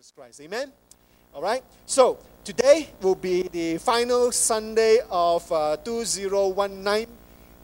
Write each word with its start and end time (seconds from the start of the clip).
Jesus 0.00 0.12
Christ. 0.16 0.40
Amen? 0.40 0.72
All 1.34 1.42
right? 1.42 1.62
So, 1.84 2.16
today 2.42 2.88
will 3.02 3.14
be 3.14 3.42
the 3.42 3.76
final 3.76 4.32
Sunday 4.32 5.00
of 5.10 5.52
uh, 5.52 5.76
2019 5.76 7.06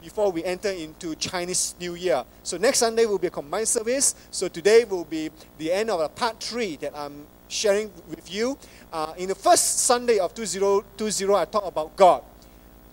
before 0.03 0.31
we 0.31 0.45
enter 0.45 0.69
into 0.69 1.15
Chinese 1.15 1.75
New 1.81 1.95
Year. 1.95 2.23
So, 2.43 2.59
next 2.59 2.81
Sunday 2.81 3.07
will 3.07 3.17
be 3.17 3.29
a 3.29 3.31
combined 3.31 3.69
service. 3.69 4.15
So, 4.31 4.49
today 4.49 4.85
will 4.85 5.07
be 5.07 5.31
the 5.57 5.73
end 5.73 5.89
of 5.89 5.99
a 6.01 6.11
part 6.11 6.39
three 6.39 6.77
that 6.77 6.93
I'm 6.95 7.27
sharing 7.49 7.91
with 8.07 8.31
you. 8.31 8.59
Uh, 8.93 9.15
in 9.17 9.31
the 9.31 9.35
first 9.35 9.79
Sunday 9.79 10.19
of 10.19 10.35
2020, 10.35 11.33
I 11.33 11.47
talked 11.47 11.69
about 11.69 11.97
God. 11.97 12.23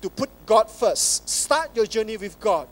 To 0.03 0.09
put 0.09 0.29
God 0.45 0.71
first. 0.71 1.27
Start 1.27 1.75
your 1.75 1.85
journey 1.85 2.15
with 2.15 2.39
God. 2.39 2.65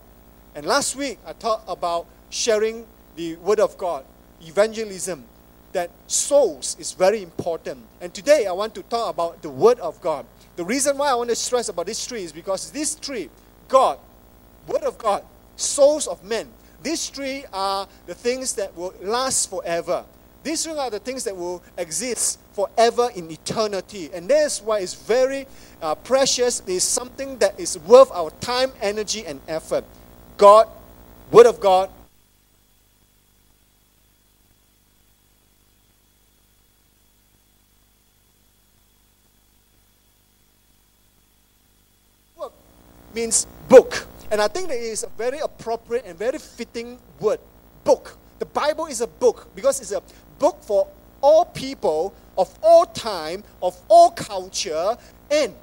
And 0.56 0.66
last 0.66 0.96
week, 0.96 1.20
I 1.28 1.34
talked 1.34 1.68
about 1.68 2.06
sharing 2.30 2.88
the 3.18 3.36
Word 3.36 3.60
of 3.60 3.78
God, 3.78 4.06
evangelism 4.42 5.26
that 5.74 5.90
souls 6.08 6.76
is 6.80 6.92
very 6.94 7.22
important. 7.22 7.80
And 8.00 8.14
today 8.14 8.46
I 8.48 8.52
want 8.52 8.76
to 8.76 8.84
talk 8.84 9.14
about 9.14 9.42
the 9.42 9.50
Word 9.50 9.80
of 9.80 10.02
God. 10.02 10.26
The 10.56 10.64
reason 10.66 10.98
why 10.98 11.10
I 11.10 11.16
want 11.16 11.30
to 11.30 11.36
stress 11.36 11.70
about 11.70 11.86
this 11.86 12.06
tree 12.06 12.24
is 12.24 12.32
because 12.32 12.72
this 12.72 12.96
tree, 12.96 13.30
God, 13.68 13.98
Word 14.68 14.84
of 14.84 14.98
God, 14.98 15.24
souls 15.56 16.08
of 16.08 16.24
men, 16.24 16.48
these 16.84 17.10
three 17.10 17.46
are 17.54 17.88
the 18.06 18.16
things 18.16 18.54
that 18.54 18.76
will 18.76 18.94
last 19.02 19.50
forever. 19.50 20.04
These 20.44 20.66
three 20.66 20.78
are 20.78 20.90
the 20.90 21.00
things 21.00 21.24
that 21.26 21.38
will 21.38 21.62
exist 21.78 22.40
forever 22.54 23.10
in 23.16 23.30
eternity. 23.30 24.10
And 24.14 24.28
that's 24.28 24.62
why 24.62 24.80
it's 24.80 24.96
very 24.96 25.46
uh, 25.82 25.94
precious. 25.96 26.64
It's 26.66 26.84
something 26.84 27.38
that 27.38 27.60
is 27.60 27.78
worth 27.80 28.12
our 28.12 28.32
time, 28.42 28.72
energy, 28.82 29.26
and 29.26 29.40
effort. 29.48 29.86
God, 30.38 30.68
Word 31.32 31.46
of 31.46 31.60
God, 31.60 31.92
means 43.14 43.48
book. 43.68 44.08
And 44.32 44.42
I 44.42 44.48
think 44.48 44.70
that 44.70 44.78
is 44.78 45.04
a 45.04 45.10
very 45.18 45.40
appropriate 45.40 46.06
and 46.06 46.18
very 46.18 46.40
fitting 46.40 47.00
word 47.20 47.40
book. 47.84 48.18
The 48.40 48.46
Bible 48.46 48.86
is 48.86 49.02
a 49.02 49.08
book 49.08 49.48
because 49.56 49.82
it's 49.82 49.92
a 49.92 50.02
book 50.40 50.62
for 50.62 50.88
all 51.22 51.46
people 51.46 52.14
of 52.38 52.58
all 52.64 52.86
time, 52.86 53.44
of 53.62 53.80
all 53.88 54.12
culture, 54.12 54.98
and 55.30 55.54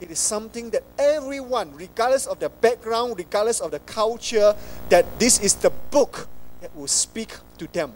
it 0.00 0.10
is 0.10 0.18
something 0.18 0.70
that 0.70 0.82
everyone, 0.98 1.74
regardless 1.74 2.26
of 2.26 2.38
their 2.38 2.48
background, 2.48 3.14
regardless 3.16 3.60
of 3.60 3.70
the 3.70 3.78
culture, 3.80 4.54
that 4.88 5.18
this 5.18 5.40
is 5.40 5.54
the 5.54 5.70
book 5.90 6.28
that 6.60 6.74
will 6.76 6.88
speak 6.88 7.34
to 7.58 7.66
them. 7.72 7.92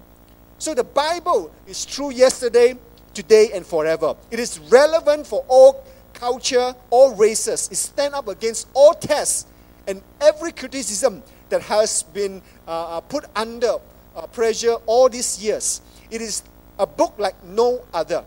So 0.58 0.74
the 0.74 0.84
Bible 0.84 1.50
is 1.66 1.84
true 1.84 2.10
yesterday, 2.10 2.76
today, 3.12 3.50
and 3.52 3.66
forever. 3.66 4.14
It 4.30 4.38
is 4.38 4.58
relevant 4.70 5.26
for 5.26 5.44
all 5.48 5.84
culture, 6.20 6.74
all 6.90 7.14
races. 7.14 7.68
It 7.72 7.76
stands 7.76 8.14
up 8.14 8.28
against 8.28 8.68
all 8.74 8.92
tests 8.92 9.46
and 9.88 10.02
every 10.20 10.52
criticism 10.52 11.22
that 11.48 11.62
has 11.62 12.02
been 12.02 12.42
uh, 12.68 12.98
uh, 12.98 13.00
put 13.00 13.24
under 13.34 13.76
uh, 14.14 14.26
pressure 14.26 14.74
all 14.84 15.08
these 15.08 15.42
years. 15.42 15.80
It 16.10 16.20
is 16.20 16.42
a 16.78 16.86
book 16.86 17.14
like 17.16 17.42
no 17.42 17.80
other. 17.94 18.22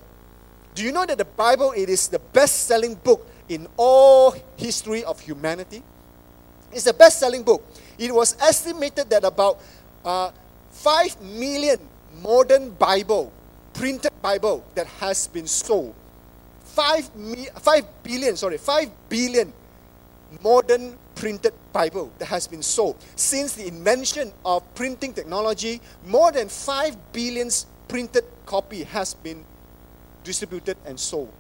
Do 0.74 0.84
you 0.84 0.92
know 0.92 1.06
that 1.06 1.20
the 1.20 1.26
Bible 1.26 1.72
it 1.78 1.88
is 1.88 2.08
the 2.08 2.18
best-selling 2.18 2.96
book 2.96 3.30
in 3.48 3.68
all 3.78 4.36
history 4.58 5.04
of 5.04 5.20
humanity? 5.20 5.84
It's 6.72 6.86
the 6.86 6.94
best-selling 6.94 7.44
book. 7.44 7.64
It 8.00 8.14
was 8.14 8.36
estimated 8.42 9.12
that 9.12 9.24
about 9.24 9.62
uh, 10.04 10.32
five 10.72 11.22
million 11.22 11.78
modern 12.24 12.72
Bible, 12.72 13.32
printed 13.74 14.12
Bible, 14.24 14.66
that 14.74 14.88
has 14.98 15.28
been 15.28 15.46
sold 15.46 15.94
5, 16.74 17.16
mi- 17.16 17.48
5 17.54 17.86
billion, 18.02 18.36
sorry, 18.36 18.58
5 18.58 18.90
billion 19.08 19.54
modern 20.42 20.98
printed 21.14 21.54
Bible 21.72 22.12
that 22.18 22.26
has 22.26 22.48
been 22.48 22.64
sold. 22.64 22.98
Since 23.16 23.54
the 23.54 23.68
invention 23.68 24.34
of 24.44 24.64
printing 24.74 25.14
technology, 25.14 25.82
more 26.06 26.32
than 26.32 26.50
5 26.50 27.14
billion 27.14 27.50
printed 27.88 28.24
copy 28.48 28.84
has 28.84 29.14
been 29.14 29.46
distributed 30.24 30.78
and 30.86 31.00
sold. 31.00 31.32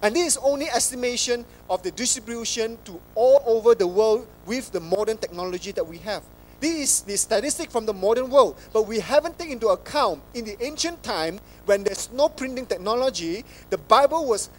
And 0.00 0.16
this 0.16 0.28
is 0.28 0.36
only 0.38 0.66
estimation 0.70 1.44
of 1.68 1.82
the 1.82 1.90
distribution 1.90 2.78
to 2.84 3.00
all 3.14 3.42
over 3.46 3.74
the 3.74 3.86
world 3.86 4.26
with 4.46 4.72
the 4.72 4.80
modern 4.80 5.18
technology 5.18 5.72
that 5.72 5.86
we 5.86 5.98
have. 5.98 6.22
This 6.60 6.74
is 6.76 7.00
the 7.02 7.16
statistic 7.16 7.70
from 7.70 7.84
the 7.84 7.92
modern 7.92 8.30
world, 8.30 8.56
but 8.72 8.86
we 8.86 9.00
haven't 9.00 9.38
taken 9.38 9.54
into 9.54 9.68
account 9.68 10.22
in 10.32 10.46
the 10.46 10.56
ancient 10.64 11.02
time 11.02 11.38
when 11.66 11.84
there's 11.84 12.10
no 12.12 12.28
printing 12.28 12.66
technology, 12.66 13.44
the 13.70 13.78
Bible 13.78 14.26
was 14.26 14.50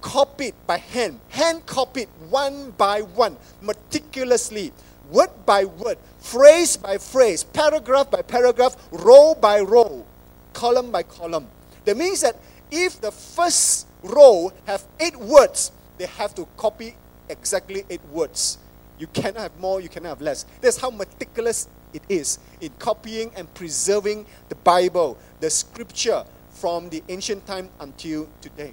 copied 0.00 0.54
by 0.66 0.78
hand, 0.78 1.20
hand 1.28 1.66
copied 1.66 2.08
one 2.28 2.70
by 2.72 3.02
one, 3.02 3.36
meticulously, 3.60 4.72
word 5.10 5.30
by 5.44 5.64
word, 5.64 5.98
phrase 6.18 6.76
by 6.76 6.98
phrase, 6.98 7.44
paragraph 7.44 8.10
by 8.10 8.22
paragraph, 8.22 8.76
row 8.90 9.34
by 9.34 9.60
row, 9.60 10.04
column 10.52 10.90
by 10.90 11.02
column. 11.02 11.46
That 11.84 11.96
means 11.96 12.20
that 12.22 12.36
if 12.70 13.00
the 13.00 13.12
first 13.12 13.86
row 14.02 14.52
have 14.66 14.84
eight 15.00 15.16
words, 15.16 15.72
they 15.98 16.06
have 16.06 16.34
to 16.34 16.46
copy 16.56 16.96
exactly 17.28 17.84
eight 17.90 18.04
words. 18.10 18.58
You 18.98 19.06
cannot 19.08 19.42
have 19.42 19.58
more, 19.58 19.80
you 19.80 19.88
cannot 19.88 20.08
have 20.08 20.20
less. 20.20 20.46
That's 20.60 20.78
how 20.78 20.90
meticulous 20.90 21.68
it 21.92 22.02
is 22.08 22.38
in 22.60 22.70
copying 22.78 23.30
and 23.36 23.52
preserving 23.54 24.26
the 24.48 24.54
Bible, 24.56 25.18
the 25.40 25.50
scripture 25.50 26.24
from 26.50 26.88
the 26.88 27.02
ancient 27.08 27.46
time 27.46 27.68
until 27.80 28.28
today. 28.40 28.72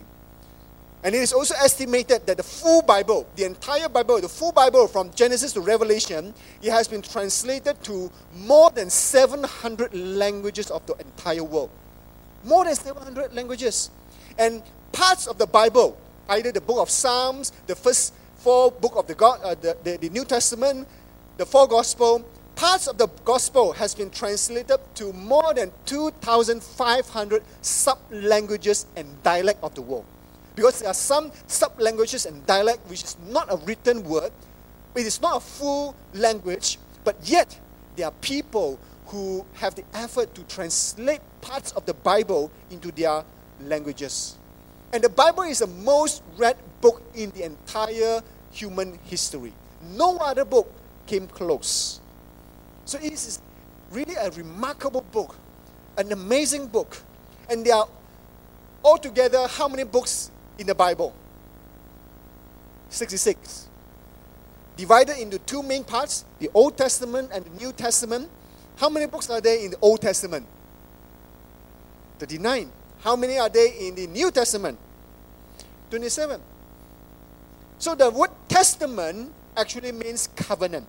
And 1.03 1.14
it 1.14 1.18
is 1.18 1.34
also 1.34 1.53
estimated 1.56 2.25
that 2.25 2.38
the 2.38 2.44
full 2.44 2.81
Bible, 2.81 3.28
the 3.36 3.44
entire 3.44 3.90
Bible, 3.90 4.22
the 4.22 4.30
full 4.30 4.53
Bible 4.53 4.88
from 4.88 5.12
Genesis 5.14 5.52
to 5.53 5.62
Revelation, 5.62 6.34
it 6.62 6.72
has 6.72 6.88
been 6.88 7.02
translated 7.02 7.84
to 7.84 8.09
more 8.38 8.72
than 8.72 8.90
700 8.90 9.94
languages 9.94 10.72
of 10.72 10.86
the 10.86 10.94
entire 10.96 11.44
world. 11.44 11.69
More 12.46 12.63
than 12.63 12.75
700 12.75 13.34
languages. 13.34 13.90
And 14.38 14.63
parts 14.94 15.28
of 15.28 15.38
the 15.38 15.46
Bible, 15.46 15.97
either 16.30 16.53
the 16.53 16.62
book 16.62 16.80
of 16.80 16.90
Psalms, 16.90 17.52
the 17.68 17.75
first 17.75 18.13
four 18.38 18.72
book 18.72 18.94
of 18.96 19.06
the, 19.06 19.16
God, 19.16 19.42
uh, 19.44 19.56
the, 19.56 19.75
the, 19.84 19.97
the 19.97 20.09
New 20.09 20.24
Testament, 20.24 20.88
the 21.36 21.46
four 21.46 21.68
gospel, 21.68 22.25
parts 22.56 22.88
of 22.88 22.97
the 22.97 23.08
gospel 23.25 23.74
has 23.74 23.94
been 23.94 24.09
translated 24.09 24.78
to 24.96 25.12
more 25.12 25.53
than 25.53 25.72
2,500 25.86 27.44
sub-languages 27.62 28.86
and 28.96 29.22
dialect 29.24 29.62
of 29.63 29.75
the 29.75 29.81
world. 29.81 30.06
Because 30.56 30.80
there 30.80 30.90
are 30.90 30.94
some 30.94 31.31
sub-languages 31.47 32.25
and 32.25 32.46
dialect 32.46 32.88
which 32.90 33.03
is 33.03 33.18
not 33.28 33.52
a 33.52 33.58
written 33.58 34.03
word, 34.03 34.31
it 34.96 35.06
is 35.06 35.22
not 35.22 35.38
a 35.38 35.40
full 35.40 35.96
language, 36.14 36.78
but 37.03 37.16
yet 37.24 37.59
there 37.96 38.08
are 38.08 38.14
people 38.22 38.80
who 39.08 39.46
have 39.53 39.75
the 39.75 39.84
effort 39.94 40.34
to 40.36 40.44
translate 40.44 41.22
parts 41.42 41.72
of 41.74 41.86
the 41.86 41.94
Bible 41.94 42.52
into 42.69 42.92
their 42.92 43.24
languages. 43.62 44.38
And 44.92 45.03
the 45.03 45.09
Bible 45.09 45.44
is 45.44 45.59
the 45.59 45.68
most 45.68 46.22
read 46.38 46.56
book 46.81 47.02
in 47.16 47.31
the 47.31 47.44
entire 47.44 48.22
human 48.52 49.00
history. 49.03 49.53
No 49.96 50.18
other 50.18 50.46
book 50.46 50.72
came 51.08 51.28
close. 51.28 52.00
So 52.86 53.00
it 53.00 53.12
is 53.12 53.40
really 53.92 54.16
a 54.16 54.30
remarkable 54.31 55.02
book, 55.02 55.36
an 55.97 56.12
amazing 56.12 56.68
book. 56.68 56.97
And 57.50 57.66
there 57.66 57.75
are 57.75 57.88
altogether 58.84 59.47
how 59.47 59.68
many 59.68 59.84
books 59.84 60.30
in 60.58 60.68
the 60.68 60.75
Bible? 60.75 61.14
66. 62.90 63.68
Divided 64.75 65.18
into 65.18 65.40
two 65.40 65.64
main 65.64 65.84
parts 65.84 66.25
the 66.40 66.50
Old 66.53 66.78
Testament 66.78 67.30
and 67.34 67.46
the 67.46 67.50
New 67.52 67.72
Testament. 67.72 68.30
How 68.78 68.90
many 68.90 69.06
books 69.06 69.30
are 69.30 69.42
there 69.42 69.59
in 69.59 69.72
the 69.72 69.78
Old 69.81 70.02
Testament? 70.02 70.47
39. 72.19 72.72
How 73.02 73.16
many 73.16 73.38
are 73.38 73.50
there 73.50 73.69
in 73.80 73.95
the 73.95 74.07
New 74.07 74.31
Testament? 74.31 74.80
27. 75.89 76.42
So 77.78 77.95
the 77.95 78.10
word 78.10 78.31
testament 78.48 79.31
actually 79.57 79.92
means 79.92 80.28
covenant. 80.36 80.88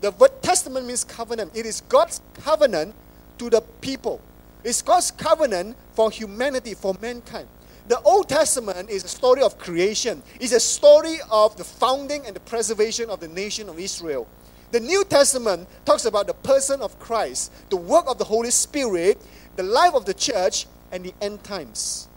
The 0.00 0.10
word 0.10 0.42
testament 0.42 0.86
means 0.86 1.04
covenant. 1.04 1.52
It 1.54 1.64
is 1.64 1.80
God's 1.82 2.20
covenant 2.34 2.94
to 3.38 3.48
the 3.48 3.60
people. 3.80 4.20
It's 4.64 4.82
God's 4.82 5.10
covenant 5.10 5.76
for 5.92 6.10
humanity, 6.10 6.74
for 6.74 6.96
mankind. 7.00 7.48
The 7.88 8.00
Old 8.02 8.28
Testament 8.28 8.90
is 8.90 9.04
a 9.04 9.08
story 9.08 9.42
of 9.42 9.58
creation. 9.58 10.22
It's 10.38 10.52
a 10.52 10.60
story 10.60 11.18
of 11.30 11.56
the 11.56 11.64
founding 11.64 12.24
and 12.26 12.36
the 12.36 12.40
preservation 12.40 13.10
of 13.10 13.18
the 13.18 13.28
nation 13.28 13.68
of 13.68 13.78
Israel. 13.78 14.28
The 14.70 14.80
New 14.80 15.04
Testament 15.04 15.68
talks 15.84 16.04
about 16.04 16.28
the 16.28 16.34
person 16.34 16.80
of 16.80 16.98
Christ, 16.98 17.52
the 17.70 17.76
work 17.76 18.04
of 18.06 18.18
the 18.18 18.24
Holy 18.24 18.50
Spirit, 18.50 19.20
the 19.56 19.64
life 19.64 19.94
of 19.94 20.04
the 20.04 20.14
church, 20.14 20.66
and 20.92 21.04
the 21.04 21.12
end 21.20 21.42
times. 21.42 22.08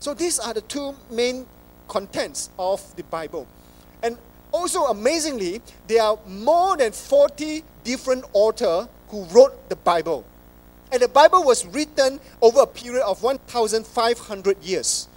So 0.00 0.12
these 0.12 0.38
are 0.38 0.52
the 0.52 0.60
two 0.62 0.94
main 1.10 1.46
contents 1.86 2.50
of 2.58 2.82
the 2.96 3.04
Bible. 3.04 3.46
And 4.02 4.18
also 4.52 4.84
amazingly, 4.86 5.62
there 5.86 6.02
are 6.02 6.18
more 6.26 6.76
than 6.76 6.92
40 6.92 7.62
different 7.84 8.24
authors 8.32 8.88
who 9.08 9.24
wrote 9.24 9.68
the 9.68 9.76
Bible. 9.76 10.24
And 10.90 11.02
the 11.02 11.08
Bible 11.08 11.44
was 11.44 11.66
written 11.66 12.20
over 12.40 12.62
a 12.62 12.66
period 12.66 13.04
of 13.04 13.22
1,500 13.22 14.62
years, 14.62 15.08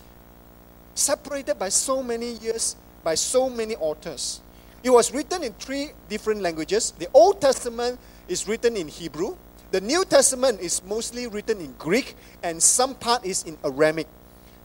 separated 0.96 1.58
by 1.58 1.70
so 1.70 2.04
many 2.04 2.34
years, 2.34 2.76
by 3.04 3.16
so 3.16 3.50
many 3.50 3.76
authors. 3.76 4.42
It 4.84 4.90
was 4.90 5.14
written 5.14 5.44
in 5.44 5.54
three 5.54 5.92
different 6.10 6.42
languages. 6.42 6.92
The 6.98 7.08
Old 7.14 7.40
Testament 7.40 8.00
is 8.28 8.48
written 8.48 8.76
in 8.76 8.88
Hebrew, 8.88 9.38
the 9.72 9.80
New 9.80 10.04
Testament 10.04 10.60
is 10.60 10.84
mostly 10.84 11.28
written 11.28 11.62
in 11.62 11.74
Greek, 11.80 12.16
and 12.44 12.62
some 12.62 12.94
part 12.94 13.26
is 13.26 13.44
in 13.44 13.58
Aramaic. 13.64 14.08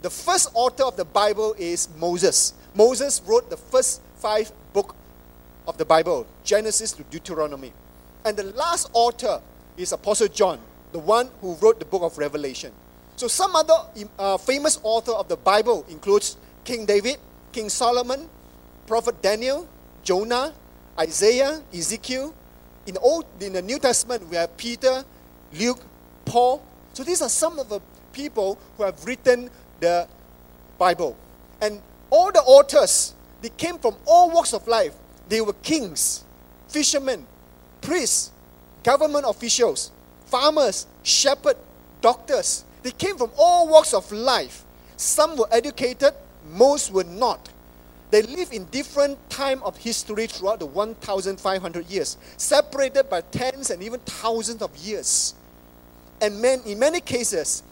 The 0.02 0.10
first 0.10 0.50
author 0.52 0.82
of 0.82 0.96
the 0.96 1.04
Bible 1.04 1.54
is 1.56 1.88
Moses. 1.96 2.54
Moses 2.74 3.22
wrote 3.24 3.48
the 3.48 3.56
first 3.56 4.02
five 4.16 4.50
book 4.72 4.96
of 5.68 5.78
the 5.78 5.84
Bible, 5.84 6.26
Genesis 6.42 6.90
to 6.92 7.04
Deuteronomy. 7.04 7.72
And 8.24 8.36
the 8.36 8.50
last 8.58 8.90
author 8.92 9.40
is 9.76 9.92
Apostle 9.92 10.26
John, 10.26 10.58
the 10.92 10.98
one 10.98 11.30
who 11.40 11.54
wrote 11.56 11.78
the 11.78 11.84
book 11.84 12.02
of 12.02 12.18
Revelation. 12.18 12.72
So 13.16 13.28
some 13.28 13.56
other 13.56 13.74
uh, 14.18 14.36
famous 14.36 14.78
author 14.82 15.12
of 15.12 15.28
the 15.28 15.36
Bible 15.36 15.86
includes 15.88 16.36
King 16.64 16.84
David, 16.84 17.16
King 17.52 17.68
Solomon, 17.68 18.28
Prophet 18.86 19.20
Daniel, 19.22 19.66
Jonah, 20.02 20.52
Isaiah, 20.98 21.62
Ezekiel. 21.72 22.34
In 22.86 22.94
the, 22.94 23.00
Old, 23.00 23.24
in 23.40 23.54
the 23.54 23.62
New 23.62 23.78
Testament, 23.78 24.28
we 24.28 24.36
have 24.36 24.56
Peter, 24.56 25.04
Luke, 25.58 25.80
Paul. 26.24 26.62
So 26.92 27.02
these 27.02 27.20
are 27.20 27.28
some 27.28 27.58
of 27.58 27.68
the 27.68 27.80
people 28.12 28.58
who 28.76 28.84
have 28.84 29.04
written 29.04 29.50
the 29.80 30.06
Bible. 30.78 31.16
And 31.60 31.82
all 32.10 32.30
the 32.30 32.42
authors, 32.42 33.14
they 33.42 33.48
came 33.48 33.78
from 33.78 33.96
all 34.06 34.30
walks 34.30 34.52
of 34.52 34.68
life. 34.68 34.94
They 35.28 35.40
were 35.40 35.54
kings, 35.54 36.24
fishermen, 36.68 37.26
priests, 37.80 38.30
government 38.82 39.24
officials, 39.26 39.90
farmers, 40.26 40.86
shepherds, 41.02 41.58
doctors. 42.00 42.64
They 42.82 42.90
came 42.92 43.16
from 43.16 43.30
all 43.36 43.68
walks 43.68 43.94
of 43.94 44.10
life. 44.12 44.64
Some 44.96 45.36
were 45.36 45.48
educated, 45.50 46.14
most 46.52 46.92
were 46.92 47.04
not. 47.04 47.48
They 48.10 48.22
lived 48.22 48.54
in 48.54 48.66
different 48.66 49.18
time 49.28 49.62
of 49.64 49.76
history 49.76 50.26
throughout 50.26 50.60
the 50.60 50.66
1,500 50.66 51.86
years, 51.86 52.16
separated 52.36 53.10
by 53.10 53.20
tens 53.22 53.70
and 53.70 53.82
even 53.82 54.00
thousands 54.00 54.62
of 54.62 54.76
years. 54.76 55.34
And 56.20 56.40
man, 56.40 56.60
in 56.64 56.78
many 56.78 57.00
cases, 57.00 57.62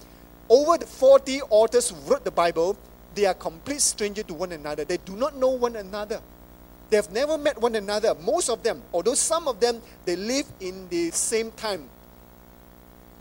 over 0.48 0.76
the 0.76 0.86
40 0.86 1.42
authors 1.42 1.90
who 1.90 1.96
wrote 2.10 2.24
the 2.24 2.30
Bible, 2.30 2.76
they 3.14 3.26
are 3.26 3.34
complete 3.34 3.80
strangers 3.80 4.24
to 4.24 4.34
one 4.34 4.52
another. 4.52 4.84
They 4.84 4.98
do 4.98 5.14
not 5.14 5.36
know 5.36 5.50
one 5.50 5.76
another. 5.76 6.20
They 6.90 6.96
have 6.96 7.12
never 7.12 7.38
met 7.38 7.60
one 7.60 7.76
another. 7.76 8.14
Most 8.14 8.50
of 8.50 8.62
them, 8.62 8.82
although 8.92 9.14
some 9.14 9.48
of 9.48 9.60
them, 9.60 9.80
they 10.04 10.16
live 10.16 10.46
in 10.60 10.88
the 10.88 11.10
same 11.12 11.52
time. 11.52 11.88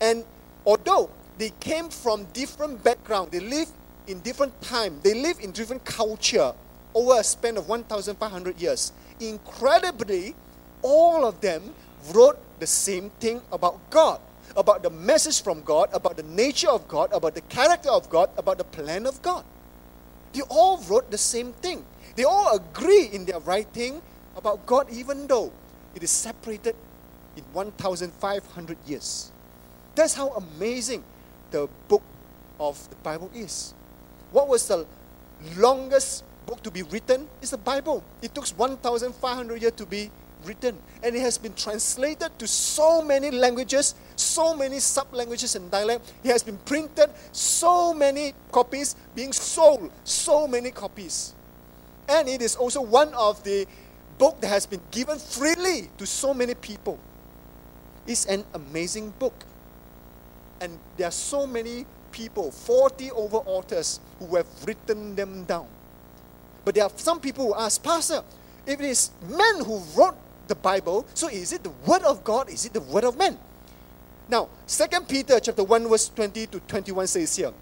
And 0.00 0.24
although 0.64 1.10
they 1.38 1.50
came 1.60 1.88
from 1.88 2.24
different 2.32 2.82
background, 2.82 3.32
they 3.32 3.40
live 3.40 3.68
in 4.06 4.20
different 4.20 4.60
time, 4.60 5.00
they 5.02 5.14
live 5.14 5.40
in 5.40 5.50
different 5.52 5.84
culture 5.84 6.52
over 6.94 7.18
a 7.18 7.24
span 7.24 7.56
of 7.56 7.68
1,500 7.68 8.60
years. 8.60 8.92
Incredibly, 9.20 10.34
all 10.82 11.24
of 11.24 11.40
them 11.40 11.74
wrote 12.12 12.38
the 12.60 12.66
same 12.66 13.10
thing 13.18 13.40
about 13.50 13.78
God, 13.90 14.20
about 14.56 14.82
the 14.82 14.90
message 14.90 15.42
from 15.42 15.62
God, 15.62 15.88
about 15.92 16.16
the 16.16 16.22
nature 16.22 16.68
of 16.68 16.86
God, 16.86 17.12
about 17.12 17.34
the 17.34 17.40
character 17.42 17.90
of 17.90 18.08
God, 18.10 18.30
about 18.36 18.58
the 18.58 18.64
plan 18.64 19.06
of 19.06 19.20
God. 19.22 19.44
They 20.32 20.42
all 20.42 20.78
wrote 20.88 21.10
the 21.10 21.18
same 21.18 21.52
thing. 21.52 21.84
They 22.16 22.24
all 22.24 22.54
agree 22.54 23.06
in 23.12 23.24
their 23.24 23.40
writing 23.40 24.02
about 24.36 24.66
God, 24.66 24.88
even 24.90 25.26
though 25.26 25.52
it 25.94 26.02
is 26.02 26.10
separated 26.10 26.76
in 27.36 27.42
1,500 27.52 28.76
years. 28.86 29.30
That's 29.94 30.14
how 30.14 30.30
amazing 30.30 31.04
the 31.50 31.68
book 31.88 32.02
of 32.58 32.88
the 32.90 32.96
Bible 32.96 33.30
is. 33.34 33.74
What 34.32 34.48
was 34.48 34.66
the 34.66 34.86
longest 35.56 36.24
book 36.46 36.62
to 36.62 36.70
be 36.70 36.82
written 36.82 37.28
is 37.40 37.50
the 37.50 37.58
Bible. 37.58 38.02
It 38.20 38.34
took 38.34 38.46
1,500 38.46 39.60
years 39.60 39.72
to 39.76 39.86
be 39.86 40.10
written, 40.44 40.76
and 41.02 41.16
it 41.16 41.20
has 41.20 41.38
been 41.38 41.54
translated 41.54 42.38
to 42.38 42.46
so 42.46 43.02
many 43.02 43.30
languages, 43.30 43.94
so 44.16 44.54
many 44.54 44.78
sub 44.78 45.12
languages 45.14 45.54
and 45.56 45.70
dialect. 45.70 46.12
It 46.22 46.30
has 46.30 46.42
been 46.42 46.58
printed, 46.58 47.10
so 47.32 47.94
many 47.94 48.34
copies 48.52 48.96
being 49.14 49.32
sold, 49.32 49.90
so 50.04 50.46
many 50.46 50.70
copies. 50.70 51.34
And 52.08 52.28
it 52.28 52.42
is 52.42 52.56
also 52.56 52.82
one 52.82 53.14
of 53.14 53.42
the 53.44 53.66
book 54.18 54.40
that 54.40 54.48
has 54.48 54.66
been 54.66 54.82
given 54.90 55.18
freely 55.18 55.88
to 55.98 56.06
so 56.06 56.34
many 56.34 56.54
people. 56.54 56.98
It's 58.06 58.26
an 58.26 58.44
amazing 58.52 59.14
book. 59.18 59.32
And 60.60 60.78
there 60.96 61.08
are 61.08 61.12
so 61.12 61.46
many 61.46 61.86
people, 62.12 62.50
40 62.50 63.10
over 63.12 63.38
authors, 63.38 64.00
who 64.18 64.36
have 64.36 64.46
written 64.66 65.14
them 65.14 65.44
down. 65.44 65.66
But 66.64 66.74
there 66.76 66.84
are 66.84 66.92
some 66.96 67.20
people 67.20 67.46
who 67.46 67.54
ask, 67.54 67.82
Pastor, 67.82 68.22
if 68.66 68.80
it 68.80 68.86
is 68.86 69.10
men 69.28 69.64
who 69.64 69.82
wrote 69.96 70.16
the 70.46 70.54
Bible, 70.54 71.06
so 71.14 71.28
is 71.28 71.52
it 71.52 71.62
the 71.62 71.72
word 71.86 72.02
of 72.02 72.24
God? 72.24 72.48
Is 72.48 72.64
it 72.64 72.72
the 72.72 72.80
word 72.80 73.04
of 73.04 73.18
men? 73.18 73.38
Now, 74.28 74.48
2 74.66 75.00
Peter 75.02 75.38
chapter 75.40 75.64
1, 75.64 75.88
verse 75.88 76.08
20 76.08 76.46
to 76.46 76.60
21 76.60 77.06
says 77.06 77.36
here, 77.36 77.52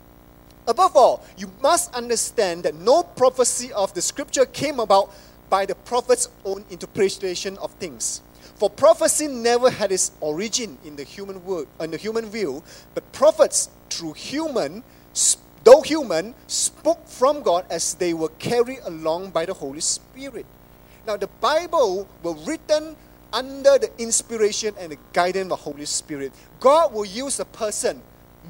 Above 0.67 0.95
all, 0.95 1.25
you 1.37 1.51
must 1.61 1.93
understand 1.93 2.63
that 2.63 2.75
no 2.77 3.03
prophecy 3.03 3.73
of 3.73 3.93
the 3.95 4.03
scripture 4.03 4.47
came 4.47 4.79
about 4.79 5.13
by 5.51 5.67
the 5.67 5.75
prophet's 5.75 6.29
own 6.45 6.65
interpretation 6.71 7.59
of 7.59 7.73
things. 7.73 8.23
For 8.63 8.71
prophecy 8.71 9.27
never 9.27 9.71
had 9.71 9.91
its 9.91 10.13
origin 10.21 10.79
in 10.85 10.95
the 10.95 11.03
human 11.03 11.45
word, 11.45 11.67
in 11.81 11.91
the 11.91 11.97
human 11.97 12.31
view, 12.31 12.63
but 12.95 13.03
prophets 13.11 13.69
through 13.91 14.13
human 14.13 14.85
though 15.65 15.81
human, 15.81 16.37
spoke 16.47 17.09
from 17.09 17.43
God 17.43 17.67
as 17.69 17.95
they 17.95 18.15
were 18.15 18.29
carried 18.39 18.79
along 18.85 19.31
by 19.31 19.47
the 19.47 19.55
Holy 19.55 19.81
Spirit. 19.81 20.47
Now, 21.09 21.17
the 21.17 21.27
Bible 21.27 22.07
was 22.23 22.47
written 22.47 22.95
under 23.33 23.79
the 23.79 23.91
inspiration 23.99 24.77
and 24.79 24.93
the 24.93 24.99
guidance 25.13 25.43
of 25.43 25.49
the 25.49 25.57
Holy 25.57 25.85
Spirit. 25.85 26.33
God 26.61 26.93
will 26.93 27.05
use 27.05 27.41
a 27.41 27.45
person, 27.45 28.01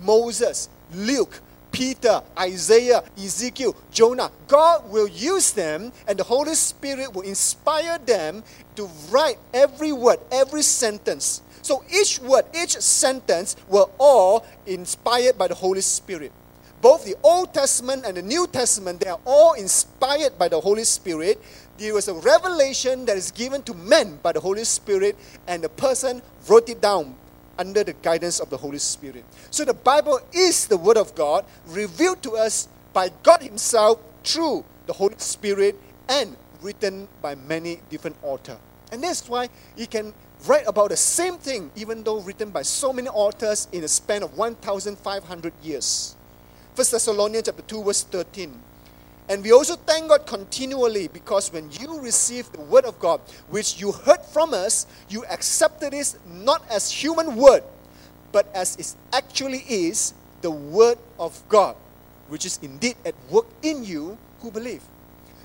Moses, 0.02 0.68
Luke, 0.92 1.40
Peter, 1.72 2.22
Isaiah, 2.38 3.02
Ezekiel, 3.16 3.74
Jonah. 3.90 4.30
God 4.46 4.90
will 4.90 5.08
use 5.08 5.52
them, 5.52 5.92
and 6.06 6.18
the 6.18 6.24
Holy 6.24 6.54
Spirit 6.54 7.12
will 7.14 7.22
inspire 7.22 7.98
them 7.98 8.44
to 8.76 8.88
write 9.10 9.38
every 9.52 9.92
word, 9.92 10.20
every 10.30 10.62
sentence. 10.62 11.42
So 11.62 11.82
each 11.90 12.20
word, 12.20 12.44
each 12.54 12.76
sentence 12.78 13.56
were 13.68 13.86
all 13.98 14.46
inspired 14.66 15.38
by 15.38 15.48
the 15.48 15.54
Holy 15.54 15.80
Spirit 15.80 16.32
both 16.82 17.04
the 17.04 17.14
Old 17.22 17.54
Testament 17.54 18.04
and 18.04 18.16
the 18.16 18.22
New 18.22 18.46
Testament, 18.48 19.00
they 19.00 19.08
are 19.08 19.20
all 19.24 19.52
inspired 19.52 20.36
by 20.36 20.48
the 20.48 20.60
Holy 20.60 20.82
Spirit. 20.82 21.40
There 21.78 21.94
was 21.94 22.08
a 22.08 22.14
revelation 22.14 23.06
that 23.06 23.16
is 23.16 23.30
given 23.30 23.62
to 23.62 23.74
men 23.74 24.18
by 24.20 24.32
the 24.32 24.40
Holy 24.40 24.64
Spirit, 24.64 25.16
and 25.46 25.62
the 25.62 25.68
person 25.68 26.20
wrote 26.48 26.68
it 26.68 26.80
down 26.80 27.14
under 27.58 27.84
the 27.84 27.92
guidance 27.94 28.40
of 28.40 28.50
the 28.50 28.56
Holy 28.56 28.78
Spirit. 28.78 29.24
So 29.50 29.64
the 29.64 29.74
Bible 29.74 30.20
is 30.32 30.66
the 30.66 30.76
Word 30.76 30.96
of 30.96 31.14
God 31.14 31.44
revealed 31.66 32.22
to 32.22 32.36
us 32.36 32.68
by 32.92 33.10
God 33.22 33.42
Himself 33.42 34.00
through 34.24 34.64
the 34.86 34.92
Holy 34.92 35.16
Spirit 35.18 35.78
and 36.08 36.36
written 36.60 37.08
by 37.20 37.34
many 37.34 37.80
different 37.90 38.16
authors. 38.22 38.58
And 38.90 39.02
that's 39.02 39.28
why 39.28 39.48
you 39.76 39.86
can 39.86 40.12
write 40.46 40.66
about 40.66 40.90
the 40.90 40.96
same 40.96 41.38
thing, 41.38 41.70
even 41.76 42.02
though 42.02 42.20
written 42.20 42.50
by 42.50 42.62
so 42.62 42.92
many 42.92 43.08
authors 43.08 43.68
in 43.72 43.84
a 43.84 43.88
span 43.88 44.22
of 44.22 44.36
1,500 44.36 45.52
years. 45.62 46.16
1 46.74 46.86
Thessalonians 46.90 47.46
chapter 47.46 47.62
2, 47.62 47.84
verse 47.84 48.02
13. 48.04 48.71
And 49.28 49.42
we 49.42 49.52
also 49.52 49.76
thank 49.76 50.08
God 50.08 50.26
continually 50.26 51.08
because 51.08 51.52
when 51.52 51.70
you 51.80 52.00
received 52.00 52.52
the 52.52 52.60
word 52.60 52.84
of 52.84 52.98
God, 52.98 53.20
which 53.48 53.80
you 53.80 53.92
heard 53.92 54.20
from 54.32 54.52
us, 54.52 54.86
you 55.08 55.24
accepted 55.26 55.94
it 55.94 56.14
not 56.26 56.62
as 56.70 56.90
human 56.90 57.36
word, 57.36 57.62
but 58.32 58.46
as 58.54 58.76
it 58.76 58.94
actually 59.12 59.64
is 59.68 60.14
the 60.40 60.50
word 60.50 60.98
of 61.18 61.40
God, 61.48 61.76
which 62.28 62.44
is 62.44 62.58
indeed 62.62 62.96
at 63.04 63.14
work 63.30 63.46
in 63.62 63.84
you 63.84 64.18
who 64.40 64.50
believe. 64.50 64.82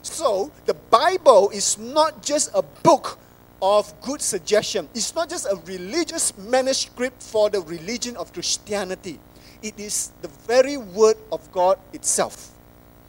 So 0.02 0.52
the 0.66 0.74
Bible 0.74 1.50
is 1.52 1.78
not 1.78 2.24
just 2.24 2.50
a 2.54 2.62
book 2.62 3.20
of 3.62 3.94
good 4.02 4.22
suggestion. 4.22 4.90
It's 4.94 5.14
not 5.16 5.30
just 5.30 5.46
a 5.46 5.56
religious 5.66 6.36
manuscript 6.38 7.22
for 7.22 7.50
the 7.50 7.62
religion 7.62 8.18
of 8.18 8.34
Christianity. 8.34 9.20
It 9.62 9.80
is 9.80 10.12
the 10.22 10.28
very 10.28 10.78
word 10.78 11.18
of 11.32 11.52
God 11.52 11.78
itself. 11.94 12.52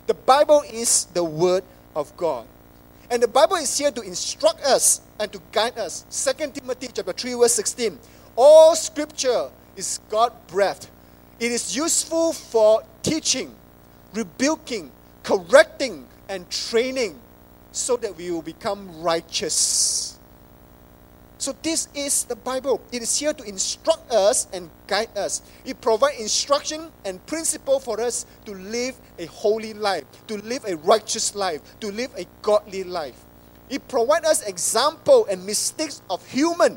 The 0.09 0.15
Bible 0.15 0.65
is 0.73 1.05
the 1.13 1.23
word 1.23 1.65
of 1.95 2.17
God. 2.17 2.47
And 3.11 3.23
the 3.23 3.29
Bible 3.29 3.57
is 3.57 3.77
here 3.77 3.91
to 3.91 4.01
instruct 4.01 4.63
us 4.65 5.03
and 5.21 5.31
to 5.33 5.41
guide 5.53 5.79
us. 5.79 6.07
2 6.09 6.51
Timothy 6.53 6.89
chapter 6.95 7.13
3, 7.13 7.35
verse 7.35 7.53
16. 7.53 7.99
All 8.35 8.75
scripture 8.75 9.51
is 9.77 10.01
God 10.09 10.33
breathed. 10.47 10.89
It 11.39 11.53
is 11.53 11.77
useful 11.77 12.33
for 12.33 12.83
teaching, 13.03 13.55
rebuking, 14.15 14.91
correcting, 15.23 16.07
and 16.31 16.49
training 16.49 17.21
so 17.73 17.99
that 17.99 18.17
we 18.17 18.31
will 18.31 18.41
become 18.41 19.03
righteous. 19.03 20.18
So 21.39 21.55
this 21.63 21.87
is 21.95 22.25
the 22.25 22.35
Bible. 22.35 22.83
It 22.91 23.01
is 23.01 23.17
here 23.17 23.33
to 23.33 23.45
instruct 23.45 24.11
us 24.11 24.49
and 24.53 24.69
guide 24.89 25.17
us. 25.17 25.41
It 25.65 25.81
provides 25.81 26.19
instruction 26.19 26.91
and 27.05 27.25
principle 27.27 27.79
for 27.79 28.01
us 28.01 28.27
to 28.45 28.53
live 28.55 28.97
a 29.21 29.27
holy 29.27 29.73
life, 29.73 30.05
to 30.27 30.37
live 30.39 30.65
a 30.65 30.77
righteous 30.79 31.37
life, 31.37 31.63
to 31.79 31.93
live 31.93 32.11
a 32.17 32.27
godly 32.43 32.83
life. 32.83 33.25
It 33.71 33.87
provides 33.87 34.27
us 34.27 34.43
example 34.43 35.27
and 35.31 35.47
mistakes 35.47 36.03
of 36.11 36.27
human 36.27 36.77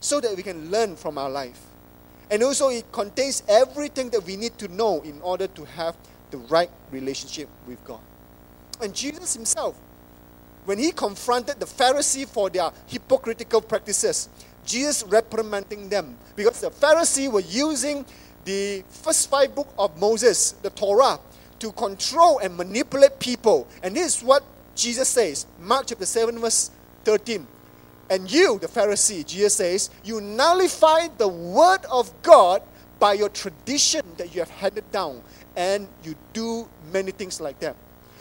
so 0.00 0.20
that 0.20 0.36
we 0.36 0.42
can 0.42 0.68
learn 0.68 0.96
from 0.96 1.16
our 1.16 1.30
life. 1.30 1.60
And 2.28 2.42
also 2.42 2.70
it 2.70 2.90
contains 2.90 3.44
everything 3.46 4.10
that 4.10 4.24
we 4.24 4.34
need 4.34 4.58
to 4.58 4.66
know 4.66 5.00
in 5.02 5.20
order 5.22 5.46
to 5.46 5.64
have 5.64 5.94
the 6.32 6.38
right 6.38 6.70
relationship 6.90 7.48
with 7.68 7.82
God. 7.84 8.00
And 8.80 8.92
Jesus 8.92 9.34
himself 9.34 9.76
when 10.64 10.78
he 10.78 10.92
confronted 10.92 11.58
the 11.58 11.66
Pharisee 11.66 12.26
for 12.26 12.50
their 12.50 12.70
hypocritical 12.86 13.60
practices, 13.60 14.28
Jesus 14.64 15.02
reprimanding 15.04 15.88
them 15.88 16.16
because 16.36 16.60
the 16.60 16.70
Pharisee 16.70 17.30
were 17.30 17.40
using 17.40 18.04
the 18.44 18.84
first 18.88 19.30
five 19.30 19.54
book 19.54 19.72
of 19.78 19.98
Moses, 19.98 20.52
the 20.62 20.70
Torah, 20.70 21.18
to 21.58 21.72
control 21.72 22.38
and 22.38 22.56
manipulate 22.56 23.18
people. 23.18 23.66
And 23.82 23.94
this 23.94 24.16
is 24.16 24.22
what 24.22 24.44
Jesus 24.74 25.08
says, 25.08 25.46
Mark 25.60 25.86
chapter 25.86 26.06
7, 26.06 26.38
verse 26.38 26.70
13. 27.04 27.46
And 28.10 28.30
you, 28.30 28.58
the 28.58 28.66
Pharisee, 28.66 29.24
Jesus 29.24 29.54
says, 29.54 29.90
you 30.04 30.20
nullify 30.20 31.08
the 31.18 31.28
word 31.28 31.84
of 31.90 32.10
God 32.22 32.62
by 32.98 33.14
your 33.14 33.28
tradition 33.28 34.02
that 34.16 34.34
you 34.34 34.40
have 34.40 34.50
handed 34.50 34.90
down, 34.92 35.22
and 35.56 35.88
you 36.04 36.14
do 36.32 36.68
many 36.92 37.10
things 37.10 37.40
like 37.40 37.58
that. 37.60 37.74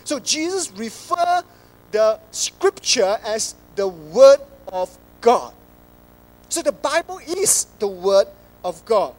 So 0.03 0.19
Jesus 0.19 0.71
refer 0.71 1.43
the 1.91 2.19
scripture 2.31 3.17
as 3.23 3.55
the 3.75 3.87
word 3.87 4.39
of 4.67 4.97
God. 5.21 5.53
So 6.49 6.61
the 6.61 6.71
Bible 6.71 7.19
is 7.27 7.65
the 7.79 7.87
word 7.87 8.27
of 8.63 8.83
God. 8.85 9.13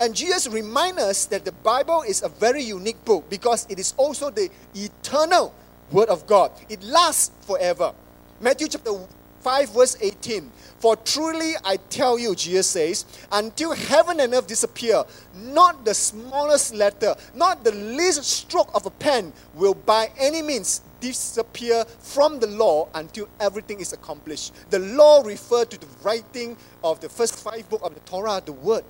And 0.00 0.14
Jesus 0.14 0.48
reminds 0.48 1.00
us 1.00 1.26
that 1.26 1.44
the 1.44 1.52
Bible 1.52 2.02
is 2.02 2.22
a 2.22 2.28
very 2.28 2.62
unique 2.62 3.02
book 3.04 3.30
because 3.30 3.66
it 3.70 3.78
is 3.78 3.94
also 3.96 4.30
the 4.30 4.50
eternal 4.74 5.54
word 5.90 6.08
of 6.08 6.26
God. 6.26 6.50
It 6.68 6.82
lasts 6.82 7.30
forever. 7.46 7.92
Matthew 8.40 8.68
chapter 8.68 8.92
5, 9.40 9.70
verse 9.72 9.96
18. 10.00 10.50
For 10.80 10.96
truly 10.96 11.52
I 11.64 11.76
tell 11.76 12.18
you, 12.18 12.34
Jesus 12.34 12.66
says, 12.66 13.04
until 13.30 13.72
heaven 13.72 14.18
and 14.18 14.34
earth 14.34 14.48
disappear, 14.48 15.04
not 15.36 15.84
the 15.84 15.94
smallest 15.94 16.74
letter, 16.74 17.14
not 17.34 17.62
the 17.62 17.72
least 17.72 18.24
stroke 18.24 18.70
of 18.74 18.86
a 18.86 18.90
pen 18.90 19.32
will 19.54 19.74
by 19.74 20.10
any 20.18 20.42
means 20.42 20.80
disappear 21.02 21.84
from 21.98 22.38
the 22.38 22.46
law 22.46 22.88
until 22.94 23.28
everything 23.40 23.80
is 23.80 23.92
accomplished. 23.92 24.54
The 24.70 24.78
law 24.78 25.22
referred 25.22 25.70
to 25.72 25.78
the 25.78 25.88
writing 26.02 26.56
of 26.82 27.00
the 27.00 27.08
first 27.08 27.34
five 27.34 27.68
books 27.68 27.84
of 27.84 27.92
the 27.92 28.00
Torah, 28.00 28.40
the 28.42 28.52
Word. 28.52 28.84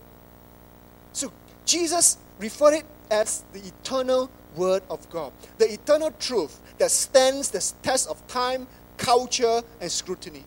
So 1.13 1.33
Jesus 1.65 2.19
referred 2.39 2.75
it 2.75 2.85
as 3.11 3.45
the 3.53 3.61
eternal 3.61 4.31
Word 4.55 4.83
of 4.91 5.09
God, 5.09 5.33
the 5.57 5.73
eternal 5.73 6.11
truth 6.21 6.61
that 6.77 6.91
stands 6.91 7.51
the 7.51 7.73
test 7.83 8.09
of 8.09 8.25
time, 8.29 8.67
culture, 8.99 9.63
and 9.81 9.91
scrutiny. 9.91 10.45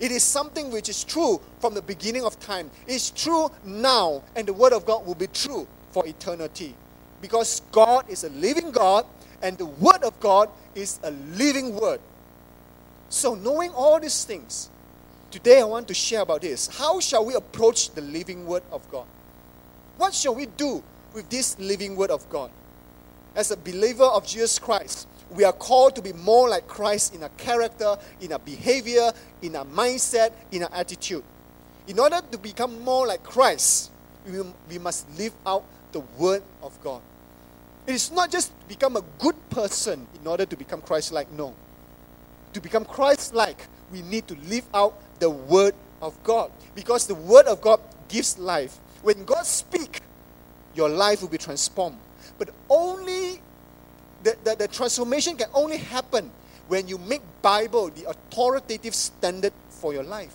It 0.00 0.10
is 0.10 0.24
something 0.24 0.72
which 0.72 0.88
is 0.88 1.04
true 1.04 1.40
from 1.60 1.74
the 1.74 1.82
beginning 1.82 2.24
of 2.24 2.40
time. 2.40 2.72
It's 2.88 3.10
true 3.10 3.52
now, 3.64 4.24
and 4.34 4.48
the 4.48 4.52
Word 4.52 4.72
of 4.72 4.84
God 4.84 5.06
will 5.06 5.14
be 5.14 5.28
true 5.28 5.68
for 5.92 6.04
eternity. 6.04 6.74
Because 7.20 7.62
God 7.70 8.10
is 8.10 8.24
a 8.24 8.30
living 8.30 8.72
God, 8.72 9.06
and 9.42 9.56
the 9.58 9.66
Word 9.66 10.02
of 10.02 10.18
God 10.18 10.48
is 10.74 10.98
a 11.02 11.10
living 11.10 11.74
Word. 11.74 12.00
So, 13.08 13.34
knowing 13.34 13.70
all 13.72 14.00
these 14.00 14.24
things, 14.24 14.70
today 15.30 15.60
I 15.60 15.64
want 15.64 15.88
to 15.88 15.94
share 15.94 16.20
about 16.22 16.42
this. 16.42 16.66
How 16.66 17.00
shall 17.00 17.24
we 17.24 17.34
approach 17.34 17.90
the 17.90 18.00
living 18.00 18.46
Word 18.46 18.62
of 18.70 18.88
God? 18.90 19.06
What 19.96 20.14
shall 20.14 20.34
we 20.34 20.46
do 20.46 20.82
with 21.12 21.28
this 21.28 21.58
living 21.58 21.96
Word 21.96 22.10
of 22.10 22.28
God? 22.30 22.50
As 23.34 23.50
a 23.50 23.56
believer 23.56 24.04
of 24.04 24.26
Jesus 24.26 24.58
Christ, 24.58 25.08
we 25.30 25.44
are 25.44 25.52
called 25.52 25.96
to 25.96 26.02
be 26.02 26.12
more 26.12 26.48
like 26.48 26.66
Christ 26.66 27.14
in 27.14 27.22
our 27.22 27.30
character, 27.30 27.96
in 28.20 28.32
our 28.32 28.38
behavior, 28.38 29.12
in 29.40 29.56
our 29.56 29.64
mindset, 29.64 30.32
in 30.50 30.62
our 30.64 30.72
attitude. 30.72 31.24
In 31.86 31.98
order 31.98 32.20
to 32.30 32.38
become 32.38 32.80
more 32.82 33.06
like 33.06 33.22
Christ, 33.22 33.90
we, 34.26 34.40
we 34.68 34.78
must 34.78 35.06
live 35.18 35.32
out 35.46 35.64
the 35.92 36.00
Word 36.18 36.42
of 36.62 36.78
God. 36.82 37.00
It 37.86 37.94
is 37.94 38.12
not 38.12 38.30
just 38.30 38.48
to 38.60 38.66
become 38.66 38.96
a 38.96 39.02
good 39.18 39.36
person 39.50 40.06
in 40.20 40.26
order 40.26 40.46
to 40.46 40.56
become 40.56 40.80
Christ 40.80 41.12
like. 41.12 41.30
No. 41.32 41.54
To 42.52 42.60
become 42.60 42.84
Christ 42.84 43.34
like, 43.34 43.66
we 43.90 44.02
need 44.02 44.28
to 44.28 44.36
live 44.46 44.64
out 44.72 45.00
the 45.18 45.30
Word 45.30 45.74
of 46.00 46.20
God. 46.22 46.52
Because 46.74 47.06
the 47.06 47.14
Word 47.14 47.46
of 47.46 47.60
God 47.60 47.80
gives 48.08 48.38
life. 48.38 48.78
When 49.02 49.24
God 49.24 49.46
speaks, 49.46 50.00
your 50.74 50.88
life 50.88 51.22
will 51.22 51.28
be 51.28 51.38
transformed. 51.38 51.98
But 52.38 52.50
only 52.70 53.42
the, 54.22 54.36
the, 54.44 54.56
the 54.56 54.68
transformation 54.68 55.36
can 55.36 55.48
only 55.52 55.78
happen 55.78 56.30
when 56.68 56.86
you 56.86 56.98
make 56.98 57.22
Bible 57.42 57.90
the 57.90 58.08
authoritative 58.08 58.94
standard 58.94 59.52
for 59.68 59.92
your 59.92 60.04
life. 60.04 60.34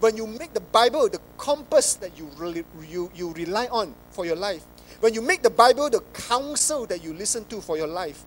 When 0.00 0.16
you 0.16 0.26
make 0.26 0.54
the 0.54 0.60
Bible 0.60 1.08
the 1.08 1.20
compass 1.36 1.94
that 1.94 2.18
you, 2.18 2.30
really, 2.36 2.64
you, 2.88 3.10
you 3.14 3.32
rely 3.32 3.66
on 3.66 3.94
for 4.10 4.24
your 4.24 4.36
life 4.36 4.64
when 5.00 5.14
you 5.14 5.22
make 5.22 5.42
the 5.42 5.50
Bible 5.50 5.90
the 5.90 6.00
counsel 6.12 6.86
that 6.86 7.02
you 7.02 7.12
listen 7.12 7.44
to 7.46 7.60
for 7.60 7.76
your 7.76 7.86
life, 7.86 8.24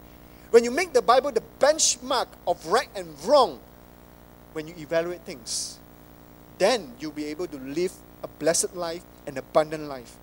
when 0.52 0.64
you 0.64 0.72
make 0.72 0.94
the 0.94 1.02
Bible 1.02 1.32
the 1.32 1.44
benchmark 1.60 2.28
of 2.48 2.66
right 2.66 2.90
and 2.96 3.08
wrong, 3.26 3.60
when 4.54 4.68
you 4.68 4.74
evaluate 4.78 5.22
things, 5.22 5.80
then 6.58 6.94
you'll 7.00 7.12
be 7.12 7.26
able 7.26 7.48
to 7.48 7.58
live 7.58 7.94
a 8.24 8.28
blessed 8.28 8.76
life, 8.76 9.04
an 9.28 9.38
abundant 9.38 9.84
life. 9.84 10.18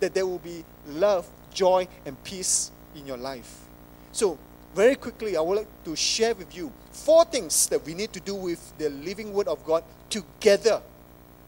That 0.00 0.14
there 0.14 0.26
will 0.26 0.38
be 0.38 0.64
love, 0.86 1.28
joy, 1.52 1.86
and 2.06 2.22
peace 2.24 2.70
in 2.94 3.06
your 3.06 3.16
life. 3.16 3.66
So, 4.12 4.38
very 4.74 4.94
quickly, 4.94 5.36
I 5.36 5.40
would 5.40 5.58
like 5.58 5.84
to 5.84 5.94
share 5.94 6.34
with 6.34 6.56
you 6.56 6.72
four 6.92 7.24
things 7.24 7.66
that 7.68 7.84
we 7.84 7.94
need 7.94 8.12
to 8.14 8.20
do 8.20 8.34
with 8.34 8.76
the 8.78 8.88
living 8.88 9.32
Word 9.32 9.48
of 9.48 9.64
God 9.64 9.84
together 10.08 10.80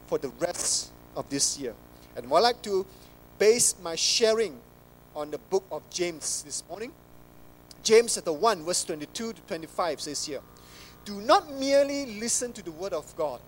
for 0.06 0.18
the 0.18 0.28
rest 0.40 0.90
of 1.16 1.28
this 1.30 1.58
year. 1.58 1.74
And 2.16 2.26
I'd 2.26 2.40
like 2.40 2.62
to 2.62 2.86
base 3.38 3.74
my 3.82 3.94
sharing 3.94 4.58
on 5.14 5.30
the 5.30 5.38
book 5.38 5.64
of 5.70 5.82
James 5.90 6.42
this 6.42 6.62
morning. 6.68 6.92
James 7.82 8.14
chapter 8.14 8.32
1, 8.32 8.64
verse 8.64 8.84
22 8.84 9.32
to 9.32 9.40
25 9.42 10.00
says 10.00 10.24
here, 10.24 10.40
Do 11.04 11.20
not 11.20 11.52
merely 11.52 12.18
listen 12.18 12.52
to 12.52 12.62
the 12.62 12.72
word 12.72 12.92
of 12.92 13.14
God 13.16 13.40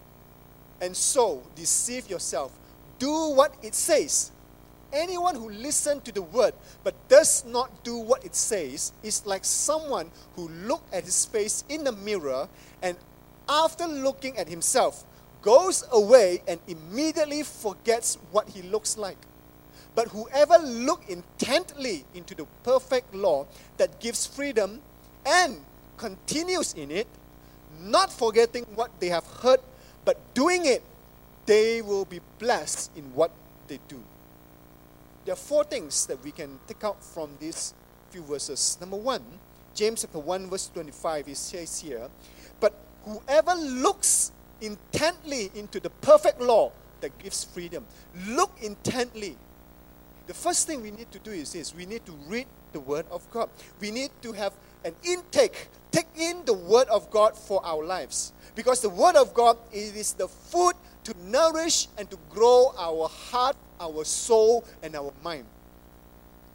and 0.80 0.96
so 0.96 1.42
deceive 1.54 2.10
yourself. 2.10 2.52
Do 2.98 3.30
what 3.30 3.54
it 3.62 3.74
says. 3.74 4.32
Anyone 4.92 5.34
who 5.34 5.50
listens 5.50 6.02
to 6.04 6.12
the 6.12 6.22
word 6.22 6.54
but 6.84 6.94
does 7.08 7.44
not 7.44 7.82
do 7.82 7.98
what 7.98 8.24
it 8.24 8.34
says 8.34 8.92
is 9.02 9.26
like 9.26 9.44
someone 9.44 10.10
who 10.36 10.48
looked 10.48 10.92
at 10.94 11.04
his 11.04 11.24
face 11.26 11.64
in 11.68 11.84
the 11.84 11.92
mirror 11.92 12.48
and 12.82 12.96
after 13.48 13.86
looking 13.86 14.36
at 14.38 14.48
himself 14.48 15.04
goes 15.42 15.84
away 15.92 16.42
and 16.46 16.60
immediately 16.66 17.42
forgets 17.42 18.18
what 18.30 18.48
he 18.48 18.62
looks 18.62 18.96
like. 18.96 19.18
But 19.96 20.08
whoever 20.08 20.58
look 20.58 21.08
intently 21.08 22.04
into 22.14 22.34
the 22.34 22.46
perfect 22.62 23.14
law 23.14 23.46
that 23.78 23.98
gives 23.98 24.26
freedom 24.26 24.82
and 25.24 25.64
continues 25.96 26.74
in 26.74 26.90
it, 26.90 27.08
not 27.80 28.12
forgetting 28.12 28.66
what 28.74 28.90
they 29.00 29.08
have 29.08 29.24
heard, 29.40 29.60
but 30.04 30.18
doing 30.34 30.66
it, 30.66 30.82
they 31.46 31.80
will 31.80 32.04
be 32.04 32.20
blessed 32.38 32.90
in 32.94 33.04
what 33.14 33.30
they 33.68 33.80
do. 33.88 33.98
There 35.24 35.32
are 35.32 35.36
four 35.36 35.64
things 35.64 36.04
that 36.06 36.22
we 36.22 36.30
can 36.30 36.60
take 36.68 36.84
out 36.84 37.02
from 37.02 37.30
these 37.40 37.72
few 38.10 38.22
verses. 38.22 38.76
Number 38.78 38.98
one, 38.98 39.24
James 39.74 40.02
chapter 40.02 40.18
1, 40.18 40.50
verse 40.50 40.68
25, 40.74 41.28
it 41.28 41.36
says 41.38 41.80
here, 41.80 42.10
But 42.60 42.74
whoever 43.06 43.54
looks 43.54 44.30
intently 44.60 45.50
into 45.54 45.80
the 45.80 45.90
perfect 45.90 46.40
law 46.40 46.70
that 47.00 47.16
gives 47.18 47.44
freedom, 47.44 47.86
look 48.26 48.52
intently 48.60 49.36
the 50.26 50.34
first 50.34 50.66
thing 50.66 50.82
we 50.82 50.90
need 50.90 51.10
to 51.12 51.18
do 51.18 51.30
is 51.30 51.52
this 51.52 51.74
we 51.74 51.86
need 51.86 52.04
to 52.06 52.12
read 52.26 52.46
the 52.72 52.80
Word 52.80 53.06
of 53.10 53.28
God. 53.30 53.48
We 53.80 53.90
need 53.90 54.10
to 54.22 54.32
have 54.32 54.52
an 54.84 54.94
intake, 55.04 55.68
take 55.90 56.06
in 56.16 56.44
the 56.44 56.54
Word 56.54 56.88
of 56.88 57.10
God 57.10 57.36
for 57.36 57.64
our 57.64 57.84
lives. 57.84 58.32
Because 58.54 58.80
the 58.80 58.90
Word 58.90 59.16
of 59.16 59.34
God 59.34 59.56
it 59.72 59.94
is 59.94 60.12
the 60.12 60.28
food 60.28 60.74
to 61.04 61.14
nourish 61.24 61.88
and 61.96 62.10
to 62.10 62.18
grow 62.30 62.74
our 62.76 63.08
heart, 63.08 63.56
our 63.80 64.04
soul, 64.04 64.64
and 64.82 64.96
our 64.96 65.12
mind. 65.22 65.44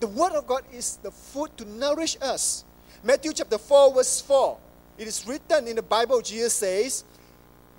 The 0.01 0.07
Word 0.07 0.33
of 0.33 0.47
God 0.47 0.63
is 0.73 0.97
the 0.97 1.11
food 1.11 1.55
to 1.57 1.65
nourish 1.65 2.17
us. 2.21 2.65
Matthew 3.03 3.33
chapter 3.33 3.57
4, 3.57 3.93
verse 3.93 4.21
4. 4.21 4.57
It 4.97 5.07
is 5.07 5.25
written 5.25 5.67
in 5.67 5.75
the 5.75 5.81
Bible, 5.81 6.21
Jesus 6.21 6.53
says, 6.53 7.03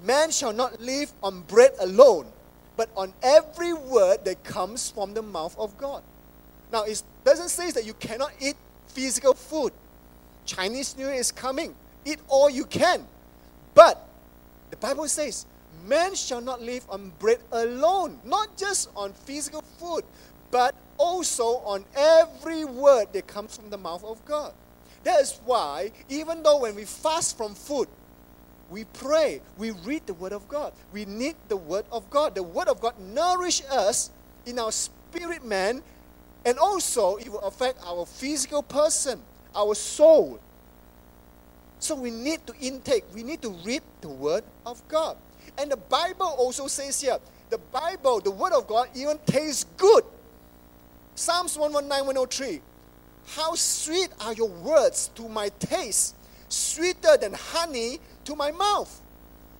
Man 0.04 0.30
shall 0.30 0.52
not 0.52 0.80
live 0.80 1.12
on 1.22 1.42
bread 1.42 1.72
alone, 1.78 2.26
but 2.76 2.91
on 2.97 3.12
every 3.23 3.73
word 3.73 4.25
that 4.25 4.45
comes 4.45 4.91
from 4.91 5.14
the 5.14 5.23
mouth 5.23 5.57
of 5.59 5.76
God. 5.79 6.02
Now, 6.73 6.85
it 6.85 7.02
doesn't 7.25 7.50
say 7.50 7.71
that 7.71 7.85
you 7.85 7.95
cannot 7.95 8.33
eat 8.41 8.57
physical 8.87 9.35
food. 9.35 9.73
Chinese 10.47 10.97
New 10.97 11.07
Year 11.07 11.14
is 11.14 11.31
coming. 11.31 11.75
Eat 12.05 12.19
all 12.29 12.49
you 12.49 12.64
can. 12.64 13.07
But 13.75 14.09
the 14.71 14.76
Bible 14.76 15.07
says, 15.09 15.47
man 15.87 16.14
shall 16.14 16.41
not 16.41 16.62
live 16.62 16.85
on 16.88 17.12
bread 17.19 17.38
alone, 17.52 18.19
not 18.25 18.57
just 18.57 18.88
on 18.97 19.12
physical 19.12 19.62
food, 19.79 20.05
but 20.50 20.75
also 20.99 21.59
on 21.64 21.85
every 21.97 22.64
word 22.64 23.12
that 23.12 23.26
comes 23.26 23.57
from 23.57 23.71
the 23.71 23.79
mouth 23.79 24.05
of 24.05 24.25
God. 24.25 24.52
That 25.05 25.21
is 25.21 25.41
why, 25.45 25.91
even 26.09 26.43
though 26.43 26.61
when 26.61 26.75
we 26.75 26.85
fast 26.85 27.37
from 27.37 27.55
food, 27.55 27.88
we 28.71 28.85
pray, 28.85 29.40
we 29.59 29.71
read 29.71 30.07
the 30.07 30.14
Word 30.14 30.33
of 30.33 30.49
God. 30.49 30.73
We 30.92 31.04
need 31.04 31.37
the 31.49 31.57
Word 31.57 31.85
of 31.92 32.09
God. 32.11 32.35
The 32.35 32.42
Word 32.42 32.69
of 32.69 32.81
God 32.81 32.95
nourish 32.99 33.62
us 33.71 34.11
in 34.47 34.59
our 34.59 34.73
spirit 34.73 35.45
man, 35.45 35.83
and 36.45 36.59
also 36.59 37.16
it 37.16 37.28
will 37.28 37.40
affect 37.40 37.78
our 37.87 38.07
physical 38.07 38.62
person, 38.62 39.21
our 39.54 39.75
soul. 39.75 40.40
So 41.78 41.97
we 41.97 42.11
need 42.11 42.47
to 42.47 42.54
intake, 42.61 43.04
we 43.14 43.23
need 43.23 43.42
to 43.42 43.50
read 43.64 43.83
the 44.00 44.09
Word 44.09 44.45
of 44.64 44.87
God. 44.88 45.16
And 45.59 45.71
the 45.71 45.76
Bible 45.76 46.35
also 46.38 46.66
says 46.66 47.00
here, 47.00 47.19
the 47.50 47.59
Bible, 47.59 48.21
the 48.21 48.31
Word 48.31 48.52
of 48.52 48.66
God, 48.66 48.88
even 48.95 49.19
tastes 49.26 49.66
good. 49.76 50.04
Psalms 51.14 51.59
119, 51.59 52.07
103. 52.07 52.61
How 53.26 53.54
sweet 53.54 54.09
are 54.21 54.33
your 54.33 54.49
words 54.49 55.11
to 55.14 55.28
my 55.28 55.50
taste, 55.59 56.16
sweeter 56.49 57.16
than 57.21 57.35
honey 57.35 58.00
to 58.25 58.37
my 58.37 58.50
mouth. 58.50 59.00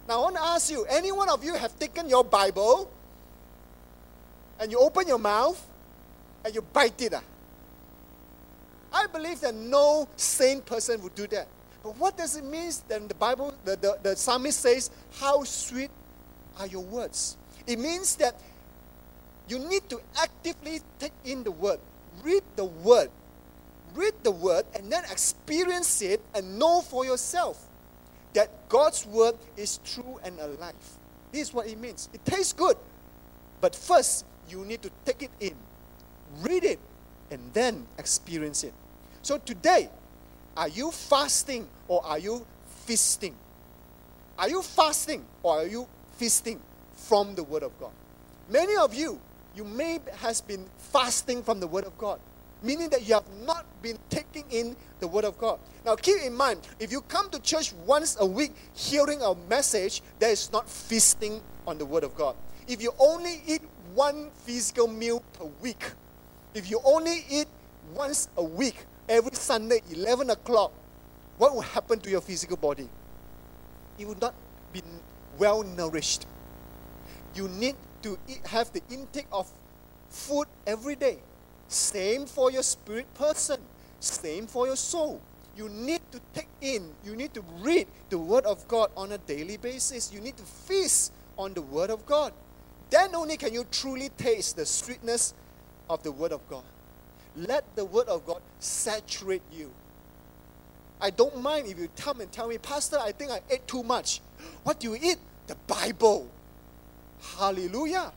Now 0.09 0.21
I 0.21 0.23
want 0.23 0.37
to 0.37 0.42
ask 0.42 0.71
you, 0.71 0.85
any 0.87 1.12
one 1.12 1.28
of 1.28 1.45
you 1.45 1.54
have 1.54 1.78
taken 1.78 2.09
your 2.09 2.25
Bible 2.25 2.90
and 4.59 4.71
you 4.71 4.78
open 4.78 5.07
your 5.07 5.19
mouth 5.19 5.64
and 6.45 6.54
you 6.54 6.62
bite 6.62 7.00
it? 7.02 7.14
Ah? 7.14 7.23
I 8.92 9.07
believe 9.07 9.40
that 9.40 9.54
no 9.54 10.09
sane 10.16 10.61
person 10.61 11.02
would 11.02 11.14
do 11.14 11.26
that. 11.28 11.49
But 11.83 11.97
what 11.97 12.16
does 12.16 12.37
it 12.37 12.45
mean 12.45 12.71
that 12.88 13.09
the 13.09 13.14
Bible, 13.14 13.54
the, 13.64 13.76
the, 13.76 13.99
the 14.02 14.16
psalmist 14.16 14.61
says, 14.61 14.90
How 15.19 15.42
sweet 15.45 15.90
are 16.59 16.66
your 16.66 16.83
words? 16.83 17.37
It 17.66 17.78
means 17.78 18.16
that 18.16 18.35
you 19.49 19.59
need 19.59 19.88
to 19.88 20.00
actively 20.21 20.81
take 20.99 21.12
in 21.25 21.42
the 21.42 21.50
word, 21.50 21.81
read 22.23 22.42
the 22.57 22.64
word, 22.64 23.11
read 23.95 24.14
the 24.23 24.31
word, 24.31 24.64
and 24.76 24.92
then 24.92 25.04
experience 25.04 26.02
it 26.02 26.21
and 26.35 26.59
know 26.59 26.81
for 26.83 27.04
yourself 27.04 27.69
that 28.34 28.68
God's 28.68 29.06
word 29.06 29.34
is 29.56 29.78
true 29.84 30.18
and 30.24 30.38
alive. 30.38 30.74
This 31.30 31.48
is 31.48 31.54
what 31.54 31.66
it 31.66 31.78
means. 31.78 32.08
It 32.12 32.24
tastes 32.24 32.52
good, 32.52 32.76
but 33.60 33.74
first 33.74 34.24
you 34.48 34.64
need 34.64 34.82
to 34.82 34.90
take 35.04 35.22
it 35.22 35.30
in, 35.40 35.54
read 36.40 36.64
it, 36.64 36.78
and 37.30 37.40
then 37.52 37.86
experience 37.98 38.64
it. 38.64 38.74
So 39.22 39.38
today, 39.38 39.88
are 40.56 40.68
you 40.68 40.90
fasting 40.90 41.68
or 41.88 42.04
are 42.04 42.18
you 42.18 42.46
feasting? 42.84 43.34
Are 44.38 44.48
you 44.48 44.62
fasting 44.62 45.24
or 45.42 45.58
are 45.58 45.66
you 45.66 45.86
feasting 46.16 46.60
from 46.94 47.34
the 47.34 47.42
Word 47.42 47.62
of 47.62 47.78
God? 47.78 47.92
Many 48.48 48.76
of 48.76 48.94
you, 48.94 49.20
you 49.54 49.64
may 49.64 50.00
has 50.16 50.40
been 50.40 50.66
fasting 50.76 51.42
from 51.42 51.60
the 51.60 51.66
Word 51.66 51.84
of 51.84 51.96
God, 51.96 52.20
meaning 52.62 52.88
that 52.90 53.07
you 53.07 53.14
have 53.14 53.28
not 53.45 53.66
been 53.83 53.99
taking 54.11 54.45
in 54.50 54.76
the 55.00 55.09
Word 55.09 55.25
of 55.25 55.38
God. 55.38 55.59
Now, 55.85 55.97
keep 55.97 56.23
in 56.23 56.35
mind, 56.35 56.61
if 56.78 56.92
you 56.92 57.00
come 57.02 57.28
to 57.31 57.40
church 57.40 57.73
once 57.87 58.16
a 58.21 58.26
week 58.26 58.52
hearing 58.75 59.21
a 59.23 59.35
message, 59.49 60.02
that 60.19 60.31
is 60.31 60.52
not 60.52 60.69
feasting 60.69 61.40
on 61.66 61.78
the 61.78 61.85
Word 61.85 62.04
of 62.04 62.14
God. 62.14 62.37
If 62.69 62.83
you 62.83 62.92
only 62.99 63.42
eat 63.47 63.62
one 63.95 64.31
physical 64.45 64.87
meal 64.87 65.23
per 65.33 65.47
week, 65.61 65.92
if 66.54 66.71
you 66.71 66.81
only 66.85 67.25
eat 67.28 67.49
once 67.95 68.28
a 68.37 68.42
week, 68.42 68.76
every 69.09 69.35
Sunday, 69.35 69.83
11 69.90 70.31
o'clock, 70.31 70.73
what 71.38 71.54
will 71.54 71.62
happen 71.62 71.99
to 72.00 72.11
your 72.11 72.21
physical 72.21 72.57
body? 72.57 72.88
It 73.99 74.07
will 74.07 74.19
not 74.21 74.35
be 74.73 74.83
well 75.38 75.62
nourished. 75.62 76.26
You 77.35 77.49
need 77.49 77.76
to 78.02 78.19
eat, 78.28 78.47
have 78.47 78.73
the 78.73 78.83
intake 78.90 79.26
of 79.33 79.50
food 80.09 80.47
every 80.66 80.95
day. 80.95 81.19
Same 81.73 82.26
for 82.26 82.50
your 82.50 82.62
spirit 82.62 83.12
person, 83.14 83.59
same 83.99 84.47
for 84.47 84.67
your 84.67 84.76
soul. 84.76 85.23
You 85.57 85.71
need 85.71 86.02
to 86.12 86.21
take 86.35 86.49
in, 86.61 86.91
you 87.02 87.17
need 87.17 87.32
to 87.32 87.43
read 87.61 87.87
the 88.11 88.19
Word 88.19 88.45
of 88.45 88.69
God 88.69 88.91
on 88.95 89.13
a 89.13 89.19
daily 89.19 89.56
basis. 89.56 90.13
You 90.13 90.21
need 90.21 90.37
to 90.37 90.43
feast 90.43 91.13
on 91.39 91.54
the 91.54 91.63
Word 91.63 91.89
of 91.89 92.04
God. 92.04 92.35
Then 92.91 93.15
only 93.15 93.39
can 93.39 93.54
you 93.54 93.65
truly 93.71 94.11
taste 94.11 94.56
the 94.56 94.67
sweetness 94.67 95.32
of 95.89 96.02
the 96.02 96.13
Word 96.13 96.32
of 96.32 96.47
God. 96.49 96.65
Let 97.37 97.65
the 97.75 97.87
Word 97.87 98.08
of 98.08 98.26
God 98.26 98.43
saturate 98.61 99.43
you. 99.50 99.71
I 101.00 101.08
don't 101.08 101.41
mind 101.41 101.69
if 101.69 101.78
you 101.78 101.89
come 101.97 102.21
and 102.21 102.30
tell 102.30 102.49
me, 102.49 102.58
Pastor, 102.58 102.99
I 102.99 103.13
think 103.13 103.30
I 103.30 103.41
ate 103.49 103.67
too 103.67 103.82
much. 103.82 104.21
What 104.63 104.78
do 104.78 104.91
you 104.93 104.99
eat? 105.02 105.17
The 105.47 105.56
Bible. 105.67 106.28
Hallelujah. 107.39 108.13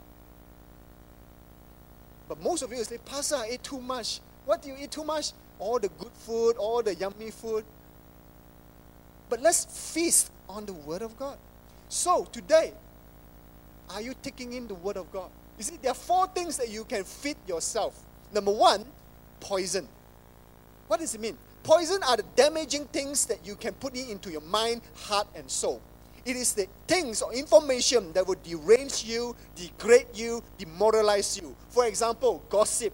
But 2.28 2.42
most 2.42 2.62
of 2.62 2.72
you 2.72 2.82
say, 2.84 2.98
Pastor, 2.98 3.36
I 3.36 3.46
ate 3.52 3.62
too 3.62 3.80
much. 3.80 4.20
What 4.44 4.62
do 4.62 4.68
you 4.68 4.76
eat 4.80 4.90
too 4.90 5.04
much? 5.04 5.32
All 5.58 5.78
the 5.78 5.88
good 5.88 6.12
food, 6.12 6.56
all 6.56 6.82
the 6.82 6.94
yummy 6.94 7.30
food. 7.30 7.64
But 9.28 9.40
let's 9.42 9.64
feast 9.64 10.30
on 10.48 10.66
the 10.66 10.72
Word 10.72 11.02
of 11.02 11.16
God. 11.18 11.38
So 11.88 12.24
today, 12.32 12.72
are 13.90 14.00
you 14.00 14.14
taking 14.22 14.52
in 14.52 14.66
the 14.66 14.74
Word 14.74 14.96
of 14.96 15.10
God? 15.12 15.30
You 15.58 15.64
see, 15.64 15.78
there 15.80 15.92
are 15.92 15.94
four 15.94 16.26
things 16.28 16.56
that 16.58 16.68
you 16.68 16.84
can 16.84 17.04
feed 17.04 17.36
yourself. 17.46 18.00
Number 18.32 18.52
one, 18.52 18.84
poison. 19.40 19.88
What 20.88 21.00
does 21.00 21.14
it 21.14 21.20
mean? 21.20 21.38
Poison 21.62 22.00
are 22.06 22.16
the 22.16 22.24
damaging 22.36 22.84
things 22.86 23.26
that 23.26 23.44
you 23.44 23.56
can 23.56 23.72
put 23.74 23.96
into 23.96 24.30
your 24.30 24.42
mind, 24.42 24.82
heart, 24.94 25.26
and 25.34 25.50
soul. 25.50 25.80
It 26.26 26.34
is 26.34 26.54
the 26.54 26.66
things 26.88 27.22
or 27.22 27.32
information 27.32 28.12
that 28.12 28.26
will 28.26 28.36
derange 28.42 29.04
you, 29.04 29.36
degrade 29.54 30.08
you, 30.12 30.42
demoralize 30.58 31.38
you. 31.40 31.54
For 31.68 31.86
example, 31.86 32.42
gossip, 32.50 32.92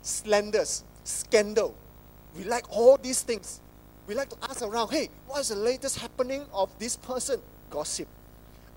slanders, 0.00 0.82
scandal. 1.04 1.74
We 2.34 2.44
like 2.44 2.64
all 2.74 2.96
these 2.96 3.20
things. 3.20 3.60
We 4.06 4.14
like 4.14 4.30
to 4.30 4.36
ask 4.48 4.62
around, 4.62 4.90
hey, 4.90 5.10
what 5.26 5.40
is 5.40 5.48
the 5.48 5.56
latest 5.56 5.98
happening 5.98 6.46
of 6.50 6.70
this 6.78 6.96
person? 6.96 7.42
Gossip. 7.68 8.08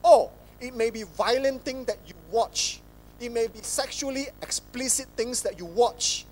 Or 0.04 0.30
it 0.60 0.76
may 0.76 0.90
be 0.90 1.04
violent 1.04 1.64
thing 1.64 1.86
that 1.86 1.98
you 2.06 2.16
watch. 2.30 2.82
It 3.22 3.32
may 3.32 3.48
be 3.48 3.60
sexually 3.62 4.28
explicit 4.42 5.08
things 5.16 5.42
that 5.44 5.58
you 5.58 5.66
watch. 5.66 6.26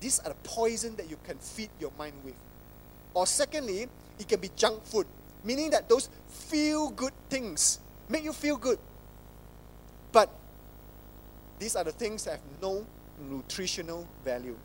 These 0.00 0.20
are 0.20 0.30
the 0.30 0.36
poison 0.42 0.96
that 0.96 1.10
you 1.10 1.18
can 1.24 1.36
feed 1.36 1.68
your 1.78 1.92
mind 1.98 2.14
with. 2.24 2.34
Or 3.12 3.26
secondly, 3.26 3.88
it 4.18 4.26
can 4.26 4.40
be 4.40 4.50
junk 4.56 4.84
food, 4.84 5.06
meaning 5.44 5.70
that 5.70 5.88
those 5.88 6.08
feel 6.28 6.90
good 6.90 7.12
things 7.28 7.80
make 8.08 8.24
you 8.24 8.32
feel 8.32 8.56
good. 8.56 8.78
But 10.12 10.30
these 11.58 11.76
are 11.76 11.84
the 11.84 11.92
things 11.92 12.24
that 12.24 12.32
have 12.32 12.40
no 12.62 12.84
nutritional 13.28 14.06
value. 14.24 14.56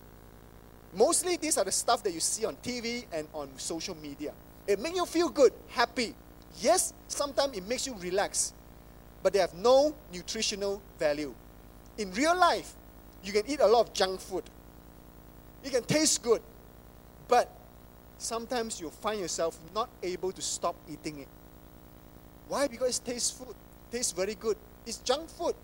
Mostly 0.96 1.38
these 1.38 1.58
are 1.58 1.66
the 1.66 1.72
stuff 1.72 2.04
that 2.04 2.14
you 2.14 2.20
see 2.20 2.46
on 2.46 2.56
TV 2.58 3.06
and 3.12 3.28
on 3.34 3.50
social 3.58 3.96
media. 3.96 4.32
It 4.68 4.80
makes 4.80 4.96
you 4.96 5.06
feel 5.06 5.30
good, 5.30 5.52
happy. 5.70 6.14
Yes, 6.62 6.94
sometimes 7.08 7.58
it 7.58 7.68
makes 7.68 7.88
you 7.88 7.96
relax, 7.96 8.54
but 9.24 9.34
they 9.34 9.40
have 9.40 9.54
no 9.56 9.94
nutritional 10.12 10.82
value. 11.00 11.34
In 11.98 12.14
real 12.14 12.38
life, 12.38 12.74
you 13.24 13.34
can 13.34 13.44
eat 13.48 13.60
a 13.60 13.68
lot 13.68 13.88
of 13.88 13.94
junk 13.94 14.20
food, 14.20 14.44
it 15.64 15.72
can 15.72 15.84
taste 15.84 16.22
good, 16.22 16.42
but 17.28 17.50
sometimes 18.24 18.80
you'll 18.80 18.92
find 18.92 19.20
yourself 19.20 19.58
not 19.76 19.90
able 20.02 20.32
to 20.32 20.42
stop 20.42 20.76
eating 20.90 21.20
it. 21.20 21.28
Why? 22.48 22.68
Because 22.68 23.00
it 23.00 23.06
tastes 23.06 23.32
food. 23.32 23.56
Tastes 23.92 24.12
very 24.12 24.36
good. 24.36 24.58
It's 24.86 24.98
junk 24.98 25.30
food. 25.30 25.56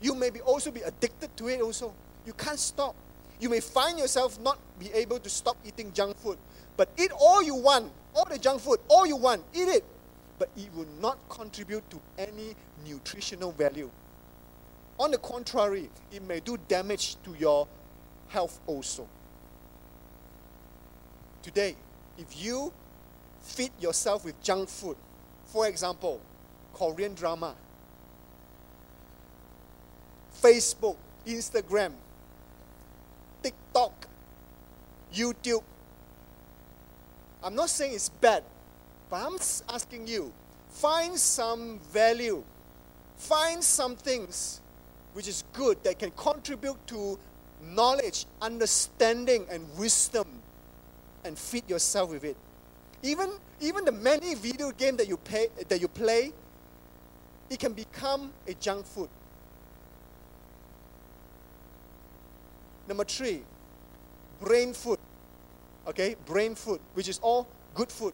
You 0.00 0.14
may 0.14 0.30
be 0.30 0.40
also 0.40 0.70
be 0.70 0.80
addicted 0.82 1.36
to 1.36 1.48
it 1.48 1.60
also. 1.60 1.92
You 2.26 2.32
can't 2.32 2.58
stop. 2.58 2.94
You 3.40 3.48
may 3.48 3.60
find 3.60 3.98
yourself 3.98 4.40
not 4.40 4.58
be 4.78 4.90
able 4.92 5.18
to 5.18 5.28
stop 5.28 5.56
eating 5.64 5.92
junk 5.92 6.16
food. 6.16 6.38
But 6.76 6.88
eat 6.96 7.10
all 7.18 7.42
you 7.42 7.54
want, 7.54 7.90
all 8.14 8.24
the 8.24 8.38
junk 8.38 8.60
food, 8.60 8.78
all 8.88 9.06
you 9.06 9.16
want, 9.16 9.42
eat 9.52 9.68
it. 9.68 9.84
But 10.38 10.50
it 10.56 10.68
will 10.74 10.86
not 11.00 11.18
contribute 11.28 11.88
to 11.90 12.00
any 12.16 12.54
nutritional 12.86 13.52
value. 13.52 13.90
On 14.98 15.10
the 15.10 15.18
contrary, 15.18 15.90
it 16.12 16.22
may 16.22 16.40
do 16.40 16.58
damage 16.68 17.16
to 17.24 17.34
your 17.38 17.66
health 18.28 18.60
also 18.66 19.06
today, 21.48 21.74
if 22.18 22.44
you 22.44 22.72
feed 23.40 23.70
yourself 23.80 24.24
with 24.24 24.40
junk 24.42 24.68
food, 24.68 24.96
for 25.46 25.66
example, 25.66 26.20
Korean 26.74 27.14
drama, 27.14 27.54
Facebook, 30.42 30.96
Instagram, 31.26 31.92
TikTok, 33.42 34.06
YouTube, 35.14 35.62
I'm 37.42 37.54
not 37.54 37.70
saying 37.70 37.94
it's 37.94 38.08
bad, 38.08 38.42
but 39.08 39.24
I'm 39.24 39.36
asking 39.72 40.06
you 40.06 40.32
find 40.70 41.16
some 41.16 41.78
value, 41.92 42.42
find 43.16 43.62
some 43.62 43.96
things 43.96 44.60
which 45.12 45.28
is 45.28 45.44
good 45.52 45.82
that 45.84 45.98
can 45.98 46.10
contribute 46.12 46.84
to 46.88 47.18
knowledge, 47.62 48.26
understanding, 48.42 49.46
and 49.50 49.66
wisdom 49.78 50.37
and 51.28 51.38
feed 51.38 51.68
yourself 51.70 52.10
with 52.10 52.24
it. 52.24 52.36
Even, 53.02 53.30
even 53.60 53.84
the 53.84 53.92
many 53.92 54.34
video 54.34 54.72
game 54.72 54.96
that 54.96 55.06
you, 55.06 55.18
that 55.68 55.80
you 55.80 55.86
play, 55.86 56.32
it 57.48 57.60
can 57.60 57.72
become 57.72 58.32
a 58.48 58.54
junk 58.54 58.84
food. 58.84 59.08
Number 62.88 63.04
three, 63.04 63.42
brain 64.40 64.72
food. 64.72 64.98
Okay, 65.86 66.16
brain 66.26 66.54
food, 66.54 66.80
which 66.94 67.08
is 67.08 67.20
all 67.22 67.46
good 67.74 67.92
food. 67.92 68.12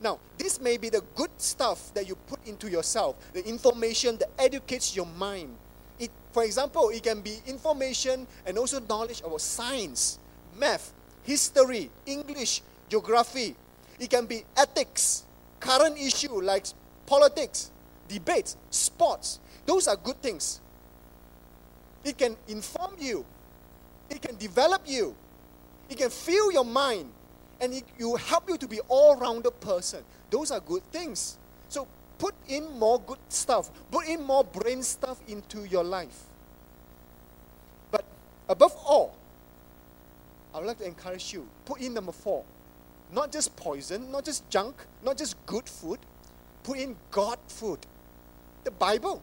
Now, 0.00 0.18
this 0.36 0.60
may 0.60 0.76
be 0.76 0.90
the 0.90 1.02
good 1.14 1.30
stuff 1.38 1.92
that 1.94 2.06
you 2.06 2.14
put 2.14 2.46
into 2.46 2.70
yourself, 2.70 3.16
the 3.32 3.46
information 3.46 4.18
that 4.18 4.28
educates 4.38 4.94
your 4.94 5.06
mind. 5.06 5.56
It, 5.98 6.10
for 6.32 6.44
example, 6.44 6.90
it 6.90 7.02
can 7.02 7.22
be 7.22 7.38
information 7.46 8.26
and 8.44 8.58
also 8.58 8.80
knowledge 8.80 9.20
about 9.20 9.40
science, 9.40 10.18
math, 10.58 10.92
history, 11.26 11.90
English, 12.06 12.62
geography. 12.88 13.54
It 13.98 14.08
can 14.08 14.26
be 14.26 14.44
ethics, 14.56 15.24
current 15.60 15.98
issue 15.98 16.40
like 16.40 16.66
politics, 17.06 17.70
debates, 18.08 18.56
sports. 18.70 19.40
Those 19.66 19.88
are 19.88 19.96
good 19.96 20.22
things. 20.22 20.60
It 22.04 22.16
can 22.16 22.36
inform 22.46 22.92
you. 22.98 23.26
It 24.08 24.22
can 24.22 24.36
develop 24.36 24.82
you. 24.86 25.16
It 25.90 25.98
can 25.98 26.10
fill 26.10 26.52
your 26.52 26.64
mind 26.64 27.10
and 27.60 27.74
it 27.74 27.84
will 27.98 28.16
help 28.16 28.48
you 28.48 28.56
to 28.58 28.68
be 28.68 28.80
all-rounded 28.88 29.60
person. 29.60 30.04
Those 30.30 30.50
are 30.50 30.60
good 30.60 30.84
things. 30.92 31.38
So 31.68 31.88
put 32.18 32.34
in 32.48 32.78
more 32.78 33.00
good 33.00 33.18
stuff. 33.28 33.70
Put 33.90 34.06
in 34.06 34.22
more 34.22 34.44
brain 34.44 34.82
stuff 34.82 35.18
into 35.26 35.64
your 35.64 35.82
life. 35.82 36.24
But 37.90 38.04
above 38.48 38.76
all, 38.84 39.16
I 40.56 40.58
would 40.58 40.66
like 40.66 40.78
to 40.78 40.86
encourage 40.86 41.34
you, 41.34 41.46
put 41.66 41.82
in 41.82 41.92
number 41.92 42.12
four. 42.12 42.42
Not 43.12 43.30
just 43.30 43.54
poison, 43.54 44.10
not 44.10 44.24
just 44.24 44.48
junk, 44.48 44.74
not 45.04 45.18
just 45.18 45.36
good 45.44 45.68
food. 45.68 46.00
Put 46.64 46.78
in 46.78 46.96
God 47.10 47.38
food. 47.46 47.78
The 48.64 48.70
Bible, 48.70 49.22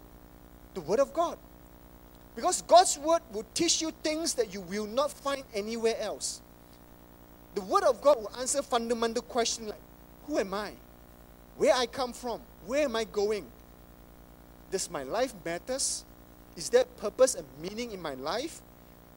the 0.76 0.82
Word 0.82 1.00
of 1.00 1.12
God. 1.12 1.40
Because 2.36 2.62
God's 2.62 3.00
Word 3.00 3.22
will 3.32 3.46
teach 3.56 3.82
you 3.82 3.92
things 4.04 4.36
that 4.36 4.54
you 4.54 4.62
will 4.62 4.86
not 4.86 5.12
find 5.12 5.44
anywhere 5.56 6.00
else 6.00 6.44
the 7.56 7.62
Word 7.62 7.84
of 7.84 8.02
God 8.02 8.18
will 8.18 8.32
answer 8.40 8.62
fundamental 8.62 9.22
questions 9.22 9.70
like 9.70 9.82
Who 10.28 10.40
am 10.40 10.54
I? 10.54 10.72
Where 11.58 11.74
I 11.74 11.86
come 11.86 12.14
from? 12.14 12.42
Where 12.66 12.86
am 12.86 12.96
I 12.96 13.04
going? 13.04 13.46
Does 14.72 14.90
my 14.90 15.04
life 15.04 15.34
matters? 15.46 16.04
Is 16.56 16.70
there 16.70 16.86
purpose 16.86 17.36
and 17.36 17.46
meaning 17.62 17.92
in 17.92 18.02
my 18.02 18.16
life? 18.16 18.62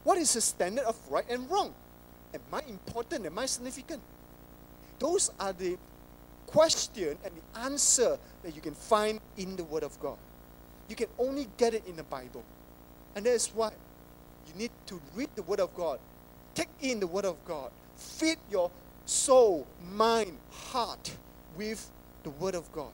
What 0.03 0.17
is 0.17 0.33
the 0.33 0.41
standard 0.41 0.85
of 0.85 0.95
right 1.09 1.25
and 1.29 1.49
wrong? 1.49 1.73
Am 2.33 2.41
I 2.51 2.61
important? 2.67 3.25
Am 3.25 3.37
I 3.39 3.45
significant? 3.45 4.01
Those 4.99 5.31
are 5.39 5.53
the 5.53 5.77
question 6.45 7.17
and 7.23 7.33
the 7.33 7.59
answer 7.59 8.17
that 8.43 8.55
you 8.55 8.61
can 8.61 8.73
find 8.73 9.19
in 9.37 9.55
the 9.55 9.63
Word 9.63 9.83
of 9.83 9.99
God. 9.99 10.17
You 10.89 10.95
can 10.95 11.07
only 11.19 11.47
get 11.57 11.73
it 11.73 11.83
in 11.87 11.95
the 11.95 12.03
Bible. 12.03 12.43
And 13.15 13.25
that 13.25 13.33
is 13.33 13.47
why 13.47 13.71
you 14.47 14.53
need 14.57 14.71
to 14.87 15.01
read 15.15 15.29
the 15.35 15.43
Word 15.43 15.59
of 15.59 15.75
God, 15.75 15.99
take 16.55 16.69
in 16.81 16.99
the 16.99 17.07
Word 17.07 17.25
of 17.25 17.35
God, 17.45 17.71
Feed 17.97 18.37
your 18.51 18.69
soul, 19.05 19.65
mind, 19.91 20.37
heart 20.51 21.15
with 21.57 21.89
the 22.23 22.29
Word 22.29 22.55
of 22.55 22.71
God. 22.71 22.91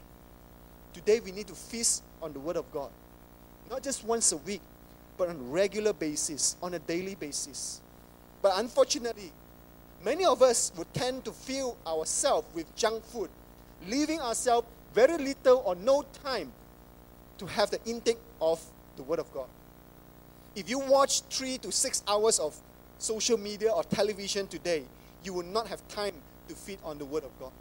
Today 0.94 1.20
we 1.20 1.32
need 1.32 1.48
to 1.48 1.56
feast 1.56 2.04
on 2.22 2.34
the 2.34 2.40
Word 2.40 2.56
of 2.56 2.72
God. 2.72 2.90
Not 3.70 3.84
just 3.84 4.06
once 4.06 4.32
a 4.32 4.38
week, 4.38 4.62
but 5.18 5.30
on 5.30 5.36
a 5.36 5.40
regular 5.40 5.94
basis, 5.94 6.56
on 6.62 6.74
a 6.74 6.80
daily 6.80 7.16
basis. 7.16 7.82
But 8.44 8.60
unfortunately, 8.60 9.32
many 10.04 10.26
of 10.26 10.42
us 10.42 10.74
would 10.76 10.94
tend 10.94 11.24
to 11.24 11.32
fill 11.32 11.78
ourselves 11.88 12.46
with 12.54 12.76
junk 12.76 13.04
food, 13.06 13.30
leaving 13.88 14.20
ourselves 14.20 14.68
very 14.94 15.18
little 15.18 15.64
or 15.66 15.76
no 15.76 16.04
time 16.24 16.52
to 17.38 17.48
have 17.48 17.72
the 17.72 17.80
intake 17.86 18.20
of 18.42 18.62
the 18.98 19.04
Word 19.04 19.20
of 19.20 19.34
God. 19.34 19.48
If 20.56 20.70
you 20.70 20.78
watch 20.78 21.22
three 21.22 21.58
to 21.60 21.72
six 21.72 22.04
hours 22.06 22.38
of 22.38 22.56
social 23.00 23.38
media 23.38 23.72
or 23.72 23.84
television 23.86 24.46
today, 24.48 24.84
you 25.24 25.34
will 25.34 25.46
not 25.46 25.68
have 25.68 25.88
time 25.88 26.14
to 26.50 26.54
feed 26.54 26.80
on 26.84 26.98
the 26.98 27.06
Word 27.06 27.24
of 27.24 27.32
God. 27.40 27.52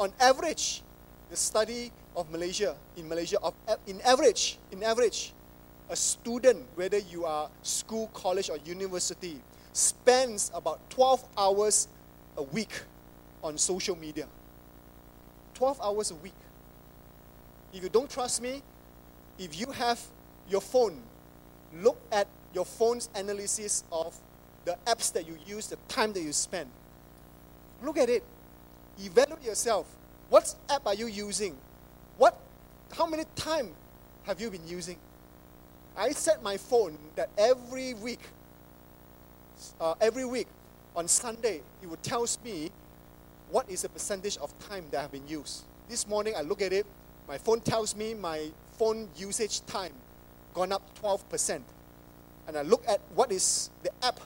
On 0.00 0.10
average, 0.18 0.82
the 1.28 1.36
study 1.36 1.92
of 2.16 2.30
Malaysia, 2.30 2.74
in 2.96 3.06
Malaysia, 3.06 3.38
of, 3.42 3.52
in 3.86 4.00
average, 4.00 4.58
in 4.72 4.82
average, 4.82 5.34
a 5.90 5.96
student, 5.96 6.64
whether 6.74 6.98
you 6.98 7.26
are 7.26 7.50
school, 7.62 8.08
college, 8.14 8.48
or 8.48 8.56
university, 8.64 9.40
spends 9.72 10.50
about 10.54 10.78
12 10.90 11.24
hours 11.36 11.88
a 12.36 12.42
week 12.42 12.72
on 13.42 13.58
social 13.58 13.96
media. 13.96 14.26
12 15.54 15.80
hours 15.82 16.10
a 16.10 16.14
week. 16.16 16.34
If 17.72 17.82
you 17.82 17.88
don't 17.88 18.10
trust 18.10 18.40
me, 18.40 18.62
if 19.38 19.58
you 19.58 19.70
have 19.72 20.00
your 20.48 20.60
phone, 20.60 21.00
look 21.74 22.00
at 22.10 22.26
your 22.54 22.64
phone's 22.64 23.08
analysis 23.14 23.84
of 23.92 24.16
the 24.64 24.76
apps 24.86 25.12
that 25.12 25.26
you 25.26 25.38
use, 25.46 25.68
the 25.68 25.76
time 25.88 26.12
that 26.12 26.22
you 26.22 26.32
spend. 26.32 26.70
Look 27.82 27.98
at 27.98 28.08
it. 28.08 28.24
Evaluate 28.98 29.44
yourself. 29.44 29.86
What 30.28 30.54
app 30.68 30.86
are 30.86 30.94
you 30.94 31.06
using? 31.06 31.56
What, 32.16 32.38
how 32.92 33.06
many 33.06 33.24
time 33.36 33.70
have 34.24 34.40
you 34.40 34.50
been 34.50 34.66
using? 34.66 34.98
I 35.96 36.10
set 36.10 36.42
my 36.42 36.56
phone 36.56 36.98
that 37.16 37.30
every 37.38 37.94
week, 37.94 38.20
uh, 39.80 39.94
every 40.00 40.24
week 40.24 40.48
on 40.96 41.08
Sunday, 41.08 41.62
it 41.82 41.88
would 41.88 42.02
tells 42.02 42.38
me 42.44 42.70
what 43.50 43.68
is 43.70 43.82
the 43.82 43.88
percentage 43.88 44.36
of 44.38 44.56
time 44.68 44.84
that 44.90 45.00
have 45.00 45.12
been 45.12 45.26
used. 45.28 45.64
This 45.88 46.06
morning 46.06 46.34
I 46.36 46.42
look 46.42 46.60
at 46.60 46.72
it, 46.72 46.86
my 47.26 47.38
phone 47.38 47.60
tells 47.60 47.94
me 47.96 48.14
my 48.14 48.48
phone 48.72 49.08
usage 49.16 49.64
time 49.66 49.92
gone 50.54 50.72
up 50.72 50.82
12% 51.02 51.62
and 52.48 52.56
I 52.56 52.62
look 52.62 52.82
at 52.88 53.00
what 53.14 53.30
is 53.30 53.70
the 53.82 53.90
app 54.02 54.18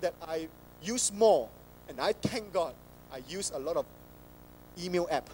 that 0.00 0.14
I 0.22 0.48
use 0.80 1.12
more, 1.12 1.48
and 1.88 2.00
I 2.00 2.12
thank 2.12 2.52
God 2.52 2.72
I 3.12 3.20
use 3.28 3.50
a 3.54 3.58
lot 3.58 3.76
of 3.76 3.84
email 4.80 5.08
app. 5.10 5.28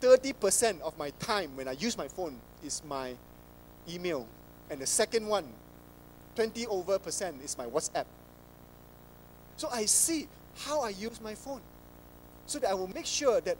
30% 0.00 0.80
of 0.80 0.98
my 0.98 1.10
time 1.20 1.56
when 1.56 1.68
I 1.68 1.72
use 1.72 1.96
my 1.96 2.08
phone 2.08 2.36
is 2.64 2.82
my 2.86 3.14
email. 3.88 4.26
And 4.68 4.80
the 4.80 4.86
second 4.86 5.26
one, 5.26 5.44
20 6.34 6.66
over 6.66 6.98
percent, 6.98 7.36
is 7.42 7.56
my 7.58 7.66
WhatsApp. 7.66 8.06
So 9.56 9.68
I 9.72 9.84
see 9.84 10.28
how 10.56 10.80
I 10.80 10.90
use 10.90 11.20
my 11.20 11.34
phone 11.34 11.60
so 12.46 12.58
that 12.58 12.70
I 12.70 12.74
will 12.74 12.88
make 12.88 13.06
sure 13.06 13.40
that 13.40 13.56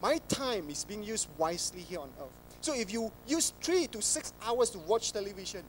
my 0.00 0.18
time 0.28 0.68
is 0.70 0.84
being 0.84 1.02
used 1.02 1.28
wisely 1.38 1.80
here 1.80 2.00
on 2.00 2.10
earth. 2.20 2.32
So 2.60 2.74
if 2.74 2.92
you 2.92 3.12
use 3.26 3.52
three 3.60 3.86
to 3.88 4.00
six 4.00 4.32
hours 4.44 4.70
to 4.70 4.78
watch 4.78 5.12
television, 5.12 5.62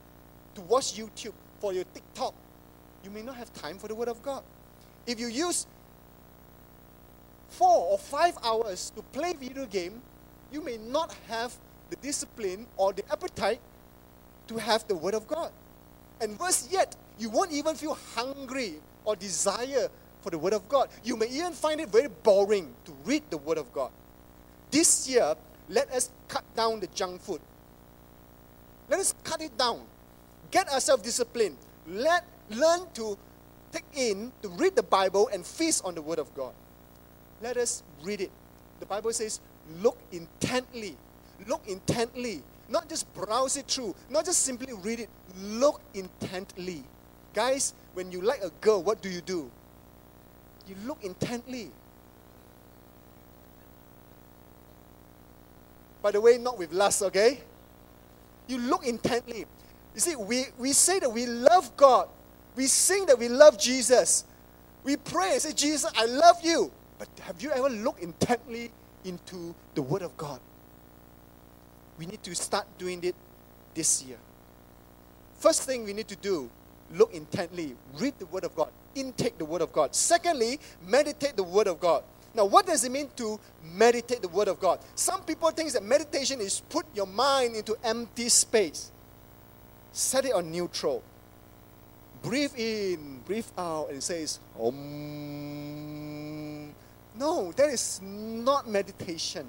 to 0.54 0.60
watch 0.62 0.94
YouTube, 0.94 1.34
for 1.64 1.72
your 1.72 1.84
TikTok, 1.94 2.34
you 3.02 3.10
may 3.10 3.22
not 3.22 3.36
have 3.36 3.50
time 3.54 3.78
for 3.78 3.88
the 3.88 3.94
Word 3.94 4.08
of 4.08 4.22
God. 4.22 4.42
If 5.06 5.18
you 5.18 5.28
use 5.28 5.66
four 7.48 7.86
or 7.92 7.96
five 7.96 8.36
hours 8.44 8.92
to 8.94 9.00
play 9.16 9.32
video 9.32 9.64
game, 9.64 10.02
you 10.52 10.62
may 10.62 10.76
not 10.76 11.16
have 11.26 11.54
the 11.88 11.96
discipline 11.96 12.66
or 12.76 12.92
the 12.92 13.02
appetite 13.10 13.60
to 14.48 14.58
have 14.58 14.86
the 14.88 14.94
Word 14.94 15.14
of 15.14 15.26
God. 15.26 15.52
And 16.20 16.38
worse 16.38 16.68
yet, 16.70 16.96
you 17.18 17.28
won't 17.28 17.52
even 17.52 17.74
feel 17.74 17.98
hungry 18.14 18.74
or 19.04 19.16
desire 19.16 19.88
for 20.20 20.30
the 20.30 20.38
Word 20.38 20.54
of 20.54 20.68
God. 20.68 20.88
You 21.02 21.16
may 21.16 21.26
even 21.28 21.52
find 21.52 21.80
it 21.80 21.88
very 21.90 22.08
boring 22.08 22.74
to 22.84 22.92
read 23.04 23.22
the 23.30 23.36
Word 23.36 23.58
of 23.58 23.72
God. 23.72 23.90
This 24.70 25.08
year, 25.08 25.34
let 25.68 25.90
us 25.92 26.10
cut 26.28 26.44
down 26.56 26.80
the 26.80 26.86
junk 26.88 27.20
food. 27.20 27.40
Let 28.88 29.00
us 29.00 29.14
cut 29.22 29.40
it 29.40 29.56
down. 29.56 29.80
Get 30.50 30.68
ourselves 30.70 31.02
disciplined. 31.02 31.56
Let 31.86 32.24
learn 32.50 32.80
to 32.94 33.18
take 33.72 33.84
in, 33.94 34.32
to 34.42 34.48
read 34.48 34.76
the 34.76 34.82
Bible 34.82 35.28
and 35.32 35.44
feast 35.44 35.84
on 35.84 35.94
the 35.94 36.02
Word 36.02 36.18
of 36.18 36.32
God. 36.34 36.52
Let 37.42 37.56
us 37.56 37.82
read 38.02 38.20
it. 38.20 38.30
The 38.80 38.86
Bible 38.86 39.12
says, 39.12 39.40
look 39.80 39.98
intently. 40.12 40.96
Look 41.46 41.62
intently. 41.66 42.42
Not 42.68 42.88
just 42.88 43.12
browse 43.14 43.56
it 43.56 43.66
through, 43.66 43.94
not 44.08 44.24
just 44.24 44.42
simply 44.42 44.72
read 44.72 45.00
it. 45.00 45.08
Look 45.38 45.80
intently. 45.92 46.84
Guys, 47.34 47.74
when 47.94 48.10
you 48.10 48.20
like 48.20 48.42
a 48.42 48.50
girl, 48.60 48.82
what 48.82 49.02
do 49.02 49.08
you 49.08 49.20
do? 49.20 49.50
You 50.66 50.76
look 50.86 51.04
intently. 51.04 51.70
By 56.02 56.10
the 56.10 56.20
way, 56.20 56.38
not 56.38 56.58
with 56.58 56.72
lust, 56.72 57.02
okay? 57.02 57.40
You 58.46 58.58
look 58.58 58.86
intently. 58.86 59.46
You 59.94 60.00
see, 60.00 60.16
we, 60.16 60.46
we 60.58 60.72
say 60.72 60.98
that 60.98 61.10
we 61.10 61.26
love 61.26 61.76
God. 61.76 62.08
We 62.56 62.66
sing 62.66 63.06
that 63.06 63.18
we 63.18 63.28
love 63.28 63.58
Jesus. 63.58 64.24
We 64.84 64.96
pray 64.96 65.32
and 65.32 65.42
say, 65.42 65.52
Jesus, 65.52 65.90
I 65.96 66.04
love 66.06 66.36
you. 66.42 66.70
But 66.98 67.08
have 67.22 67.40
you 67.42 67.50
ever 67.50 67.68
looked 67.68 68.00
intently 68.00 68.70
into 69.04 69.54
the 69.74 69.82
Word 69.82 70.02
of 70.02 70.16
God? 70.16 70.40
We 71.98 72.06
need 72.06 72.22
to 72.24 72.34
start 72.34 72.66
doing 72.78 73.02
it 73.04 73.14
this 73.74 74.02
year. 74.02 74.18
First 75.38 75.62
thing 75.62 75.84
we 75.84 75.92
need 75.92 76.08
to 76.08 76.16
do, 76.16 76.50
look 76.92 77.12
intently, 77.14 77.76
read 77.98 78.18
the 78.18 78.26
Word 78.26 78.44
of 78.44 78.56
God, 78.56 78.70
intake 78.94 79.38
the 79.38 79.44
Word 79.44 79.62
of 79.62 79.72
God. 79.72 79.94
Secondly, 79.94 80.58
meditate 80.86 81.36
the 81.36 81.44
Word 81.44 81.66
of 81.66 81.78
God. 81.80 82.02
Now, 82.34 82.46
what 82.46 82.66
does 82.66 82.84
it 82.84 82.90
mean 82.90 83.08
to 83.16 83.38
meditate 83.62 84.20
the 84.22 84.28
Word 84.28 84.48
of 84.48 84.58
God? 84.58 84.80
Some 84.94 85.22
people 85.22 85.50
think 85.50 85.70
that 85.72 85.84
meditation 85.84 86.40
is 86.40 86.60
put 86.60 86.84
your 86.94 87.06
mind 87.06 87.54
into 87.54 87.76
empty 87.84 88.28
space. 88.28 88.90
Set 89.92 90.24
it 90.24 90.32
on 90.32 90.50
neutral. 90.50 91.02
Breathe 92.22 92.54
in, 92.56 93.20
breathe 93.24 93.46
out, 93.56 93.88
and 93.88 93.98
it 93.98 94.02
says, 94.02 94.40
Om. 94.58 94.74
No, 97.16 97.52
that 97.52 97.68
is 97.68 98.00
not 98.02 98.68
meditation. 98.68 99.46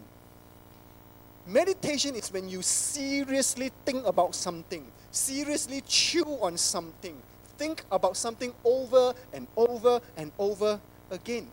Meditation 1.47 2.15
is 2.15 2.33
when 2.33 2.49
you 2.49 2.61
seriously 2.63 3.71
think 3.85 4.05
about 4.07 4.33
something, 4.33 4.83
seriously 5.11 5.81
chew 5.87 6.25
on 6.41 6.57
something, 6.57 7.15
think 7.57 7.83
about 7.91 8.17
something 8.17 8.51
over 8.63 9.13
and 9.31 9.47
over 9.55 10.01
and 10.17 10.31
over 10.39 10.79
again. 11.11 11.47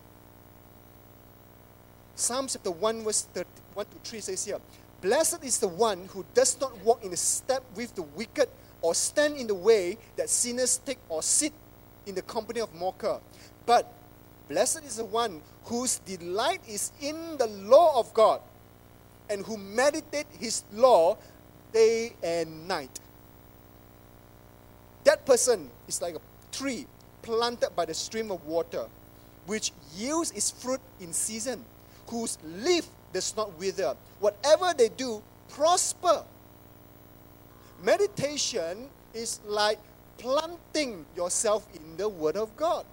Psalm 2.15 2.47
chapter 2.49 2.71
1, 2.71 3.05
verse 3.05 3.23
30, 3.35 3.49
1 3.75 3.87
to 3.87 4.11
3 4.11 4.21
says 4.21 4.45
here, 4.45 4.59
Blessed 5.03 5.45
is 5.45 5.59
the 5.59 5.69
one 5.69 6.07
who 6.13 6.25
does 6.33 6.59
not 6.61 6.79
walk 6.85 7.05
in 7.05 7.11
the 7.11 7.17
step 7.17 7.63
with 7.75 7.95
the 7.95 8.03
wicked, 8.03 8.49
or 8.81 8.95
stand 8.95 9.37
in 9.37 9.47
the 9.47 9.55
way 9.55 9.99
that 10.17 10.31
sinners 10.31 10.79
take, 10.87 10.99
or 11.09 11.23
sit 11.23 11.53
in 12.07 12.15
the 12.15 12.23
company 12.23 12.61
of 12.61 12.73
mocker. 12.75 13.21
But 13.67 13.93
blessed 14.49 14.85
is 14.85 14.97
the 14.97 15.05
one 15.05 15.43
whose 15.65 15.99
delight 15.99 16.61
is 16.69 16.93
in 17.01 17.37
the 17.37 17.47
law 17.47 17.99
of 17.99 18.15
God, 18.15 18.41
and 19.29 19.45
who 19.45 19.57
meditate 19.57 20.27
his 20.39 20.65
law 20.73 21.17
day 21.73 22.13
and 22.23 22.69
night. 22.69 23.01
That 25.05 25.25
person 25.27 25.71
is 25.89 26.01
like 26.01 26.15
a 26.15 26.21
tree 26.53 26.87
planted 27.23 27.71
by 27.75 27.85
the 27.85 27.95
stream 27.95 28.31
of 28.31 28.45
water, 28.47 28.87
which 29.47 29.73
yields 29.97 30.31
its 30.33 30.51
fruit 30.51 30.81
in 31.01 31.13
season, 31.13 31.65
whose 32.09 32.39
leaf 32.45 32.87
does 33.13 33.37
not 33.37 33.59
wither. 33.59 33.97
Whatever 34.21 34.75
they 34.77 34.89
do, 34.89 35.23
prosper. 35.49 36.25
Meditation 37.83 38.89
is 39.13 39.41
like 39.47 39.79
planting 40.19 41.05
yourself 41.17 41.67
in 41.75 41.97
the 41.97 42.09
Word 42.09 42.37
of 42.37 42.55
God. 42.57 42.87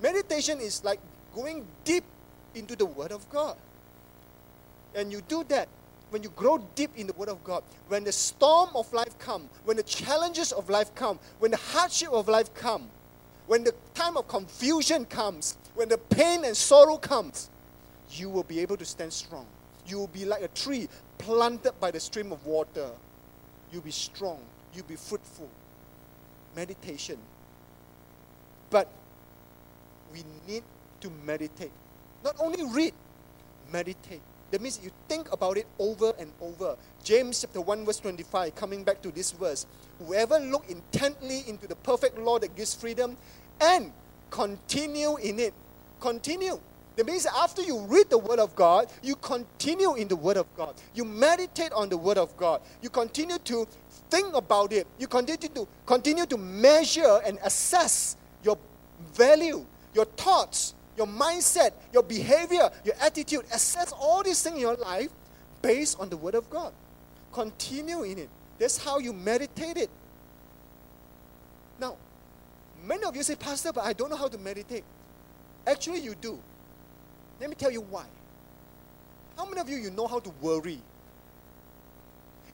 Meditation 0.00 0.60
is 0.60 0.84
like 0.84 1.00
going 1.34 1.66
deep 1.84 2.04
into 2.54 2.76
the 2.76 2.86
Word 2.86 3.12
of 3.12 3.28
God. 3.30 3.56
And 4.94 5.12
you 5.12 5.22
do 5.28 5.44
that 5.44 5.68
when 6.10 6.22
you 6.22 6.28
grow 6.36 6.58
deep 6.74 6.90
in 6.96 7.06
the 7.06 7.14
Word 7.14 7.30
of 7.30 7.42
God, 7.42 7.62
when 7.88 8.04
the 8.04 8.12
storm 8.12 8.68
of 8.74 8.92
life 8.92 9.18
come, 9.18 9.48
when 9.64 9.78
the 9.78 9.82
challenges 9.82 10.52
of 10.52 10.68
life 10.68 10.94
come, 10.94 11.18
when 11.38 11.50
the 11.50 11.56
hardship 11.56 12.10
of 12.10 12.28
life 12.28 12.52
come, 12.52 12.88
when 13.46 13.64
the 13.64 13.74
time 13.94 14.16
of 14.16 14.28
confusion 14.28 15.06
comes, 15.06 15.56
when 15.74 15.88
the 15.88 15.96
pain 15.96 16.44
and 16.44 16.54
sorrow 16.54 16.98
comes, 16.98 17.48
you 18.10 18.28
will 18.28 18.42
be 18.42 18.60
able 18.60 18.76
to 18.76 18.84
stand 18.84 19.12
strong. 19.12 19.46
You 19.86 19.98
will 19.98 20.08
be 20.08 20.26
like 20.26 20.42
a 20.42 20.48
tree 20.48 20.88
planted 21.18 21.72
by 21.80 21.90
the 21.90 22.00
stream 22.00 22.30
of 22.30 22.44
water. 22.44 22.90
You'll 23.72 23.82
be 23.82 23.90
strong. 23.90 24.38
You'll 24.74 24.84
be 24.84 24.96
fruitful. 24.96 25.48
Meditation. 26.54 27.16
But 28.68 28.88
we 30.12 30.24
need 30.46 30.62
to 31.00 31.10
meditate. 31.24 31.72
Not 32.22 32.36
only 32.38 32.64
read, 32.66 32.92
meditate. 33.72 34.20
That 34.52 34.60
means 34.60 34.78
you 34.84 34.90
think 35.08 35.32
about 35.32 35.56
it 35.56 35.66
over 35.78 36.12
and 36.18 36.30
over. 36.40 36.76
James 37.02 37.40
chapter 37.40 37.62
1, 37.62 37.86
verse 37.86 37.98
25, 38.00 38.54
coming 38.54 38.84
back 38.84 39.00
to 39.00 39.10
this 39.10 39.32
verse. 39.32 39.64
Whoever 39.98 40.38
look 40.38 40.68
intently 40.68 41.42
into 41.48 41.66
the 41.66 41.74
perfect 41.74 42.18
law 42.18 42.38
that 42.38 42.54
gives 42.54 42.74
freedom 42.74 43.16
and 43.62 43.92
continue 44.30 45.16
in 45.16 45.40
it. 45.40 45.54
Continue. 46.00 46.60
That 46.96 47.06
means 47.06 47.24
after 47.24 47.62
you 47.62 47.80
read 47.86 48.10
the 48.10 48.18
Word 48.18 48.38
of 48.38 48.54
God, 48.54 48.92
you 49.02 49.16
continue 49.16 49.94
in 49.94 50.06
the 50.08 50.16
Word 50.16 50.36
of 50.36 50.46
God. 50.54 50.74
You 50.94 51.06
meditate 51.06 51.72
on 51.72 51.88
the 51.88 51.96
Word 51.96 52.18
of 52.18 52.36
God. 52.36 52.60
You 52.82 52.90
continue 52.90 53.38
to 53.38 53.66
think 54.10 54.34
about 54.34 54.74
it. 54.74 54.86
You 54.98 55.06
continue 55.06 55.48
to 55.48 55.66
continue 55.86 56.26
to 56.26 56.36
measure 56.36 57.20
and 57.24 57.38
assess 57.42 58.18
your 58.44 58.58
value, 59.14 59.64
your 59.94 60.04
thoughts, 60.04 60.74
your 60.96 61.06
mindset, 61.06 61.72
your 61.92 62.02
behavior, 62.02 62.70
your 62.84 62.94
attitude. 63.00 63.44
Assess 63.52 63.92
all 63.92 64.22
these 64.22 64.42
things 64.42 64.56
in 64.56 64.60
your 64.60 64.76
life 64.76 65.10
based 65.60 65.98
on 65.98 66.08
the 66.08 66.16
Word 66.16 66.34
of 66.34 66.48
God. 66.50 66.72
Continue 67.32 68.02
in 68.02 68.18
it. 68.18 68.28
That's 68.58 68.76
how 68.76 68.98
you 68.98 69.12
meditate 69.12 69.76
it. 69.76 69.90
Now, 71.80 71.96
many 72.84 73.04
of 73.04 73.16
you 73.16 73.22
say, 73.22 73.34
Pastor, 73.34 73.72
but 73.72 73.84
I 73.84 73.92
don't 73.92 74.10
know 74.10 74.16
how 74.16 74.28
to 74.28 74.38
meditate. 74.38 74.84
Actually, 75.66 76.00
you 76.00 76.14
do. 76.14 76.38
Let 77.40 77.48
me 77.48 77.56
tell 77.56 77.70
you 77.70 77.80
why. 77.80 78.04
How 79.36 79.46
many 79.46 79.60
of 79.60 79.68
you 79.68 79.76
you 79.76 79.90
know 79.90 80.06
how 80.06 80.20
to 80.20 80.30
worry? 80.40 80.78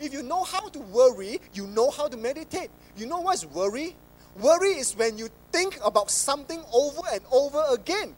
If 0.00 0.12
you 0.12 0.22
know 0.22 0.44
how 0.44 0.68
to 0.68 0.78
worry, 0.78 1.40
you 1.52 1.66
know 1.66 1.90
how 1.90 2.06
to 2.08 2.16
meditate. 2.16 2.70
You 2.96 3.06
know 3.06 3.20
what's 3.20 3.44
worry? 3.44 3.96
Worry 4.40 4.68
is 4.78 4.96
when 4.96 5.18
you 5.18 5.28
think 5.50 5.78
about 5.84 6.10
something 6.10 6.62
over 6.72 7.00
and 7.12 7.20
over 7.32 7.62
again, 7.70 8.14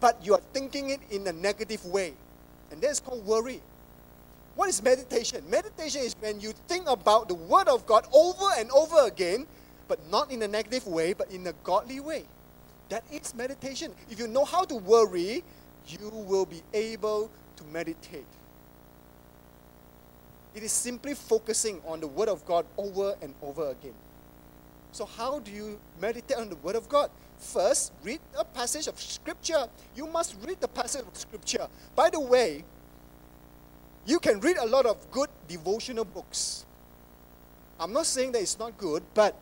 but 0.00 0.24
you 0.24 0.34
are 0.34 0.42
thinking 0.52 0.90
it 0.90 1.00
in 1.10 1.26
a 1.26 1.32
negative 1.32 1.84
way. 1.86 2.14
And 2.70 2.80
that's 2.80 3.00
called 3.00 3.24
worry. 3.26 3.60
What 4.54 4.68
is 4.68 4.82
meditation? 4.82 5.44
Meditation 5.48 6.02
is 6.02 6.16
when 6.20 6.40
you 6.40 6.52
think 6.66 6.88
about 6.88 7.28
the 7.28 7.34
Word 7.34 7.68
of 7.68 7.86
God 7.86 8.06
over 8.12 8.46
and 8.58 8.70
over 8.72 9.06
again, 9.06 9.46
but 9.86 9.98
not 10.10 10.30
in 10.30 10.42
a 10.42 10.48
negative 10.48 10.86
way, 10.86 11.12
but 11.12 11.30
in 11.30 11.46
a 11.46 11.52
godly 11.64 12.00
way. 12.00 12.24
That 12.88 13.04
is 13.12 13.34
meditation. 13.34 13.92
If 14.10 14.18
you 14.18 14.26
know 14.26 14.44
how 14.44 14.64
to 14.64 14.74
worry, 14.74 15.44
you 15.86 16.10
will 16.10 16.46
be 16.46 16.62
able 16.74 17.30
to 17.56 17.64
meditate. 17.64 18.26
It 20.54 20.62
is 20.62 20.72
simply 20.72 21.14
focusing 21.14 21.80
on 21.86 22.00
the 22.00 22.08
Word 22.08 22.28
of 22.28 22.44
God 22.44 22.66
over 22.76 23.14
and 23.22 23.34
over 23.42 23.70
again. 23.70 23.94
So, 24.92 25.04
how 25.04 25.38
do 25.38 25.50
you 25.50 25.78
meditate 26.00 26.36
on 26.36 26.48
the 26.48 26.56
Word 26.56 26.74
of 26.74 26.88
God? 26.88 27.10
First, 27.38 27.92
read 28.02 28.20
a 28.36 28.44
passage 28.44 28.88
of 28.88 29.00
Scripture. 29.00 29.66
You 29.94 30.06
must 30.06 30.36
read 30.44 30.60
the 30.60 30.68
passage 30.68 31.02
of 31.06 31.16
Scripture. 31.16 31.68
By 31.94 32.10
the 32.10 32.20
way, 32.20 32.64
you 34.06 34.18
can 34.18 34.40
read 34.40 34.56
a 34.58 34.66
lot 34.66 34.86
of 34.86 35.10
good 35.10 35.28
devotional 35.46 36.04
books. 36.04 36.66
I'm 37.78 37.92
not 37.92 38.06
saying 38.06 38.32
that 38.32 38.42
it's 38.42 38.58
not 38.58 38.76
good, 38.76 39.02
but 39.14 39.36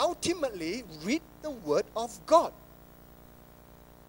ultimately, 0.00 0.84
read 1.04 1.20
the 1.42 1.50
Word 1.50 1.84
of 1.94 2.18
God. 2.26 2.52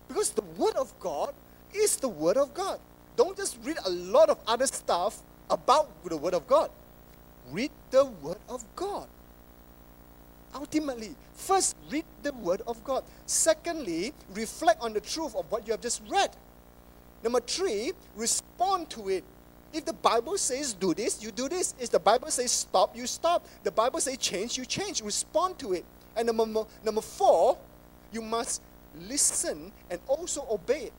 Because 0.07 0.31
the 0.31 0.43
Word 0.57 0.75
of 0.75 0.97
God 0.99 1.33
is 1.73 1.97
the 1.97 2.07
Word 2.07 2.37
of 2.37 2.53
God. 2.53 2.79
Don't 3.17 3.35
just 3.35 3.57
read 3.63 3.77
a 3.85 3.89
lot 3.89 4.29
of 4.29 4.39
other 4.47 4.65
stuff 4.65 5.21
about 5.49 5.89
the 6.05 6.15
Word 6.15 6.33
of 6.33 6.47
God. 6.47 6.71
Read 7.51 7.71
the 7.91 8.05
Word 8.05 8.39
of 8.47 8.63
God. 8.75 9.07
Ultimately, 10.53 11.15
first 11.33 11.75
read 11.89 12.05
the 12.23 12.33
Word 12.33 12.61
of 12.67 12.83
God. 12.83 13.03
Secondly, 13.25 14.13
reflect 14.33 14.81
on 14.81 14.93
the 14.93 15.01
truth 15.01 15.35
of 15.35 15.49
what 15.51 15.67
you 15.67 15.73
have 15.73 15.81
just 15.81 16.01
read. 16.09 16.31
Number 17.23 17.39
three, 17.39 17.91
respond 18.15 18.89
to 18.91 19.09
it. 19.09 19.23
If 19.71 19.85
the 19.85 19.93
Bible 19.93 20.37
says 20.37 20.73
do 20.73 20.93
this, 20.93 21.21
you 21.21 21.31
do 21.31 21.47
this. 21.47 21.75
If 21.79 21.91
the 21.91 21.99
Bible 21.99 22.31
says 22.31 22.51
stop, 22.51 22.95
you 22.95 23.05
stop. 23.05 23.45
The 23.63 23.71
Bible 23.71 23.99
says 23.99 24.17
change, 24.17 24.57
you 24.57 24.65
change. 24.65 25.01
Respond 25.01 25.59
to 25.59 25.73
it. 25.73 25.85
And 26.15 26.25
number, 26.35 26.65
number 26.83 27.01
four, 27.01 27.57
you 28.11 28.21
must 28.21 28.61
listen 29.07 29.71
and 29.89 29.99
also 30.07 30.45
obey 30.49 30.85
it. 30.85 30.93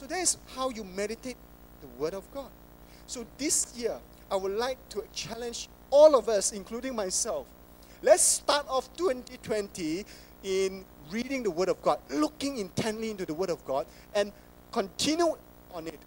So 0.00 0.06
that 0.06 0.18
is 0.18 0.38
how 0.54 0.70
you 0.70 0.84
meditate 0.84 1.36
the 1.80 1.88
Word 2.00 2.14
of 2.14 2.32
God. 2.32 2.50
So 3.06 3.26
this 3.36 3.74
year, 3.76 3.98
I 4.30 4.36
would 4.36 4.52
like 4.52 4.78
to 4.90 5.02
challenge 5.12 5.68
all 5.90 6.16
of 6.16 6.28
us, 6.28 6.52
including 6.52 6.94
myself. 6.94 7.46
Let's 8.02 8.22
start 8.22 8.66
off 8.68 8.88
2020 8.96 10.04
in 10.44 10.84
reading 11.10 11.42
the 11.42 11.50
Word 11.50 11.68
of 11.68 11.82
God, 11.82 11.98
looking 12.10 12.58
intently 12.58 13.10
into 13.10 13.26
the 13.26 13.34
Word 13.34 13.50
of 13.50 13.64
God, 13.64 13.86
and 14.14 14.32
continue 14.70 15.36
on 15.74 15.88
it, 15.88 15.98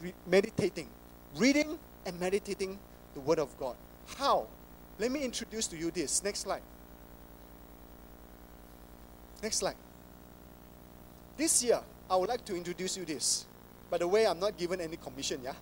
re- 0.00 0.14
meditating, 0.26 0.88
reading 1.36 1.78
and 2.04 2.18
meditating 2.18 2.78
the 3.14 3.20
Word 3.20 3.38
of 3.38 3.56
God. 3.58 3.76
How? 4.16 4.46
Let 4.98 5.12
me 5.12 5.22
introduce 5.22 5.68
to 5.68 5.76
you 5.76 5.92
this. 5.92 6.22
Next 6.24 6.40
slide. 6.40 6.62
Next 9.42 9.58
slide. 9.58 9.76
This 11.36 11.62
year, 11.62 11.80
I 12.10 12.16
would 12.16 12.28
like 12.28 12.44
to 12.46 12.56
introduce 12.56 12.96
you 12.96 13.04
this. 13.04 13.46
By 13.88 13.98
the 13.98 14.08
way, 14.08 14.26
I'm 14.26 14.40
not 14.40 14.56
given 14.56 14.80
any 14.80 14.96
commission, 14.96 15.40
yeah? 15.44 15.54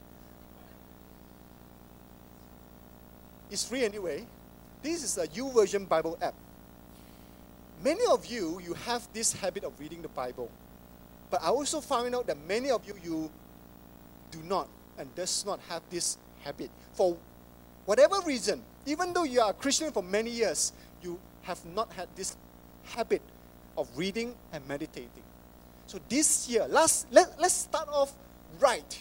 It's 3.51 3.65
free 3.65 3.85
anyway. 3.85 4.27
This 4.83 5.05
is 5.05 5.17
a 5.17 5.29
YouVersion 5.29 5.89
Bible 5.89 6.19
app. 6.21 6.35
Many 7.85 8.05
of 8.11 8.27
you, 8.27 8.61
you 8.65 8.75
have 8.75 9.07
this 9.13 9.33
habit 9.33 9.65
of 9.65 9.79
reading 9.79 10.03
the 10.03 10.09
Bible. 10.09 10.51
But 11.31 11.43
I 11.43 11.49
also 11.49 11.81
found 11.81 12.15
out 12.15 12.27
that 12.27 12.37
many 12.47 12.71
of 12.71 12.87
you, 12.87 12.95
you 13.03 13.31
do 14.31 14.41
not 14.45 14.69
and 14.99 15.13
does 15.15 15.47
not 15.47 15.61
have 15.69 15.83
this 15.91 16.19
habit. 16.45 16.71
For 16.93 17.17
whatever 17.87 18.17
reason, 18.27 18.63
even 18.87 19.13
though 19.13 19.25
you 19.25 19.41
are 19.41 19.51
a 19.51 19.55
Christian 19.55 19.93
for 19.93 20.03
many 20.03 20.31
years, 20.31 20.73
you 21.03 21.19
have 21.43 21.65
not 21.67 21.93
had 21.93 22.09
this 22.17 22.37
habit 22.85 23.23
of 23.77 23.89
reading 23.97 24.35
and 24.53 24.67
meditating. 24.69 25.23
So 25.87 25.99
this 26.09 26.49
year, 26.49 26.67
last, 26.69 27.07
let, 27.11 27.41
let's 27.41 27.55
start 27.55 27.89
off 27.89 28.13
right. 28.61 28.99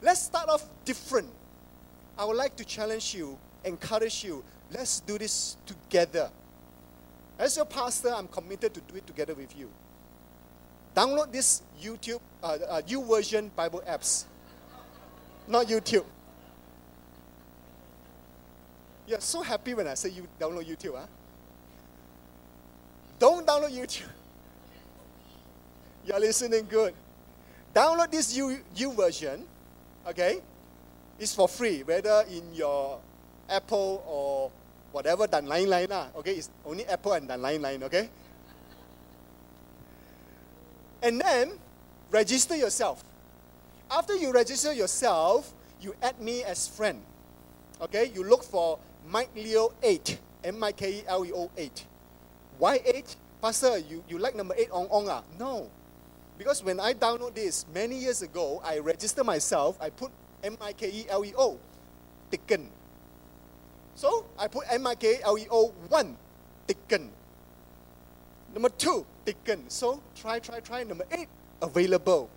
Let's 0.00 0.22
start 0.22 0.48
off 0.48 0.64
different. 0.84 1.28
I 2.18 2.24
would 2.24 2.36
like 2.36 2.56
to 2.56 2.64
challenge 2.64 3.14
you, 3.14 3.38
encourage 3.64 4.24
you. 4.24 4.44
Let's 4.72 5.00
do 5.00 5.18
this 5.18 5.56
together. 5.66 6.30
As 7.38 7.56
your 7.56 7.66
pastor, 7.66 8.10
I'm 8.10 8.28
committed 8.28 8.72
to 8.74 8.80
do 8.80 8.96
it 8.96 9.06
together 9.06 9.34
with 9.34 9.56
you. 9.56 9.68
Download 10.96 11.30
this 11.30 11.62
YouTube, 11.80 12.20
uh, 12.42 12.58
uh, 12.68 12.82
YouVersion 12.82 13.50
Bible 13.54 13.82
apps. 13.88 14.24
Not 15.48 15.66
YouTube. 15.66 16.04
You're 19.06 19.20
so 19.20 19.42
happy 19.42 19.74
when 19.74 19.86
I 19.88 19.94
say 19.94 20.10
you 20.10 20.26
download 20.40 20.64
YouTube, 20.64 20.96
huh? 20.96 21.06
Don't 23.18 23.46
download 23.46 23.72
YouTube. 23.72 24.08
You're 26.06 26.20
listening 26.20 26.66
good. 26.68 26.94
Download 27.74 28.10
this 28.10 28.36
U, 28.36 28.92
version, 28.92 29.44
okay? 30.06 30.40
It's 31.18 31.34
for 31.34 31.48
free, 31.48 31.82
whether 31.82 32.24
in 32.30 32.54
your 32.54 32.98
Apple 33.48 34.04
or 34.06 34.50
whatever 34.92 35.26
dan 35.26 35.46
line 35.46 35.68
line. 35.68 35.88
Okay, 36.16 36.36
it's 36.36 36.50
only 36.64 36.86
Apple 36.86 37.12
and 37.12 37.26
dan 37.26 37.42
line 37.42 37.60
line. 37.60 37.82
Okay. 37.82 38.08
And 41.02 41.20
then 41.20 41.58
register 42.10 42.54
yourself. 42.54 43.02
After 43.90 44.14
you 44.16 44.32
register 44.32 44.72
yourself, 44.72 45.52
you 45.80 45.94
add 46.00 46.20
me 46.20 46.44
as 46.44 46.68
friend. 46.68 47.02
Okay, 47.80 48.12
you 48.14 48.22
look 48.22 48.44
for 48.44 48.78
Mike 49.10 49.30
Leo 49.34 49.72
8, 49.82 50.18
M 50.44 50.62
I 50.62 50.72
K 50.72 50.92
E 50.92 51.02
L 51.08 51.26
E 51.26 51.32
O 51.32 51.50
8. 51.56 51.84
Why 52.58 52.80
8? 52.84 53.16
Pastor, 53.42 53.78
you, 53.78 54.04
you 54.08 54.18
like 54.18 54.36
number 54.36 54.54
8 54.56 54.70
on 54.70 54.86
on 54.86 55.08
ah? 55.10 55.22
No. 55.38 55.68
Because 56.38 56.62
when 56.62 56.78
I 56.78 56.94
download 56.94 57.34
this 57.34 57.66
many 57.74 57.98
years 57.98 58.22
ago, 58.22 58.62
I 58.64 58.78
register 58.78 59.24
myself, 59.24 59.76
I 59.80 59.90
put 59.90 60.12
M 60.44 60.56
I 60.60 60.72
K 60.72 60.88
E 60.88 61.06
L 61.10 61.24
E 61.24 61.34
O, 61.36 61.58
taken. 62.30 62.70
So 64.02 64.26
I 64.36 64.48
put 64.48 64.66
M 64.68 64.84
I 64.84 64.96
K 64.96 65.20
L 65.22 65.38
E 65.38 65.46
O 65.48 65.70
1, 65.86 66.16
taken. 66.66 67.08
Number 68.52 68.68
2, 68.68 69.06
taken. 69.24 69.70
So 69.70 70.02
try, 70.16 70.40
try, 70.40 70.58
try. 70.58 70.82
Number 70.82 71.04
8, 71.12 71.28
available. 71.62 72.28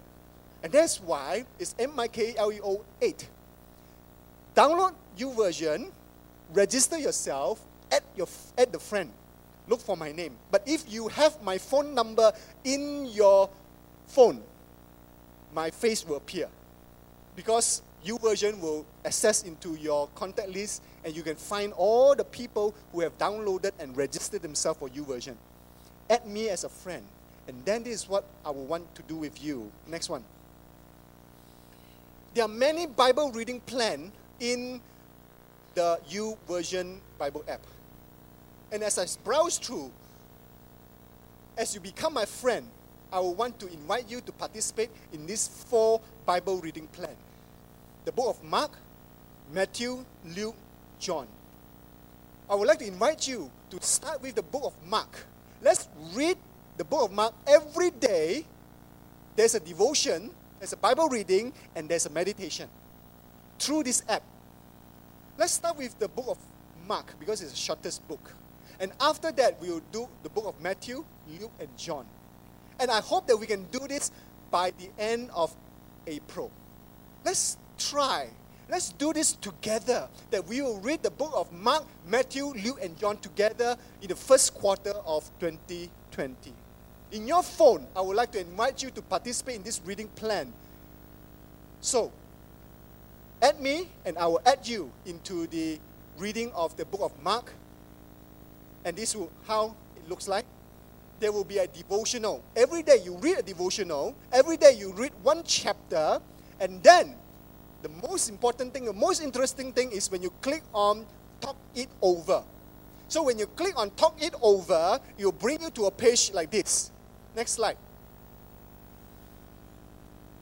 And 0.61 0.71
that's 0.71 1.01
why 1.01 1.43
it's 1.57 1.73
M 1.79 1.99
I 1.99 2.07
K 2.07 2.35
L 2.37 2.53
E 2.53 2.59
O 2.61 2.85
8. 3.01 3.27
Download 4.55 4.93
YouVersion, 5.17 5.89
register 6.53 6.99
yourself, 6.99 7.65
add, 7.91 8.03
your, 8.15 8.27
add 8.59 8.71
the 8.71 8.77
friend. 8.77 9.09
Look 9.67 9.81
for 9.81 9.97
my 9.97 10.11
name. 10.11 10.35
But 10.51 10.61
if 10.67 10.85
you 10.87 11.07
have 11.07 11.41
my 11.41 11.57
phone 11.57 11.95
number 11.95 12.31
in 12.63 13.07
your 13.07 13.49
phone, 14.05 14.43
my 15.51 15.71
face 15.71 16.05
will 16.05 16.17
appear. 16.17 16.47
Because 17.35 17.81
YouVersion 18.05 18.59
will 18.59 18.85
access 19.03 19.43
into 19.43 19.75
your 19.75 20.07
contact 20.15 20.49
list 20.49 20.83
and 21.03 21.15
you 21.15 21.23
can 21.23 21.35
find 21.35 21.73
all 21.73 22.15
the 22.15 22.23
people 22.23 22.75
who 22.91 23.01
have 23.01 23.17
downloaded 23.17 23.71
and 23.79 23.97
registered 23.97 24.41
themselves 24.41 24.79
for 24.79 24.89
YouVersion. 24.89 25.35
Add 26.09 26.25
me 26.27 26.49
as 26.49 26.63
a 26.63 26.69
friend. 26.69 27.03
And 27.47 27.63
then 27.65 27.83
this 27.83 28.03
is 28.03 28.09
what 28.09 28.25
I 28.45 28.51
will 28.51 28.65
want 28.65 28.93
to 28.95 29.01
do 29.03 29.15
with 29.15 29.43
you. 29.43 29.71
Next 29.87 30.09
one. 30.09 30.23
There 32.33 32.43
are 32.43 32.49
many 32.49 32.85
Bible 32.85 33.31
reading 33.31 33.59
plan 33.61 34.11
in 34.39 34.81
the 35.73 35.99
YouVersion 36.09 36.97
Bible 37.17 37.43
app. 37.47 37.61
And 38.71 38.83
as 38.83 38.97
I 38.97 39.05
browse 39.23 39.57
through, 39.57 39.91
as 41.57 41.73
you 41.73 41.81
become 41.81 42.13
my 42.13 42.25
friend, 42.25 42.67
I 43.11 43.19
will 43.19 43.35
want 43.35 43.59
to 43.59 43.67
invite 43.67 44.09
you 44.09 44.21
to 44.21 44.31
participate 44.31 44.89
in 45.13 45.25
this 45.25 45.47
four 45.47 46.01
Bible 46.25 46.59
reading 46.59 46.87
plan. 46.87 47.15
The 48.05 48.11
book 48.11 48.37
of 48.37 48.43
Mark, 48.43 48.71
Matthew, 49.51 50.05
Luke, 50.35 50.55
John. 50.99 51.27
I 52.47 52.53
would 52.53 52.67
like 52.67 52.77
to 52.79 52.87
invite 52.87 53.27
you 53.27 53.49
to 53.71 53.81
start 53.81 54.21
with 54.21 54.35
the 54.35 54.43
book 54.43 54.63
of 54.63 54.73
Mark. 54.87 55.25
Let's 55.63 55.89
read 56.13 56.37
the 56.77 56.83
book 56.83 57.09
of 57.09 57.11
Mark 57.11 57.33
every 57.47 57.89
day. 57.89 58.45
There's 59.35 59.55
a 59.55 59.59
devotion, 59.59 60.29
there's 60.59 60.73
a 60.73 60.77
Bible 60.77 61.09
reading, 61.09 61.51
and 61.75 61.89
there's 61.89 62.05
a 62.05 62.11
meditation 62.11 62.69
through 63.57 63.83
this 63.83 64.03
app. 64.07 64.21
Let's 65.39 65.53
start 65.53 65.75
with 65.75 65.97
the 65.97 66.07
book 66.07 66.27
of 66.29 66.37
Mark 66.87 67.15
because 67.19 67.41
it's 67.41 67.51
the 67.51 67.57
shortest 67.57 68.07
book. 68.07 68.35
And 68.79 68.91
after 69.01 69.31
that, 69.31 69.59
we 69.59 69.71
will 69.71 69.81
do 69.91 70.07
the 70.21 70.29
book 70.29 70.45
of 70.45 70.61
Matthew, 70.61 71.03
Luke, 71.39 71.51
and 71.59 71.75
John. 71.75 72.05
And 72.79 72.91
I 72.91 73.01
hope 73.01 73.25
that 73.25 73.37
we 73.37 73.47
can 73.47 73.63
do 73.71 73.79
this 73.87 74.11
by 74.51 74.71
the 74.77 74.91
end 74.99 75.31
of 75.33 75.55
April. 76.05 76.51
Let's 77.25 77.57
try. 77.77 78.29
Let's 78.69 78.91
do 78.93 79.13
this 79.13 79.33
together. 79.33 80.07
That 80.31 80.47
we 80.47 80.61
will 80.61 80.79
read 80.79 81.03
the 81.03 81.11
book 81.11 81.31
of 81.35 81.51
Mark, 81.51 81.85
Matthew, 82.07 82.47
Luke, 82.63 82.79
and 82.81 82.97
John 82.97 83.17
together 83.17 83.77
in 84.01 84.07
the 84.07 84.15
first 84.15 84.53
quarter 84.55 84.93
of 85.05 85.29
2020. 85.39 86.53
In 87.11 87.27
your 87.27 87.43
phone, 87.43 87.85
I 87.95 88.01
would 88.01 88.15
like 88.15 88.31
to 88.31 88.39
invite 88.39 88.81
you 88.81 88.89
to 88.91 89.01
participate 89.01 89.57
in 89.57 89.63
this 89.63 89.79
reading 89.85 90.07
plan. 90.09 90.51
So, 91.81 92.11
add 93.41 93.61
me, 93.61 93.89
and 94.03 94.17
I 94.17 94.25
will 94.25 94.41
add 94.45 94.67
you 94.67 94.91
into 95.05 95.45
the 95.47 95.79
reading 96.17 96.51
of 96.53 96.75
the 96.77 96.85
book 96.85 97.01
of 97.01 97.11
Mark. 97.23 97.53
And 98.83 98.95
this 98.95 99.15
will 99.15 99.31
how 99.47 99.75
it 99.95 100.09
looks 100.09 100.27
like. 100.27 100.45
There 101.19 101.31
will 101.31 101.43
be 101.43 101.59
a 101.59 101.67
devotional. 101.67 102.43
Every 102.55 102.83
day 102.83 102.97
you 103.03 103.15
read 103.17 103.37
a 103.37 103.43
devotional. 103.43 104.15
Every 104.33 104.57
day 104.57 104.73
you 104.73 104.91
read 104.91 105.11
one 105.23 105.43
chapter, 105.45 106.19
and 106.59 106.81
then 106.83 107.15
the 107.81 107.89
most 108.07 108.29
important 108.29 108.73
thing, 108.73 108.85
the 108.85 108.93
most 108.93 109.21
interesting 109.21 109.71
thing 109.71 109.91
is 109.91 110.09
when 110.09 110.21
you 110.21 110.31
click 110.41 110.63
on 110.73 111.05
Talk 111.41 111.57
It 111.75 111.89
Over. 112.01 112.43
So 113.07 113.23
when 113.23 113.37
you 113.37 113.45
click 113.45 113.77
on 113.77 113.91
Talk 113.91 114.21
It 114.21 114.33
Over, 114.41 114.99
it 115.17 115.25
will 115.25 115.31
bring 115.31 115.61
you 115.61 115.69
to 115.71 115.85
a 115.85 115.91
page 115.91 116.31
like 116.33 116.51
this. 116.51 116.91
Next 117.35 117.51
slide. 117.51 117.77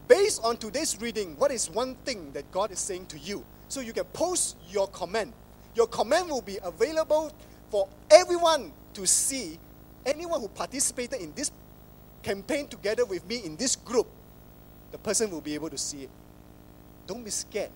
Based 0.07 0.41
on 0.43 0.57
today's 0.57 0.99
reading, 1.01 1.35
what 1.37 1.51
is 1.51 1.69
one 1.69 1.95
thing 2.05 2.31
that 2.33 2.49
God 2.51 2.71
is 2.71 2.79
saying 2.79 3.07
to 3.07 3.19
you? 3.19 3.43
So 3.67 3.81
you 3.81 3.93
can 3.93 4.05
post 4.05 4.57
your 4.69 4.87
comment. 4.87 5.33
Your 5.75 5.87
comment 5.87 6.29
will 6.29 6.41
be 6.41 6.59
available 6.63 7.31
for 7.69 7.87
everyone 8.11 8.71
to 8.93 9.07
see. 9.07 9.59
Anyone 10.05 10.41
who 10.41 10.49
participated 10.49 11.21
in 11.21 11.33
this 11.33 11.51
campaign 12.21 12.67
together 12.67 13.05
with 13.05 13.27
me 13.27 13.37
in 13.43 13.55
this 13.55 13.75
group, 13.75 14.07
the 14.91 14.97
person 14.97 15.31
will 15.31 15.41
be 15.41 15.55
able 15.55 15.69
to 15.69 15.77
see 15.77 16.03
it. 16.03 16.09
Don't 17.07 17.23
be 17.23 17.29
scared. 17.29 17.71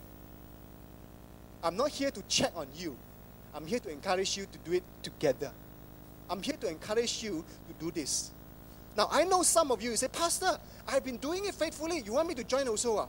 I'm 1.64 1.76
not 1.76 1.90
here 1.90 2.12
to 2.12 2.22
check 2.28 2.52
on 2.56 2.68
you. 2.76 2.96
I'm 3.54 3.66
here 3.66 3.80
to 3.80 3.90
encourage 3.90 4.38
you 4.38 4.46
to 4.46 4.58
do 4.60 4.74
it 4.74 4.84
together. 5.02 5.52
I'm 6.30 6.42
here 6.42 6.56
to 6.58 6.68
encourage 6.68 7.24
you 7.24 7.44
to 7.68 7.86
do 7.86 7.92
this. 7.92 8.32
Now, 8.96 9.08
I 9.12 9.24
know 9.24 9.44
some 9.44 9.72
of 9.72 9.82
you 9.82 9.96
say, 9.96 10.08
Pastor, 10.08 10.58
I've 10.88 11.04
been 11.04 11.18
doing 11.18 11.46
it 11.46 11.56
faithfully. 11.56 12.02
You 12.06 12.14
want 12.14 12.28
me 12.28 12.36
to 12.36 12.44
join 12.44 12.68
also? 12.68 12.98
Uh? 12.98 13.08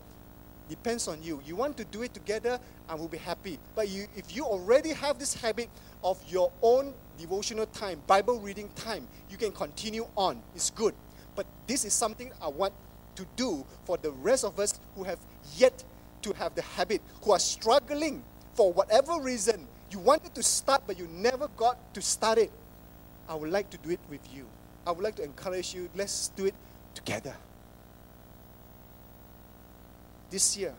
Depends 0.69 1.09
on 1.09 1.23
you. 1.23 1.41
You 1.47 1.57
want 1.57 1.77
to 1.79 1.85
do 1.85 2.03
it 2.03 2.13
together, 2.13 2.61
I 2.89 2.95
will 2.95 3.09
be 3.09 3.19
happy. 3.19 3.59
But 3.75 3.89
you, 3.89 4.07
if 4.15 4.37
you 4.37 4.45
already 4.45 4.93
have 4.93 5.19
this 5.19 5.35
habit 5.35 5.71
of 6.05 6.23
your 6.29 6.53
own 6.63 6.93
devotional 7.19 7.67
time, 7.67 8.03
Bible 8.07 8.39
reading 8.39 8.69
time, 8.77 9.09
you 9.31 9.39
can 9.39 9.51
continue 9.51 10.07
on. 10.15 10.43
It's 10.55 10.71
good. 10.71 10.95
But 11.35 11.47
this 11.67 11.85
is 11.85 11.95
something 11.95 12.33
I 12.43 12.49
want 12.49 12.75
to 13.17 13.27
do 13.35 13.65
for 13.85 13.97
the 13.97 14.11
rest 14.11 14.45
of 14.45 14.59
us 14.61 14.79
who 14.95 15.05
have 15.05 15.19
yet 15.57 15.85
to 16.23 16.33
have 16.35 16.55
the 16.55 16.63
habit, 16.63 17.03
who 17.23 17.33
are 17.33 17.39
struggling 17.39 18.23
for 18.55 18.73
whatever 18.73 19.21
reason. 19.21 19.67
You 19.91 19.99
wanted 20.01 20.35
to 20.35 20.43
start, 20.43 20.83
but 20.87 20.99
you 20.99 21.09
never 21.09 21.49
got 21.57 21.95
to 21.95 22.03
start 22.03 22.39
it. 22.39 22.51
I 23.29 23.35
would 23.35 23.51
like 23.51 23.71
to 23.71 23.79
do 23.79 23.91
it 23.91 24.01
with 24.11 24.21
you. 24.35 24.47
I 24.87 24.93
would 24.93 25.03
like 25.03 25.17
to 25.17 25.25
encourage 25.25 25.75
you. 25.75 25.89
Let's 25.95 26.29
do 26.29 26.47
it 26.47 26.55
together. 26.95 27.35
This 30.31 30.57
year, 30.57 30.75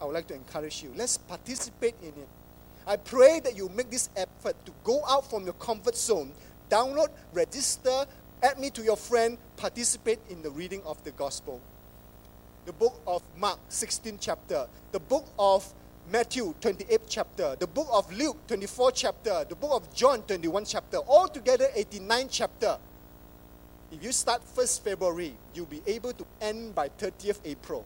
I 0.00 0.04
would 0.04 0.14
like 0.14 0.26
to 0.28 0.34
encourage 0.34 0.82
you. 0.82 0.92
Let's 0.96 1.16
participate 1.16 1.94
in 2.02 2.08
it. 2.08 2.28
I 2.86 2.96
pray 2.96 3.40
that 3.40 3.56
you 3.56 3.68
make 3.70 3.90
this 3.90 4.08
effort 4.16 4.54
to 4.64 4.72
go 4.84 5.02
out 5.08 5.28
from 5.28 5.44
your 5.44 5.54
comfort 5.54 5.96
zone, 5.96 6.30
download, 6.70 7.08
register, 7.32 8.04
add 8.42 8.60
me 8.60 8.70
to 8.70 8.82
your 8.82 8.96
friend, 8.96 9.38
participate 9.56 10.20
in 10.30 10.42
the 10.42 10.50
reading 10.50 10.82
of 10.86 11.02
the 11.02 11.10
gospel 11.12 11.60
the 12.66 12.72
book 12.72 13.00
of 13.06 13.22
Mark, 13.38 13.58
16 13.68 14.18
chapter, 14.20 14.66
the 14.90 14.98
book 14.98 15.24
of 15.38 15.72
Matthew, 16.10 16.52
28th 16.60 17.06
chapter, 17.08 17.56
the 17.58 17.66
book 17.66 17.86
of 17.92 18.12
Luke, 18.12 18.36
24th 18.48 18.92
chapter, 18.94 19.46
the 19.48 19.54
book 19.54 19.70
of 19.72 19.94
John, 19.94 20.22
21 20.22 20.64
chapter, 20.64 20.98
altogether 20.98 21.66
89 21.74 22.26
chapter. 22.28 22.76
If 23.92 24.02
you 24.02 24.10
start 24.10 24.42
1st 24.54 24.80
February, 24.82 25.34
you'll 25.54 25.66
be 25.66 25.80
able 25.86 26.12
to 26.12 26.26
end 26.40 26.74
by 26.74 26.88
30th 26.88 27.38
April. 27.44 27.84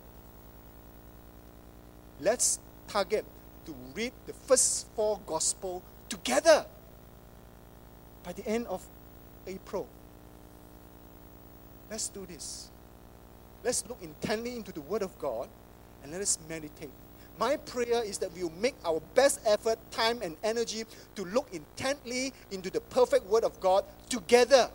Let's 2.19 2.59
target 2.89 3.25
to 3.67 3.75
read 3.95 4.13
the 4.27 4.33
first 4.33 4.87
four 4.97 5.21
gospel 5.27 5.83
together 6.09 6.65
by 8.25 8.33
the 8.33 8.47
end 8.47 8.67
of 8.67 8.87
April. 9.47 9.87
Let's 11.91 12.09
do 12.09 12.25
this. 12.27 12.71
Let's 13.65 13.87
look 13.89 13.99
intently 14.03 14.57
into 14.57 14.73
the 14.73 14.81
Word 14.83 15.03
of 15.03 15.19
God 15.19 15.49
and 16.03 16.13
let 16.13 16.21
us 16.21 16.39
meditate. 16.49 16.91
My 17.39 17.57
prayer 17.57 18.05
is 18.05 18.19
that 18.19 18.33
we 18.35 18.43
will 18.43 18.53
make 18.61 18.75
our 18.85 19.01
best 19.15 19.41
effort, 19.47 19.79
time, 19.91 20.21
and 20.23 20.37
energy 20.43 20.85
to 21.15 21.25
look 21.25 21.49
intently 21.53 22.35
into 22.51 22.71
the 22.71 22.81
perfect 22.81 23.27
Word 23.27 23.45
of 23.45 23.59
God 23.61 23.85
together. 24.11 24.69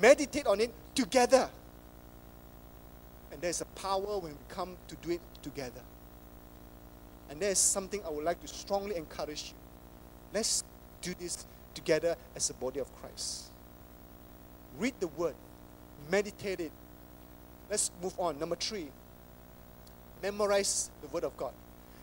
Meditate 0.00 0.46
on 0.46 0.60
it 0.60 0.72
together. 0.94 1.48
And 3.32 3.40
there's 3.40 3.60
a 3.60 3.64
power 3.64 4.18
when 4.18 4.32
we 4.32 4.38
come 4.48 4.76
to 4.88 4.96
do 4.96 5.10
it 5.10 5.20
together. 5.42 5.82
And 7.30 7.40
there's 7.40 7.58
something 7.58 8.00
I 8.06 8.10
would 8.10 8.24
like 8.24 8.40
to 8.42 8.48
strongly 8.48 8.96
encourage 8.96 9.48
you. 9.48 9.54
Let's 10.32 10.62
do 11.02 11.14
this 11.18 11.46
together 11.74 12.16
as 12.34 12.48
a 12.50 12.54
body 12.54 12.78
of 12.78 12.94
Christ. 12.96 13.46
Read 14.78 14.94
the 15.00 15.08
Word, 15.08 15.34
meditate 16.10 16.60
it. 16.60 16.72
Let's 17.70 17.90
move 18.02 18.14
on. 18.18 18.38
Number 18.38 18.56
three, 18.56 18.88
memorize 20.22 20.90
the 21.02 21.08
Word 21.08 21.24
of 21.24 21.36
God. 21.36 21.52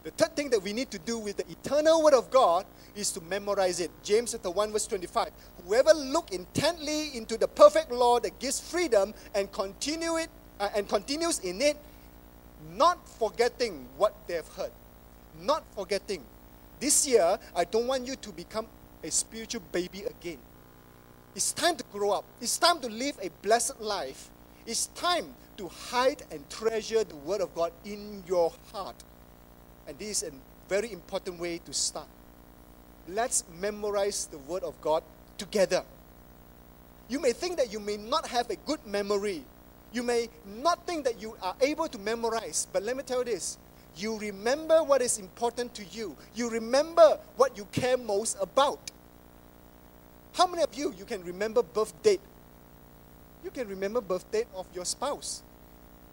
The 0.03 0.11
third 0.11 0.35
thing 0.35 0.49
that 0.49 0.61
we 0.61 0.73
need 0.73 0.91
to 0.91 0.99
do 0.99 1.17
with 1.17 1.37
the 1.37 1.49
eternal 1.49 2.03
Word 2.03 2.13
of 2.13 2.29
God 2.29 2.65
is 2.95 3.11
to 3.11 3.21
memorize 3.21 3.79
it. 3.79 3.89
James 4.03 4.33
chapter 4.33 4.49
1, 4.49 4.71
verse 4.71 4.85
25. 4.87 5.31
Whoever 5.65 5.93
look 5.93 6.31
intently 6.31 7.15
into 7.15 7.37
the 7.37 7.47
perfect 7.47 7.91
law 7.91 8.19
that 8.19 8.37
gives 8.39 8.59
freedom 8.59 9.13
and 9.33 9.51
continue 9.51 10.17
it 10.17 10.29
uh, 10.59 10.69
and 10.75 10.89
continues 10.89 11.39
in 11.39 11.61
it, 11.61 11.77
not 12.75 13.07
forgetting 13.17 13.87
what 13.97 14.13
they 14.27 14.33
have 14.33 14.47
heard. 14.49 14.71
Not 15.41 15.63
forgetting. 15.73 16.23
This 16.79 17.07
year, 17.07 17.39
I 17.55 17.63
don't 17.63 17.87
want 17.87 18.05
you 18.05 18.17
to 18.17 18.31
become 18.31 18.67
a 19.03 19.09
spiritual 19.09 19.61
baby 19.71 20.03
again. 20.03 20.37
It's 21.35 21.53
time 21.53 21.77
to 21.77 21.83
grow 21.91 22.11
up. 22.11 22.25
It's 22.41 22.57
time 22.57 22.79
to 22.81 22.87
live 22.87 23.17
a 23.21 23.29
blessed 23.41 23.79
life. 23.79 24.29
It's 24.67 24.87
time 24.87 25.33
to 25.57 25.67
hide 25.67 26.23
and 26.31 26.47
treasure 26.49 27.03
the 27.03 27.15
Word 27.15 27.41
of 27.41 27.53
God 27.55 27.71
in 27.85 28.23
your 28.27 28.51
heart. 28.71 28.95
And 29.87 29.97
this 29.97 30.23
is 30.23 30.29
a 30.29 30.31
very 30.69 30.91
important 30.91 31.39
way 31.39 31.59
to 31.65 31.73
start. 31.73 32.07
Let's 33.07 33.43
memorize 33.59 34.25
the 34.27 34.37
Word 34.37 34.63
of 34.63 34.79
God 34.81 35.03
together. 35.37 35.83
You 37.09 37.19
may 37.19 37.33
think 37.33 37.57
that 37.57 37.71
you 37.71 37.79
may 37.79 37.97
not 37.97 38.27
have 38.27 38.49
a 38.49 38.55
good 38.55 38.79
memory. 38.85 39.43
You 39.91 40.03
may 40.03 40.29
not 40.61 40.87
think 40.87 41.05
that 41.05 41.21
you 41.21 41.35
are 41.41 41.55
able 41.61 41.87
to 41.87 41.99
memorize, 41.99 42.67
but 42.71 42.83
let 42.83 42.97
me 42.97 43.03
tell 43.03 43.19
you 43.19 43.25
this 43.25 43.57
you 43.95 44.17
remember 44.17 44.83
what 44.83 45.01
is 45.01 45.19
important 45.19 45.75
to 45.75 45.85
you. 45.91 46.15
You 46.35 46.49
remember 46.49 47.19
what 47.35 47.55
you 47.57 47.65
care 47.71 47.97
most 47.97 48.37
about. 48.41 48.79
How 50.33 50.47
many 50.47 50.63
of 50.63 50.73
you 50.73 50.93
you 50.97 51.05
can 51.05 51.23
remember 51.23 51.61
birth 51.61 51.93
date? 52.01 52.21
You 53.43 53.51
can 53.51 53.67
remember 53.67 54.01
birth 54.01 54.29
date 54.31 54.47
of 54.55 54.65
your 54.73 54.85
spouse. 54.85 55.43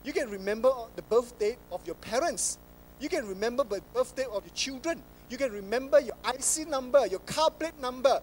You 0.04 0.12
can 0.12 0.28
remember 0.30 0.70
the 0.96 1.02
birth 1.02 1.38
date 1.38 1.58
of 1.70 1.86
your 1.86 1.94
parents. 1.96 2.58
You 3.00 3.08
can 3.08 3.26
remember 3.26 3.64
the 3.64 3.80
birth 3.94 4.16
date 4.16 4.26
of 4.32 4.44
your 4.44 4.54
children. 4.54 5.02
You 5.28 5.36
can 5.36 5.52
remember 5.52 6.00
your 6.00 6.16
IC 6.26 6.68
number, 6.68 7.06
your 7.06 7.20
car 7.20 7.50
plate 7.50 7.78
number, 7.80 8.20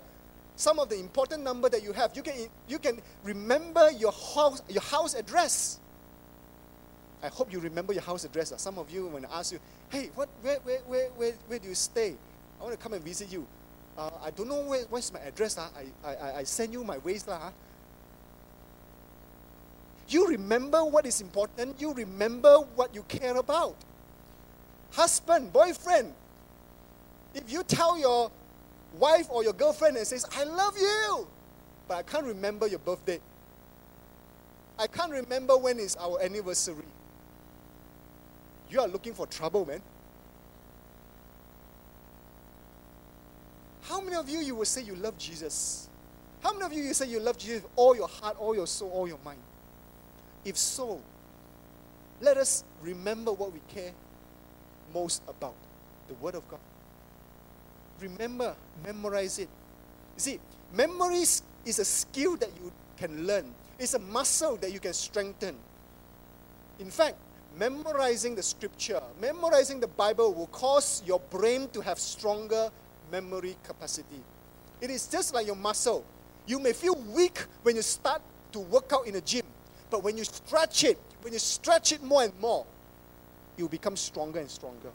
some 0.55 0.79
of 0.79 0.89
the 0.89 0.99
important 0.99 1.43
number 1.43 1.69
that 1.69 1.83
you 1.83 1.93
have. 1.93 2.11
You 2.15 2.21
can, 2.21 2.33
you 2.67 2.79
can 2.79 2.99
remember 3.23 3.91
your 3.91 4.11
house, 4.11 4.61
your 4.67 4.81
house 4.81 5.13
address. 5.13 5.79
I 7.23 7.29
hope 7.29 7.51
you 7.51 7.59
remember 7.59 7.93
your 7.93 8.03
house 8.03 8.25
address. 8.25 8.53
Some 8.57 8.77
of 8.77 8.91
you, 8.91 9.07
when 9.07 9.25
I 9.25 9.39
ask 9.39 9.51
you, 9.53 9.59
hey, 9.89 10.09
what, 10.15 10.29
where, 10.41 10.57
where, 10.59 10.79
where, 10.79 11.07
where, 11.09 11.33
where 11.47 11.59
do 11.59 11.69
you 11.69 11.75
stay? 11.75 12.15
I 12.59 12.63
want 12.63 12.75
to 12.75 12.81
come 12.81 12.93
and 12.93 13.03
visit 13.03 13.31
you. 13.31 13.47
Uh, 13.97 14.11
I 14.21 14.31
don't 14.31 14.47
know 14.47 14.61
where, 14.61 14.83
where's 14.89 15.11
my 15.11 15.19
address. 15.19 15.57
Uh. 15.57 15.69
I, 16.03 16.07
I, 16.09 16.35
I 16.39 16.43
send 16.43 16.73
you 16.73 16.83
my 16.83 16.97
Waze. 16.97 17.27
Uh. 17.27 17.51
You 20.09 20.27
remember 20.27 20.83
what 20.85 21.05
is 21.05 21.21
important. 21.21 21.81
You 21.81 21.93
remember 21.93 22.57
what 22.75 22.95
you 22.95 23.03
care 23.03 23.35
about. 23.35 23.75
Husband, 24.91 25.51
boyfriend, 25.51 26.13
if 27.33 27.51
you 27.51 27.63
tell 27.63 27.97
your 27.99 28.31
wife 28.97 29.27
or 29.29 29.43
your 29.43 29.53
girlfriend 29.53 29.97
and 29.97 30.07
says, 30.07 30.25
I 30.35 30.43
love 30.43 30.77
you, 30.77 31.27
but 31.87 31.97
I 31.97 32.03
can't 32.03 32.25
remember 32.25 32.67
your 32.67 32.79
birthday. 32.79 33.19
I 34.79 34.87
can't 34.87 35.11
remember 35.11 35.57
when 35.57 35.79
is 35.79 35.95
our 35.97 36.21
anniversary. 36.21 36.85
You 38.69 38.81
are 38.81 38.87
looking 38.87 39.13
for 39.13 39.27
trouble, 39.27 39.65
man. 39.65 39.81
How 43.81 44.01
many 44.01 44.15
of 44.15 44.29
you 44.29 44.39
you 44.39 44.55
will 44.55 44.65
say 44.65 44.81
you 44.81 44.95
love 44.95 45.17
Jesus? 45.17 45.87
How 46.41 46.53
many 46.53 46.65
of 46.65 46.73
you 46.73 46.83
you 46.83 46.93
say 46.93 47.07
you 47.07 47.19
love 47.19 47.37
Jesus 47.37 47.63
all 47.75 47.95
your 47.95 48.07
heart, 48.07 48.37
all 48.39 48.53
your 48.53 48.67
soul, 48.67 48.91
all 48.91 49.07
your 49.07 49.19
mind? 49.23 49.39
If 50.47 50.57
so, 50.57 51.01
let 52.21 52.37
us 52.37 52.63
remember 52.81 53.33
what 53.33 53.51
we 53.51 53.59
care 53.67 53.91
most 54.93 55.21
about 55.27 55.55
the 56.07 56.13
Word 56.13 56.35
of 56.35 56.47
God. 56.47 56.61
Remember, 57.99 58.55
memorize 58.81 59.39
it. 59.39 59.49
You 60.15 60.21
see, 60.21 60.39
memory 60.73 61.17
is 61.17 61.79
a 61.79 61.83
skill 61.83 62.37
that 62.37 62.49
you 62.63 62.71
can 62.95 63.27
learn, 63.27 63.53
it's 63.77 63.93
a 63.93 63.99
muscle 63.99 64.55
that 64.57 64.71
you 64.71 64.79
can 64.79 64.93
strengthen. 64.93 65.53
In 66.79 66.91
fact, 66.91 67.17
memorizing 67.57 68.33
the 68.33 68.43
scripture, 68.43 69.01
memorizing 69.19 69.81
the 69.81 69.87
Bible 69.87 70.33
will 70.33 70.47
cause 70.47 71.03
your 71.05 71.19
brain 71.19 71.67
to 71.73 71.81
have 71.81 71.99
stronger 71.99 72.69
memory 73.11 73.57
capacity. 73.63 74.21
It 74.79 74.91
is 74.91 75.07
just 75.07 75.33
like 75.33 75.45
your 75.45 75.57
muscle. 75.57 76.05
You 76.45 76.59
may 76.59 76.71
feel 76.71 76.95
weak 77.13 77.37
when 77.63 77.75
you 77.75 77.81
start 77.81 78.21
to 78.53 78.59
work 78.59 78.93
out 78.93 79.07
in 79.07 79.15
a 79.15 79.21
gym, 79.21 79.43
but 79.89 80.03
when 80.03 80.17
you 80.17 80.23
stretch 80.23 80.83
it, 80.83 80.97
when 81.21 81.33
you 81.33 81.39
stretch 81.39 81.91
it 81.91 82.03
more 82.03 82.23
and 82.23 82.39
more, 82.39 82.65
you 83.57 83.67
become 83.67 83.95
stronger 83.95 84.39
and 84.39 84.49
stronger. 84.49 84.89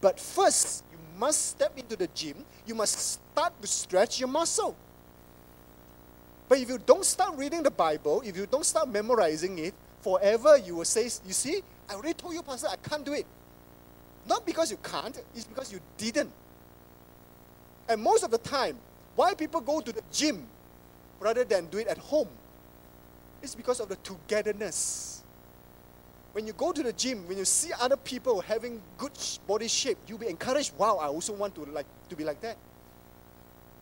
But 0.00 0.20
first, 0.20 0.84
you 0.92 0.98
must 1.18 1.50
step 1.50 1.72
into 1.78 1.96
the 1.96 2.08
gym, 2.08 2.44
you 2.66 2.74
must 2.74 2.98
start 2.98 3.60
to 3.60 3.66
stretch 3.66 4.20
your 4.20 4.28
muscle. 4.28 4.76
But 6.48 6.58
if 6.58 6.68
you 6.68 6.78
don't 6.78 7.04
start 7.04 7.36
reading 7.36 7.62
the 7.62 7.70
Bible, 7.70 8.22
if 8.24 8.36
you 8.36 8.46
don't 8.46 8.66
start 8.66 8.88
memorizing 8.88 9.58
it, 9.58 9.74
forever 10.02 10.58
you 10.58 10.76
will 10.76 10.84
say, 10.84 11.04
You 11.04 11.32
see, 11.32 11.62
I 11.88 11.94
already 11.94 12.14
told 12.14 12.34
you, 12.34 12.42
Pastor, 12.42 12.68
I 12.70 12.76
can't 12.76 13.04
do 13.04 13.12
it. 13.12 13.26
Not 14.26 14.44
because 14.44 14.70
you 14.70 14.78
can't, 14.82 15.18
it's 15.34 15.44
because 15.44 15.72
you 15.72 15.80
didn't. 15.96 16.30
And 17.88 18.00
most 18.02 18.24
of 18.24 18.30
the 18.30 18.38
time, 18.38 18.76
why 19.14 19.34
people 19.34 19.60
go 19.60 19.80
to 19.80 19.92
the 19.92 20.02
gym 20.12 20.46
rather 21.20 21.44
than 21.44 21.66
do 21.66 21.78
it 21.78 21.86
at 21.86 21.98
home? 21.98 22.28
It's 23.44 23.54
because 23.54 23.78
of 23.78 23.90
the 23.90 23.96
togetherness. 23.96 25.22
When 26.32 26.46
you 26.46 26.54
go 26.54 26.72
to 26.72 26.82
the 26.82 26.92
gym, 26.92 27.28
when 27.28 27.38
you 27.38 27.44
see 27.44 27.70
other 27.78 27.96
people 27.96 28.40
having 28.40 28.82
good 28.98 29.12
body 29.46 29.68
shape, 29.68 29.98
you'll 30.08 30.18
be 30.18 30.28
encouraged, 30.28 30.72
wow, 30.78 30.96
I 30.96 31.06
also 31.06 31.34
want 31.34 31.54
to 31.56 31.64
like 31.66 31.86
to 32.08 32.16
be 32.16 32.24
like 32.24 32.40
that. 32.40 32.56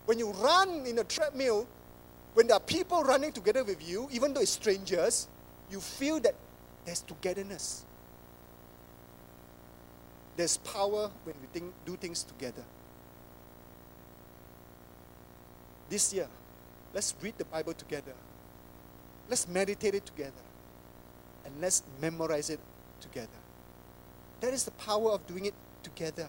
When 0.05 0.19
you 0.19 0.33
run 0.33 0.85
in 0.85 0.99
a 0.99 1.05
treadmill, 1.05 1.67
when 2.35 2.49
there 2.49 2.57
are 2.57 2.61
people 2.61 3.05
running 3.05 3.33
together 3.33 3.63
with 3.63 3.89
you, 3.89 4.09
even 4.13 4.35
though 4.35 4.41
it's 4.41 4.51
strangers, 4.51 5.29
you 5.71 5.81
feel 5.81 6.19
that 6.21 6.35
there's 6.85 7.01
togetherness. 7.01 7.85
There's 10.37 10.57
power 10.59 11.09
when 11.25 11.37
we 11.41 11.47
think, 11.53 11.73
do 11.87 11.97
things 11.97 12.25
together. 12.25 12.65
this 15.93 16.15
year, 16.15 16.27
let's 16.95 17.15
read 17.21 17.37
the 17.37 17.45
Bible 17.45 17.75
together. 17.75 18.15
Let's 19.33 19.49
meditate 19.49 19.95
it 19.95 20.05
together. 20.05 20.45
And 21.47 21.55
let's 21.59 21.83
memorize 22.03 22.51
it 22.51 22.61
together. 23.01 23.41
That 24.43 24.53
is 24.53 24.65
the 24.65 24.73
power 24.73 25.11
of 25.13 25.27
doing 25.27 25.47
it 25.47 25.55
together. 25.83 26.29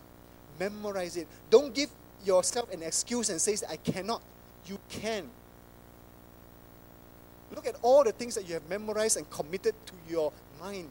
Memorize 0.57 1.17
it. 1.17 1.27
Don't 1.49 1.73
give 1.73 1.89
yourself 2.23 2.71
an 2.71 2.81
excuse 2.81 3.29
and 3.29 3.41
say, 3.41 3.57
I 3.69 3.75
cannot. 3.75 4.21
You 4.67 4.79
can. 4.87 5.29
Look 7.53 7.67
at 7.67 7.75
all 7.81 8.05
the 8.05 8.13
things 8.13 8.35
that 8.35 8.47
you 8.47 8.53
have 8.53 8.69
memorized 8.69 9.17
and 9.17 9.29
committed 9.29 9.75
to 9.85 9.93
your 10.09 10.31
mind. 10.61 10.87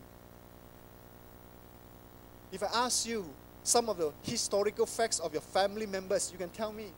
If 2.52 2.62
I 2.62 2.68
ask 2.74 3.06
you 3.06 3.24
some 3.62 3.88
of 3.88 3.96
the 3.96 4.12
historical 4.22 4.84
facts 4.84 5.18
of 5.18 5.32
your 5.32 5.40
family 5.40 5.86
members, 5.86 6.30
you 6.30 6.36
can 6.36 6.50
tell 6.50 6.74
me. 6.74 6.88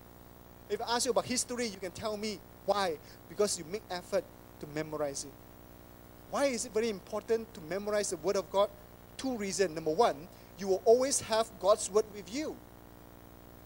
If 0.68 0.82
I 0.82 0.96
ask 0.96 1.04
you 1.04 1.12
about 1.12 1.26
history, 1.26 1.66
you 1.68 1.78
can 1.78 1.92
tell 1.92 2.16
me 2.16 2.40
why. 2.66 2.96
Because 3.28 3.56
you 3.56 3.64
make 3.70 3.82
effort 3.88 4.24
to 4.64 4.74
memorize 4.74 5.24
it. 5.24 5.32
Why 6.30 6.46
is 6.46 6.66
it 6.66 6.72
very 6.72 6.88
important 6.88 7.52
to 7.54 7.60
memorize 7.68 8.10
the 8.10 8.16
Word 8.16 8.36
of 8.36 8.50
God? 8.50 8.68
Two 9.16 9.36
reasons. 9.36 9.74
Number 9.74 9.92
one, 9.92 10.16
you 10.58 10.68
will 10.68 10.82
always 10.84 11.20
have 11.20 11.48
God's 11.60 11.90
Word 11.90 12.04
with 12.14 12.34
you. 12.34 12.56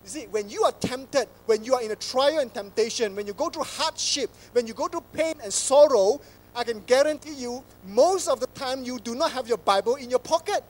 You 0.04 0.10
see, 0.10 0.26
when 0.26 0.48
you 0.48 0.62
are 0.62 0.72
tempted, 0.72 1.28
when 1.46 1.64
you 1.64 1.74
are 1.74 1.82
in 1.82 1.90
a 1.90 1.96
trial 1.96 2.38
and 2.38 2.52
temptation, 2.52 3.14
when 3.16 3.26
you 3.26 3.32
go 3.32 3.48
through 3.48 3.64
hardship, 3.64 4.30
when 4.52 4.66
you 4.66 4.74
go 4.74 4.88
through 4.88 5.04
pain 5.12 5.34
and 5.42 5.52
sorrow, 5.52 6.20
I 6.54 6.64
can 6.64 6.80
guarantee 6.80 7.34
you, 7.34 7.62
most 7.86 8.28
of 8.28 8.40
the 8.40 8.46
time 8.48 8.84
you 8.84 8.98
do 8.98 9.14
not 9.14 9.32
have 9.32 9.48
your 9.48 9.58
Bible 9.58 9.96
in 9.96 10.10
your 10.10 10.18
pocket. 10.18 10.62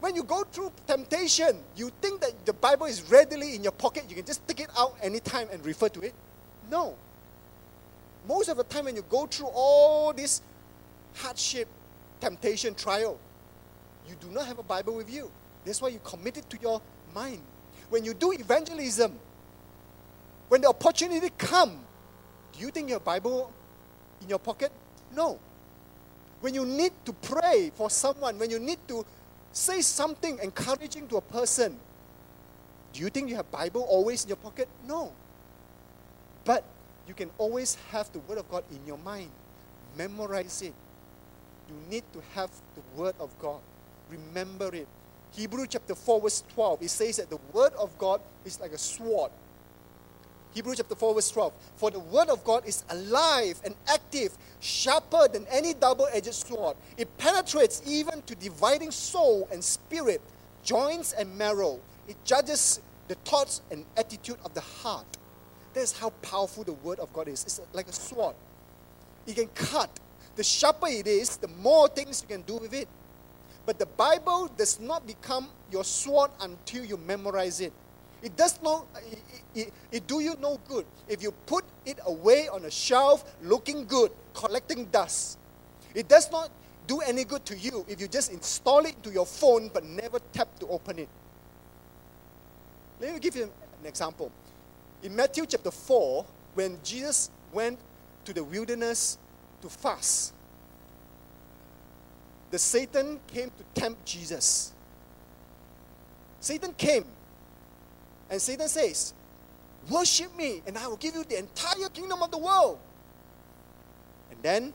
When 0.00 0.14
you 0.14 0.22
go 0.22 0.44
through 0.44 0.70
temptation, 0.86 1.58
you 1.76 1.90
think 2.00 2.20
that 2.20 2.44
the 2.44 2.52
Bible 2.52 2.86
is 2.86 3.10
readily 3.10 3.54
in 3.54 3.62
your 3.62 3.72
pocket, 3.72 4.04
you 4.08 4.16
can 4.16 4.26
just 4.26 4.46
take 4.46 4.60
it 4.60 4.68
out 4.76 4.94
anytime 5.02 5.48
and 5.50 5.64
refer 5.64 5.88
to 5.88 6.00
it. 6.02 6.14
No. 6.70 6.94
Most 8.26 8.48
of 8.48 8.56
the 8.56 8.64
time, 8.64 8.86
when 8.86 8.96
you 8.96 9.04
go 9.08 9.26
through 9.26 9.48
all 9.52 10.12
this 10.12 10.40
hardship, 11.14 11.68
temptation, 12.20 12.74
trial, 12.74 13.18
you 14.08 14.14
do 14.20 14.28
not 14.28 14.46
have 14.46 14.58
a 14.58 14.62
Bible 14.62 14.94
with 14.94 15.12
you. 15.12 15.30
That's 15.64 15.80
why 15.80 15.88
you 15.88 16.00
commit 16.04 16.36
it 16.38 16.48
to 16.50 16.58
your 16.60 16.80
mind. 17.14 17.40
When 17.90 18.04
you 18.04 18.14
do 18.14 18.32
evangelism, 18.32 19.18
when 20.48 20.60
the 20.60 20.68
opportunity 20.68 21.30
come, 21.36 21.78
do 22.52 22.60
you 22.60 22.70
think 22.70 22.90
your 22.90 23.00
Bible 23.00 23.52
in 24.20 24.28
your 24.28 24.38
pocket? 24.38 24.72
No. 25.14 25.38
When 26.40 26.54
you 26.54 26.64
need 26.64 26.92
to 27.04 27.12
pray 27.12 27.72
for 27.74 27.88
someone, 27.88 28.38
when 28.38 28.50
you 28.50 28.58
need 28.58 28.78
to 28.88 29.04
say 29.52 29.80
something 29.80 30.38
encouraging 30.42 31.08
to 31.08 31.16
a 31.16 31.20
person, 31.20 31.78
do 32.92 33.00
you 33.00 33.08
think 33.08 33.28
you 33.28 33.36
have 33.36 33.50
Bible 33.50 33.82
always 33.82 34.24
in 34.24 34.28
your 34.28 34.36
pocket? 34.36 34.68
No. 34.86 35.12
But 36.44 36.64
you 37.06 37.14
can 37.14 37.30
always 37.38 37.76
have 37.90 38.12
the 38.12 38.18
Word 38.20 38.38
of 38.38 38.50
God 38.50 38.64
in 38.70 38.86
your 38.86 38.98
mind. 38.98 39.30
Memorize 39.96 40.62
it. 40.62 40.74
You 41.68 41.74
need 41.90 42.04
to 42.12 42.22
have 42.34 42.50
the 42.74 42.82
Word 43.00 43.14
of 43.20 43.36
God. 43.38 43.60
Remember 44.10 44.74
it. 44.74 44.88
Hebrew 45.32 45.66
chapter 45.66 45.94
4, 45.94 46.20
verse 46.20 46.44
12, 46.54 46.82
it 46.82 46.90
says 46.90 47.16
that 47.16 47.30
the 47.30 47.38
Word 47.52 47.72
of 47.74 47.96
God 47.98 48.20
is 48.44 48.60
like 48.60 48.72
a 48.72 48.78
sword. 48.78 49.30
Hebrew 50.52 50.74
chapter 50.76 50.94
4, 50.94 51.14
verse 51.14 51.30
12. 51.30 51.52
For 51.76 51.90
the 51.90 51.98
Word 51.98 52.28
of 52.28 52.44
God 52.44 52.64
is 52.66 52.84
alive 52.88 53.60
and 53.64 53.74
active, 53.88 54.36
sharper 54.60 55.26
than 55.26 55.46
any 55.50 55.74
double 55.74 56.06
edged 56.12 56.32
sword. 56.32 56.76
It 56.96 57.16
penetrates 57.18 57.82
even 57.84 58.22
to 58.22 58.34
dividing 58.36 58.92
soul 58.92 59.48
and 59.50 59.62
spirit, 59.62 60.22
joints 60.62 61.12
and 61.12 61.36
marrow. 61.36 61.80
It 62.06 62.16
judges 62.24 62.80
the 63.08 63.16
thoughts 63.16 63.60
and 63.70 63.84
attitude 63.96 64.38
of 64.44 64.54
the 64.54 64.60
heart. 64.60 65.06
That's 65.74 65.98
how 65.98 66.10
powerful 66.22 66.64
the 66.64 66.72
Word 66.72 67.00
of 67.00 67.12
God 67.12 67.28
is. 67.28 67.42
It's 67.44 67.60
like 67.72 67.88
a 67.88 67.92
sword. 67.92 68.34
It 69.26 69.34
can 69.36 69.48
cut. 69.48 69.90
The 70.36 70.44
sharper 70.44 70.88
it 70.88 71.06
is, 71.06 71.36
the 71.36 71.48
more 71.48 71.88
things 71.88 72.22
you 72.22 72.28
can 72.28 72.42
do 72.42 72.56
with 72.56 72.72
it. 72.72 72.88
But 73.66 73.78
the 73.78 73.86
Bible 73.86 74.50
does 74.56 74.78
not 74.78 75.06
become 75.06 75.48
your 75.70 75.84
sword 75.84 76.30
until 76.40 76.84
you 76.84 76.96
memorize 76.96 77.60
it. 77.60 77.72
It 78.22 78.36
does 78.36 78.60
not, 78.62 78.86
it, 79.12 79.18
it, 79.54 79.72
it, 79.92 80.06
do 80.06 80.20
you 80.20 80.34
no 80.40 80.58
good 80.66 80.86
if 81.08 81.22
you 81.22 81.30
put 81.44 81.64
it 81.84 81.98
away 82.06 82.48
on 82.48 82.64
a 82.64 82.70
shelf 82.70 83.24
looking 83.42 83.84
good, 83.86 84.10
collecting 84.32 84.86
dust. 84.86 85.38
It 85.94 86.08
does 86.08 86.30
not 86.30 86.50
do 86.86 87.00
any 87.00 87.24
good 87.24 87.44
to 87.46 87.56
you 87.56 87.84
if 87.88 88.00
you 88.00 88.08
just 88.08 88.32
install 88.32 88.80
it 88.86 88.94
into 88.96 89.10
your 89.10 89.26
phone 89.26 89.70
but 89.72 89.84
never 89.84 90.18
tap 90.32 90.48
to 90.60 90.66
open 90.68 91.00
it. 91.00 91.08
Let 93.00 93.14
me 93.14 93.20
give 93.20 93.36
you 93.36 93.44
an 93.44 93.86
example. 93.86 94.32
In 95.04 95.14
Matthew 95.14 95.44
chapter 95.46 95.70
4, 95.70 96.24
when 96.54 96.78
Jesus 96.82 97.30
went 97.52 97.78
to 98.24 98.32
the 98.32 98.42
wilderness 98.42 99.18
to 99.60 99.68
fast, 99.68 100.32
the 102.50 102.58
Satan 102.58 103.20
came 103.26 103.50
to 103.50 103.80
tempt 103.80 104.06
Jesus. 104.06 104.72
Satan 106.40 106.72
came 106.72 107.04
and 108.30 108.40
Satan 108.40 108.66
says, 108.66 109.12
Worship 109.90 110.34
me, 110.34 110.62
and 110.66 110.78
I 110.78 110.86
will 110.86 110.96
give 110.96 111.14
you 111.14 111.24
the 111.24 111.38
entire 111.38 111.90
kingdom 111.92 112.22
of 112.22 112.30
the 112.30 112.38
world. 112.38 112.78
And 114.30 114.42
then, 114.42 114.72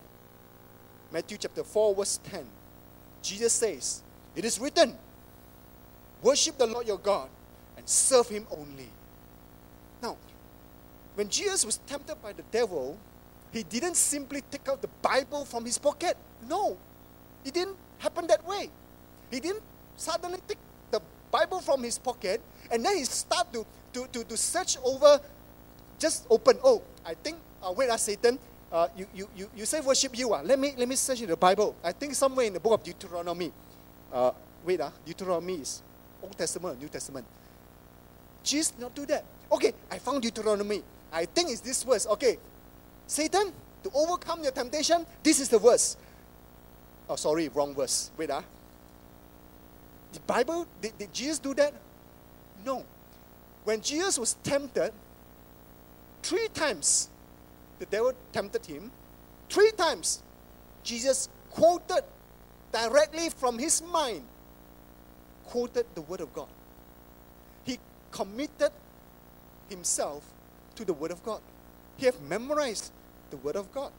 Matthew 1.12 1.40
chapter 1.40 1.64
4, 1.64 1.96
verse 1.96 2.20
10, 2.26 2.46
Jesus 3.24 3.54
says, 3.54 4.04
It 4.36 4.46
is 4.46 4.60
written, 4.60 4.96
Worship 6.22 6.60
the 6.60 6.68
Lord 6.68 6.86
your 6.86 7.00
God 7.00 7.30
and 7.76 7.90
serve 7.90 8.30
him 8.30 8.46
only. 8.52 8.90
Now, 10.02 10.18
when 11.16 11.30
Jesus 11.30 11.66
was 11.66 11.78
tempted 11.88 12.22
by 12.22 12.34
the 12.34 12.44
devil, 12.52 12.98
he 13.52 13.64
didn't 13.64 13.96
simply 13.96 14.42
take 14.50 14.68
out 14.70 14.82
the 14.82 14.90
Bible 15.02 15.46
from 15.46 15.66
his 15.66 15.78
pocket. 15.78 16.16
No, 16.48 16.78
it 17.44 17.54
didn't 17.54 17.76
happen 17.98 18.28
that 18.28 18.46
way. 18.48 18.70
He 19.32 19.40
didn't 19.40 19.64
suddenly 19.98 20.40
take 20.48 20.58
the 20.92 21.02
Bible 21.32 21.60
from 21.60 21.84
his 21.84 21.98
pocket 21.98 22.42
and 22.72 22.86
then 22.86 22.98
he 22.98 23.04
start 23.04 23.52
to, 23.54 23.66
to, 23.94 24.08
to, 24.12 24.24
to 24.24 24.38
search 24.38 24.78
over, 24.84 25.20
just 25.98 26.26
open. 26.30 26.58
Oh, 26.64 26.82
I 27.06 27.14
think, 27.16 27.38
uh, 27.62 27.74
wait, 27.76 27.90
uh, 27.90 27.98
Satan, 27.98 28.40
uh, 28.72 28.88
you, 28.96 29.08
you, 29.14 29.30
you, 29.36 29.50
you 29.56 29.66
say 29.66 29.82
worship 29.82 30.18
you. 30.18 30.34
Uh. 30.34 30.42
Let, 30.44 30.60
me, 30.60 30.74
let 30.78 30.88
me 30.88 30.96
search 30.96 31.22
in 31.22 31.30
the 31.30 31.38
Bible. 31.38 31.76
I 31.84 31.92
think 31.92 32.14
somewhere 32.14 32.46
in 32.46 32.54
the 32.54 32.60
book 32.60 32.74
of 32.74 32.84
Deuteronomy. 32.84 33.52
Uh, 34.14 34.32
wait, 34.64 34.80
uh, 34.80 34.92
Deuteronomy 35.06 35.56
is 35.56 35.82
Old 36.22 36.38
Testament 36.38 36.78
or 36.78 36.80
New 36.80 36.90
Testament. 36.90 37.26
Jesus 38.44 38.74
not 38.80 38.94
do 38.94 39.06
that. 39.08 39.24
Okay, 39.52 39.74
I 39.90 39.98
found 39.98 40.22
Deuteronomy. 40.22 40.84
I 41.12 41.26
think 41.26 41.50
it's 41.50 41.62
this 41.62 41.84
verse. 41.84 42.06
Okay, 42.08 42.38
Satan, 43.08 43.52
to 43.84 43.92
overcome 43.94 44.44
your 44.44 44.52
temptation, 44.52 45.06
this 45.24 45.40
is 45.40 45.50
the 45.50 45.60
verse. 45.60 45.98
Oh, 47.10 47.16
sorry, 47.16 47.50
wrong 47.50 47.74
verse. 47.74 48.12
Wait, 48.18 48.30
ah. 48.30 48.44
The 50.14 50.20
Bible, 50.22 50.68
did, 50.82 50.98
did 50.98 51.14
Jesus 51.14 51.40
do 51.40 51.54
that? 51.56 51.74
No. 52.66 52.86
When 53.64 53.82
Jesus 53.82 54.18
was 54.18 54.36
tempted, 54.44 54.92
three 56.22 56.48
times 56.54 57.10
the 57.80 57.86
devil 57.86 58.14
tempted 58.32 58.66
him. 58.66 58.92
Three 59.50 59.72
times 59.72 60.22
Jesus 60.84 61.30
quoted 61.50 62.04
directly 62.72 63.30
from 63.30 63.58
his 63.58 63.82
mind, 63.82 64.24
quoted 65.46 65.86
the 65.96 66.02
Word 66.02 66.22
of 66.22 66.34
God. 66.34 66.48
He 67.64 67.80
committed 68.12 68.72
himself 69.70 70.24
to 70.76 70.86
the 70.86 70.94
Word 70.94 71.12
of 71.12 71.24
God. 71.24 71.42
He 71.98 72.06
have 72.06 72.20
memorized 72.22 72.92
the 73.30 73.38
Word 73.38 73.56
of 73.56 73.72
God. 73.72 73.92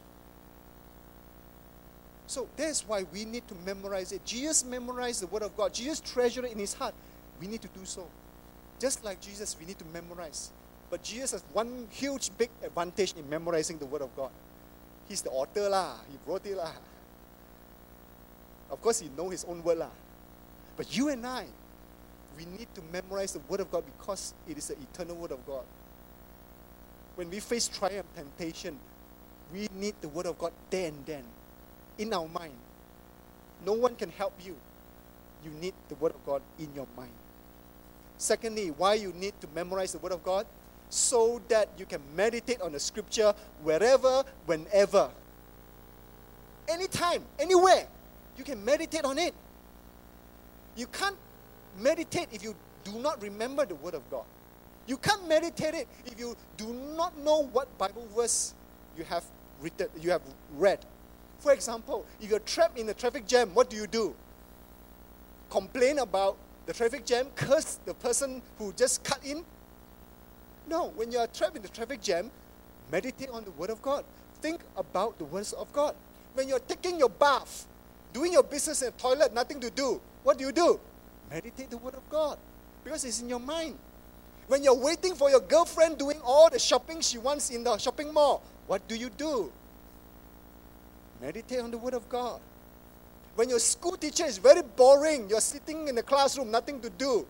So 2.27 2.49
that's 2.57 2.87
why 2.87 3.05
we 3.13 3.25
need 3.25 3.47
to 3.49 3.55
memorize 3.67 4.13
it. 4.13 4.25
Jesus 4.25 4.65
memorized 4.65 5.23
the 5.23 5.27
Word 5.27 5.43
of 5.43 5.57
God. 5.57 5.75
Jesus 5.75 6.01
treasured 6.01 6.45
it 6.45 6.53
in 6.53 6.59
his 6.59 6.75
heart. 6.75 6.95
We 7.41 7.47
need 7.47 7.63
to 7.63 7.69
do 7.69 7.85
so. 7.85 8.07
Just 8.79 9.05
like 9.05 9.21
Jesus, 9.21 9.57
we 9.59 9.67
need 9.67 9.79
to 9.79 9.85
memorize. 9.93 10.51
But 10.91 11.03
Jesus 11.03 11.33
has 11.33 11.45
one 11.53 11.89
huge 11.91 12.31
big 12.39 12.51
advantage 12.63 13.15
in 13.17 13.29
memorizing 13.29 13.79
the 13.79 13.87
Word 13.87 14.03
of 14.03 14.15
God. 14.17 14.31
He's 15.09 15.23
the 15.23 15.31
author 15.31 15.69
lah. 15.69 15.97
He 16.09 16.19
wrote 16.25 16.47
it 16.47 16.57
lah. 16.57 16.71
Of 18.71 18.81
course, 18.81 19.01
he 19.01 19.11
know 19.17 19.29
his 19.29 19.45
own 19.45 19.63
word 19.65 19.79
lah. 19.79 19.91
But 20.77 20.97
you 20.97 21.09
and 21.09 21.27
I, 21.27 21.47
we 22.37 22.45
need 22.45 22.69
to 22.75 22.83
memorize 22.93 23.33
the 23.33 23.41
Word 23.41 23.61
of 23.61 23.71
God 23.71 23.85
because 23.85 24.35
it 24.49 24.57
is 24.57 24.69
the 24.69 24.75
eternal 24.75 25.17
Word 25.17 25.33
of 25.33 25.45
God. 25.47 25.65
When 27.17 27.31
we 27.31 27.41
face 27.41 27.69
trial 27.69 27.93
and 27.93 28.17
temptation, 28.17 28.79
we 29.53 29.69
need 29.75 29.95
the 30.01 30.09
Word 30.09 30.27
of 30.27 30.39
God 30.39 30.53
then 30.71 30.95
and 30.95 31.07
then 31.07 31.25
in 31.99 32.13
our 32.15 32.29
mind. 32.29 32.55
No 33.65 33.75
one 33.75 33.95
can 33.95 34.11
help 34.11 34.35
you. 34.45 34.57
You 35.45 35.51
need 35.61 35.75
the 35.89 35.95
Word 35.97 36.13
of 36.13 36.25
God 36.25 36.43
in 36.59 36.69
your 36.75 36.87
mind. 36.97 37.13
Secondly, 38.17 38.71
why 38.71 38.95
you 38.95 39.13
need 39.13 39.39
to 39.41 39.49
memorize 39.55 39.93
the 39.93 39.99
Word 39.99 40.13
of 40.13 40.25
God? 40.25 40.47
So 40.89 41.41
that 41.49 41.69
you 41.79 41.87
can 41.87 42.01
meditate 42.17 42.61
on 42.61 42.73
the 42.73 42.81
Scripture 42.81 43.33
wherever, 43.63 44.25
whenever. 44.47 45.11
Anytime, 46.69 47.23
anywhere, 47.39 47.87
you 48.37 48.45
can 48.45 48.65
meditate 48.65 49.05
on 49.05 49.19
it. 49.19 49.35
You 50.77 50.87
can't 50.87 51.17
meditate 51.79 52.29
if 52.33 52.43
you 52.43 52.55
do 52.85 52.93
not 52.99 53.21
remember 53.23 53.65
the 53.67 53.75
Word 53.77 53.95
of 53.95 54.09
God. 54.11 54.25
You 54.87 54.97
can't 54.97 55.29
meditate 55.29 55.75
it 55.75 55.89
if 56.07 56.19
you 56.19 56.37
do 56.57 56.73
not 56.97 57.17
know 57.19 57.45
what 57.53 57.77
Bible 57.79 58.07
verse 58.15 58.55
you 58.97 59.05
have 59.05 59.25
written, 59.61 59.89
you 60.01 60.11
have 60.11 60.23
read. 60.57 60.85
For 61.39 61.53
example, 61.53 62.05
if 62.21 62.31
you're 62.31 62.41
trapped 62.41 62.79
in 62.79 62.89
a 62.89 62.95
traffic 62.95 63.27
jam, 63.27 63.55
what 63.55 63.71
do 63.71 63.77
you 63.77 63.87
do? 63.87 64.15
Complain 65.49 65.99
about 65.99 66.37
the 66.67 66.73
traffic 66.73 67.07
jam, 67.07 67.27
curse 67.35 67.79
the 67.85 67.95
person 67.95 68.43
who 68.59 68.73
just 68.73 69.03
cut 69.05 69.25
in? 69.25 69.45
No, 70.69 70.89
when 70.97 71.11
you 71.11 71.19
are 71.19 71.27
trapped 71.27 71.57
in 71.57 71.63
the 71.63 71.69
traffic 71.69 72.03
jam, 72.03 72.31
meditate 72.93 73.31
on 73.31 73.45
the 73.45 73.51
Word 73.53 73.71
of 73.71 73.81
God. 73.83 74.05
Think 74.41 74.61
about 74.77 75.19
the 75.19 75.25
words 75.25 75.53
of 75.53 75.73
God. 75.73 75.95
When 76.35 76.49
you're 76.49 76.61
taking 76.61 76.99
your 76.99 77.09
bath, 77.09 77.67
doing 78.13 78.33
your 78.33 78.43
business 78.43 78.83
in 78.83 78.87
the 78.87 78.93
toilet, 78.93 79.35
nothing 79.35 79.61
to 79.61 79.71
do, 79.71 80.01
what 80.23 80.39
do 80.39 80.45
you 80.45 80.53
do? 80.53 80.81
Meditate 81.31 81.71
the 81.71 81.79
Word 81.79 81.95
of 81.95 82.09
God 82.11 82.39
because 82.83 83.05
it's 83.05 83.21
in 83.21 83.29
your 83.29 83.41
mind. 83.41 83.79
When 84.49 84.65
you're 84.65 84.75
waiting 84.75 85.15
for 85.15 85.31
your 85.31 85.41
girlfriend 85.41 85.99
doing 85.99 86.21
all 86.25 86.51
the 86.51 86.59
shopping 86.59 87.01
she 87.01 87.19
wants 87.19 87.51
in 87.51 87.63
the 87.63 87.79
shopping 87.79 88.13
mall, 88.13 88.43
what 88.67 88.87
do 88.89 88.97
you 88.97 89.11
do? 89.11 89.53
Meditate 91.21 91.61
on 91.61 91.71
the 91.71 91.79
Word 91.79 91.95
of 91.95 92.09
God. 92.09 92.41
When 93.37 93.49
your 93.49 93.61
school 93.61 93.97
teacher 93.97 94.25
is 94.25 94.39
very 94.39 94.63
boring, 94.63 95.31
you're 95.31 95.41
sitting 95.41 95.87
in 95.87 95.95
the 95.95 96.03
classroom, 96.03 96.51
nothing 96.51 96.81
to 96.81 96.91
do, 96.91 97.27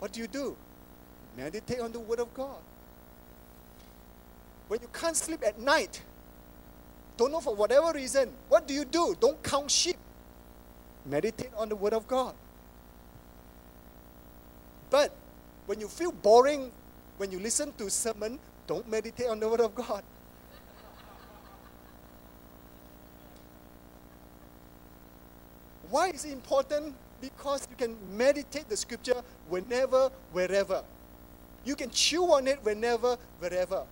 what 0.00 0.12
do 0.12 0.20
you 0.20 0.26
do? 0.26 0.56
Meditate 1.36 1.80
on 1.80 1.92
the 1.92 2.00
Word 2.00 2.18
of 2.18 2.32
God. 2.34 2.58
When 4.66 4.80
you 4.80 4.88
can't 4.92 5.16
sleep 5.16 5.42
at 5.46 5.60
night, 5.60 6.02
don't 7.16 7.32
know 7.32 7.40
for 7.40 7.54
whatever 7.54 7.92
reason, 7.92 8.30
what 8.48 8.66
do 8.66 8.74
you 8.74 8.84
do? 8.84 9.16
Don't 9.20 9.40
count 9.42 9.70
sheep. 9.70 9.96
Meditate 11.06 11.50
on 11.56 11.68
the 11.68 11.76
Word 11.76 11.92
of 11.92 12.06
God. 12.06 12.34
But 14.90 15.12
when 15.66 15.80
you 15.80 15.88
feel 15.88 16.12
boring, 16.12 16.72
when 17.18 17.30
you 17.30 17.40
listen 17.40 17.72
to 17.78 17.90
sermon, 17.90 18.38
don't 18.66 18.88
meditate 18.88 19.28
on 19.28 19.40
the 19.40 19.48
Word 19.48 19.60
of 19.60 19.74
God. 19.74 20.02
Why 25.90 26.08
is 26.10 26.24
it 26.24 26.32
important? 26.32 26.94
Because 27.20 27.66
you 27.70 27.76
can 27.76 27.96
meditate 28.16 28.68
the 28.68 28.76
scripture 28.76 29.22
whenever, 29.48 30.10
wherever. 30.32 30.84
You 31.64 31.74
can 31.74 31.90
chew 31.90 32.24
on 32.32 32.46
it 32.46 32.62
whenever, 32.62 33.16
wherever. 33.38 33.84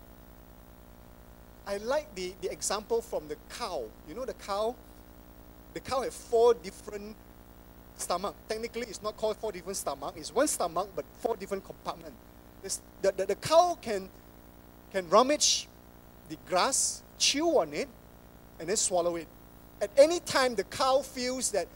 I 1.66 1.78
like 1.78 2.14
the, 2.14 2.34
the 2.40 2.50
example 2.52 3.00
from 3.00 3.28
the 3.28 3.36
cow. 3.50 3.84
You 4.08 4.14
know 4.14 4.24
the 4.24 4.34
cow? 4.34 4.76
The 5.74 5.80
cow 5.80 6.02
has 6.02 6.14
four 6.14 6.54
different 6.54 7.16
stomach. 7.96 8.34
Technically, 8.48 8.86
it's 8.88 9.02
not 9.02 9.16
called 9.16 9.36
four 9.36 9.52
different 9.52 9.76
stomach. 9.76 10.14
It's 10.16 10.34
one 10.34 10.48
stomach, 10.48 10.88
but 10.94 11.04
four 11.18 11.36
different 11.36 11.64
compartments. 11.64 12.16
The, 13.02 13.12
the, 13.12 13.26
the 13.26 13.34
cow 13.36 13.78
can, 13.80 14.08
can 14.92 15.08
rummage 15.08 15.68
the 16.28 16.36
grass, 16.48 17.02
chew 17.18 17.58
on 17.58 17.72
it, 17.72 17.88
and 18.58 18.68
then 18.68 18.76
swallow 18.76 19.16
it. 19.16 19.28
At 19.80 19.90
any 19.96 20.20
time 20.20 20.54
the 20.54 20.64
cow 20.64 21.02
feels 21.02 21.50
that 21.52 21.68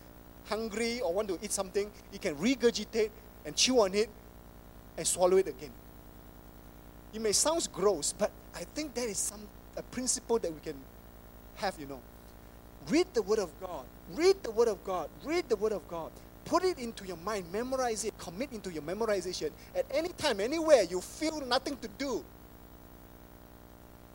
hungry 0.48 1.00
or 1.00 1.12
want 1.12 1.28
to 1.28 1.38
eat 1.42 1.52
something, 1.52 1.90
it 2.12 2.20
can 2.20 2.34
regurgitate 2.36 3.10
and 3.44 3.54
chew 3.54 3.80
on 3.80 3.94
it 3.94 4.08
and 4.96 5.06
swallow 5.06 5.36
it 5.36 5.46
again. 5.46 5.72
It 7.12 7.20
may 7.20 7.32
sound 7.32 7.68
gross, 7.72 8.14
but 8.16 8.30
I 8.54 8.64
think 8.64 8.94
that 8.94 9.08
is 9.08 9.18
some 9.18 9.40
a 9.76 9.82
principle 9.82 10.38
that 10.38 10.52
we 10.52 10.60
can 10.60 10.76
have, 11.56 11.78
you 11.78 11.86
know. 11.86 12.00
Read 12.88 13.06
the 13.14 13.22
Word 13.22 13.38
of 13.38 13.50
God. 13.60 13.84
Read 14.14 14.42
the 14.42 14.50
Word 14.50 14.68
of 14.68 14.82
God. 14.84 15.08
Read 15.24 15.48
the 15.48 15.56
Word 15.56 15.72
of 15.72 15.86
God. 15.88 16.10
Put 16.44 16.64
it 16.64 16.78
into 16.78 17.04
your 17.04 17.18
mind. 17.18 17.44
Memorize 17.52 18.04
it. 18.04 18.16
Commit 18.18 18.52
into 18.52 18.72
your 18.72 18.82
memorization. 18.82 19.50
At 19.74 19.86
any 19.92 20.08
time, 20.10 20.40
anywhere, 20.40 20.82
you 20.84 21.00
feel 21.00 21.40
nothing 21.42 21.76
to 21.78 21.88
do. 21.98 22.24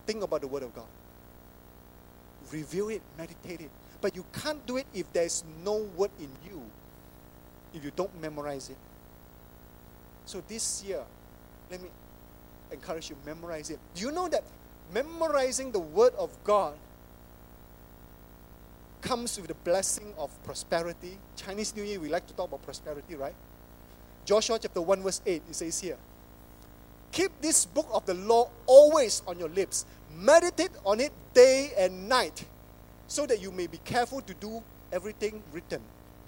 Think 0.06 0.24
about 0.24 0.42
the 0.42 0.48
Word 0.48 0.64
of 0.64 0.76
God. 0.76 0.88
Review 2.52 2.90
it. 2.90 3.02
Meditate 3.18 3.62
it. 3.62 3.70
But 4.02 4.16
you 4.16 4.26
can't 4.34 4.64
do 4.66 4.78
it 4.78 4.86
if 4.94 5.12
there's 5.14 5.44
no 5.64 5.78
Word 5.98 6.12
in 6.20 6.30
you, 6.46 6.62
if 7.74 7.84
you 7.84 7.92
don't 7.96 8.22
memorize 8.22 8.70
it. 8.70 8.78
So 10.26 10.44
this 10.48 10.84
year, 10.84 11.02
let 11.72 11.82
me 11.82 11.90
encourage 12.72 13.10
you, 13.10 13.16
memorize 13.26 13.70
it. 13.70 13.80
Do 13.94 14.02
you 14.02 14.12
know 14.12 14.28
that 14.28 14.44
memorizing 14.94 15.72
the 15.72 15.80
Word 15.80 16.14
of 16.20 16.30
God 16.44 16.76
comes 19.02 19.38
with 19.38 19.48
the 19.48 19.56
blessing 19.56 20.14
of 20.18 20.32
prosperity. 20.44 21.18
Chinese 21.36 21.76
New 21.76 21.84
Year, 21.84 22.00
we 22.00 22.10
like 22.10 22.28
to 22.28 22.34
talk 22.34 22.48
about 22.48 22.64
prosperity, 22.64 23.16
right? 23.16 23.36
Joshua 24.26 24.58
chapter 24.60 24.82
1, 24.82 25.02
verse 25.02 25.22
8, 25.26 25.42
it 25.50 25.56
says 25.56 25.80
here 25.80 25.98
Keep 27.12 27.42
this 27.42 27.66
book 27.66 27.88
of 27.94 28.06
the 28.06 28.14
law 28.14 28.50
always 28.66 29.22
on 29.28 29.40
your 29.40 29.50
lips, 29.50 29.86
meditate 30.18 30.72
on 30.86 31.00
it 31.00 31.12
day 31.34 31.72
and 31.78 32.10
night, 32.10 32.44
so 33.08 33.26
that 33.26 33.42
you 33.42 33.52
may 33.52 33.68
be 33.68 33.78
careful 33.86 34.22
to 34.22 34.34
do 34.34 34.64
everything 34.92 35.42
written. 35.54 35.82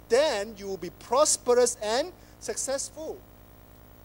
Then 0.08 0.54
you 0.56 0.66
will 0.66 0.78
be 0.78 0.90
prosperous 0.90 1.76
and 1.82 2.12
successful. 2.40 3.18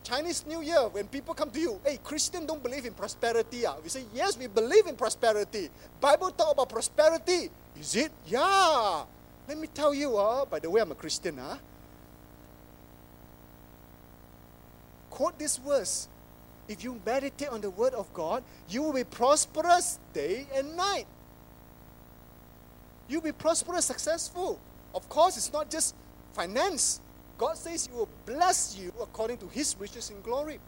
Chinese 0.03 0.45
New 0.45 0.61
Year, 0.61 0.87
when 0.89 1.07
people 1.07 1.33
come 1.33 1.49
to 1.49 1.59
you, 1.59 1.79
hey, 1.83 1.97
Christian 2.03 2.45
don't 2.45 2.61
believe 2.61 2.85
in 2.85 2.93
prosperity. 2.93 3.65
Ah. 3.65 3.75
We 3.81 3.89
say, 3.89 4.03
yes, 4.13 4.37
we 4.37 4.47
believe 4.47 4.87
in 4.87 4.95
prosperity. 4.95 5.69
Bible 5.99 6.31
talk 6.31 6.53
about 6.53 6.69
prosperity. 6.69 7.49
Is 7.79 7.95
it? 7.95 8.11
Yeah. 8.27 9.03
Let 9.47 9.57
me 9.57 9.67
tell 9.67 9.93
you, 9.93 10.17
uh, 10.17 10.45
by 10.45 10.59
the 10.59 10.69
way, 10.69 10.81
I'm 10.81 10.91
a 10.91 10.95
Christian. 10.95 11.37
Huh? 11.37 11.57
Quote 15.09 15.37
this 15.39 15.57
verse. 15.57 16.07
If 16.67 16.83
you 16.83 16.99
meditate 17.05 17.49
on 17.49 17.61
the 17.61 17.69
word 17.69 17.93
of 17.93 18.11
God, 18.13 18.43
you 18.69 18.83
will 18.83 18.93
be 18.93 19.03
prosperous 19.03 19.99
day 20.13 20.47
and 20.55 20.77
night. 20.77 21.05
You'll 23.07 23.21
be 23.21 23.33
prosperous, 23.33 23.85
successful. 23.85 24.59
Of 24.95 25.09
course, 25.09 25.35
it's 25.37 25.51
not 25.51 25.69
just 25.69 25.93
finance. 26.33 27.01
God 27.43 27.57
says 27.57 27.87
He 27.87 27.91
will 27.93 28.07
bless 28.25 28.77
you 28.77 28.93
according 29.01 29.37
to 29.39 29.49
His 29.49 29.75
riches 29.77 30.09
in 30.09 30.21
glory. 30.21 30.59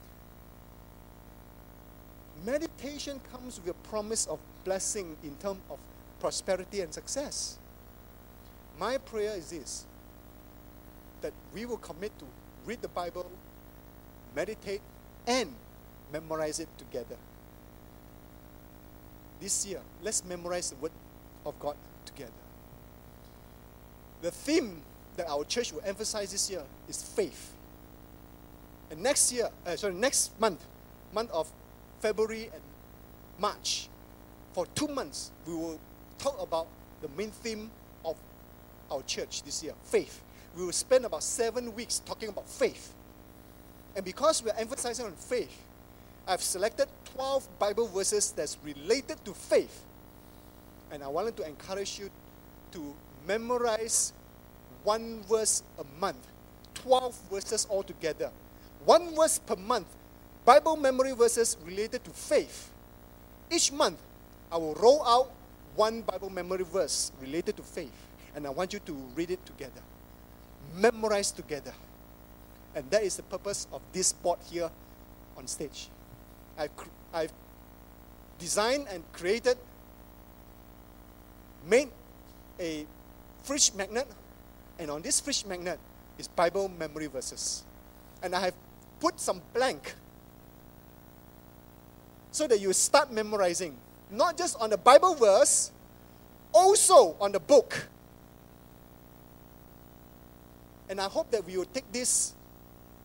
Meditation 2.46 3.18
comes 3.32 3.62
with 3.62 3.70
a 3.70 3.88
promise 3.88 4.26
of 4.26 4.40
blessing 4.66 5.16
in 5.24 5.38
terms 5.38 5.62
of 5.70 5.80
prosperity 6.20 6.82
and 6.82 6.94
success. 6.94 7.58
My 8.78 8.98
prayer 8.98 9.38
is 9.38 9.52
this 9.52 9.86
that 11.22 11.32
we 11.54 11.66
will 11.66 11.78
commit 11.78 12.12
to 12.20 12.26
read 12.66 12.82
the 12.82 12.90
Bible, 12.90 13.32
meditate, 14.36 14.82
and 15.26 15.54
memorize 16.12 16.60
it 16.60 16.68
together. 16.78 17.16
This 19.40 19.66
year, 19.66 19.80
let's 20.04 20.26
memorize 20.26 20.72
the 20.72 20.76
Word 20.76 20.92
of 21.46 21.58
God 21.58 21.78
together. 22.04 22.44
The 24.22 24.32
theme 24.32 24.82
that 25.18 25.28
our 25.28 25.44
church 25.46 25.72
will 25.74 25.82
emphasize 25.86 26.32
this 26.32 26.50
year 26.50 26.62
is 26.88 27.02
faith. 27.02 27.54
And 28.92 29.02
next 29.02 29.32
year, 29.32 29.50
uh, 29.66 29.76
sorry, 29.76 29.94
next 29.94 30.40
month, 30.40 30.64
month 31.14 31.32
of 31.32 31.52
February 32.00 32.50
and 32.54 32.62
March, 33.40 33.90
for 34.54 34.66
two 34.68 34.88
months, 34.88 35.32
we 35.46 35.54
will 35.54 35.80
talk 36.18 36.42
about 36.42 36.68
the 37.02 37.10
main 37.18 37.32
theme 37.32 37.70
of 38.04 38.16
our 38.92 39.02
church 39.04 39.44
this 39.44 39.64
year 39.64 39.74
faith. 39.84 40.22
We 40.56 40.66
will 40.66 40.72
spend 40.72 41.06
about 41.06 41.24
seven 41.24 41.76
weeks 41.76 42.00
talking 42.00 42.30
about 42.30 42.48
faith. 42.48 42.94
And 43.96 44.06
because 44.06 44.44
we're 44.44 44.54
emphasizing 44.58 45.06
on 45.06 45.14
faith, 45.14 45.62
I've 46.28 46.42
selected 46.42 46.88
12 47.16 47.48
Bible 47.60 47.88
verses 47.88 48.32
that's 48.32 48.58
related 48.64 49.24
to 49.26 49.34
faith. 49.34 49.84
And 50.92 51.04
I 51.04 51.08
wanted 51.08 51.36
to 51.38 51.48
encourage 51.48 52.00
you 52.00 52.10
to 52.72 52.94
memorize 53.28 54.14
one 54.86 55.22
verse 55.24 55.64
a 55.80 56.00
month, 56.00 56.26
12 56.76 57.20
verses 57.32 57.68
altogether. 57.70 58.30
One 58.86 59.14
verse 59.16 59.40
per 59.40 59.56
month, 59.56 59.88
Bible 60.46 60.78
memory 60.78 61.14
verses 61.14 61.58
related 61.66 62.04
to 62.06 62.12
faith. 62.12 62.70
Each 63.52 63.72
month, 63.72 63.98
I 64.52 64.58
will 64.58 64.76
roll 64.76 65.04
out 65.06 65.32
one 65.76 66.02
Bible 66.02 66.30
memory 66.30 66.64
verse 66.64 67.12
related 67.20 67.58
to 67.58 67.64
faith, 67.64 67.92
and 68.36 68.46
I 68.46 68.52
want 68.52 68.74
you 68.74 68.80
to 68.80 68.94
read 69.16 69.32
it 69.32 69.44
together, 69.46 69.82
memorize 70.76 71.32
together. 71.32 71.74
And 72.76 72.90
that 72.92 73.04
is 73.04 73.18
the 73.18 73.24
purpose 73.24 73.68
of 73.74 73.82
this 73.92 74.14
board 74.14 74.40
here 74.50 74.70
on 75.36 75.48
stage. 75.48 75.90
I've, 76.58 76.70
I've 77.14 77.34
designed 78.38 78.88
and 78.92 79.04
created, 79.14 79.58
made 81.68 81.90
a 82.60 82.86
fridge 83.44 83.74
magnet 83.74 84.08
and 84.80 84.92
on 84.92 85.02
this 85.02 85.20
fridge 85.20 85.46
magnet 85.46 85.80
is 86.18 86.28
Bible 86.28 86.70
memory 86.70 87.08
verses. 87.08 87.64
And 88.22 88.36
I 88.36 88.42
have 88.42 88.54
put 89.00 89.20
some 89.20 89.42
blank 89.54 89.96
so 92.32 92.48
that 92.48 92.60
you 92.60 92.74
start 92.74 93.12
memorizing. 93.12 93.78
Not 94.12 94.38
just 94.38 94.60
on 94.60 94.70
the 94.70 94.78
Bible 94.78 95.16
verse, 95.16 95.72
also 96.54 97.16
on 97.20 97.32
the 97.32 97.40
book. 97.40 97.88
And 100.90 101.00
I 101.02 101.06
hope 101.06 101.32
that 101.32 101.46
we 101.46 101.58
will 101.58 101.66
take 101.66 101.92
this 101.92 102.34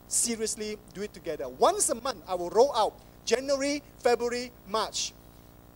seriously, 0.08 0.76
do 0.92 1.02
it 1.02 1.14
together. 1.14 1.48
Once 1.48 1.88
a 1.90 1.94
month, 1.94 2.22
I 2.28 2.34
will 2.34 2.50
roll 2.50 2.74
out 2.76 2.94
January, 3.24 3.82
February, 3.98 4.50
March. 4.68 5.12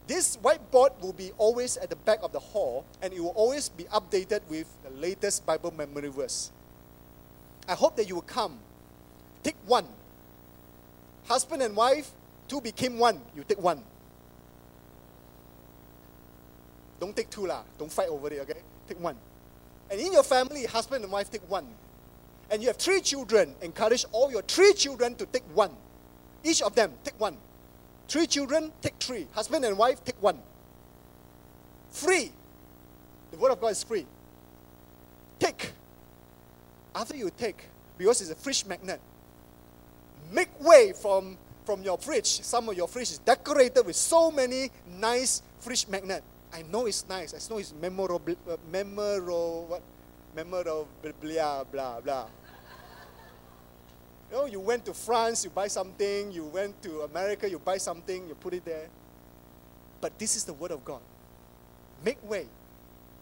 This 0.07 0.36
whiteboard 0.36 1.00
will 1.00 1.14
be 1.14 1.32
always 1.38 1.76
at 1.78 1.88
the 1.88 1.96
back 1.96 2.18
of 2.22 2.32
the 2.32 2.38
hall 2.38 2.84
and 3.00 3.12
it 3.12 3.20
will 3.20 3.30
always 3.30 3.68
be 3.68 3.84
updated 3.84 4.40
with 4.48 4.66
the 4.82 4.90
latest 4.90 5.46
Bible 5.46 5.72
memory 5.72 6.09
verse. 6.09 6.52
I 7.66 7.74
hope 7.74 7.96
that 7.96 8.07
you 8.07 8.16
will 8.16 8.22
come. 8.22 8.59
Take 9.42 9.57
one. 9.66 9.86
Husband 11.26 11.62
and 11.62 11.74
wife, 11.74 12.11
two 12.48 12.61
became 12.61 12.98
one. 12.98 13.20
You 13.34 13.44
take 13.44 13.62
one. 13.62 13.82
Don't 17.00 17.16
take 17.16 17.30
two 17.30 17.46
lah. 17.46 17.62
Don't 17.78 17.90
fight 17.90 18.09
over 18.09 18.28
it, 18.28 18.40
okay? 18.40 18.61
Take 18.86 19.00
one. 19.00 19.16
And 19.90 20.00
in 20.00 20.12
your 20.12 20.22
family, 20.22 20.64
husband 20.66 21.05
and 21.05 21.12
wife 21.12 21.30
take 21.30 21.48
one. 21.50 21.66
And 22.50 22.61
you 22.61 22.68
have 22.68 22.76
three 22.76 23.00
children. 23.00 23.55
Encourage 23.62 24.05
all 24.12 24.30
your 24.30 24.42
three 24.42 24.74
children 24.74 25.14
to 25.16 25.26
take 25.26 25.44
one. 25.55 25.70
Each 26.42 26.61
of 26.61 26.74
them 26.74 26.92
take 27.02 27.18
one. 27.18 27.38
Three 28.09 28.26
children, 28.26 28.72
take 28.80 28.94
three. 29.00 29.26
Husband 29.32 29.64
and 29.64 29.76
wife, 29.76 30.05
take 30.05 30.20
one. 30.22 30.38
Free. 31.90 32.32
The 33.30 33.36
word 33.38 33.52
of 33.52 33.61
God 33.61 33.68
is 33.68 33.82
free. 33.82 34.07
Take. 35.38 35.72
After 36.94 37.16
you 37.16 37.30
take, 37.36 37.68
because 37.98 38.20
it's 38.20 38.30
a 38.30 38.34
fridge 38.34 38.64
magnet, 38.66 39.00
make 40.32 40.48
way 40.61 40.92
from, 40.92 41.36
from 41.64 41.82
your 41.82 41.98
fridge. 41.98 42.42
Some 42.42 42.68
of 42.68 42.76
your 42.76 42.88
fridge 42.88 43.11
is 43.11 43.18
decorated 43.18 43.84
with 43.84 43.96
so 43.96 44.30
many 44.30 44.70
nice 44.98 45.42
fridge 45.59 45.88
magnet. 45.88 46.22
I 46.52 46.62
know 46.62 46.86
it's 46.86 47.09
nice. 47.09 47.34
I 47.34 47.52
know 47.52 47.59
it's 47.59 47.74
memorable, 47.80 48.36
uh, 48.48 48.57
memorable, 48.70 49.66
what? 49.68 49.82
Memorable, 50.36 50.88
blah, 51.20 51.64
blah, 51.64 52.00
blah. 52.00 52.26
You 54.35 54.41
know, 54.41 54.47
you 54.47 54.59
went 54.59 54.85
to 54.87 54.93
France, 54.93 55.45
you 55.45 55.51
buy 55.51 55.68
something, 55.68 56.32
you 56.32 56.47
went 56.47 56.82
to 56.82 57.03
America, 57.03 57.49
you 57.49 57.61
buy 57.61 57.76
something, 57.78 58.26
you 58.26 58.35
put 58.35 58.53
it 58.53 58.64
there. 58.64 58.89
But 60.01 60.18
this 60.18 60.35
is 60.35 60.43
the 60.43 60.53
word 60.53 60.72
of 60.72 60.85
God. 60.85 60.99
Make 62.05 62.18
way. 62.28 62.47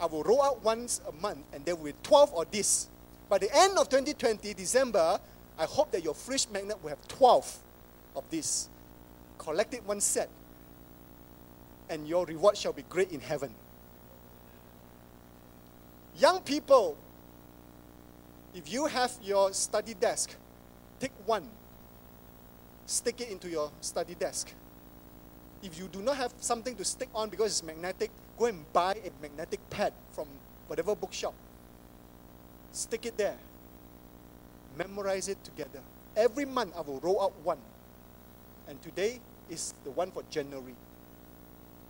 I 0.00 0.06
will 0.06 0.22
roll 0.22 0.40
out 0.40 0.64
once 0.64 1.02
a 1.06 1.12
month, 1.20 1.44
and 1.52 1.66
there 1.66 1.76
will 1.76 1.84
be 1.84 1.94
12 2.02 2.34
of 2.34 2.50
this. 2.50 2.88
By 3.28 3.36
the 3.36 3.54
end 3.54 3.76
of 3.76 3.90
2020, 3.90 4.54
December, 4.54 5.20
I 5.58 5.66
hope 5.66 5.90
that 5.90 6.02
your 6.02 6.14
fridge 6.14 6.46
magnet 6.50 6.82
will 6.82 6.88
have 6.88 7.08
12 7.08 7.58
of 8.16 8.24
this. 8.30 8.70
Collect 9.36 9.74
it 9.74 9.84
one 9.84 10.00
set, 10.00 10.30
and 11.90 12.08
your 12.08 12.24
reward 12.24 12.56
shall 12.56 12.72
be 12.72 12.84
great 12.88 13.12
in 13.12 13.20
heaven. 13.20 13.54
Young 16.16 16.40
people, 16.40 16.96
if 18.54 18.72
you 18.72 18.86
have 18.86 19.12
your 19.22 19.52
study 19.52 19.92
desk, 19.92 20.36
take 21.02 21.12
one, 21.26 21.42
stick 22.86 23.20
it 23.20 23.28
into 23.28 23.48
your 23.50 23.72
study 23.80 24.14
desk. 24.14 24.54
If 25.60 25.76
you 25.76 25.88
do 25.88 26.00
not 26.00 26.16
have 26.16 26.32
something 26.38 26.76
to 26.76 26.84
stick 26.84 27.08
on 27.12 27.28
because 27.28 27.50
it's 27.50 27.62
magnetic, 27.64 28.12
go 28.38 28.46
and 28.46 28.72
buy 28.72 28.94
a 29.04 29.10
magnetic 29.20 29.58
pad 29.68 29.92
from 30.12 30.28
whatever 30.68 30.94
bookshop. 30.94 31.34
Stick 32.70 33.06
it 33.06 33.16
there. 33.16 33.36
Memorize 34.78 35.26
it 35.26 35.42
together. 35.42 35.80
Every 36.16 36.44
month 36.44 36.72
I 36.76 36.82
will 36.82 37.00
roll 37.00 37.20
out 37.20 37.32
one. 37.42 37.58
And 38.68 38.80
today 38.80 39.18
is 39.50 39.74
the 39.82 39.90
one 39.90 40.12
for 40.12 40.22
January. 40.30 40.76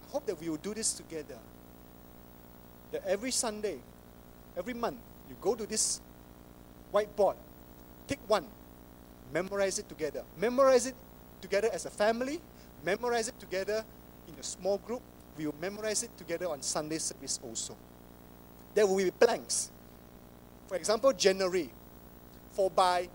I 0.09 0.11
hope 0.11 0.25
that 0.25 0.41
we 0.41 0.49
will 0.49 0.57
do 0.57 0.73
this 0.73 0.95
together. 0.95 1.37
That 2.93 3.05
every 3.07 3.31
Sunday, 3.31 3.77
every 4.57 4.75
month, 4.75 4.99
you 5.29 5.37
go 5.41 5.55
to 5.55 5.67
this 5.67 6.01
whiteboard, 6.95 7.37
take 8.09 8.19
one, 8.27 8.47
memorize 9.33 9.79
it 9.79 9.89
together. 9.89 10.23
Memorize 10.39 10.87
it 10.87 10.95
together 11.41 11.69
as 11.73 11.87
a 11.87 11.91
family, 11.91 12.41
memorize 12.85 13.29
it 13.29 13.39
together 13.41 13.85
in 14.29 14.35
a 14.39 14.43
small 14.43 14.79
group. 14.79 15.03
We 15.37 15.47
will 15.47 15.55
memorize 15.61 16.03
it 16.03 16.17
together 16.19 16.47
on 16.47 16.63
Sunday 16.63 16.99
service 16.99 17.41
also. 17.43 17.75
There 18.75 18.87
will 18.87 18.99
be 18.99 19.11
blanks. 19.11 19.71
For 20.67 20.77
example, 20.77 21.13
January, 21.13 21.71
for 22.51 22.71
by 22.71 23.09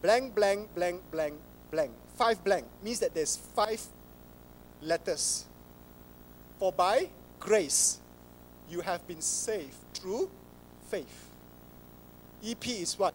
blank, 0.00 0.34
blank, 0.34 0.74
blank, 0.74 1.02
blank, 1.10 1.34
blank. 1.70 1.92
Five 2.16 2.42
blank 2.42 2.66
means 2.82 3.00
that 3.00 3.14
there's 3.14 3.36
five 3.36 3.82
letters. 4.82 5.44
For 6.58 6.72
by 6.72 7.08
grace, 7.38 8.00
you 8.68 8.80
have 8.80 9.06
been 9.06 9.20
saved 9.20 9.76
through 9.94 10.30
faith. 10.88 11.30
EP 12.44 12.68
is 12.68 12.98
what? 12.98 13.14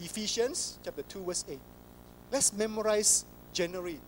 Ephesians 0.00 0.78
chapter 0.84 1.02
2, 1.02 1.24
verse 1.24 1.44
8. 1.48 1.58
Let's 2.30 2.52
memorize 2.52 3.24
January. 3.52 3.98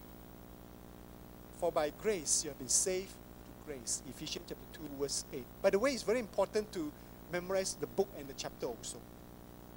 For 1.59 1.73
by 1.73 1.93
grace 2.01 2.45
you 2.45 2.51
have 2.51 2.59
been 2.59 2.69
saved 2.69 3.11
through 3.11 3.75
grace. 3.75 4.03
Ephesians 4.09 4.45
chapter 4.49 4.79
2, 4.79 4.81
verse 5.01 5.25
8. 5.33 5.45
By 5.63 5.71
the 5.71 5.79
way, 5.79 5.93
it's 5.93 6.03
very 6.03 6.19
important 6.19 6.73
to 6.73 6.93
memorize 7.33 7.75
the 7.81 7.87
book 7.87 8.09
and 8.19 8.29
the 8.29 8.35
chapter 8.35 8.67
also. 8.67 8.99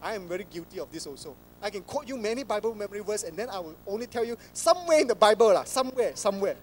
I 0.01 0.13
am 0.13 0.27
very 0.27 0.45
guilty 0.51 0.79
of 0.79 0.91
this 0.91 1.07
also. 1.07 1.35
I 1.61 1.69
can 1.69 1.81
quote 1.81 2.07
you 2.07 2.17
many 2.17 2.43
Bible 2.43 2.75
memory 2.75 2.99
verses 2.99 3.29
and 3.29 3.37
then 3.37 3.49
I 3.49 3.59
will 3.59 3.75
only 3.87 4.05
tell 4.05 4.23
you 4.23 4.37
somewhere 4.53 4.99
in 4.99 5.07
the 5.07 5.15
Bible, 5.15 5.53
lah, 5.53 5.63
somewhere, 5.63 6.11
somewhere. 6.15 6.57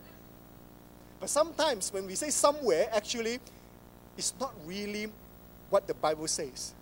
But 1.19 1.31
sometimes 1.31 1.93
when 1.93 2.07
we 2.07 2.15
say 2.15 2.31
somewhere, 2.31 2.89
actually, 2.93 3.41
it's 4.17 4.35
not 4.39 4.53
really 4.67 5.09
what 5.71 5.87
the 5.87 5.95
Bible 5.95 6.29
says. 6.29 6.75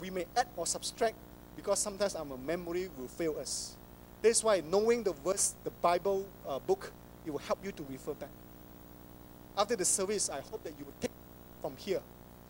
We 0.00 0.10
may 0.10 0.24
add 0.36 0.48
or 0.56 0.66
subtract 0.66 1.14
because 1.60 1.78
sometimes 1.78 2.14
our 2.16 2.24
memory 2.24 2.88
will 2.98 3.08
fail 3.08 3.36
us. 3.38 3.76
That's 4.22 4.42
why 4.42 4.62
knowing 4.68 5.02
the 5.02 5.12
verse, 5.12 5.54
the 5.64 5.70
Bible 5.70 6.26
uh, 6.48 6.58
book, 6.58 6.92
it 7.24 7.30
will 7.30 7.38
help 7.38 7.64
you 7.64 7.72
to 7.72 7.84
refer 7.88 8.14
back. 8.14 8.30
After 9.56 9.76
the 9.76 9.84
service, 9.84 10.28
I 10.30 10.40
hope 10.40 10.64
that 10.64 10.74
you 10.78 10.84
will 10.84 10.94
take 11.00 11.10
from 11.60 11.76
here 11.76 12.00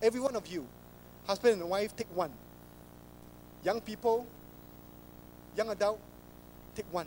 Every 0.02 0.20
one 0.20 0.34
of 0.34 0.46
you, 0.46 0.66
husband 1.26 1.60
and 1.60 1.68
wife, 1.68 1.94
take 1.94 2.08
one. 2.16 2.30
Young 3.62 3.80
people, 3.82 4.26
young 5.56 5.68
adult, 5.68 6.00
take 6.74 6.86
one. 6.90 7.06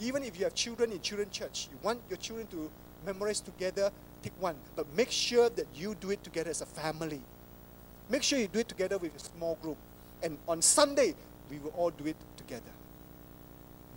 Even 0.00 0.22
if 0.22 0.38
you 0.38 0.44
have 0.44 0.54
children 0.54 0.92
in 0.92 1.00
children 1.00 1.28
church, 1.30 1.68
you 1.70 1.78
want 1.82 2.00
your 2.08 2.16
children 2.16 2.46
to 2.48 2.70
memorize 3.04 3.40
together, 3.40 3.90
take 4.22 4.32
one. 4.40 4.56
But 4.74 4.86
make 4.96 5.10
sure 5.10 5.50
that 5.50 5.66
you 5.74 5.94
do 5.94 6.10
it 6.10 6.24
together 6.24 6.50
as 6.50 6.62
a 6.62 6.66
family. 6.66 7.20
Make 8.08 8.22
sure 8.22 8.38
you 8.38 8.48
do 8.48 8.60
it 8.60 8.68
together 8.68 8.96
with 8.96 9.14
a 9.14 9.18
small 9.18 9.56
group. 9.60 9.76
And 10.26 10.38
on 10.48 10.60
Sunday, 10.60 11.14
we 11.48 11.58
will 11.58 11.72
all 11.76 11.90
do 11.90 12.06
it 12.06 12.16
together. 12.36 12.72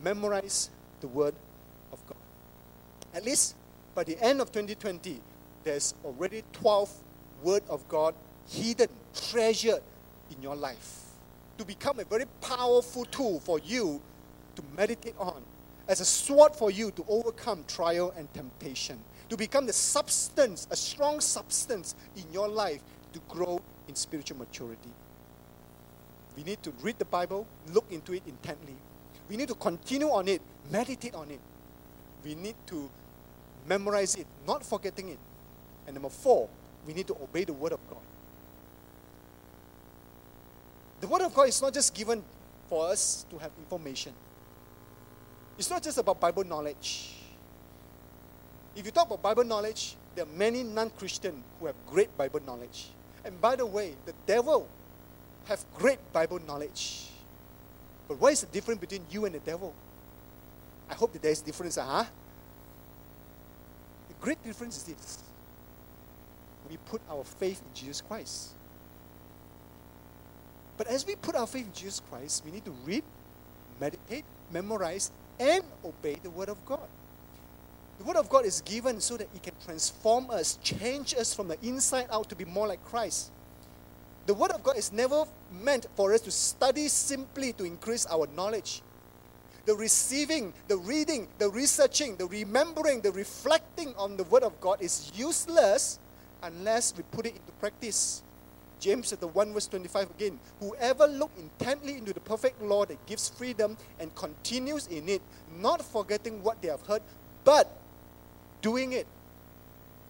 Memorize 0.03 0.69
the 1.01 1.07
Word 1.07 1.33
of 1.91 2.05
God. 2.05 2.19
At 3.15 3.25
least 3.25 3.55
by 3.95 4.03
the 4.03 4.15
end 4.23 4.39
of 4.39 4.51
2020, 4.51 5.19
there's 5.63 5.95
already 6.05 6.43
12 6.53 6.93
Word 7.41 7.63
of 7.67 7.87
God 7.87 8.13
hidden, 8.47 8.89
treasured 9.15 9.81
in 10.29 10.39
your 10.43 10.55
life 10.55 10.99
to 11.57 11.65
become 11.65 11.99
a 11.99 12.03
very 12.03 12.25
powerful 12.41 13.05
tool 13.05 13.39
for 13.39 13.57
you 13.57 13.99
to 14.55 14.61
meditate 14.77 15.15
on, 15.17 15.41
as 15.87 15.99
a 15.99 16.05
sword 16.05 16.55
for 16.55 16.69
you 16.69 16.91
to 16.91 17.03
overcome 17.09 17.63
trial 17.67 18.13
and 18.15 18.31
temptation, 18.35 18.99
to 19.29 19.35
become 19.35 19.65
the 19.65 19.73
substance, 19.73 20.67
a 20.69 20.75
strong 20.75 21.21
substance 21.21 21.95
in 22.15 22.23
your 22.31 22.47
life 22.47 22.81
to 23.13 23.19
grow 23.27 23.59
in 23.87 23.95
spiritual 23.95 24.37
maturity. 24.37 24.91
We 26.39 26.45
need 26.45 26.63
to 26.63 26.71
read 26.81 26.97
the 26.97 27.03
Bible, 27.03 27.45
look 27.73 27.83
into 27.91 28.13
it 28.13 28.23
intently. 28.25 28.75
We 29.27 29.35
need 29.35 29.49
to 29.49 29.55
continue 29.55 30.07
on 30.07 30.29
it, 30.29 30.41
meditate 30.71 31.13
on 31.13 31.29
it. 31.29 31.39
We 32.23 32.33
need 32.33 32.55
to 32.67 32.89
memorize 33.67 34.15
it, 34.15 34.25
not 34.47 34.65
forgetting 34.65 35.09
it. 35.09 35.19
And 35.85 35.95
number 35.95 36.07
four, 36.07 36.47
we 36.87 36.93
need 36.93 37.07
to 37.07 37.13
obey 37.21 37.43
the 37.43 37.51
Word 37.51 37.73
of 37.73 37.79
God. 37.89 37.99
The 41.01 41.07
Word 41.09 41.23
of 41.23 41.33
God 41.33 41.49
is 41.49 41.61
not 41.61 41.73
just 41.73 41.93
given 41.93 42.23
for 42.69 42.87
us 42.87 43.25
to 43.31 43.37
have 43.37 43.51
information, 43.59 44.13
it's 45.57 45.69
not 45.69 45.83
just 45.83 45.97
about 45.97 46.21
Bible 46.21 46.45
knowledge. 46.45 47.15
If 48.77 48.85
you 48.85 48.91
talk 48.91 49.07
about 49.07 49.21
Bible 49.21 49.43
knowledge, 49.43 49.97
there 50.15 50.23
are 50.23 50.37
many 50.37 50.63
non 50.63 50.89
Christian 50.91 51.43
who 51.59 51.65
have 51.65 51.75
great 51.85 52.17
Bible 52.17 52.39
knowledge. 52.45 52.91
And 53.25 53.41
by 53.41 53.57
the 53.57 53.65
way, 53.65 53.95
the 54.05 54.13
devil 54.25 54.69
have 55.49 55.65
great 55.75 55.99
Bible 56.13 56.39
knowledge. 56.47 57.09
But 58.07 58.21
what 58.21 58.33
is 58.33 58.41
the 58.41 58.47
difference 58.47 58.79
between 58.79 59.03
you 59.09 59.25
and 59.25 59.33
the 59.33 59.39
devil? 59.39 59.73
I 60.89 60.93
hope 60.93 61.11
that 61.13 61.21
there 61.21 61.31
is 61.31 61.41
difference, 61.41 61.77
ah, 61.77 62.03
huh? 62.03 62.05
The 64.09 64.13
great 64.21 64.43
difference 64.43 64.77
is 64.77 64.83
this 64.83 65.17
we 66.69 66.77
put 66.85 67.01
our 67.09 67.23
faith 67.23 67.61
in 67.65 67.73
Jesus 67.73 67.99
Christ. 68.01 68.49
But 70.77 70.85
as 70.85 71.05
we 71.05 71.15
put 71.15 71.35
our 71.35 71.47
faith 71.47 71.65
in 71.65 71.73
Jesus 71.73 71.99
Christ, 72.11 72.43
we 72.45 72.51
need 72.51 72.63
to 72.65 72.71
read, 72.85 73.03
meditate, 73.81 74.25
memorize, 74.51 75.09
and 75.39 75.63
obey 75.83 76.17
the 76.21 76.29
Word 76.29 76.49
of 76.49 76.63
God. 76.65 76.87
The 77.97 78.03
Word 78.03 78.17
of 78.17 78.29
God 78.29 78.45
is 78.45 78.61
given 78.61 79.01
so 79.01 79.17
that 79.17 79.27
it 79.33 79.41
can 79.41 79.55
transform 79.65 80.29
us, 80.29 80.59
change 80.61 81.15
us 81.15 81.33
from 81.33 81.47
the 81.47 81.57
inside 81.63 82.05
out 82.11 82.29
to 82.29 82.35
be 82.35 82.45
more 82.45 82.67
like 82.67 82.85
Christ. 82.85 83.31
The 84.29 84.35
Word 84.35 84.51
of 84.51 84.61
God 84.61 84.77
is 84.77 84.93
never 84.93 85.25
meant 85.51 85.87
for 85.95 86.13
us 86.13 86.21
to 86.21 86.29
study 86.29 86.87
simply 86.87 87.51
to 87.53 87.63
increase 87.63 88.05
our 88.05 88.27
knowledge. 88.35 88.83
The 89.65 89.73
receiving, 89.73 90.53
the 90.67 90.77
reading, 90.77 91.27
the 91.39 91.49
researching, 91.49 92.15
the 92.15 92.27
remembering, 92.27 93.01
the 93.01 93.11
reflecting 93.11 93.95
on 93.97 94.17
the 94.17 94.23
Word 94.25 94.43
of 94.43 94.61
God 94.61 94.83
is 94.83 95.11
useless 95.15 95.97
unless 96.43 96.93
we 96.95 97.01
put 97.09 97.25
it 97.25 97.37
into 97.37 97.51
practice. 97.53 98.21
James 98.79 99.09
chapter 99.09 99.25
1 99.25 99.51
verse 99.51 99.65
25 99.65 100.11
again. 100.11 100.39
Whoever 100.59 101.07
look 101.07 101.31
intently 101.35 101.97
into 101.97 102.13
the 102.13 102.19
perfect 102.19 102.61
law 102.61 102.85
that 102.85 103.03
gives 103.07 103.29
freedom 103.29 103.77
and 103.99 104.13
continues 104.13 104.85
in 104.85 105.09
it, 105.09 105.23
not 105.57 105.81
forgetting 105.81 106.43
what 106.43 106.61
they 106.61 106.67
have 106.67 106.85
heard, 106.85 107.01
but 107.43 107.65
doing 108.61 108.91
it, 108.91 109.07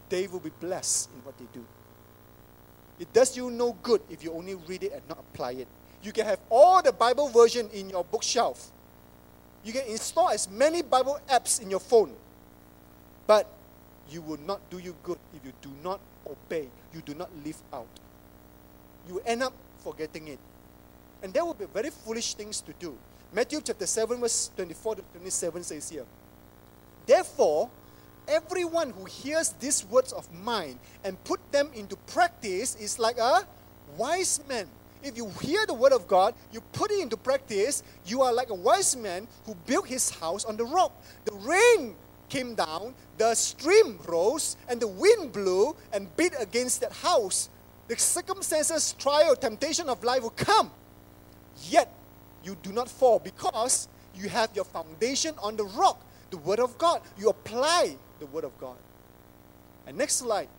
they 0.09 0.27
will 0.27 0.41
be 0.41 0.51
blessed 0.59 1.09
in 1.15 1.23
what 1.23 1.37
they 1.37 1.47
do. 1.53 1.63
It 2.99 3.11
does 3.13 3.35
you 3.35 3.49
no 3.49 3.73
good 3.81 4.01
if 4.09 4.23
you 4.23 4.33
only 4.33 4.55
read 4.55 4.83
it 4.83 4.91
and 4.93 5.01
not 5.07 5.19
apply 5.19 5.51
it. 5.51 5.67
You 6.03 6.11
can 6.11 6.25
have 6.25 6.39
all 6.49 6.81
the 6.81 6.91
Bible 6.91 7.29
version 7.29 7.69
in 7.73 7.89
your 7.89 8.03
bookshelf. 8.03 8.71
You 9.63 9.73
can 9.73 9.85
install 9.87 10.29
as 10.29 10.49
many 10.49 10.81
Bible 10.81 11.19
apps 11.29 11.61
in 11.61 11.69
your 11.69 11.79
phone. 11.79 12.13
But 13.25 13.47
you 14.09 14.21
will 14.21 14.39
not 14.45 14.59
do 14.69 14.79
you 14.79 14.95
good 15.03 15.19
if 15.35 15.45
you 15.45 15.53
do 15.61 15.69
not 15.83 15.99
obey, 16.27 16.67
you 16.93 17.01
do 17.01 17.13
not 17.13 17.29
live 17.45 17.57
out. 17.71 17.87
You 19.07 19.21
end 19.25 19.43
up 19.43 19.53
forgetting 19.83 20.27
it. 20.27 20.39
And 21.21 21.33
there 21.33 21.43
will 21.45 21.53
be 21.53 21.65
very 21.65 21.89
foolish 21.89 22.33
things 22.33 22.61
to 22.61 22.73
do. 22.79 22.97
Matthew 23.31 23.61
chapter 23.63 23.85
7, 23.85 24.19
verse 24.19 24.51
24 24.55 24.95
to 24.95 25.01
27 25.13 25.63
says 25.63 25.89
here, 25.89 26.05
Therefore, 27.05 27.69
everyone 28.29 28.91
who 28.91 29.05
hears 29.05 29.53
these 29.59 29.85
words 29.85 30.13
of 30.13 30.31
mine 30.43 30.79
and 31.03 31.21
put 31.23 31.39
them 31.51 31.69
into 31.73 31.95
practice 31.95 32.75
is 32.75 32.99
like 32.99 33.17
a 33.17 33.45
wise 33.97 34.39
man. 34.47 34.67
If 35.03 35.17
you 35.17 35.29
hear 35.41 35.65
the 35.65 35.73
word 35.73 35.93
of 35.93 36.07
God, 36.07 36.33
you 36.51 36.61
put 36.73 36.91
it 36.91 36.99
into 36.99 37.17
practice, 37.17 37.83
you 38.05 38.21
are 38.21 38.33
like 38.33 38.49
a 38.49 38.55
wise 38.55 38.95
man 38.95 39.27
who 39.45 39.55
built 39.65 39.87
his 39.87 40.09
house 40.09 40.45
on 40.45 40.57
the 40.57 40.65
rock. 40.65 40.91
The 41.25 41.33
rain 41.33 41.95
came 42.27 42.53
down, 42.53 42.93
the 43.17 43.33
stream 43.33 43.97
rose, 44.07 44.57
and 44.67 44.79
the 44.79 44.87
wind 44.87 45.31
blew 45.31 45.75
and 45.93 46.15
beat 46.15 46.33
against 46.39 46.81
that 46.81 46.91
house. 46.91 47.49
The 47.87 47.97
circumstances, 47.97 48.93
trial, 48.99 49.35
temptation 49.35 49.89
of 49.89 50.03
life 50.03 50.21
will 50.21 50.29
come. 50.31 50.69
Yet 51.69 51.91
you 52.43 52.55
do 52.61 52.71
not 52.71 52.87
fall 52.87 53.19
because 53.19 53.87
you 54.13 54.29
have 54.29 54.49
your 54.53 54.65
foundation 54.65 55.33
on 55.41 55.55
the 55.55 55.63
rock, 55.63 55.99
the 56.29 56.37
Word 56.37 56.59
of 56.59 56.77
God. 56.77 57.01
You 57.17 57.29
apply 57.29 57.95
the 58.19 58.25
Word 58.27 58.43
of 58.43 58.57
God. 58.59 58.77
And 59.87 59.97
next 59.97 60.17
slide. 60.17 60.49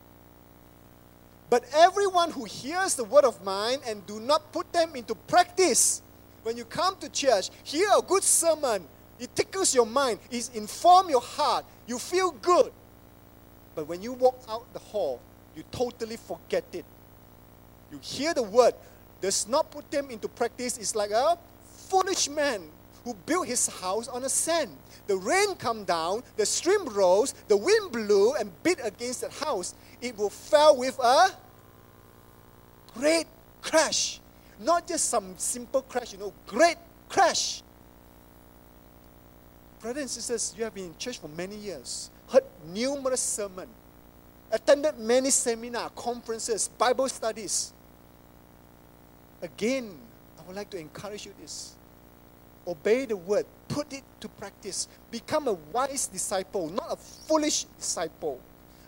But 1.51 1.65
everyone 1.75 2.31
who 2.31 2.45
hears 2.45 2.95
the 2.95 3.03
word 3.03 3.25
of 3.25 3.43
mine 3.45 3.79
and 3.85 4.07
do 4.07 4.21
not 4.21 4.53
put 4.53 4.73
them 4.73 4.95
into 4.95 5.17
practice, 5.17 6.01
when 6.45 6.57
you 6.57 6.65
come 6.65 6.97
to 7.01 7.09
church, 7.09 7.51
hear 7.65 7.89
a 7.99 8.01
good 8.01 8.23
sermon, 8.23 8.87
it 9.19 9.35
tickles 9.35 9.75
your 9.75 9.85
mind, 9.85 10.21
it 10.31 10.49
informs 10.55 11.11
your 11.11 11.21
heart, 11.21 11.65
you 11.89 11.99
feel 11.99 12.31
good. 12.31 12.73
But 13.75 13.89
when 13.89 14.01
you 14.01 14.13
walk 14.13 14.41
out 14.49 14.73
the 14.73 14.79
hall, 14.79 15.21
you 15.57 15.65
totally 15.73 16.17
forget 16.17 16.65
it. 16.73 16.85
You 17.91 17.99
hear 18.01 18.33
the 18.33 18.45
word, 18.45 18.75
does 19.21 19.49
not 19.49 19.73
put 19.73 19.91
them 19.91 20.09
into 20.11 20.29
practice, 20.29 20.79
it's 20.79 20.95
like 20.95 21.11
a 21.11 21.37
foolish 21.89 22.29
man 22.29 22.63
who 23.05 23.15
built 23.27 23.49
his 23.49 23.67
house 23.67 24.07
on 24.07 24.23
a 24.23 24.29
sand. 24.29 24.71
The 25.11 25.17
rain 25.17 25.57
come 25.57 25.83
down, 25.83 26.23
the 26.37 26.47
stream 26.47 26.85
rose, 26.85 27.35
the 27.49 27.57
wind 27.57 27.91
blew 27.91 28.33
and 28.35 28.49
beat 28.63 28.79
against 28.81 29.23
that 29.23 29.33
house. 29.33 29.75
It 30.01 30.17
will 30.17 30.31
fall 30.31 30.77
with 30.77 30.97
a 31.01 31.31
great 32.95 33.27
crash. 33.61 34.21
Not 34.61 34.87
just 34.87 35.07
some 35.07 35.35
simple 35.37 35.83
crash, 35.83 36.13
you 36.13 36.19
know, 36.21 36.33
great 36.47 36.77
crash. 37.09 37.65
Brothers 39.81 40.03
and 40.03 40.11
sisters, 40.11 40.55
you 40.57 40.63
have 40.63 40.75
been 40.75 40.85
in 40.85 40.97
church 40.97 41.19
for 41.19 41.27
many 41.27 41.57
years, 41.57 42.09
heard 42.29 42.45
numerous 42.73 43.21
sermons, 43.21 43.67
attended 44.53 44.97
many 44.97 45.31
seminars, 45.31 45.91
conferences, 45.97 46.71
Bible 46.79 47.09
studies. 47.09 47.73
Again, 49.43 49.91
I 50.39 50.43
would 50.47 50.55
like 50.55 50.71
to 50.71 50.79
encourage 50.79 51.27
you 51.27 51.35
this 51.41 51.75
obey 52.71 53.05
the 53.05 53.17
word, 53.17 53.47
put 53.69 53.93
it 53.93 54.03
to 54.21 54.29
practice, 54.29 54.89
become 55.11 55.49
a 55.49 55.55
wise 55.73 56.07
disciple, 56.07 56.71
not 56.71 56.87
a 56.91 56.97
foolish 56.97 57.65
disciple. 57.79 58.41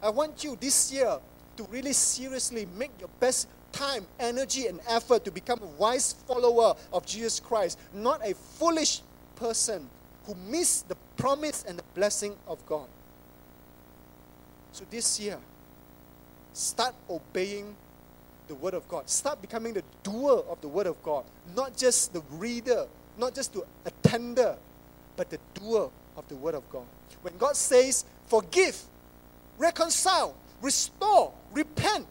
I 0.03 0.11
want 0.11 0.45
you 0.45 0.57
this 0.61 0.93
year 0.93 1.19
to 1.57 1.65
really 1.65 1.93
seriously 1.93 2.67
make 2.77 2.91
your 2.99 3.11
best 3.21 3.49
time, 3.73 4.07
energy, 4.21 4.67
and 4.67 4.81
effort 4.89 5.25
to 5.25 5.31
become 5.31 5.61
a 5.63 5.81
wise 5.81 6.13
follower 6.27 6.75
of 6.93 7.07
Jesus 7.07 7.41
Christ, 7.41 7.79
not 7.93 8.21
a 8.27 8.35
foolish 8.35 9.03
person 9.37 9.89
who 10.27 10.35
missed 10.49 10.89
the 10.89 10.97
promise 11.17 11.65
and 11.67 11.79
the 11.79 11.85
blessing 11.95 12.37
of 12.47 12.65
God. 12.67 12.87
So 14.73 14.85
this 14.91 15.19
year, 15.21 15.39
start 16.53 16.95
obeying 17.11 17.75
the 18.49 18.55
Word 18.55 18.75
of 18.75 18.87
God. 18.89 19.09
Start 19.09 19.41
becoming 19.41 19.75
the 19.75 19.83
doer 20.03 20.45
of 20.49 20.61
the 20.61 20.69
Word 20.69 20.87
of 20.87 21.03
God, 21.03 21.25
not 21.57 21.77
just 21.77 22.13
the 22.13 22.23
reader 22.33 22.87
not 23.19 23.35
just 23.35 23.53
to 23.55 23.65
attender, 23.85 24.57
but 25.17 25.31
the 25.31 25.39
doer 25.55 25.91
of 26.17 26.29
the 26.29 26.37
word 26.37 26.55
of 26.55 26.69
God. 26.71 26.87
When 27.23 27.37
God 27.37 27.57
says, 27.57 28.05
forgive, 28.27 28.81
reconcile, 29.59 30.35
restore, 30.61 31.33
repent, 31.53 32.07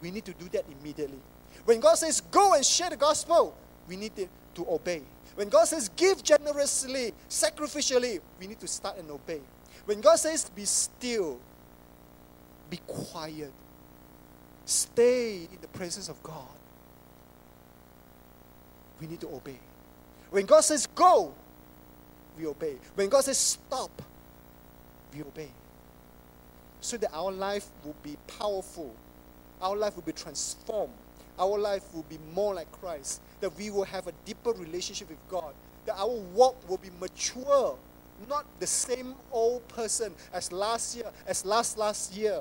we 0.00 0.10
need 0.10 0.24
to 0.24 0.32
do 0.32 0.48
that 0.50 0.64
immediately. 0.80 1.18
When 1.64 1.80
God 1.80 1.94
says, 1.94 2.20
go 2.20 2.54
and 2.54 2.64
share 2.64 2.90
the 2.90 2.96
gospel, 2.96 3.54
we 3.88 3.96
need 3.96 4.14
to, 4.16 4.28
to 4.54 4.66
obey. 4.68 5.02
When 5.34 5.48
God 5.48 5.64
says, 5.64 5.88
give 5.96 6.22
generously, 6.22 7.14
sacrificially, 7.28 8.20
we 8.38 8.46
need 8.46 8.60
to 8.60 8.68
start 8.68 8.98
and 8.98 9.10
obey. 9.10 9.40
When 9.86 10.00
God 10.00 10.16
says, 10.16 10.50
be 10.50 10.64
still, 10.64 11.38
be 12.68 12.78
quiet, 12.86 13.52
stay 14.64 15.36
in 15.36 15.58
the 15.60 15.68
presence 15.68 16.08
of 16.08 16.22
God, 16.22 16.48
we 19.00 19.06
need 19.06 19.20
to 19.20 19.28
obey. 19.28 19.58
When 20.32 20.46
God 20.46 20.62
says 20.62 20.86
go, 20.86 21.34
we 22.38 22.46
obey. 22.46 22.76
When 22.94 23.10
God 23.10 23.22
says 23.22 23.36
stop, 23.36 23.90
we 25.14 25.20
obey. 25.20 25.50
So 26.80 26.96
that 26.96 27.10
our 27.12 27.30
life 27.30 27.66
will 27.84 27.94
be 28.02 28.16
powerful, 28.26 28.94
our 29.60 29.76
life 29.76 29.94
will 29.94 30.02
be 30.02 30.12
transformed, 30.12 30.94
our 31.38 31.58
life 31.58 31.84
will 31.94 32.06
be 32.08 32.18
more 32.34 32.54
like 32.54 32.72
Christ, 32.72 33.20
that 33.40 33.54
we 33.58 33.68
will 33.68 33.84
have 33.84 34.06
a 34.06 34.12
deeper 34.24 34.52
relationship 34.52 35.10
with 35.10 35.18
God, 35.28 35.52
that 35.84 35.96
our 35.98 36.08
walk 36.08 36.56
will 36.66 36.78
be 36.78 36.88
mature, 36.98 37.76
not 38.26 38.46
the 38.58 38.66
same 38.66 39.14
old 39.30 39.68
person 39.68 40.14
as 40.32 40.50
last 40.50 40.96
year, 40.96 41.10
as 41.26 41.44
last 41.44 41.76
last 41.76 42.14
year, 42.14 42.40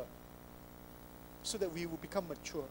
so 1.43 1.57
that 1.57 1.71
we 1.73 1.85
will 1.85 1.97
become 1.97 2.25
mature. 2.29 2.63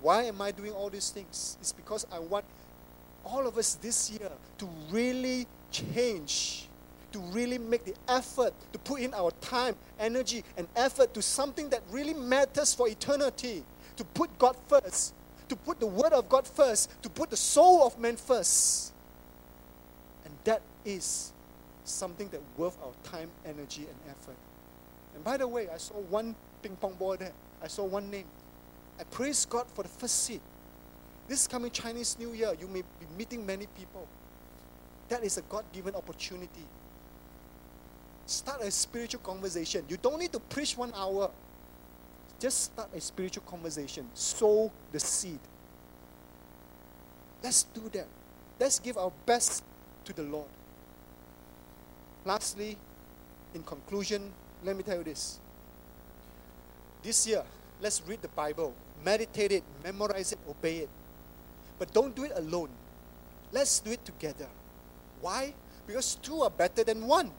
Why 0.00 0.24
am 0.24 0.40
I 0.40 0.50
doing 0.50 0.72
all 0.72 0.90
these 0.90 1.10
things? 1.10 1.56
It's 1.60 1.72
because 1.72 2.04
I 2.10 2.18
want 2.18 2.44
all 3.24 3.46
of 3.46 3.58
us 3.58 3.74
this 3.74 4.10
year 4.10 4.30
to 4.58 4.68
really 4.90 5.46
change, 5.70 6.68
to 7.12 7.18
really 7.18 7.58
make 7.58 7.84
the 7.84 7.94
effort 8.08 8.52
to 8.72 8.78
put 8.78 9.00
in 9.00 9.14
our 9.14 9.30
time, 9.40 9.74
energy, 9.98 10.44
and 10.56 10.66
effort 10.76 11.12
to 11.14 11.22
something 11.22 11.68
that 11.70 11.82
really 11.90 12.14
matters 12.14 12.74
for 12.74 12.88
eternity, 12.88 13.64
to 13.96 14.04
put 14.04 14.36
God 14.38 14.56
first, 14.68 15.14
to 15.48 15.56
put 15.56 15.80
the 15.80 15.86
Word 15.86 16.12
of 16.12 16.28
God 16.28 16.46
first, 16.46 16.90
to 17.02 17.08
put 17.08 17.30
the 17.30 17.36
soul 17.36 17.86
of 17.86 17.98
man 17.98 18.16
first. 18.16 18.92
And 20.24 20.34
that 20.44 20.62
is 20.84 21.32
something 21.84 22.28
that 22.28 22.40
worth 22.56 22.78
our 22.82 22.92
time, 23.10 23.30
energy, 23.44 23.82
and 23.82 23.96
effort. 24.10 24.36
And 25.14 25.24
by 25.24 25.36
the 25.36 25.46
way, 25.46 25.68
I 25.68 25.76
saw 25.76 25.94
one 25.94 26.34
ping 26.62 26.76
pong 26.76 26.94
ball 26.94 27.16
there. 27.16 27.32
I 27.62 27.68
saw 27.68 27.84
one 27.84 28.10
name. 28.10 28.26
I 28.98 29.04
praise 29.04 29.44
God 29.44 29.66
for 29.74 29.82
the 29.82 29.88
first 29.88 30.24
seat. 30.24 30.40
This 31.32 31.46
coming 31.46 31.70
Chinese 31.70 32.18
New 32.18 32.34
Year, 32.34 32.52
you 32.60 32.68
may 32.68 32.82
be 32.82 33.06
meeting 33.16 33.46
many 33.46 33.64
people. 33.64 34.06
That 35.08 35.24
is 35.24 35.38
a 35.38 35.40
God 35.40 35.64
given 35.72 35.94
opportunity. 35.94 36.66
Start 38.26 38.60
a 38.60 38.70
spiritual 38.70 39.22
conversation. 39.22 39.82
You 39.88 39.96
don't 39.96 40.18
need 40.18 40.30
to 40.34 40.40
preach 40.40 40.76
one 40.76 40.92
hour. 40.94 41.30
Just 42.38 42.64
start 42.64 42.90
a 42.94 43.00
spiritual 43.00 43.44
conversation. 43.46 44.06
Sow 44.12 44.70
the 44.92 45.00
seed. 45.00 45.38
Let's 47.42 47.62
do 47.62 47.88
that. 47.94 48.08
Let's 48.60 48.78
give 48.78 48.98
our 48.98 49.10
best 49.24 49.64
to 50.04 50.12
the 50.12 50.24
Lord. 50.24 50.48
Lastly, 52.26 52.76
in 53.54 53.62
conclusion, 53.62 54.30
let 54.62 54.76
me 54.76 54.82
tell 54.82 54.98
you 54.98 55.04
this. 55.04 55.40
This 57.02 57.26
year, 57.26 57.42
let's 57.80 58.02
read 58.06 58.20
the 58.20 58.28
Bible, 58.28 58.74
meditate 59.02 59.52
it, 59.52 59.64
memorize 59.82 60.32
it, 60.32 60.38
obey 60.46 60.76
it. 60.80 60.90
But 61.82 61.92
don't 61.92 62.14
do 62.14 62.22
it 62.22 62.32
alone. 62.36 62.68
Let's 63.50 63.80
do 63.80 63.90
it 63.90 64.04
together. 64.04 64.46
Why? 65.20 65.52
Because 65.84 66.14
two 66.14 66.42
are 66.42 66.50
better 66.50 66.84
than 66.84 67.08
one. 67.08 67.32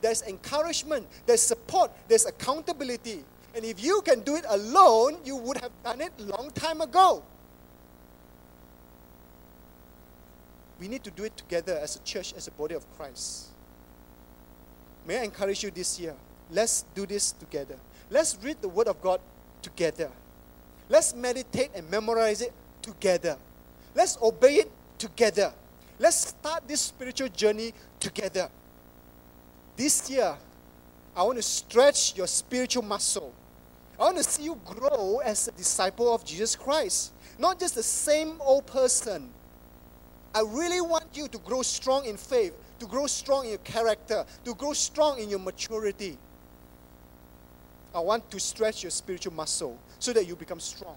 There's 0.00 0.22
encouragement, 0.22 1.06
there's 1.24 1.40
support, 1.40 1.92
there's 2.08 2.26
accountability. 2.26 3.22
And 3.54 3.64
if 3.64 3.80
you 3.80 4.02
can 4.04 4.22
do 4.22 4.34
it 4.34 4.44
alone, 4.48 5.18
you 5.24 5.36
would 5.36 5.58
have 5.58 5.70
done 5.84 6.00
it 6.00 6.10
long 6.18 6.50
time 6.50 6.80
ago. 6.80 7.22
We 10.80 10.88
need 10.88 11.04
to 11.04 11.12
do 11.12 11.22
it 11.22 11.36
together 11.36 11.78
as 11.80 11.94
a 11.94 12.00
church, 12.00 12.34
as 12.36 12.48
a 12.48 12.50
body 12.50 12.74
of 12.74 12.84
Christ. 12.96 13.50
May 15.06 15.20
I 15.20 15.22
encourage 15.22 15.62
you 15.62 15.70
this 15.70 16.00
year? 16.00 16.16
Let's 16.50 16.84
do 16.92 17.06
this 17.06 17.30
together. 17.30 17.76
Let's 18.10 18.36
read 18.42 18.60
the 18.62 18.68
Word 18.68 18.88
of 18.88 19.00
God 19.00 19.20
together. 19.62 20.10
Let's 20.88 21.14
meditate 21.14 21.70
and 21.76 21.88
memorize 21.88 22.42
it 22.42 22.52
together. 22.82 23.38
Let's 23.94 24.18
obey 24.22 24.56
it 24.56 24.70
together. 24.98 25.52
Let's 25.98 26.28
start 26.28 26.66
this 26.66 26.80
spiritual 26.80 27.28
journey 27.28 27.74
together. 27.98 28.48
This 29.76 30.08
year, 30.10 30.36
I 31.16 31.22
want 31.22 31.36
to 31.36 31.42
stretch 31.42 32.16
your 32.16 32.26
spiritual 32.26 32.82
muscle. 32.82 33.32
I 33.98 34.04
want 34.04 34.16
to 34.16 34.24
see 34.24 34.44
you 34.44 34.58
grow 34.64 35.18
as 35.18 35.48
a 35.48 35.52
disciple 35.52 36.14
of 36.14 36.24
Jesus 36.24 36.56
Christ, 36.56 37.12
not 37.38 37.60
just 37.60 37.74
the 37.74 37.82
same 37.82 38.36
old 38.40 38.66
person. 38.66 39.30
I 40.34 40.40
really 40.40 40.80
want 40.80 41.04
you 41.12 41.28
to 41.28 41.38
grow 41.38 41.62
strong 41.62 42.06
in 42.06 42.16
faith, 42.16 42.54
to 42.78 42.86
grow 42.86 43.06
strong 43.06 43.44
in 43.44 43.50
your 43.50 43.58
character, 43.58 44.24
to 44.44 44.54
grow 44.54 44.72
strong 44.72 45.18
in 45.18 45.28
your 45.28 45.40
maturity. 45.40 46.16
I 47.94 48.00
want 48.00 48.30
to 48.30 48.38
stretch 48.38 48.84
your 48.84 48.90
spiritual 48.90 49.32
muscle 49.32 49.76
so 49.98 50.12
that 50.12 50.26
you 50.26 50.36
become 50.36 50.60
strong. 50.60 50.96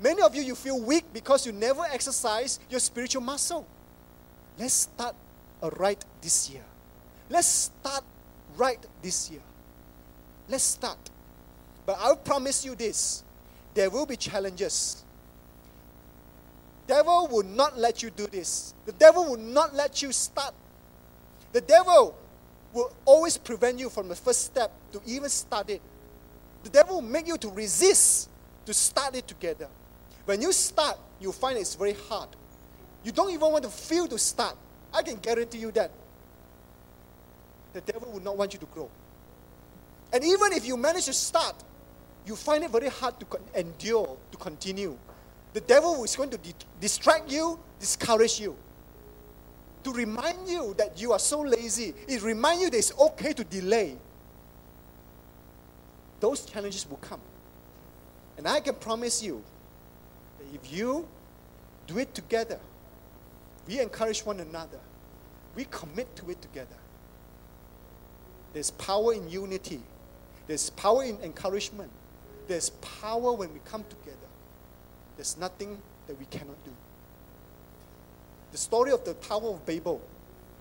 Many 0.00 0.22
of 0.22 0.34
you, 0.34 0.42
you 0.42 0.54
feel 0.54 0.80
weak 0.80 1.04
because 1.12 1.44
you 1.44 1.52
never 1.52 1.82
exercise 1.82 2.58
your 2.70 2.80
spiritual 2.80 3.20
muscle. 3.20 3.66
Let's 4.58 4.72
start 4.72 5.14
right 5.76 6.02
this 6.22 6.48
year. 6.48 6.64
Let's 7.28 7.46
start 7.46 8.02
right 8.56 8.78
this 9.02 9.30
year. 9.30 9.42
Let's 10.48 10.64
start. 10.64 10.98
But 11.84 11.98
I'll 12.00 12.16
promise 12.16 12.64
you 12.64 12.74
this 12.74 13.22
there 13.74 13.90
will 13.90 14.06
be 14.06 14.16
challenges. 14.16 15.04
The 16.86 16.94
devil 16.94 17.28
will 17.30 17.44
not 17.44 17.78
let 17.78 18.02
you 18.02 18.10
do 18.10 18.26
this. 18.26 18.74
The 18.86 18.92
devil 18.92 19.24
will 19.26 19.36
not 19.36 19.74
let 19.74 20.02
you 20.02 20.12
start. 20.12 20.54
The 21.52 21.60
devil 21.60 22.16
will 22.72 22.92
always 23.04 23.36
prevent 23.36 23.78
you 23.78 23.90
from 23.90 24.08
the 24.08 24.16
first 24.16 24.44
step 24.44 24.72
to 24.92 25.00
even 25.06 25.28
start 25.28 25.70
it. 25.70 25.80
The 26.64 26.70
devil 26.70 26.96
will 26.96 27.02
make 27.08 27.26
you 27.26 27.36
to 27.38 27.48
resist 27.48 28.28
to 28.66 28.74
start 28.74 29.14
it 29.14 29.28
together. 29.28 29.68
When 30.24 30.42
you 30.42 30.52
start, 30.52 30.98
you 31.20 31.32
find 31.32 31.58
it's 31.58 31.74
very 31.74 31.96
hard. 32.08 32.28
You 33.04 33.12
don't 33.12 33.30
even 33.30 33.50
want 33.50 33.64
to 33.64 33.70
feel 33.70 34.06
to 34.08 34.18
start. 34.18 34.56
I 34.92 35.02
can 35.02 35.16
guarantee 35.16 35.58
you 35.58 35.70
that. 35.72 35.90
The 37.72 37.80
devil 37.80 38.10
will 38.12 38.20
not 38.20 38.36
want 38.36 38.52
you 38.52 38.58
to 38.58 38.66
grow. 38.66 38.90
And 40.12 40.24
even 40.24 40.52
if 40.52 40.66
you 40.66 40.76
manage 40.76 41.06
to 41.06 41.12
start, 41.12 41.54
you 42.26 42.36
find 42.36 42.64
it 42.64 42.70
very 42.70 42.88
hard 42.88 43.14
to 43.20 43.26
endure, 43.54 44.16
to 44.32 44.36
continue. 44.38 44.96
The 45.52 45.60
devil 45.60 46.04
is 46.04 46.16
going 46.16 46.30
to 46.30 46.38
di- 46.38 46.54
distract 46.80 47.30
you, 47.30 47.58
discourage 47.78 48.40
you, 48.40 48.56
to 49.84 49.92
remind 49.92 50.48
you 50.48 50.74
that 50.78 51.00
you 51.00 51.12
are 51.12 51.18
so 51.18 51.40
lazy. 51.40 51.94
It 52.06 52.22
reminds 52.22 52.62
you 52.62 52.70
that 52.70 52.76
it's 52.76 52.92
okay 52.98 53.32
to 53.32 53.44
delay. 53.44 53.96
Those 56.18 56.44
challenges 56.44 56.88
will 56.88 56.98
come. 56.98 57.20
And 58.36 58.46
I 58.46 58.60
can 58.60 58.74
promise 58.74 59.22
you 59.22 59.42
if 60.52 60.72
you 60.72 61.06
do 61.86 61.98
it 61.98 62.14
together, 62.14 62.58
we 63.66 63.80
encourage 63.80 64.24
one 64.24 64.40
another, 64.40 64.78
we 65.54 65.66
commit 65.70 66.14
to 66.16 66.30
it 66.30 66.40
together. 66.42 66.76
There's 68.52 68.70
power 68.72 69.14
in 69.14 69.28
unity, 69.30 69.80
there's 70.46 70.70
power 70.70 71.04
in 71.04 71.18
encouragement, 71.22 71.90
there's 72.48 72.70
power 73.00 73.32
when 73.32 73.52
we 73.52 73.60
come 73.64 73.84
together. 73.88 74.16
There's 75.16 75.36
nothing 75.36 75.80
that 76.06 76.18
we 76.18 76.24
cannot 76.26 76.64
do. 76.64 76.72
The 78.52 78.58
story 78.58 78.90
of 78.90 79.04
the 79.04 79.14
Tower 79.14 79.50
of 79.50 79.64
Babel, 79.64 80.00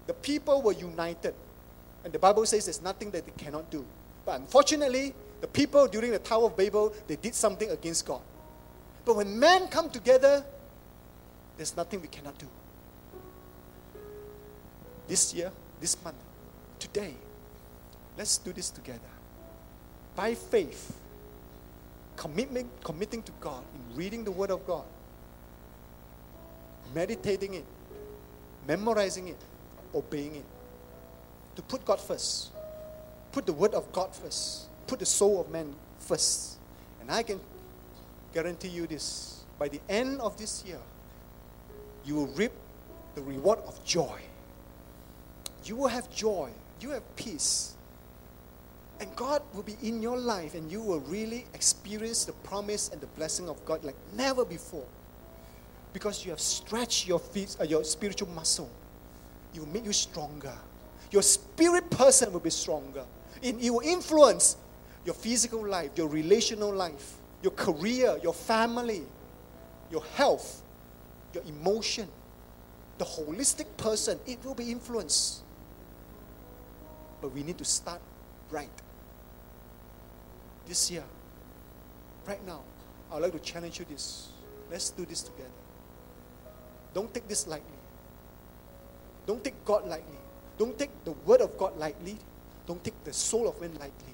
the 0.06 0.14
people 0.14 0.62
were 0.62 0.74
united. 0.74 1.34
And 2.04 2.14
the 2.14 2.20
Bible 2.20 2.46
says 2.46 2.66
there's 2.66 2.82
nothing 2.82 3.12
that 3.12 3.26
they 3.26 3.44
cannot 3.44 3.70
do. 3.72 3.86
But 4.26 4.40
unfortunately, 4.40 5.14
the 5.42 5.48
people 5.48 5.88
during 5.88 6.12
the 6.12 6.20
Tower 6.20 6.46
of 6.46 6.58
Babel, 6.58 6.94
they 7.08 7.16
did 7.16 7.34
something 7.34 7.70
against 7.72 8.06
God. 8.06 8.22
But 9.10 9.16
when 9.16 9.40
men 9.40 9.68
come 9.70 9.90
together, 9.90 10.46
there's 11.58 11.76
nothing 11.76 12.00
we 12.00 12.08
cannot 12.10 12.38
do. 12.38 12.46
This 15.08 15.34
year, 15.34 15.52
this 15.82 15.98
month, 16.04 16.16
today, 16.78 17.16
let's 18.16 18.38
do 18.38 18.54
this 18.54 18.70
together. 18.70 19.00
By 20.16 20.36
faith, 20.36 20.96
commitment, 22.18 22.70
committing 22.84 23.24
to 23.24 23.32
God, 23.42 23.64
in 23.74 23.98
reading 23.98 24.24
the 24.24 24.32
Word 24.32 24.52
of 24.52 24.64
God, 24.68 24.86
meditating 26.94 27.56
it, 27.56 27.66
memorizing 28.68 29.30
it, 29.30 29.42
obeying 29.96 30.36
it. 30.36 30.46
To 31.56 31.64
put 31.64 31.84
God 31.84 32.00
first, 32.00 32.52
put 33.32 33.48
the 33.48 33.54
Word 33.54 33.74
of 33.74 33.92
God 33.92 34.16
first, 34.16 34.68
put 34.86 35.00
the 35.00 35.08
soul 35.08 35.42
of 35.42 35.50
man 35.50 35.74
first. 35.98 36.60
And 37.02 37.10
I 37.10 37.24
can 37.24 37.40
guarantee 38.34 38.70
you 38.70 38.88
this 38.88 39.44
by 39.60 39.68
the 39.68 39.82
end 39.90 40.22
of 40.22 40.38
this 40.38 40.64
year, 40.66 40.80
you 42.06 42.16
will 42.16 42.28
reap 42.28 42.54
the 43.16 43.22
reward 43.22 43.60
of 43.68 43.84
joy. 43.84 44.20
You 45.66 45.76
will 45.76 45.90
have 45.90 46.10
joy, 46.10 46.50
you 46.80 46.92
have 46.92 47.04
peace, 47.18 47.76
and 49.00 49.14
God 49.16 49.42
will 49.54 49.64
be 49.64 49.78
in 49.84 50.02
your 50.02 50.18
life, 50.18 50.56
and 50.56 50.72
you 50.72 50.82
will 50.82 51.02
really 51.02 51.46
experience 51.54 52.26
the 52.26 52.32
promise 52.32 52.90
and 52.90 53.02
the 53.02 53.08
blessing 53.08 53.50
of 53.50 53.64
God 53.66 53.84
like 53.84 53.96
never 54.16 54.46
before. 54.46 54.86
Because 55.92 56.24
you 56.24 56.32
have 56.32 56.40
stretched 56.40 57.08
your, 57.08 57.20
feet, 57.20 57.58
uh, 57.60 57.64
your 57.64 57.84
spiritual 57.84 58.30
muscle. 58.30 58.70
It 59.54 59.60
will 59.60 59.68
make 59.68 59.86
you 59.86 59.94
stronger. 59.94 60.54
Your 61.12 61.24
spirit 61.24 61.90
person 61.90 62.32
will 62.32 62.40
be 62.40 62.52
stronger. 62.52 63.04
It, 63.42 63.56
it 63.60 63.70
will 63.70 63.82
influence 63.82 64.56
your 65.06 65.16
physical 65.16 65.66
life, 65.66 65.92
your 65.96 66.08
relational 66.08 66.74
life, 66.74 67.16
your 67.42 67.52
career, 67.52 68.20
your 68.22 68.34
family, 68.34 69.04
your 69.92 70.04
health, 70.16 70.62
your 71.34 71.44
emotion. 71.44 72.08
The 72.98 73.06
holistic 73.06 73.66
person, 73.78 74.20
it 74.28 74.44
will 74.44 74.56
be 74.56 74.72
influenced. 74.72 75.42
But 77.22 77.34
we 77.34 77.44
need 77.44 77.58
to 77.58 77.66
start 77.66 78.02
right 78.50 78.70
this 80.70 80.92
year, 80.92 81.04
right 82.28 82.46
now, 82.46 82.62
I 83.12 83.16
would 83.16 83.24
like 83.24 83.32
to 83.34 83.40
challenge 83.40 83.80
you 83.80 83.86
this. 83.90 84.30
Let's 84.70 84.92
do 84.92 85.04
this 85.04 85.24
together. 85.24 85.50
Don't 86.94 87.12
take 87.12 87.28
this 87.28 87.48
lightly. 87.48 87.80
Don't 89.26 89.44
take 89.44 89.66
God 89.66 89.88
lightly. 89.88 90.18
Don't 90.60 90.78
take 90.78 90.92
the 91.04 91.12
word 91.26 91.42
of 91.42 91.58
God 91.58 91.76
lightly. 91.78 92.18
Don't 92.68 92.84
take 92.84 93.04
the 93.04 93.12
soul 93.12 93.50
of 93.50 93.60
man 93.60 93.72
lightly. 93.80 94.14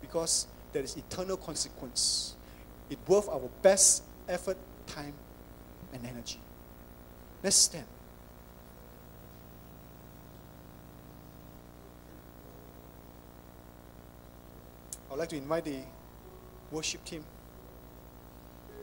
Because 0.00 0.48
there 0.72 0.82
is 0.82 0.96
eternal 0.96 1.36
consequence. 1.36 2.34
It's 2.90 3.08
worth 3.08 3.28
our 3.28 3.48
best 3.62 4.02
effort, 4.28 4.56
time, 4.86 5.14
and 5.92 6.06
energy. 6.06 6.38
Let's 7.42 7.56
stand. 7.56 7.86
I'd 15.10 15.18
like 15.18 15.28
to 15.28 15.36
invite 15.36 15.64
the 15.64 15.78
worship 16.70 17.04
team. 17.04 17.24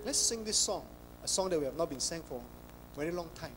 Let's 0.05 0.17
sing 0.17 0.43
this 0.43 0.57
song, 0.57 0.85
a 1.23 1.27
song 1.27 1.49
that 1.49 1.59
we 1.59 1.65
have 1.65 1.77
not 1.77 1.89
been 1.89 1.99
sang 1.99 2.21
for 2.21 2.41
a 2.41 2.97
very 2.97 3.11
long 3.11 3.29
time. 3.35 3.51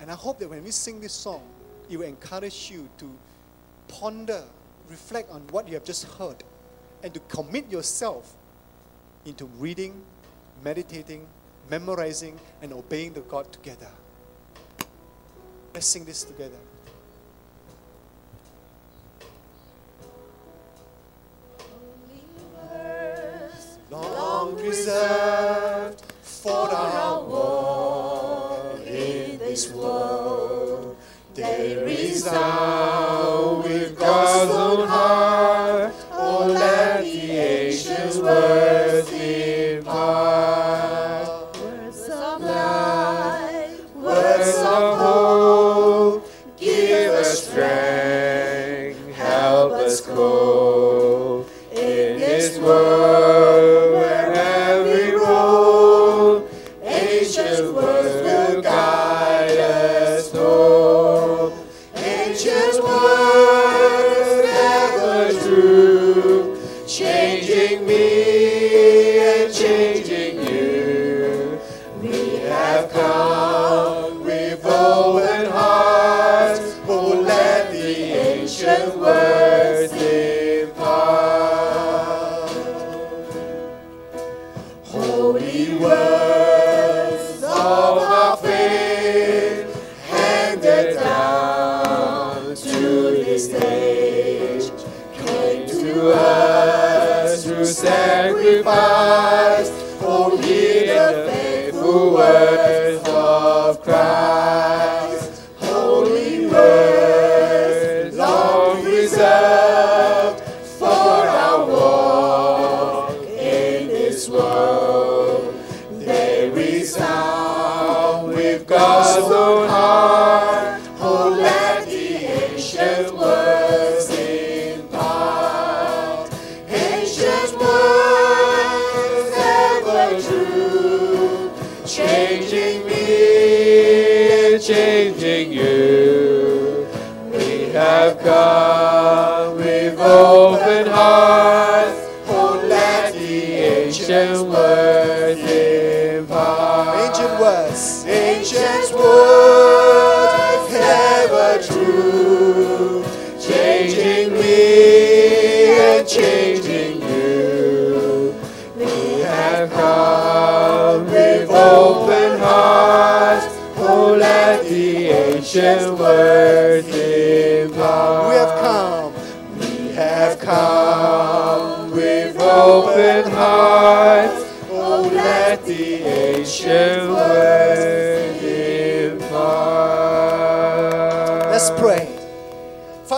And 0.00 0.10
I 0.10 0.14
hope 0.14 0.38
that 0.38 0.48
when 0.48 0.62
we 0.62 0.70
sing 0.70 1.00
this 1.00 1.12
song, 1.12 1.42
it 1.88 1.96
will 1.96 2.06
encourage 2.06 2.70
you 2.70 2.88
to 2.98 3.10
ponder, 3.88 4.44
reflect 4.88 5.30
on 5.30 5.42
what 5.50 5.66
you 5.66 5.74
have 5.74 5.84
just 5.84 6.04
heard, 6.18 6.44
and 7.02 7.12
to 7.14 7.20
commit 7.20 7.70
yourself 7.70 8.36
into 9.24 9.46
reading, 9.58 10.02
meditating, 10.64 11.26
memorizing, 11.70 12.38
and 12.62 12.72
obeying 12.72 13.12
the 13.12 13.20
God 13.20 13.52
together. 13.52 13.90
Let's 15.74 15.86
sing 15.86 16.04
this 16.04 16.24
together. 16.24 16.58
long 23.90 24.56
for 26.22 26.70
our 26.72 27.22
in 28.86 29.38
this 29.38 29.72
world. 29.72 30.96
They 31.34 31.82
resound 31.84 32.99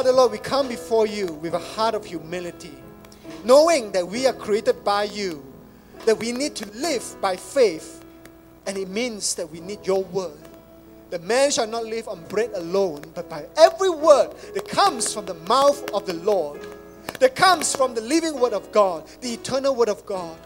Father 0.02 0.16
Lord, 0.16 0.32
we 0.32 0.38
come 0.38 0.66
before 0.66 1.06
you 1.06 1.26
with 1.26 1.54
a 1.54 1.60
heart 1.60 1.94
of 1.94 2.04
humility, 2.04 2.74
knowing 3.44 3.92
that 3.92 4.04
we 4.04 4.26
are 4.26 4.32
created 4.32 4.82
by 4.82 5.04
you, 5.04 5.44
that 6.06 6.18
we 6.18 6.32
need 6.32 6.56
to 6.56 6.68
live 6.72 7.16
by 7.20 7.36
faith, 7.36 8.04
and 8.66 8.76
it 8.76 8.88
means 8.88 9.36
that 9.36 9.48
we 9.48 9.60
need 9.60 9.86
your 9.86 10.02
word. 10.02 10.40
The 11.10 11.20
man 11.20 11.52
shall 11.52 11.68
not 11.68 11.84
live 11.84 12.08
on 12.08 12.20
bread 12.24 12.50
alone, 12.54 13.04
but 13.14 13.30
by 13.30 13.46
every 13.56 13.90
word 13.90 14.34
that 14.54 14.66
comes 14.66 15.14
from 15.14 15.24
the 15.24 15.34
mouth 15.34 15.88
of 15.94 16.04
the 16.04 16.14
Lord, 16.14 16.66
that 17.20 17.36
comes 17.36 17.72
from 17.72 17.94
the 17.94 18.00
living 18.00 18.40
word 18.40 18.54
of 18.54 18.72
God, 18.72 19.06
the 19.20 19.32
eternal 19.32 19.76
word 19.76 19.88
of 19.88 20.04
God. 20.04 20.36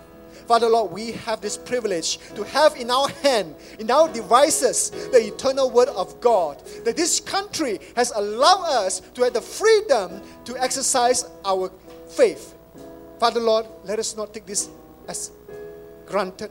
Father 0.47 0.69
Lord, 0.69 0.93
we 0.93 1.13
have 1.13 1.41
this 1.41 1.57
privilege 1.57 2.19
to 2.35 2.45
have 2.45 2.77
in 2.77 2.91
our 2.91 3.09
hand, 3.09 3.55
in 3.79 3.91
our 3.91 4.09
devices, 4.09 4.91
the 5.11 5.27
eternal 5.27 5.71
word 5.71 5.89
of 5.89 6.21
God. 6.21 6.63
That 6.85 6.97
this 6.97 7.19
country 7.21 7.81
has 7.97 8.13
allowed 8.15 8.65
us 8.65 9.01
to 9.15 9.25
have 9.25 9.33
the 9.33 9.41
freedom 9.41 10.23
to 10.45 10.57
exercise 10.63 11.25
our 11.45 11.71
faith. 12.09 12.55
Father 13.19 13.41
Lord, 13.41 13.67
let 13.85 13.99
us 13.99 14.17
not 14.17 14.33
take 14.33 14.47
this 14.47 14.69
as 15.09 15.33
granted. 16.05 16.51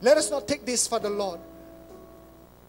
Let 0.00 0.16
us 0.16 0.30
not 0.30 0.46
take 0.46 0.64
this, 0.64 0.86
Father 0.86 1.10
Lord, 1.10 1.40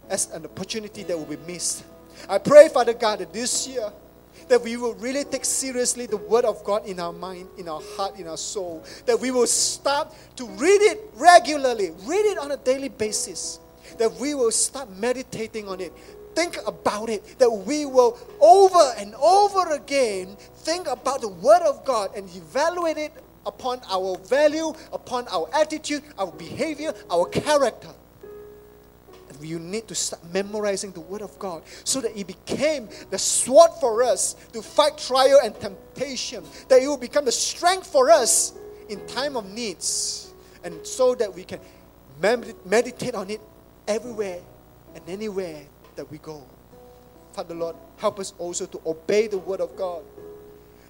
as 0.09 0.32
an 0.32 0.45
opportunity 0.45 1.03
that 1.03 1.18
will 1.18 1.26
be 1.26 1.38
missed. 1.45 1.84
I 2.30 2.38
pray, 2.38 2.70
Father 2.70 2.93
God, 2.93 3.20
that 3.20 3.34
this 3.34 3.68
year 3.68 3.91
that 4.48 4.62
we 4.62 4.78
will 4.78 4.93
really 4.96 5.24
take 5.24 5.46
seriously 5.46 6.06
the 6.06 6.18
word 6.18 6.46
of 6.46 6.64
God 6.64 6.86
in 6.86 7.00
our 7.00 7.14
mind, 7.14 7.48
in 7.58 7.68
our 7.68 7.82
heart, 7.96 8.20
in 8.20 8.28
our 8.28 8.38
soul. 8.38 8.84
That 9.06 9.20
we 9.20 9.32
will 9.32 9.48
start 9.48 10.14
to 10.38 10.48
read 10.48 10.82
it 10.82 11.10
regularly, 11.16 11.91
read 12.04 12.26
it 12.26 12.38
on 12.38 12.52
a 12.52 12.58
daily 12.58 12.89
basis. 12.89 13.60
That 13.98 14.14
we 14.16 14.36
will 14.36 14.52
start 14.52 14.89
meditating 14.98 15.68
on 15.68 15.80
it, 15.80 15.93
think 16.36 16.58
about 16.66 17.10
it. 17.10 17.39
That 17.39 17.50
we 17.50 17.86
will 17.86 18.18
over 18.39 18.93
and 18.98 19.16
over 19.16 19.74
again 19.74 20.36
think 20.58 20.88
about 20.88 21.22
the 21.22 21.30
word 21.30 21.62
of 21.62 21.86
God 21.86 22.16
and 22.16 22.30
evaluate 22.36 22.98
it 22.98 23.14
upon 23.46 23.80
our 23.89 24.18
value, 24.28 24.74
upon 24.91 25.28
our 25.28 25.48
attitude, 25.54 26.04
our 26.18 26.32
behavior, 26.32 26.93
our 27.12 27.26
character 27.28 27.89
you 29.42 29.60
need 29.60 29.88
to 29.88 29.96
start 29.96 30.22
memorizing 30.34 30.92
the 30.92 31.02
Word 31.02 31.22
of 31.22 31.38
God 31.40 31.64
so 31.84 32.02
that 32.02 32.18
it 32.18 32.28
became 32.28 32.90
the 33.10 33.18
sword 33.18 33.72
for 33.80 34.04
us 34.04 34.34
to 34.54 34.62
fight 34.62 34.98
trial 34.98 35.40
and 35.44 35.60
temptation, 35.60 36.44
that 36.70 36.82
it 36.82 36.88
will 36.88 36.98
become 36.98 37.26
the 37.26 37.32
strength 37.32 37.88
for 37.88 38.12
us 38.12 38.54
in 38.90 39.06
time 39.08 39.36
of 39.36 39.50
needs, 39.50 40.34
and 40.64 40.86
so 40.86 41.16
that 41.16 41.34
we 41.34 41.44
can 41.44 41.60
med- 42.22 42.56
meditate 42.66 43.16
on 43.16 43.30
it 43.30 43.42
everywhere 43.88 44.40
and 44.96 45.04
anywhere 45.08 45.62
that 45.96 46.10
we 46.12 46.18
go. 46.20 46.44
Father 47.34 47.56
Lord, 47.56 47.76
help 47.98 48.20
us 48.20 48.34
also 48.38 48.66
to 48.66 48.82
obey 48.86 49.28
the 49.28 49.38
Word 49.38 49.62
of 49.62 49.76
God, 49.76 50.04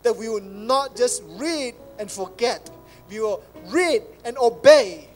that 0.03 0.15
we 0.15 0.29
will 0.29 0.41
not 0.41 0.95
just 0.95 1.23
read 1.25 1.73
and 1.97 2.11
forget, 2.11 2.69
we 3.09 3.19
will 3.19 3.43
read 3.67 4.03
and 4.23 4.37
obey 4.37 5.07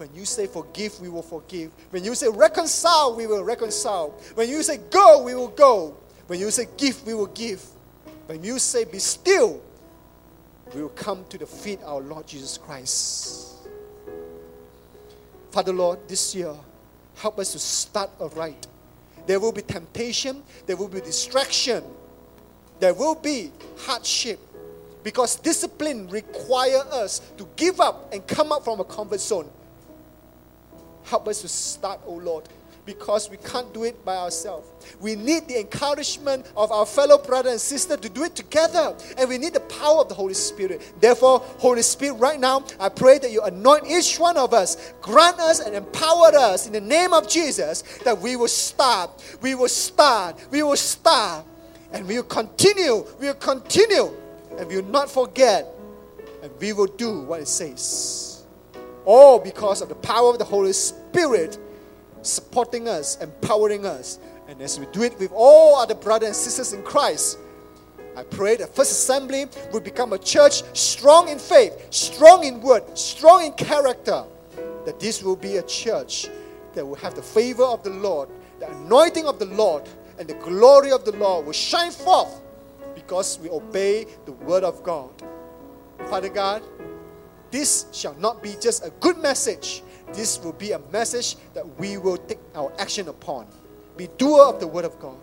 when 0.00 0.08
you 0.14 0.24
say 0.24 0.46
forgive, 0.46 0.98
we 0.98 1.10
will 1.10 1.22
forgive. 1.22 1.72
When 1.90 2.02
you 2.02 2.14
say 2.14 2.26
reconcile, 2.28 3.14
we 3.14 3.26
will 3.26 3.44
reconcile. 3.44 4.08
When 4.34 4.48
you 4.48 4.62
say 4.62 4.78
go, 4.90 5.22
we 5.22 5.34
will 5.34 5.48
go. 5.48 5.94
When 6.26 6.40
you 6.40 6.50
say 6.50 6.68
give, 6.78 7.06
we 7.06 7.12
will 7.12 7.26
give. 7.26 7.62
When 8.24 8.42
you 8.42 8.58
say 8.58 8.84
be 8.84 8.98
still, 8.98 9.60
we 10.74 10.80
will 10.80 10.88
come 10.88 11.26
to 11.28 11.36
the 11.36 11.44
feet 11.44 11.80
of 11.82 11.88
our 11.88 12.00
Lord 12.00 12.26
Jesus 12.26 12.56
Christ. 12.56 13.68
Father 15.50 15.74
Lord, 15.74 15.98
this 16.08 16.34
year, 16.34 16.54
help 17.16 17.38
us 17.38 17.52
to 17.52 17.58
start 17.58 18.08
aright. 18.22 18.68
There 19.26 19.38
will 19.38 19.52
be 19.52 19.60
temptation, 19.60 20.42
there 20.64 20.78
will 20.78 20.88
be 20.88 21.02
distraction, 21.02 21.84
there 22.78 22.94
will 22.94 23.16
be 23.16 23.52
hardship. 23.76 24.40
Because 25.04 25.36
discipline 25.36 26.08
require 26.08 26.80
us 26.90 27.18
to 27.36 27.46
give 27.56 27.80
up 27.80 28.14
and 28.14 28.26
come 28.26 28.50
out 28.50 28.64
from 28.64 28.80
a 28.80 28.84
comfort 28.84 29.20
zone. 29.20 29.50
Help 31.04 31.28
us 31.28 31.42
to 31.42 31.48
start, 31.48 32.00
oh 32.06 32.14
Lord, 32.14 32.44
because 32.86 33.30
we 33.30 33.36
can't 33.36 33.72
do 33.72 33.84
it 33.84 34.04
by 34.04 34.16
ourselves. 34.16 34.68
We 35.00 35.14
need 35.14 35.46
the 35.46 35.60
encouragement 35.60 36.50
of 36.56 36.72
our 36.72 36.86
fellow 36.86 37.18
brother 37.18 37.50
and 37.50 37.60
sister 37.60 37.96
to 37.96 38.08
do 38.08 38.24
it 38.24 38.34
together. 38.34 38.96
And 39.16 39.28
we 39.28 39.38
need 39.38 39.54
the 39.54 39.60
power 39.60 40.00
of 40.00 40.08
the 40.08 40.14
Holy 40.14 40.34
Spirit. 40.34 40.94
Therefore, 41.00 41.40
Holy 41.58 41.82
Spirit, 41.82 42.14
right 42.14 42.40
now, 42.40 42.64
I 42.78 42.88
pray 42.88 43.18
that 43.18 43.30
you 43.30 43.42
anoint 43.42 43.86
each 43.86 44.18
one 44.18 44.36
of 44.36 44.52
us, 44.52 44.92
grant 45.00 45.38
us 45.38 45.60
and 45.60 45.74
empower 45.74 46.34
us 46.34 46.66
in 46.66 46.72
the 46.72 46.80
name 46.80 47.12
of 47.12 47.28
Jesus 47.28 47.82
that 48.04 48.18
we 48.18 48.36
will 48.36 48.48
start, 48.48 49.10
we 49.40 49.54
will 49.54 49.68
start, 49.68 50.40
we 50.50 50.62
will 50.62 50.76
start, 50.76 51.44
and 51.92 52.06
we 52.06 52.16
will 52.16 52.24
continue, 52.24 53.06
we 53.18 53.26
will 53.26 53.34
continue, 53.34 54.10
and 54.58 54.66
we 54.68 54.76
will 54.76 54.90
not 54.90 55.10
forget, 55.10 55.66
and 56.42 56.50
we 56.60 56.72
will 56.72 56.86
do 56.86 57.20
what 57.20 57.40
it 57.40 57.48
says. 57.48 58.29
All 59.04 59.38
because 59.38 59.80
of 59.82 59.88
the 59.88 59.94
power 59.96 60.30
of 60.30 60.38
the 60.38 60.44
Holy 60.44 60.72
Spirit 60.72 61.58
supporting 62.22 62.88
us, 62.88 63.16
empowering 63.20 63.86
us. 63.86 64.18
And 64.48 64.60
as 64.60 64.78
we 64.78 64.86
do 64.86 65.02
it 65.02 65.18
with 65.18 65.32
all 65.34 65.76
other 65.76 65.94
brothers 65.94 66.28
and 66.28 66.36
sisters 66.36 66.72
in 66.72 66.82
Christ, 66.82 67.38
I 68.16 68.24
pray 68.24 68.56
that 68.56 68.74
First 68.74 68.90
Assembly 68.90 69.46
will 69.72 69.80
become 69.80 70.12
a 70.12 70.18
church 70.18 70.62
strong 70.76 71.28
in 71.28 71.38
faith, 71.38 71.86
strong 71.90 72.44
in 72.44 72.60
word, 72.60 72.82
strong 72.98 73.44
in 73.44 73.52
character. 73.52 74.24
That 74.84 74.98
this 74.98 75.22
will 75.22 75.36
be 75.36 75.58
a 75.58 75.62
church 75.62 76.28
that 76.74 76.84
will 76.84 76.96
have 76.96 77.14
the 77.14 77.22
favor 77.22 77.64
of 77.64 77.82
the 77.82 77.90
Lord, 77.90 78.28
the 78.58 78.70
anointing 78.70 79.26
of 79.26 79.38
the 79.38 79.46
Lord, 79.46 79.84
and 80.18 80.28
the 80.28 80.34
glory 80.34 80.90
of 80.90 81.04
the 81.04 81.12
Lord 81.12 81.46
will 81.46 81.52
shine 81.52 81.90
forth 81.90 82.40
because 82.94 83.38
we 83.38 83.48
obey 83.48 84.06
the 84.26 84.32
word 84.32 84.64
of 84.64 84.82
God. 84.82 85.10
Father 86.08 86.28
God, 86.28 86.62
this 87.50 87.86
shall 87.92 88.14
not 88.14 88.42
be 88.42 88.54
just 88.60 88.84
a 88.84 88.90
good 89.00 89.18
message. 89.18 89.82
This 90.12 90.40
will 90.42 90.52
be 90.52 90.72
a 90.72 90.78
message 90.92 91.36
that 91.54 91.78
we 91.78 91.98
will 91.98 92.16
take 92.16 92.38
our 92.54 92.72
action 92.78 93.08
upon. 93.08 93.46
Be 93.96 94.08
doer 94.18 94.44
of 94.44 94.60
the 94.60 94.66
word 94.66 94.84
of 94.84 94.98
God. 94.98 95.18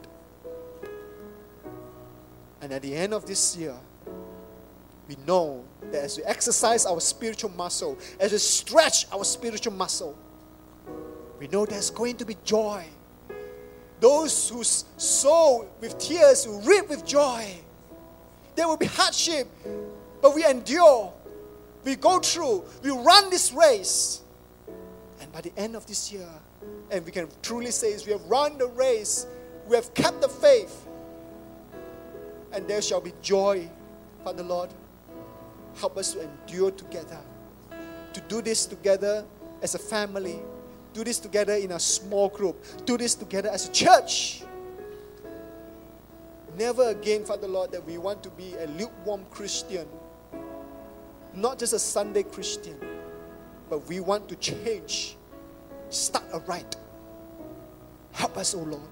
And 2.62 2.72
at 2.72 2.82
the 2.82 2.94
end 2.96 3.14
of 3.14 3.26
this 3.26 3.56
year, 3.56 3.76
we 5.08 5.16
know 5.26 5.64
that 5.92 6.04
as 6.04 6.18
we 6.18 6.24
exercise 6.24 6.86
our 6.86 7.00
spiritual 7.00 7.52
muscle, 7.52 7.98
as 8.20 8.32
we 8.32 8.38
stretch 8.38 9.06
our 9.12 9.24
spiritual 9.24 9.74
muscle, 9.74 10.18
we 11.40 11.48
know 11.48 11.66
there's 11.66 11.90
going 11.90 12.18
to 12.18 12.26
be 12.26 12.36
joy. 12.44 12.84
Those 14.00 14.50
who 14.50 14.64
sow 14.64 15.68
with 15.80 15.98
tears 15.98 16.46
will 16.48 16.62
reap 16.62 16.90
with 16.90 17.06
joy. 17.06 17.46
There 18.56 18.68
will 18.68 18.78
be 18.78 18.86
hardship, 18.86 19.48
but 20.22 20.36
we 20.36 20.46
endure 20.46 21.14
we 21.88 21.96
go 21.96 22.20
through, 22.20 22.66
we 22.84 22.92
run 22.92 23.30
this 23.30 23.54
race. 23.54 24.22
And 25.22 25.32
by 25.32 25.40
the 25.40 25.54
end 25.56 25.74
of 25.74 25.88
this 25.88 26.12
year, 26.12 26.28
and 26.92 27.06
we 27.06 27.12
can 27.14 27.30
truly 27.42 27.72
say 27.72 27.94
is 27.94 28.06
we 28.06 28.12
have 28.12 28.24
run 28.26 28.58
the 28.58 28.68
race, 28.68 29.26
we 29.70 29.78
have 29.78 29.94
kept 29.94 30.20
the 30.20 30.28
faith, 30.28 30.86
and 32.52 32.68
there 32.68 32.82
shall 32.82 33.00
be 33.00 33.14
joy, 33.22 33.70
Father 34.26 34.44
Lord. 34.44 34.70
Help 35.78 35.98
us 35.98 36.12
to 36.12 36.24
endure 36.24 36.72
together, 36.72 37.20
to 38.12 38.22
do 38.28 38.42
this 38.42 38.66
together 38.66 39.24
as 39.62 39.74
a 39.74 39.80
family, 39.80 40.40
do 40.94 41.06
this 41.06 41.20
together 41.20 41.54
in 41.54 41.72
a 41.72 41.80
small 41.80 42.28
group, 42.28 42.62
do 42.86 42.98
this 42.98 43.16
together 43.16 43.48
as 43.48 43.70
a 43.70 43.72
church. 43.72 44.44
Never 46.58 46.90
again, 46.90 47.24
Father 47.24 47.48
Lord, 47.48 47.72
that 47.72 47.86
we 47.86 47.98
want 47.98 48.24
to 48.24 48.30
be 48.32 48.56
a 48.56 48.68
lukewarm 48.68 49.24
Christian 49.32 49.88
not 51.38 51.60
just 51.60 51.74
a 51.74 51.80
Sunday 51.80 52.24
Christian, 52.24 52.78
but 53.70 53.88
we 53.88 54.00
want 54.00 54.28
to 54.30 54.36
change, 54.38 55.16
start 55.90 56.26
aright. 56.34 56.76
Help 58.12 58.38
us, 58.38 58.56
O 58.56 58.60
oh 58.60 58.64
Lord. 58.64 58.90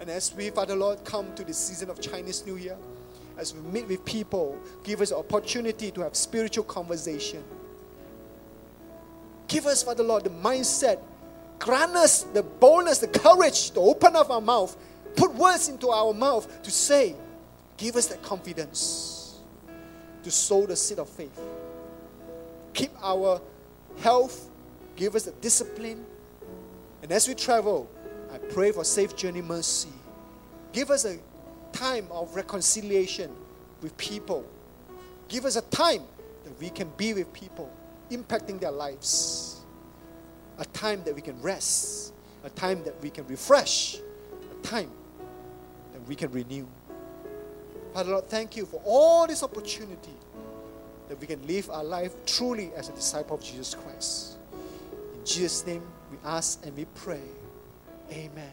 And 0.00 0.10
as 0.10 0.34
we, 0.34 0.50
Father 0.50 0.74
Lord, 0.74 1.04
come 1.04 1.34
to 1.34 1.44
the 1.44 1.52
season 1.52 1.90
of 1.90 2.00
Chinese 2.00 2.46
New 2.46 2.56
Year, 2.56 2.76
as 3.36 3.54
we 3.54 3.60
meet 3.70 3.88
with 3.88 4.04
people, 4.04 4.58
give 4.82 5.00
us 5.00 5.12
opportunity 5.12 5.90
to 5.90 6.00
have 6.00 6.16
spiritual 6.16 6.64
conversation. 6.64 7.44
Give 9.48 9.66
us, 9.66 9.82
Father 9.82 10.02
Lord, 10.02 10.24
the 10.24 10.30
mindset. 10.30 10.98
Grant 11.58 11.96
us 11.96 12.22
the 12.22 12.42
boldness, 12.42 12.98
the 12.98 13.08
courage 13.08 13.70
to 13.72 13.80
open 13.80 14.16
up 14.16 14.30
our 14.30 14.40
mouth, 14.40 14.76
put 15.16 15.34
words 15.34 15.68
into 15.68 15.88
our 15.88 16.12
mouth 16.12 16.62
to 16.62 16.70
say. 16.70 17.14
Give 17.76 17.96
us 17.96 18.06
that 18.06 18.22
confidence 18.22 19.15
to 20.26 20.30
sow 20.32 20.66
the 20.66 20.74
seed 20.74 20.98
of 20.98 21.08
faith. 21.08 21.40
Keep 22.74 22.90
our 23.00 23.40
health. 24.00 24.50
Give 24.96 25.14
us 25.14 25.22
the 25.22 25.30
discipline. 25.30 26.04
And 27.00 27.12
as 27.12 27.28
we 27.28 27.34
travel, 27.36 27.88
I 28.32 28.38
pray 28.38 28.72
for 28.72 28.82
safe 28.82 29.14
journey 29.14 29.40
mercy. 29.40 29.88
Give 30.72 30.90
us 30.90 31.04
a 31.04 31.18
time 31.70 32.08
of 32.10 32.34
reconciliation 32.34 33.30
with 33.82 33.96
people. 33.98 34.44
Give 35.28 35.44
us 35.44 35.54
a 35.54 35.62
time 35.62 36.02
that 36.42 36.58
we 36.58 36.70
can 36.70 36.90
be 36.96 37.14
with 37.14 37.32
people, 37.32 37.70
impacting 38.10 38.58
their 38.58 38.72
lives. 38.72 39.60
A 40.58 40.64
time 40.64 41.04
that 41.04 41.14
we 41.14 41.20
can 41.20 41.40
rest. 41.40 42.12
A 42.42 42.50
time 42.50 42.82
that 42.82 43.00
we 43.00 43.10
can 43.10 43.24
refresh. 43.28 43.98
A 44.50 44.66
time 44.66 44.90
that 45.92 46.04
we 46.08 46.16
can 46.16 46.32
renew. 46.32 46.66
Father 47.96 48.12
Lord, 48.12 48.28
thank 48.28 48.58
you 48.58 48.66
for 48.66 48.76
all 48.84 49.26
this 49.26 49.42
opportunity 49.42 50.12
that 51.08 51.18
we 51.18 51.26
can 51.26 51.40
live 51.46 51.70
our 51.70 51.82
life 51.82 52.12
truly 52.26 52.68
as 52.76 52.90
a 52.90 52.92
disciple 52.92 53.38
of 53.38 53.42
Jesus 53.42 53.72
Christ. 53.72 54.36
In 55.16 55.24
Jesus' 55.24 55.64
name, 55.64 55.80
we 56.12 56.18
ask 56.22 56.60
and 56.66 56.76
we 56.76 56.84
pray. 56.92 57.24
Amen. 58.12 58.52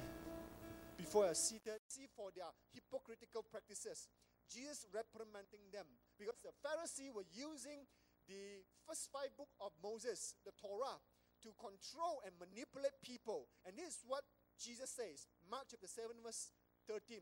Before 0.96 1.28
I 1.28 1.34
seated, 1.34 1.76
see 1.90 2.08
for 2.16 2.32
their 2.32 2.48
hypocritical 2.72 3.44
practices, 3.52 4.08
Jesus 4.48 4.88
reprimanding 4.96 5.68
them 5.76 5.92
because 6.18 6.40
the 6.40 6.56
Pharisees 6.64 7.12
were 7.12 7.28
using 7.36 7.84
the 8.32 8.64
first 8.88 9.12
five 9.12 9.36
book 9.36 9.52
of 9.60 9.76
Moses, 9.84 10.36
the 10.48 10.56
Torah, 10.56 11.04
to 11.44 11.52
control 11.60 12.24
and 12.24 12.32
manipulate 12.40 12.96
people. 13.04 13.52
And 13.68 13.76
this 13.76 14.00
is 14.00 14.08
what 14.08 14.24
Jesus 14.56 14.88
says, 14.88 15.28
Mark 15.52 15.68
chapter 15.68 15.92
7, 15.92 16.16
verse 16.24 16.56
13. 16.88 17.20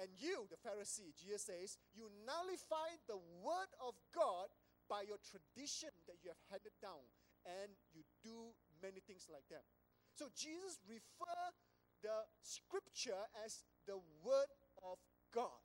And 0.00 0.08
you, 0.16 0.48
the 0.48 0.56
Pharisee, 0.56 1.12
Jesus 1.12 1.44
says, 1.44 1.76
you 1.92 2.08
nullify 2.24 2.96
the 3.04 3.20
word 3.44 3.68
of 3.84 3.92
God 4.16 4.48
by 4.88 5.04
your 5.04 5.20
tradition 5.20 5.92
that 6.08 6.16
you 6.24 6.32
have 6.32 6.40
handed 6.48 6.72
down, 6.80 7.04
and 7.44 7.76
you 7.92 8.00
do 8.24 8.56
many 8.80 9.04
things 9.04 9.28
like 9.28 9.44
that. 9.52 9.68
So 10.16 10.32
Jesus 10.32 10.80
refer 10.88 11.40
the 12.00 12.24
scripture 12.40 13.28
as 13.44 13.62
the 13.84 14.00
word 14.24 14.50
of 14.80 14.96
God. 15.36 15.60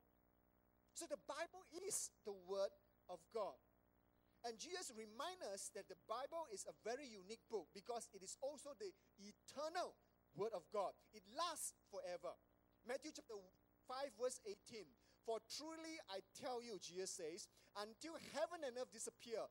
So 0.94 1.08
the 1.08 1.20
Bible 1.24 1.64
is 1.88 2.12
the 2.28 2.36
word 2.36 2.76
of 3.08 3.24
God. 3.32 3.56
And 4.46 4.60
Jesus 4.62 4.94
reminds 4.94 5.42
us 5.50 5.74
that 5.74 5.90
the 5.90 5.98
Bible 6.06 6.46
is 6.54 6.68
a 6.70 6.76
very 6.86 7.08
unique 7.08 7.42
book 7.50 7.66
because 7.74 8.12
it 8.14 8.22
is 8.22 8.38
also 8.44 8.78
the 8.78 8.94
eternal 9.18 9.98
word 10.38 10.54
of 10.54 10.68
God. 10.70 10.94
It 11.16 11.24
lasts 11.34 11.74
forever. 11.90 12.36
Matthew 12.86 13.10
chapter 13.16 13.34
5, 13.88 14.18
verse 14.20 14.40
18. 14.46 14.86
For 15.26 15.42
truly 15.50 15.98
I 16.10 16.22
tell 16.38 16.62
you, 16.62 16.78
Jesus 16.78 17.10
says, 17.18 17.50
until 17.74 18.16
heaven 18.38 18.62
and 18.62 18.78
earth 18.78 18.94
disappear, 18.94 19.42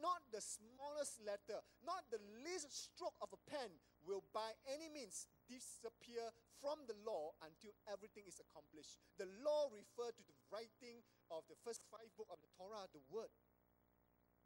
not 0.00 0.20
the 0.32 0.40
smallest 0.40 1.20
letter, 1.24 1.60
not 1.84 2.04
the 2.08 2.20
least 2.44 2.68
stroke 2.68 3.16
of 3.20 3.32
a 3.32 3.40
pen 3.48 3.70
will 4.04 4.24
by 4.32 4.52
any 4.68 4.88
means 4.88 5.28
disappear 5.48 6.28
from 6.60 6.84
the 6.86 6.96
law 7.06 7.32
until 7.44 7.72
everything 7.88 8.26
is 8.26 8.40
accomplished. 8.40 8.98
The 9.16 9.30
law 9.44 9.70
referred 9.70 10.16
to 10.16 10.24
the 10.24 10.36
writing 10.50 11.04
of 11.30 11.46
the 11.48 11.58
first 11.64 11.84
five 11.88 12.08
books 12.16 12.32
of 12.32 12.40
the 12.42 12.50
Torah, 12.56 12.88
the 12.90 13.04
word. 13.08 13.32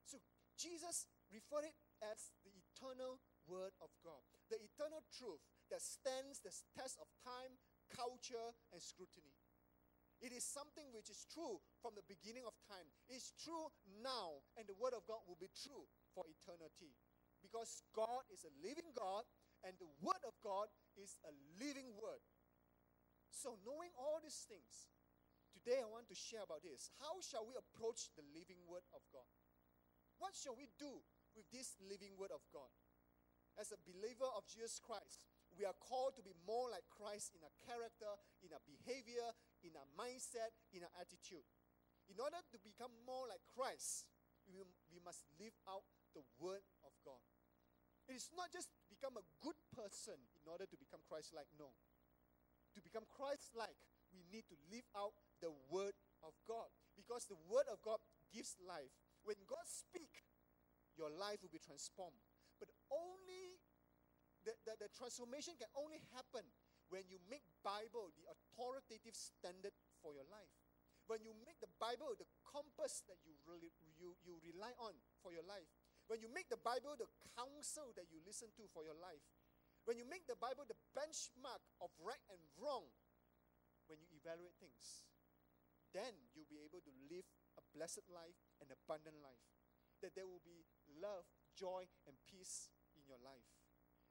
So 0.05 0.21
Jesus 0.59 1.09
referred 1.31 1.73
it 1.73 1.79
as 2.05 2.31
the 2.45 2.53
eternal 2.53 3.23
word 3.49 3.75
of 3.81 3.91
God, 4.05 4.23
the 4.51 4.61
eternal 4.61 5.03
truth 5.11 5.43
that 5.73 5.83
stands 5.83 6.43
the 6.45 6.53
test 6.77 7.01
of 7.01 7.09
time, 7.25 7.57
culture, 7.93 8.53
and 8.73 8.81
scrutiny. 8.81 9.37
It 10.23 10.31
is 10.31 10.47
something 10.47 10.87
which 10.95 11.11
is 11.11 11.27
true 11.27 11.59
from 11.83 11.99
the 11.99 12.07
beginning 12.07 12.47
of 12.47 12.55
time. 12.71 12.87
It's 13.11 13.35
true 13.43 13.75
now, 14.01 14.47
and 14.55 14.71
the 14.71 14.79
Word 14.79 14.95
of 14.95 15.03
God 15.03 15.27
will 15.27 15.39
be 15.39 15.51
true 15.51 15.83
for 16.15 16.23
eternity. 16.31 16.95
Because 17.43 17.83
God 17.91 18.23
is 18.31 18.47
a 18.47 18.55
living 18.63 18.95
God, 18.95 19.27
and 19.67 19.75
the 19.83 19.91
Word 19.99 20.23
of 20.23 20.39
God 20.39 20.71
is 20.95 21.19
a 21.27 21.35
living 21.59 21.91
Word. 21.99 22.23
So, 23.35 23.59
knowing 23.67 23.91
all 23.99 24.23
these 24.23 24.47
things, 24.47 24.95
today 25.51 25.83
I 25.83 25.91
want 25.91 26.07
to 26.07 26.15
share 26.15 26.47
about 26.47 26.63
this. 26.63 26.95
How 27.03 27.19
shall 27.19 27.43
we 27.43 27.59
approach 27.59 28.15
the 28.15 28.23
living 28.31 28.63
Word 28.71 28.87
of 28.95 29.03
God? 29.11 29.27
What 30.23 30.39
shall 30.39 30.55
we 30.55 30.71
do 30.79 31.03
with 31.35 31.51
this 31.51 31.75
living 31.83 32.15
Word 32.15 32.31
of 32.31 32.47
God? 32.55 32.71
As 33.59 33.75
a 33.75 33.81
believer 33.83 34.31
of 34.39 34.47
Jesus 34.47 34.79
Christ, 34.79 35.27
we 35.59 35.69
are 35.69 35.77
called 35.79 36.17
to 36.17 36.25
be 36.25 36.33
more 36.49 36.73
like 36.73 36.85
Christ 36.89 37.37
in 37.37 37.45
our 37.45 37.55
character, 37.65 38.09
in 38.41 38.51
our 38.53 38.63
behavior, 38.65 39.25
in 39.63 39.77
our 39.77 39.89
mindset, 39.95 40.57
in 40.73 40.83
our 40.83 40.95
attitude. 40.99 41.45
In 42.11 42.19
order 42.19 42.41
to 42.41 42.59
become 42.61 42.93
more 43.05 43.29
like 43.29 43.45
Christ, 43.53 44.09
we, 44.49 44.61
we 44.91 44.99
must 45.05 45.25
live 45.39 45.55
out 45.69 45.87
the 46.17 46.25
Word 46.41 46.65
of 46.85 46.93
God. 47.05 47.23
It 48.11 48.19
is 48.19 48.29
not 48.35 48.51
just 48.51 48.69
to 48.69 48.85
become 48.91 49.15
a 49.15 49.27
good 49.41 49.57
person 49.73 50.19
in 50.37 50.45
order 50.51 50.67
to 50.67 50.77
become 50.77 51.01
Christ 51.07 51.33
like, 51.33 51.49
no. 51.57 51.71
To 52.75 52.81
become 52.83 53.07
Christ 53.07 53.55
like, 53.55 53.79
we 54.11 54.25
need 54.29 54.45
to 54.51 54.59
live 54.69 54.85
out 54.97 55.17
the 55.41 55.55
Word 55.71 55.97
of 56.21 56.35
God. 56.45 56.69
Because 56.99 57.25
the 57.29 57.39
Word 57.49 57.69
of 57.71 57.81
God 57.81 58.03
gives 58.35 58.59
life. 58.61 58.93
When 59.25 59.39
God 59.47 59.65
speaks, 59.65 60.27
your 60.99 61.09
life 61.09 61.41
will 61.41 61.55
be 61.55 61.63
transformed. 61.63 62.19
But 62.59 62.69
only 62.93 63.52
the, 64.43 64.55
the, 64.67 64.75
the 64.87 64.91
transformation 64.91 65.55
can 65.55 65.71
only 65.79 66.03
happen 66.15 66.43
when 66.91 67.07
you 67.09 67.17
make 67.31 67.47
Bible 67.63 68.13
the 68.19 68.27
authoritative 68.29 69.15
standard 69.15 69.73
for 70.03 70.13
your 70.13 70.27
life. 70.29 70.53
When 71.07 71.25
you 71.27 71.35
make 71.43 71.59
the 71.59 71.71
Bible 71.83 72.15
the 72.15 72.29
compass 72.47 73.03
that 73.11 73.19
you, 73.27 73.35
really, 73.49 73.73
you, 73.99 74.15
you 74.23 74.39
rely 74.43 74.75
on 74.79 74.95
for 75.25 75.35
your 75.35 75.47
life. 75.47 75.67
When 76.07 76.21
you 76.21 76.31
make 76.31 76.51
the 76.51 76.61
Bible 76.61 76.95
the 76.99 77.11
counsel 77.35 77.91
that 77.97 78.11
you 78.11 78.21
listen 78.23 78.51
to 78.59 78.69
for 78.71 78.85
your 78.85 78.99
life. 78.99 79.23
When 79.89 79.99
you 79.99 80.07
make 80.07 80.31
the 80.31 80.39
Bible 80.39 80.63
the 80.69 80.79
benchmark 80.95 81.63
of 81.83 81.91
right 81.99 82.23
and 82.31 82.39
wrong 82.59 82.87
when 83.91 83.99
you 83.99 84.07
evaluate 84.15 84.55
things. 84.63 85.07
Then 85.91 86.15
you'll 86.33 86.49
be 86.49 86.63
able 86.63 86.81
to 86.81 86.93
live 87.11 87.27
a 87.59 87.63
blessed 87.75 88.07
life, 88.09 88.39
an 88.63 88.73
abundant 88.73 89.21
life. 89.21 89.43
That 90.01 90.15
there 90.17 90.27
will 90.27 90.43
be 90.43 90.65
love, 90.99 91.29
joy, 91.55 91.87
and 92.09 92.17
peace 92.25 92.73
in 92.97 93.05
your 93.07 93.21
life. 93.23 93.62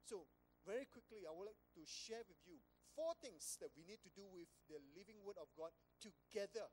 So, 0.06 0.28
very 0.66 0.86
quickly, 0.86 1.26
I 1.26 1.34
would 1.34 1.50
like 1.50 1.64
to 1.78 1.82
share 1.86 2.22
with 2.26 2.38
you 2.46 2.62
four 2.94 3.18
things 3.18 3.58
that 3.64 3.74
we 3.74 3.88
need 3.88 4.04
to 4.06 4.14
do 4.14 4.28
with 4.30 4.50
the 4.70 4.78
living 4.94 5.22
Word 5.26 5.40
of 5.42 5.50
God 5.58 5.74
together 5.98 6.70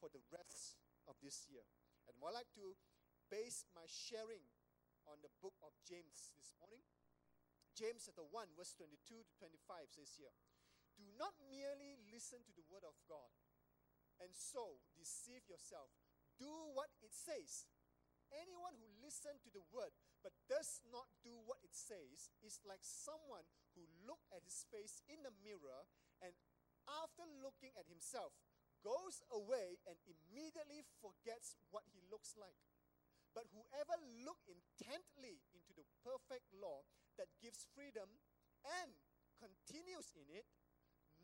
for 0.00 0.10
the 0.10 0.22
rest 0.34 0.80
of 1.06 1.14
this 1.22 1.46
year. 1.46 1.62
And 2.10 2.16
I'd 2.18 2.34
like 2.34 2.50
to 2.58 2.74
base 3.30 3.64
my 3.72 3.86
sharing 3.86 4.44
on 5.06 5.20
the 5.20 5.32
book 5.40 5.56
of 5.60 5.76
James 5.84 6.32
this 6.34 6.52
morning. 6.58 6.82
James 7.74 8.06
chapter 8.06 8.24
1, 8.24 8.54
verse 8.54 8.74
22 8.78 9.26
to 9.26 9.32
25 9.38 9.90
says 9.90 10.14
here 10.14 10.34
Do 10.94 11.04
not 11.18 11.34
merely 11.50 11.98
listen 12.10 12.42
to 12.46 12.54
the 12.54 12.66
Word 12.70 12.86
of 12.86 12.94
God 13.10 13.30
and 14.22 14.30
so 14.30 14.78
deceive 14.94 15.42
yourself. 15.50 15.90
Do 16.38 16.50
what 16.74 16.90
it 17.02 17.10
says. 17.10 17.66
Anyone 18.34 18.74
who 18.74 18.90
listens 18.98 19.38
to 19.46 19.50
the 19.54 19.62
Word 19.70 19.94
but 20.26 20.34
does 20.50 20.82
not 20.90 21.06
do 21.22 21.38
what 21.46 21.62
it 21.62 21.70
says 21.70 22.34
is 22.42 22.58
like 22.66 22.82
someone 22.82 23.46
who 23.78 23.86
look 24.02 24.26
at 24.34 24.42
his 24.42 24.66
face 24.74 25.04
in 25.06 25.22
the 25.22 25.34
mirror 25.44 25.86
and 26.18 26.34
after 26.88 27.24
looking 27.40 27.72
at 27.78 27.88
himself 27.88 28.34
goes 28.84 29.24
away 29.32 29.80
and 29.88 29.96
immediately 30.04 30.84
forgets 31.00 31.56
what 31.72 31.88
he 31.88 32.04
looks 32.12 32.36
like. 32.36 32.58
But 33.32 33.48
whoever 33.50 33.96
look 34.22 34.38
intently 34.46 35.42
into 35.50 35.72
the 35.74 35.88
perfect 36.04 36.52
law 36.54 36.84
that 37.16 37.32
gives 37.40 37.66
freedom 37.72 38.06
and 38.62 38.92
continues 39.40 40.12
in 40.14 40.28
it, 40.30 40.46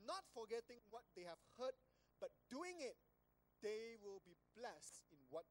not 0.03 0.27
forgetting 0.33 0.81
what 0.91 1.07
they 1.13 1.29
have 1.29 1.41
heard, 1.61 1.77
but 2.19 2.33
doing 2.49 2.81
it, 2.81 2.99
they 3.61 4.01
will 4.01 4.25
be 4.25 4.35
blessed 4.57 5.05
in 5.13 5.21
what 5.29 5.45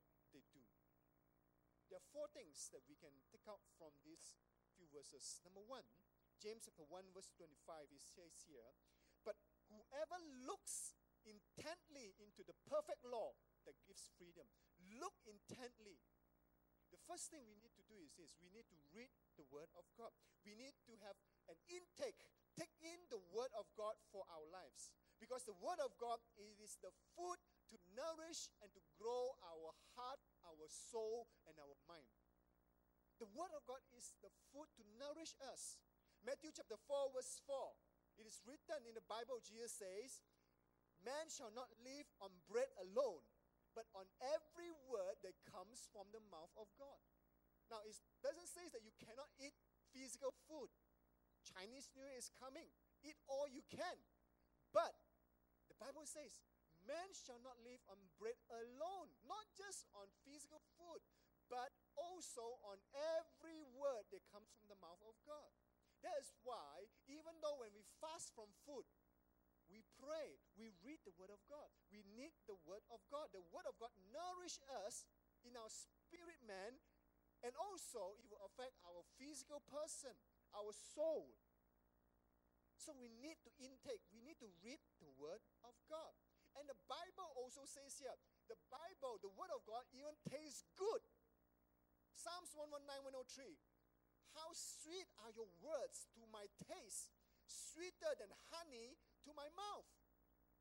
there 1.90 1.98
are 1.98 2.14
four 2.14 2.30
things 2.30 2.70
that 2.70 2.86
we 2.86 2.94
can 2.96 3.12
take 3.34 3.50
out 3.50 3.66
from 3.82 3.90
these 4.06 4.38
few 4.78 4.86
verses. 4.94 5.42
Number 5.42 5.66
one, 5.66 5.84
James 6.38 6.70
chapter 6.70 6.86
1, 6.86 7.12
verse 7.12 7.34
25, 7.36 7.90
it 7.90 8.00
says 8.00 8.46
here, 8.46 8.78
But 9.26 9.42
whoever 9.68 10.22
looks 10.46 10.94
intently 11.26 12.16
into 12.22 12.46
the 12.46 12.56
perfect 12.70 13.04
law 13.04 13.36
that 13.66 13.82
gives 13.84 14.08
freedom, 14.16 14.48
look 15.02 15.18
intently. 15.26 16.00
The 16.94 17.02
first 17.06 17.30
thing 17.30 17.46
we 17.46 17.60
need 17.60 17.76
to 17.78 17.86
do 17.86 18.02
is 18.02 18.18
this 18.18 18.38
we 18.40 18.50
need 18.50 18.66
to 18.70 18.80
read 18.94 19.14
the 19.38 19.46
Word 19.50 19.70
of 19.78 19.86
God. 19.94 20.14
We 20.46 20.58
need 20.58 20.78
to 20.90 20.94
have 21.06 21.18
an 21.50 21.60
intake, 21.70 22.26
take 22.60 22.76
in 22.84 23.00
the 23.08 23.24
Word 23.32 23.56
of 23.56 23.64
God 23.80 23.96
for 24.12 24.28
our 24.28 24.44
lives. 24.52 24.92
Because 25.24 25.48
the 25.48 25.56
Word 25.64 25.80
of 25.80 25.96
God 25.96 26.20
is 26.36 26.76
the 26.84 26.92
food 27.16 27.40
to 27.72 27.76
nourish 27.96 28.52
and 28.60 28.68
to 28.76 28.82
grow 29.00 29.40
our 29.40 29.72
heart, 29.96 30.20
our 30.44 30.68
soul, 30.68 31.32
and 31.48 31.56
our 31.56 31.76
mind. 31.88 32.12
The 33.24 33.32
Word 33.32 33.56
of 33.56 33.64
God 33.64 33.80
is 33.96 34.12
the 34.20 34.32
food 34.52 34.68
to 34.76 34.84
nourish 35.00 35.36
us. 35.48 35.80
Matthew 36.24 36.52
chapter 36.52 36.76
4, 36.76 37.16
verse 37.16 37.40
4. 37.48 37.56
It 38.20 38.28
is 38.28 38.44
written 38.44 38.84
in 38.84 38.96
the 38.96 39.08
Bible, 39.08 39.40
Jesus 39.40 39.80
says, 39.80 40.20
Man 41.00 41.32
shall 41.32 41.52
not 41.56 41.72
live 41.80 42.08
on 42.20 42.36
bread 42.52 42.68
alone, 42.76 43.24
but 43.72 43.88
on 43.96 44.04
every 44.20 44.72
word 44.92 45.16
that 45.24 45.40
comes 45.48 45.88
from 45.96 46.12
the 46.12 46.20
mouth 46.28 46.52
of 46.60 46.68
God. 46.76 47.00
Now, 47.72 47.80
it 47.88 47.96
doesn't 48.20 48.52
say 48.52 48.68
that 48.76 48.84
you 48.84 48.92
cannot 49.00 49.32
eat 49.40 49.56
physical 49.96 50.36
food. 50.50 50.68
Chinese 51.56 51.90
New 51.98 52.06
Year 52.06 52.20
is 52.20 52.30
coming. 52.38 52.70
Eat 53.02 53.18
all 53.26 53.50
you 53.50 53.66
can. 53.70 53.98
But 54.70 54.94
the 55.72 55.78
Bible 55.82 56.06
says, 56.06 56.42
man 56.86 57.10
shall 57.14 57.42
not 57.42 57.58
live 57.66 57.82
on 57.90 57.98
bread 58.22 58.38
alone, 58.50 59.10
not 59.26 59.46
just 59.58 59.90
on 59.98 60.10
physical 60.26 60.62
food, 60.78 61.02
but 61.50 61.74
also 61.98 62.62
on 62.70 62.78
every 62.94 63.62
word 63.74 64.06
that 64.14 64.26
comes 64.30 64.54
from 64.54 64.70
the 64.70 64.78
mouth 64.78 65.02
of 65.06 65.18
God. 65.26 65.50
That 66.06 66.16
is 66.22 66.32
why, 66.46 66.88
even 67.10 67.34
though 67.44 67.60
when 67.60 67.74
we 67.76 67.84
fast 68.00 68.32
from 68.38 68.48
food, 68.64 68.88
we 69.70 69.86
pray, 70.02 70.42
we 70.58 70.74
read 70.82 70.98
the 71.06 71.14
Word 71.14 71.30
of 71.30 71.42
God. 71.46 71.70
We 71.94 72.02
need 72.18 72.34
the 72.50 72.58
Word 72.66 72.82
of 72.90 73.06
God. 73.14 73.30
The 73.30 73.46
Word 73.54 73.70
of 73.70 73.78
God 73.78 73.94
nourish 74.10 74.58
us 74.86 75.06
in 75.46 75.54
our 75.54 75.70
spirit 75.70 76.42
man, 76.42 76.82
and 77.46 77.54
also 77.54 78.18
it 78.18 78.26
will 78.26 78.42
affect 78.50 78.82
our 78.82 79.06
physical 79.22 79.62
person, 79.70 80.18
our 80.56 80.74
soul. 80.96 81.34
So 82.80 82.96
we 82.96 83.12
need 83.20 83.38
to 83.44 83.52
intake, 83.60 84.02
we 84.10 84.24
need 84.24 84.40
to 84.40 84.50
read 84.64 84.80
the 85.04 85.12
Word 85.20 85.44
of 85.68 85.76
God. 85.92 86.16
And 86.58 86.66
the 86.66 86.80
Bible 86.90 87.30
also 87.38 87.68
says 87.68 88.00
here, 88.00 88.16
the 88.50 88.58
Bible, 88.72 89.22
the 89.22 89.30
Word 89.36 89.54
of 89.54 89.62
God, 89.68 89.86
even 89.94 90.16
tastes 90.26 90.66
good. 90.80 91.04
Psalms 92.16 92.52
119, 92.56 93.06
103. 93.06 93.60
How 94.34 94.50
sweet 94.56 95.10
are 95.22 95.34
your 95.34 95.50
words 95.62 96.10
to 96.18 96.22
my 96.30 96.48
taste, 96.66 97.14
sweeter 97.46 98.14
than 98.18 98.32
honey 98.54 98.98
to 99.26 99.32
my 99.36 99.48
mouth. 99.54 99.88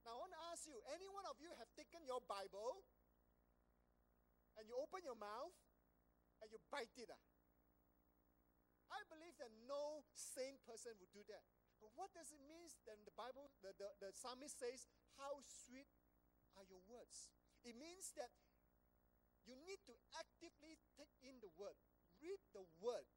Now 0.04 0.16
I 0.16 0.20
want 0.24 0.34
to 0.34 0.42
ask 0.52 0.64
you, 0.64 0.78
any 0.94 1.08
one 1.12 1.26
of 1.28 1.36
you 1.40 1.52
have 1.60 1.68
taken 1.76 2.04
your 2.04 2.22
Bible 2.24 2.84
and 4.56 4.64
you 4.66 4.74
open 4.76 5.04
your 5.04 5.18
mouth 5.18 5.54
and 6.40 6.48
you 6.50 6.58
bite 6.72 6.94
it? 6.96 7.10
Ah? 7.12 7.37
I 8.88 9.00
believe 9.12 9.36
that 9.38 9.52
no 9.68 10.04
sane 10.12 10.56
person 10.64 10.96
would 10.98 11.12
do 11.12 11.24
that. 11.28 11.44
But 11.78 11.94
what 11.94 12.10
does 12.16 12.34
it 12.34 12.42
mean 12.42 12.58
then 12.88 12.98
the 13.04 13.14
Bible, 13.14 13.52
the, 13.62 13.70
the, 13.76 13.88
the 14.00 14.10
psalmist 14.10 14.58
says, 14.58 14.88
How 15.20 15.38
sweet 15.44 15.88
are 16.58 16.66
your 16.66 16.82
words? 16.88 17.30
It 17.62 17.76
means 17.76 18.16
that 18.18 18.32
you 19.46 19.56
need 19.64 19.80
to 19.88 19.94
actively 20.16 20.76
take 20.96 21.12
in 21.24 21.40
the 21.40 21.52
word, 21.56 21.76
read 22.20 22.40
the 22.52 22.64
word, 22.80 23.08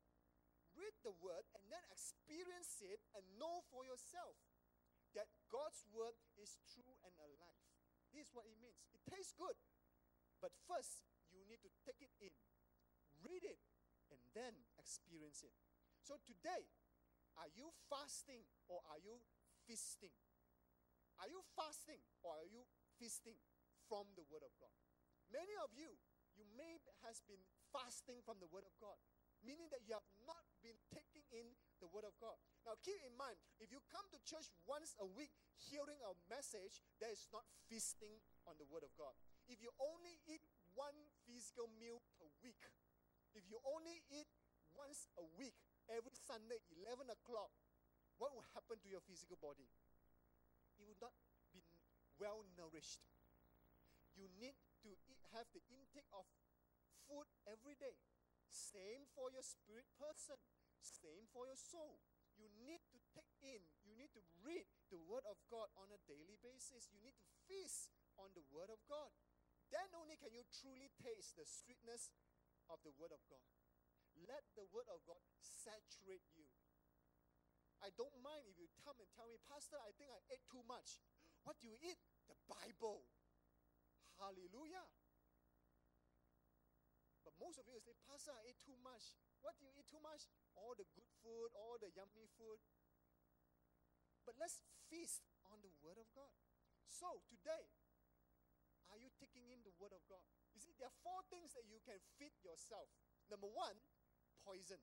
read 0.76 0.96
the 1.04 1.16
word, 1.20 1.44
and 1.56 1.64
then 1.68 1.84
experience 1.92 2.80
it 2.80 3.04
and 3.16 3.24
know 3.36 3.64
for 3.68 3.84
yourself 3.84 4.40
that 5.16 5.28
God's 5.52 5.84
word 5.92 6.16
is 6.40 6.60
true 6.72 6.96
and 7.04 7.12
alive. 7.20 7.64
This 8.16 8.28
is 8.28 8.34
what 8.36 8.48
it 8.48 8.56
means. 8.60 8.88
It 8.96 9.04
tastes 9.08 9.36
good, 9.36 9.56
but 10.40 10.56
first 10.68 11.04
you 11.32 11.44
need 11.48 11.64
to 11.64 11.72
take 11.84 12.00
it 12.00 12.12
in, 12.20 12.32
read 13.24 13.44
it, 13.44 13.60
and 14.12 14.20
then 14.36 14.56
experience 14.82 15.46
it. 15.46 15.54
So 16.02 16.18
today, 16.26 16.66
are 17.38 17.52
you 17.54 17.70
fasting 17.86 18.42
or 18.66 18.82
are 18.90 18.98
you 18.98 19.22
feasting? 19.70 20.14
Are 21.22 21.30
you 21.30 21.46
fasting 21.54 22.02
or 22.26 22.42
are 22.42 22.50
you 22.50 22.66
feasting 22.98 23.38
from 23.86 24.10
the 24.18 24.26
Word 24.26 24.42
of 24.42 24.54
God? 24.58 24.74
Many 25.30 25.54
of 25.62 25.70
you, 25.78 25.94
you 26.34 26.44
may 26.58 26.82
has 27.06 27.22
been 27.28 27.42
fasting 27.72 28.20
from 28.24 28.40
the 28.42 28.50
Word 28.50 28.66
of 28.66 28.74
God, 28.80 28.98
meaning 29.42 29.68
that 29.74 29.84
you 29.86 29.96
have 29.96 30.10
not 30.26 30.44
been 30.62 30.78
taking 30.94 31.26
in 31.34 31.48
the 31.82 31.90
Word 31.90 32.06
of 32.06 32.14
God. 32.22 32.38
Now, 32.64 32.78
keep 32.86 33.00
in 33.02 33.16
mind, 33.18 33.38
if 33.58 33.74
you 33.74 33.82
come 33.90 34.06
to 34.14 34.20
church 34.22 34.48
once 34.70 34.94
a 35.02 35.08
week 35.08 35.34
hearing 35.58 35.98
a 36.06 36.14
message, 36.30 36.82
that 37.02 37.10
is 37.10 37.26
not 37.34 37.46
feasting 37.70 38.22
on 38.46 38.58
the 38.62 38.68
Word 38.70 38.86
of 38.86 38.94
God. 38.98 39.14
If 39.50 39.60
you 39.60 39.74
only 39.82 40.22
eat 40.30 40.46
one 40.78 40.96
physical 41.26 41.68
meal 41.82 42.00
per 42.18 42.30
week, 42.46 42.62
if 43.34 43.48
you 43.50 43.58
only 43.64 44.04
eat 44.12 44.30
once 44.76 45.08
a 45.20 45.26
week, 45.38 45.56
every 45.90 46.16
Sunday, 46.16 46.60
11 46.86 47.10
o'clock, 47.12 47.52
what 48.18 48.32
will 48.36 48.46
happen 48.54 48.78
to 48.80 48.90
your 48.90 49.02
physical 49.02 49.38
body? 49.42 49.66
It 50.78 50.86
will 50.86 51.00
not 51.02 51.16
be 51.54 51.64
well 52.22 52.46
nourished. 52.54 53.02
You 54.14 54.28
need 54.38 54.58
to 54.86 54.92
eat, 55.10 55.22
have 55.34 55.48
the 55.56 55.64
intake 55.72 56.10
of 56.14 56.28
food 57.08 57.26
every 57.48 57.76
day. 57.80 57.98
Same 58.52 59.08
for 59.16 59.32
your 59.32 59.44
spirit 59.44 59.88
person, 59.96 60.38
same 60.84 61.26
for 61.32 61.48
your 61.48 61.58
soul. 61.58 62.04
You 62.36 62.50
need 62.62 62.82
to 62.92 63.00
take 63.14 63.32
in, 63.42 63.62
you 63.86 63.94
need 63.96 64.12
to 64.18 64.24
read 64.44 64.66
the 64.90 65.00
Word 65.00 65.24
of 65.30 65.38
God 65.48 65.70
on 65.78 65.94
a 65.94 66.02
daily 66.10 66.40
basis. 66.42 66.90
You 66.92 67.00
need 67.00 67.16
to 67.22 67.28
feast 67.48 67.94
on 68.18 68.34
the 68.34 68.44
Word 68.52 68.74
of 68.74 68.82
God. 68.90 69.12
Then 69.72 69.88
only 69.96 70.20
can 70.20 70.36
you 70.36 70.44
truly 70.52 70.92
taste 71.00 71.40
the 71.40 71.48
sweetness 71.48 72.12
of 72.68 72.84
the 72.84 72.92
Word 73.00 73.16
of 73.16 73.24
God. 73.32 73.46
Let 74.30 74.46
the 74.54 74.66
word 74.70 74.90
of 74.92 75.02
God 75.08 75.22
saturate 75.42 76.26
you. 76.38 76.46
I 77.82 77.90
don't 77.98 78.14
mind 78.22 78.46
if 78.46 78.62
you 78.62 78.70
come 78.86 78.98
and 79.02 79.10
tell 79.18 79.26
me, 79.26 79.42
Pastor, 79.50 79.82
I 79.82 79.90
think 79.98 80.14
I 80.14 80.22
ate 80.30 80.46
too 80.46 80.62
much. 80.70 81.02
What 81.42 81.58
do 81.58 81.66
you 81.66 81.78
eat? 81.82 81.98
The 82.30 82.38
Bible. 82.46 83.10
Hallelujah. 84.22 84.86
But 87.26 87.34
most 87.42 87.58
of 87.58 87.66
you 87.66 87.82
say, 87.82 87.98
Pastor, 88.06 88.34
I 88.38 88.54
ate 88.54 88.62
too 88.62 88.78
much. 88.86 89.18
What 89.42 89.58
do 89.58 89.66
you 89.66 89.74
eat 89.74 89.90
too 89.90 90.02
much? 90.02 90.30
All 90.54 90.78
the 90.78 90.86
good 90.94 91.10
food, 91.26 91.50
all 91.58 91.82
the 91.82 91.90
yummy 91.90 92.30
food. 92.38 92.62
But 94.26 94.38
let's 94.38 94.62
feast 94.90 95.26
on 95.50 95.66
the 95.66 95.74
Word 95.82 95.98
of 95.98 96.06
God. 96.14 96.34
So 96.86 97.26
today, 97.26 97.66
are 98.94 99.00
you 99.02 99.10
taking 99.18 99.50
in 99.50 99.66
the 99.66 99.74
Word 99.82 99.98
of 99.98 100.06
God? 100.06 100.22
You 100.54 100.62
see, 100.62 100.78
there 100.78 100.92
are 100.92 101.00
four 101.02 101.26
things 101.34 101.58
that 101.58 101.66
you 101.66 101.82
can 101.82 101.98
feed 102.22 102.38
yourself. 102.46 102.94
Number 103.32 103.50
one, 103.50 103.80
poison. 104.46 104.80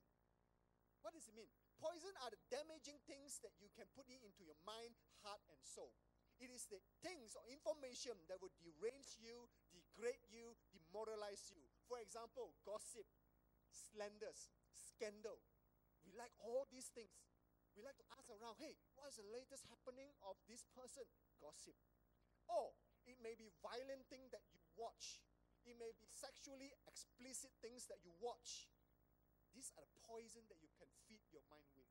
What 1.01 1.15
does 1.15 1.27
it 1.27 1.35
mean? 1.35 1.49
Poison 1.79 2.11
are 2.23 2.31
the 2.31 2.41
damaging 2.51 2.99
things 3.07 3.39
that 3.39 3.55
you 3.63 3.71
can 3.71 3.87
put 3.95 4.11
in 4.11 4.19
into 4.19 4.43
your 4.43 4.59
mind, 4.67 4.99
heart, 5.23 5.39
and 5.47 5.59
soul. 5.63 5.95
It 6.39 6.51
is 6.51 6.67
the 6.71 6.79
things 7.03 7.35
or 7.35 7.43
information 7.47 8.15
that 8.31 8.39
will 8.39 8.51
derange 8.59 9.19
you, 9.19 9.47
degrade 9.71 10.23
you, 10.31 10.55
demoralize 10.71 11.51
you. 11.51 11.63
For 11.87 11.99
example, 11.99 12.55
gossip, 12.63 13.07
slanders, 13.71 14.51
scandal. 14.71 15.39
We 16.07 16.15
like 16.15 16.31
all 16.39 16.63
these 16.71 16.91
things. 16.95 17.11
We 17.75 17.83
like 17.83 17.99
to 17.99 18.07
ask 18.15 18.27
around, 18.31 18.59
hey, 18.59 18.75
what 18.95 19.11
is 19.11 19.19
the 19.19 19.27
latest 19.31 19.67
happening 19.67 20.11
of 20.27 20.39
this 20.47 20.63
person? 20.75 21.03
Gossip. 21.39 21.75
Or 22.47 22.75
it 23.07 23.19
may 23.19 23.35
be 23.35 23.51
violent 23.59 24.07
thing 24.07 24.27
that 24.31 24.43
you 24.51 24.59
watch. 24.79 25.23
It 25.67 25.75
may 25.75 25.91
be 25.95 26.07
sexually 26.07 26.71
explicit 26.87 27.51
things 27.59 27.87
that 27.91 27.99
you 28.03 28.15
watch. 28.19 28.71
These 29.53 29.71
are 29.77 29.85
the 29.85 29.99
poison 30.05 30.45
that 30.49 30.61
you 30.61 30.69
can 30.77 30.89
feed 31.05 31.25
your 31.33 31.43
mind 31.49 31.69
with. 31.75 31.89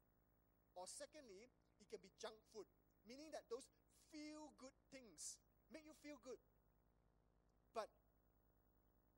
Or 0.75 0.87
secondly, 0.87 1.51
it 1.81 1.89
can 1.91 2.01
be 2.03 2.15
junk 2.19 2.39
food, 2.55 2.67
meaning 3.07 3.31
that 3.35 3.47
those 3.51 3.67
feel 4.11 4.55
good 4.59 4.75
things 4.91 5.39
make 5.71 5.85
you 5.85 5.95
feel 5.99 6.19
good. 6.23 6.39
But 7.75 7.89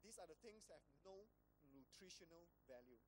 these 0.02 0.18
are 0.18 0.26
the 0.28 0.38
things 0.40 0.66
that 0.68 0.80
have 0.80 0.96
no 1.04 1.28
nutritional 1.72 2.48
value. 2.66 2.98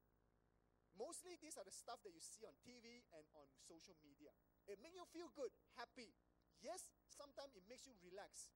Mostly 0.96 1.40
these 1.40 1.56
are 1.56 1.64
the 1.64 1.72
stuff 1.72 2.04
that 2.04 2.12
you 2.12 2.20
see 2.20 2.44
on 2.44 2.52
TV 2.60 3.04
and 3.16 3.24
on 3.34 3.48
social 3.64 3.96
media. 4.04 4.30
It 4.68 4.78
makes 4.84 4.96
you 4.96 5.08
feel 5.08 5.32
good, 5.32 5.50
happy. 5.80 6.12
Yes, 6.60 6.86
sometimes 7.08 7.56
it 7.56 7.64
makes 7.66 7.88
you 7.88 7.96
relax, 8.04 8.52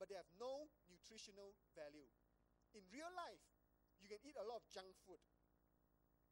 but 0.00 0.08
they 0.08 0.16
have 0.18 0.28
no 0.40 0.72
nutritional 0.88 1.54
value. 1.76 2.08
In 2.74 2.82
real 2.90 3.12
life, 3.14 3.44
you 4.00 4.08
can 4.08 4.18
eat 4.24 4.36
a 4.40 4.46
lot 4.48 4.64
of 4.64 4.66
junk 4.72 4.90
food. 5.04 5.20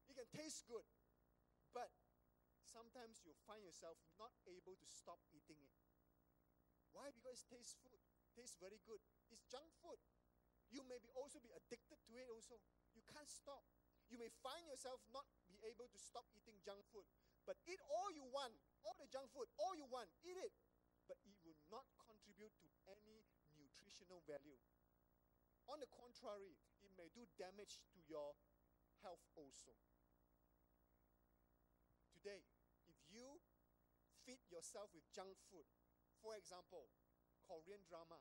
It 0.09 0.15
can 0.15 0.29
taste 0.31 0.67
good, 0.67 0.87
but 1.75 1.91
sometimes 2.63 3.23
you'll 3.23 3.39
find 3.47 3.63
yourself 3.63 3.99
not 4.19 4.33
able 4.47 4.79
to 4.79 4.89
stop 4.89 5.19
eating 5.35 5.59
it. 5.61 5.75
Why? 6.95 7.13
Because 7.13 7.45
it 7.45 7.51
tastes 7.53 7.77
food, 7.83 8.01
tastes 8.33 8.57
very 8.57 8.81
good. 8.87 9.03
It's 9.29 9.45
junk 9.51 9.69
food. 9.83 10.01
You 10.71 10.83
may 10.87 10.99
be 10.99 11.11
also 11.15 11.39
be 11.39 11.53
addicted 11.55 12.01
to 12.09 12.13
it 12.19 12.27
also. 12.27 12.59
You 12.95 13.03
can't 13.07 13.29
stop. 13.31 13.63
You 14.11 14.19
may 14.19 14.31
find 14.43 14.63
yourself 14.67 15.03
not 15.11 15.27
be 15.51 15.59
able 15.67 15.91
to 15.91 15.99
stop 15.99 16.27
eating 16.35 16.59
junk 16.63 16.83
food. 16.91 17.07
But 17.47 17.59
eat 17.67 17.79
all 17.87 18.11
you 18.11 18.27
want, 18.27 18.55
all 18.83 18.95
the 18.99 19.07
junk 19.07 19.31
food, 19.31 19.47
all 19.59 19.75
you 19.79 19.87
want, 19.87 20.11
eat 20.27 20.39
it. 20.39 20.55
But 21.07 21.23
it 21.23 21.39
will 21.47 21.59
not 21.71 21.87
contribute 22.03 22.55
to 22.63 22.69
any 22.91 23.23
nutritional 23.55 24.23
value. 24.27 24.59
On 25.71 25.79
the 25.79 25.91
contrary, 25.91 26.59
it 26.83 26.91
may 26.99 27.11
do 27.15 27.27
damage 27.39 27.79
to 27.95 27.99
your 28.07 28.35
health 29.03 29.23
also 29.39 29.75
today, 32.27 32.43
if 32.91 32.99
you 33.07 33.39
feed 34.27 34.43
yourself 34.51 34.91
with 34.91 35.07
junk 35.15 35.39
food, 35.47 35.71
for 36.19 36.35
example, 36.35 36.91
Korean 37.47 37.87
drama, 37.87 38.19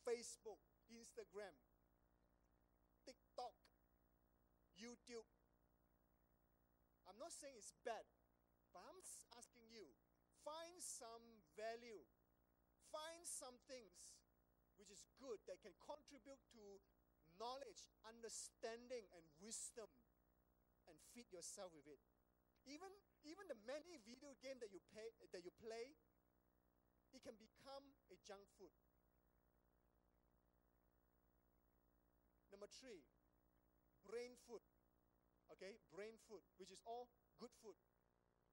Facebook, 0.00 0.64
Instagram, 0.88 1.52
TikTok, 3.04 3.52
YouTube. 4.80 5.28
I'm 7.04 7.20
not 7.20 7.36
saying 7.36 7.52
it's 7.60 7.76
bad, 7.84 8.08
but 8.72 8.80
I'm 8.80 9.04
asking 9.36 9.68
you 9.68 9.92
find 10.40 10.80
some 10.80 11.44
value, 11.52 12.00
find 12.88 13.28
some 13.28 13.60
things 13.68 14.16
which 14.80 14.88
is 14.88 15.04
good 15.20 15.36
that 15.44 15.60
can 15.60 15.76
contribute 15.84 16.40
to 16.56 16.80
knowledge, 17.36 17.92
understanding, 18.08 19.04
and 19.12 19.20
wisdom 19.36 19.92
and 20.90 20.98
feed 21.14 21.30
yourself 21.30 21.70
with 21.70 21.86
it. 21.86 22.02
Even, 22.66 22.90
even 23.24 23.46
the 23.48 23.56
many 23.64 23.96
video 24.02 24.36
games 24.42 24.60
that 24.60 24.74
you, 24.74 24.82
pay, 24.92 25.08
that 25.32 25.46
you 25.46 25.54
play, 25.62 25.96
it 27.14 27.22
can 27.24 27.38
become 27.38 27.96
a 28.12 28.16
junk 28.26 28.44
food. 28.58 28.74
Number 32.52 32.68
three, 32.68 33.06
brain 34.04 34.36
food. 34.44 34.62
Okay, 35.56 35.82
brain 35.90 36.14
food, 36.30 36.44
which 36.58 36.70
is 36.70 36.82
all 36.86 37.10
good 37.40 37.50
food. 37.58 37.78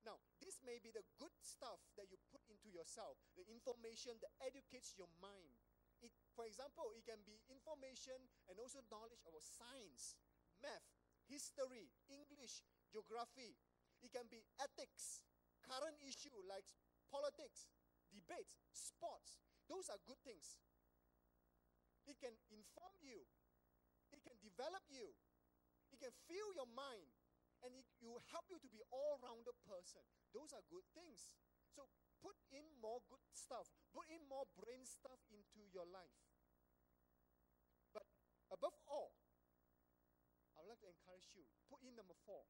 Now, 0.01 0.17
this 0.41 0.63
may 0.65 0.81
be 0.81 0.89
the 0.89 1.05
good 1.19 1.33
stuff 1.43 1.83
that 1.99 2.09
you 2.09 2.17
put 2.31 2.41
into 2.47 2.71
yourself, 2.71 3.19
the 3.35 3.45
information 3.45 4.17
that 4.23 4.33
educates 4.41 4.95
your 4.97 5.09
mind. 5.21 5.59
It, 6.01 6.13
for 6.33 6.45
example, 6.45 6.93
it 6.93 7.05
can 7.05 7.21
be 7.25 7.41
information 7.49 8.17
and 8.49 8.55
also 8.57 8.81
knowledge 8.89 9.25
about 9.25 9.45
science, 9.45 10.17
math, 10.61 10.96
history, 11.27 11.91
English, 12.07 12.63
geography. 12.91 13.55
It 14.01 14.11
can 14.11 14.25
be 14.31 14.43
ethics, 14.59 15.23
current 15.63 15.99
issue 16.03 16.35
like 16.47 16.65
politics, 17.11 17.67
debates, 18.11 18.57
sports. 18.71 19.39
Those 19.67 19.91
are 19.91 19.99
good 20.07 20.19
things. 20.23 20.59
It 22.07 22.15
can 22.23 22.35
inform 22.47 22.95
you. 23.03 23.27
It 24.15 24.23
can 24.23 24.39
develop 24.39 24.87
you. 24.87 25.11
It 25.91 25.99
can 25.99 26.15
fill 26.31 26.55
your 26.55 26.69
mind. 26.71 27.11
And 27.65 27.73
it 27.73 27.89
will 27.99 28.21
help 28.31 28.47
you 28.47 28.61
to 28.61 28.69
be 28.69 28.79
all-rounded 28.93 29.57
person. 29.67 30.05
Those 30.31 30.53
are 30.55 30.63
good 30.71 30.85
things. 30.93 31.35
So 31.73 31.89
put 32.23 32.37
in 32.53 32.63
more 32.79 33.03
good 33.11 33.23
stuff. 33.33 33.67
Put 33.91 34.07
in 34.07 34.23
more 34.29 34.47
brain 34.55 34.85
stuff 34.87 35.19
into 35.33 35.65
your 35.73 35.89
life. 35.89 36.15
But 37.91 38.05
above 38.53 38.77
all, 38.87 39.11
to 40.81 40.89
encourage 40.89 41.33
you, 41.33 41.43
put 41.67 41.81
in 41.83 41.97
number 41.97 42.15
four. 42.25 42.45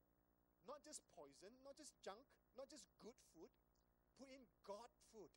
Not 0.67 0.83
just 0.83 1.03
poison, 1.15 1.55
not 1.63 1.79
just 1.79 1.95
junk, 2.03 2.27
not 2.59 2.67
just 2.67 2.91
good 2.99 3.15
food. 3.31 3.51
Put 4.19 4.27
in 4.33 4.43
God 4.67 4.91
food. 5.13 5.31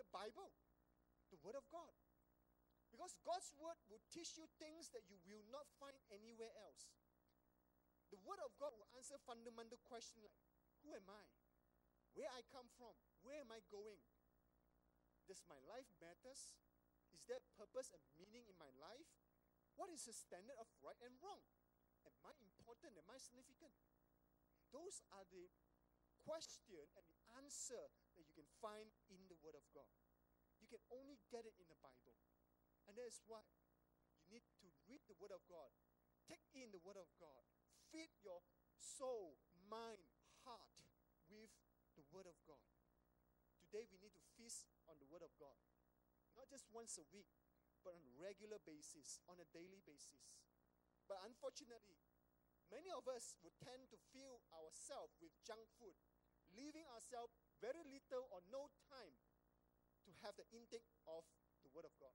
The 0.00 0.06
Bible, 0.08 0.54
the 1.28 1.40
Word 1.44 1.58
of 1.58 1.66
God. 1.68 1.92
Because 2.88 3.20
God's 3.20 3.52
Word 3.60 3.76
will 3.92 4.00
teach 4.08 4.40
you 4.40 4.48
things 4.56 4.88
that 4.96 5.04
you 5.10 5.20
will 5.28 5.44
not 5.52 5.68
find 5.76 5.98
anywhere 6.08 6.54
else. 6.64 6.88
The 8.08 8.20
Word 8.24 8.40
of 8.40 8.56
God 8.56 8.72
will 8.72 8.88
answer 8.96 9.20
fundamental 9.20 9.76
questions 9.84 10.24
like 10.24 10.32
Who 10.80 10.96
am 10.96 11.04
I? 11.12 11.24
Where 12.16 12.30
I 12.32 12.40
come 12.48 12.72
from? 12.80 12.96
Where 13.20 13.36
am 13.36 13.52
I 13.52 13.60
going? 13.68 14.00
Does 15.28 15.44
my 15.44 15.60
life 15.68 15.92
matters? 16.00 16.56
Is 17.12 17.20
there 17.28 17.44
purpose 17.52 17.92
and 17.92 18.00
meaning 18.16 18.48
in 18.48 18.56
my 18.56 18.72
life? 18.80 19.12
What 19.76 19.92
is 19.92 20.08
the 20.08 20.16
standard 20.16 20.56
of 20.56 20.66
right 20.80 20.98
and 21.04 21.14
wrong? 21.20 21.44
Am 22.08 22.24
I 22.24 22.34
important? 22.40 22.96
Am 22.96 23.08
I 23.12 23.18
significant? 23.20 23.74
Those 24.72 25.04
are 25.12 25.24
the 25.32 25.48
question 26.24 26.84
and 26.96 27.04
the 27.08 27.20
answer 27.40 27.88
that 28.16 28.24
you 28.24 28.34
can 28.36 28.48
find 28.60 28.88
in 29.08 29.20
the 29.32 29.38
Word 29.40 29.56
of 29.56 29.64
God. 29.72 29.88
You 30.60 30.68
can 30.68 30.82
only 30.92 31.16
get 31.32 31.48
it 31.48 31.56
in 31.56 31.68
the 31.72 31.80
Bible. 31.80 32.16
And 32.88 32.96
that 32.96 33.08
is 33.08 33.20
why 33.24 33.44
you 34.28 34.40
need 34.40 34.44
to 34.60 34.68
read 34.88 35.00
the 35.08 35.16
Word 35.16 35.32
of 35.32 35.40
God, 35.48 35.72
take 36.28 36.44
in 36.52 36.68
the 36.72 36.80
Word 36.84 37.00
of 37.00 37.08
God, 37.16 37.44
feed 37.88 38.12
your 38.20 38.44
soul, 38.76 39.40
mind, 39.68 40.04
heart 40.44 40.84
with 41.32 41.52
the 41.96 42.04
Word 42.12 42.28
of 42.28 42.36
God. 42.44 42.64
Today 43.64 43.84
we 43.88 44.00
need 44.00 44.16
to 44.16 44.24
feast 44.36 44.68
on 44.88 44.96
the 45.00 45.08
Word 45.08 45.24
of 45.24 45.32
God. 45.36 45.56
Not 46.36 46.48
just 46.48 46.68
once 46.72 46.96
a 47.00 47.04
week, 47.12 47.28
but 47.84 47.96
on 47.96 48.04
a 48.04 48.14
regular 48.20 48.60
basis, 48.64 49.20
on 49.28 49.40
a 49.40 49.48
daily 49.52 49.80
basis. 49.84 50.40
But 51.08 51.24
unfortunately, 51.24 51.96
many 52.68 52.92
of 52.92 53.08
us 53.08 53.40
would 53.40 53.56
tend 53.64 53.88
to 53.88 53.98
fill 54.12 54.44
ourselves 54.52 55.16
with 55.24 55.32
junk 55.40 55.64
food, 55.80 55.96
leaving 56.52 56.84
ourselves 56.92 57.32
very 57.64 57.82
little 57.88 58.28
or 58.28 58.44
no 58.52 58.68
time 58.92 59.16
to 60.04 60.12
have 60.20 60.36
the 60.36 60.46
intake 60.52 60.86
of 61.08 61.24
the 61.64 61.72
Word 61.72 61.88
of 61.88 61.96
God. 61.96 62.14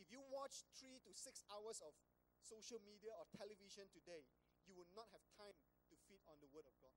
If 0.00 0.10
you 0.10 0.24
watch 0.32 0.64
three 0.74 0.98
to 1.06 1.12
six 1.14 1.44
hours 1.52 1.78
of 1.84 1.94
social 2.40 2.80
media 2.82 3.14
or 3.14 3.28
television 3.36 3.86
today, 3.92 4.26
you 4.64 4.74
will 4.74 4.88
not 4.96 5.12
have 5.12 5.22
time 5.36 5.54
to 5.92 5.94
feed 6.08 6.24
on 6.26 6.40
the 6.40 6.50
Word 6.50 6.66
of 6.66 6.74
God. 6.80 6.96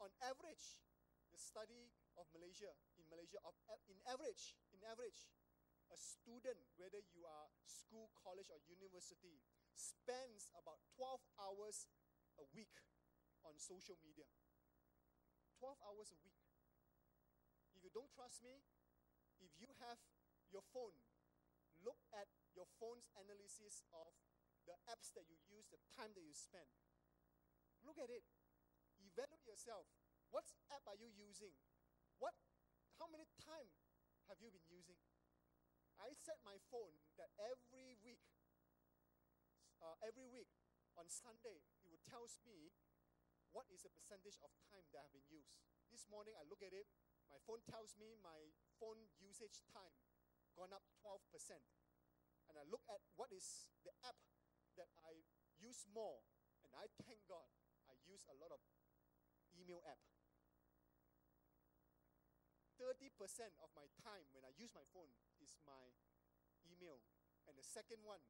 On 0.00 0.10
average, 0.24 0.80
the 1.28 1.38
study 1.38 1.92
of 2.16 2.24
Malaysia 2.32 2.72
in 2.96 3.04
Malaysia, 3.12 3.38
of, 3.44 3.54
in 3.86 4.00
average, 4.08 4.56
in 4.72 4.80
average, 4.88 5.28
a 5.88 5.96
student, 5.96 6.60
whether 6.76 7.00
you 7.16 7.24
are 7.24 7.48
school, 7.64 8.12
college, 8.20 8.52
or 8.52 8.60
university, 8.68 9.40
spends 9.78 10.50
about 10.58 10.82
12 10.98 11.22
hours 11.38 11.86
a 12.36 12.44
week 12.50 12.82
on 13.46 13.54
social 13.56 13.94
media. 14.02 14.26
12 15.62 15.78
hours 15.86 16.10
a 16.10 16.18
week. 16.22 16.38
If 17.74 17.86
you 17.86 17.90
don't 17.94 18.10
trust 18.10 18.42
me, 18.42 18.62
if 19.38 19.54
you 19.62 19.70
have 19.86 19.98
your 20.50 20.66
phone, 20.74 20.98
look 21.82 22.02
at 22.10 22.26
your 22.54 22.66
phone's 22.82 23.06
analysis 23.14 23.86
of 23.94 24.10
the 24.66 24.74
apps 24.90 25.14
that 25.14 25.30
you 25.30 25.38
use, 25.46 25.70
the 25.70 25.80
time 25.94 26.10
that 26.18 26.26
you 26.26 26.34
spend. 26.34 26.68
Look 27.86 27.96
at 28.02 28.10
it. 28.10 28.26
Evaluate 28.98 29.46
yourself. 29.46 29.86
What 30.34 30.50
app 30.74 30.84
are 30.90 30.98
you 30.98 31.08
using? 31.14 31.54
What 32.18 32.34
how 32.98 33.06
many 33.06 33.30
time 33.38 33.70
have 34.26 34.42
you 34.42 34.50
been 34.50 34.66
using? 34.66 34.98
I 35.98 36.14
set 36.18 36.38
my 36.42 36.58
phone 36.70 36.94
that 37.18 37.30
every 37.38 37.94
week, 38.02 38.22
uh, 39.82 39.96
every 40.02 40.26
week 40.26 40.50
on 40.98 41.06
Sunday, 41.06 41.62
it 41.82 41.88
would 41.90 42.02
tells 42.06 42.38
me 42.42 42.74
what 43.54 43.64
is 43.70 43.86
the 43.86 43.92
percentage 43.92 44.36
of 44.44 44.50
time 44.68 44.84
that 44.92 45.08
have 45.08 45.14
been 45.14 45.28
used. 45.30 45.54
This 45.88 46.04
morning 46.10 46.36
I 46.36 46.44
look 46.44 46.60
at 46.60 46.74
it, 46.74 46.90
my 47.32 47.40
phone 47.44 47.64
tells 47.68 47.96
me 47.96 48.16
my 48.20 48.52
phone 48.76 49.08
usage 49.20 49.64
time 49.72 49.96
gone 50.56 50.72
up 50.74 50.84
12%. 51.04 51.22
And 52.48 52.56
I 52.56 52.64
look 52.64 52.84
at 52.88 53.04
what 53.14 53.28
is 53.30 53.70
the 53.84 53.92
app 54.02 54.16
that 54.80 54.88
I 55.04 55.20
use 55.60 55.84
more, 55.92 56.24
and 56.64 56.72
I 56.72 56.88
thank 57.04 57.20
God 57.28 57.46
I 57.86 57.94
use 58.08 58.24
a 58.28 58.36
lot 58.40 58.50
of 58.50 58.60
email 59.52 59.84
app. 59.84 60.00
30% 62.78 63.10
of 63.58 63.68
my 63.74 63.90
time 63.98 64.30
when 64.30 64.46
I 64.46 64.54
use 64.54 64.70
my 64.70 64.86
phone 64.94 65.10
is 65.42 65.58
my 65.66 65.92
email. 66.62 67.02
And 67.50 67.58
the 67.58 67.66
second 67.66 68.06
one, 68.06 68.22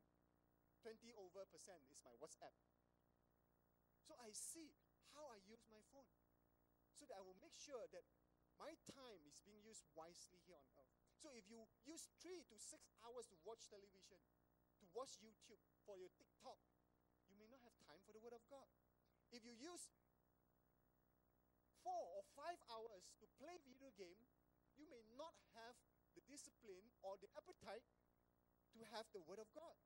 20 0.82 1.12
over 1.18 1.44
percent, 1.50 1.82
is 1.90 2.02
my 2.02 2.14
WhatsApp. 2.18 2.54
So 4.06 4.16
I 4.16 4.32
see 4.32 4.72
how 5.12 5.28
I 5.28 5.42
use 5.44 5.66
my 5.68 5.82
phone 5.92 6.14
so 6.94 7.06
that 7.06 7.18
I 7.18 7.22
will 7.22 7.38
make 7.38 7.54
sure 7.58 7.86
that 7.92 8.06
my 8.58 8.74
time 8.90 9.22
is 9.28 9.38
being 9.46 9.62
used 9.62 9.86
wisely 9.94 10.42
here 10.42 10.58
on 10.58 10.66
earth. 10.74 10.94
So 11.18 11.30
if 11.34 11.46
you 11.46 11.62
use 11.86 12.10
three 12.18 12.42
to 12.50 12.56
six 12.58 12.90
hours 13.02 13.26
to 13.30 13.36
watch 13.46 13.66
television, 13.70 14.18
to 14.82 14.86
watch 14.94 15.18
YouTube, 15.22 15.62
for 15.88 15.96
your 15.96 16.12
TikTok, 16.12 16.60
you 17.32 17.40
may 17.40 17.48
not 17.48 17.64
have 17.64 17.72
time 17.80 17.96
for 18.04 18.12
the 18.12 18.20
Word 18.20 18.36
of 18.36 18.44
God. 18.52 18.68
If 19.32 19.40
you 19.40 19.56
use 19.56 19.88
four 21.80 22.04
or 22.12 22.22
five 22.36 22.60
hours 22.68 23.08
to 23.24 23.26
play 23.40 23.56
video 23.64 23.88
game, 23.96 24.20
you 24.76 24.84
may 24.92 25.00
not 25.16 25.32
have 25.56 25.80
the 26.12 26.20
discipline 26.28 26.92
or 27.00 27.16
the 27.24 27.32
appetite 27.40 27.88
to 28.76 28.84
have 28.92 29.08
the 29.16 29.24
Word 29.24 29.40
of 29.40 29.48
God. 29.56 29.80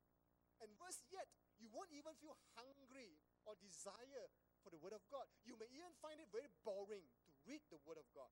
And 0.63 0.71
worse 0.79 1.03
yet, 1.11 1.27
you 1.59 1.67
won't 1.67 1.91
even 1.91 2.15
feel 2.23 2.39
hungry 2.55 3.19
or 3.43 3.59
desire 3.59 4.31
for 4.63 4.71
the 4.71 4.79
Word 4.79 4.95
of 4.95 5.03
God. 5.11 5.27
You 5.43 5.59
may 5.59 5.67
even 5.75 5.91
find 5.99 6.15
it 6.23 6.31
very 6.31 6.47
boring 6.63 7.03
to 7.03 7.31
read 7.43 7.59
the 7.67 7.83
Word 7.83 7.99
of 7.99 8.07
God. 8.15 8.31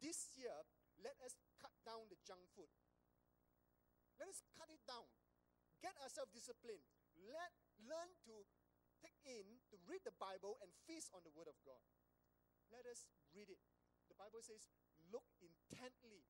This 0.00 0.32
year, 0.40 0.56
let 1.04 1.14
us 1.20 1.36
cut 1.60 1.76
down 1.84 2.08
the 2.08 2.16
junk 2.24 2.40
food. 2.56 2.72
Let 4.16 4.32
us 4.32 4.40
cut 4.56 4.72
it 4.72 4.80
down. 4.88 5.04
Get 5.84 5.92
ourselves 6.00 6.32
disciplined. 6.32 6.82
Let 7.28 7.52
learn 7.84 8.10
to 8.28 8.34
take 9.02 9.18
in, 9.26 9.44
to 9.68 9.76
read 9.84 10.02
the 10.08 10.14
Bible 10.16 10.56
and 10.64 10.70
feast 10.88 11.12
on 11.12 11.20
the 11.26 11.34
Word 11.34 11.50
of 11.50 11.58
God. 11.66 11.82
Let 12.72 12.88
us 12.88 13.04
read 13.36 13.52
it. 13.52 13.60
The 14.08 14.16
Bible 14.16 14.40
says, 14.40 14.72
look 15.12 15.26
intently. 15.42 16.24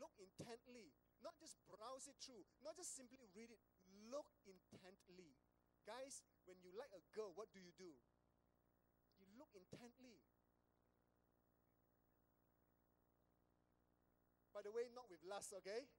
Look 0.00 0.16
intently. 0.18 0.90
Not 1.22 1.38
just 1.38 1.54
browse 1.70 2.10
it 2.10 2.18
through, 2.18 2.42
not 2.60 2.74
just 2.74 2.96
simply 2.96 3.20
read 3.32 3.48
it. 3.52 3.62
Look 4.14 4.30
intently. 4.46 5.34
Guys, 5.82 6.22
when 6.46 6.62
you 6.62 6.70
like 6.78 6.94
a 6.94 7.02
girl, 7.10 7.34
what 7.34 7.50
do 7.50 7.58
you 7.58 7.74
do? 7.74 7.90
You 9.18 9.26
look 9.34 9.50
intently. 9.58 10.22
By 14.54 14.62
the 14.62 14.70
way, 14.70 14.86
not 14.94 15.10
with 15.10 15.18
lust, 15.26 15.50
okay? 15.58 15.90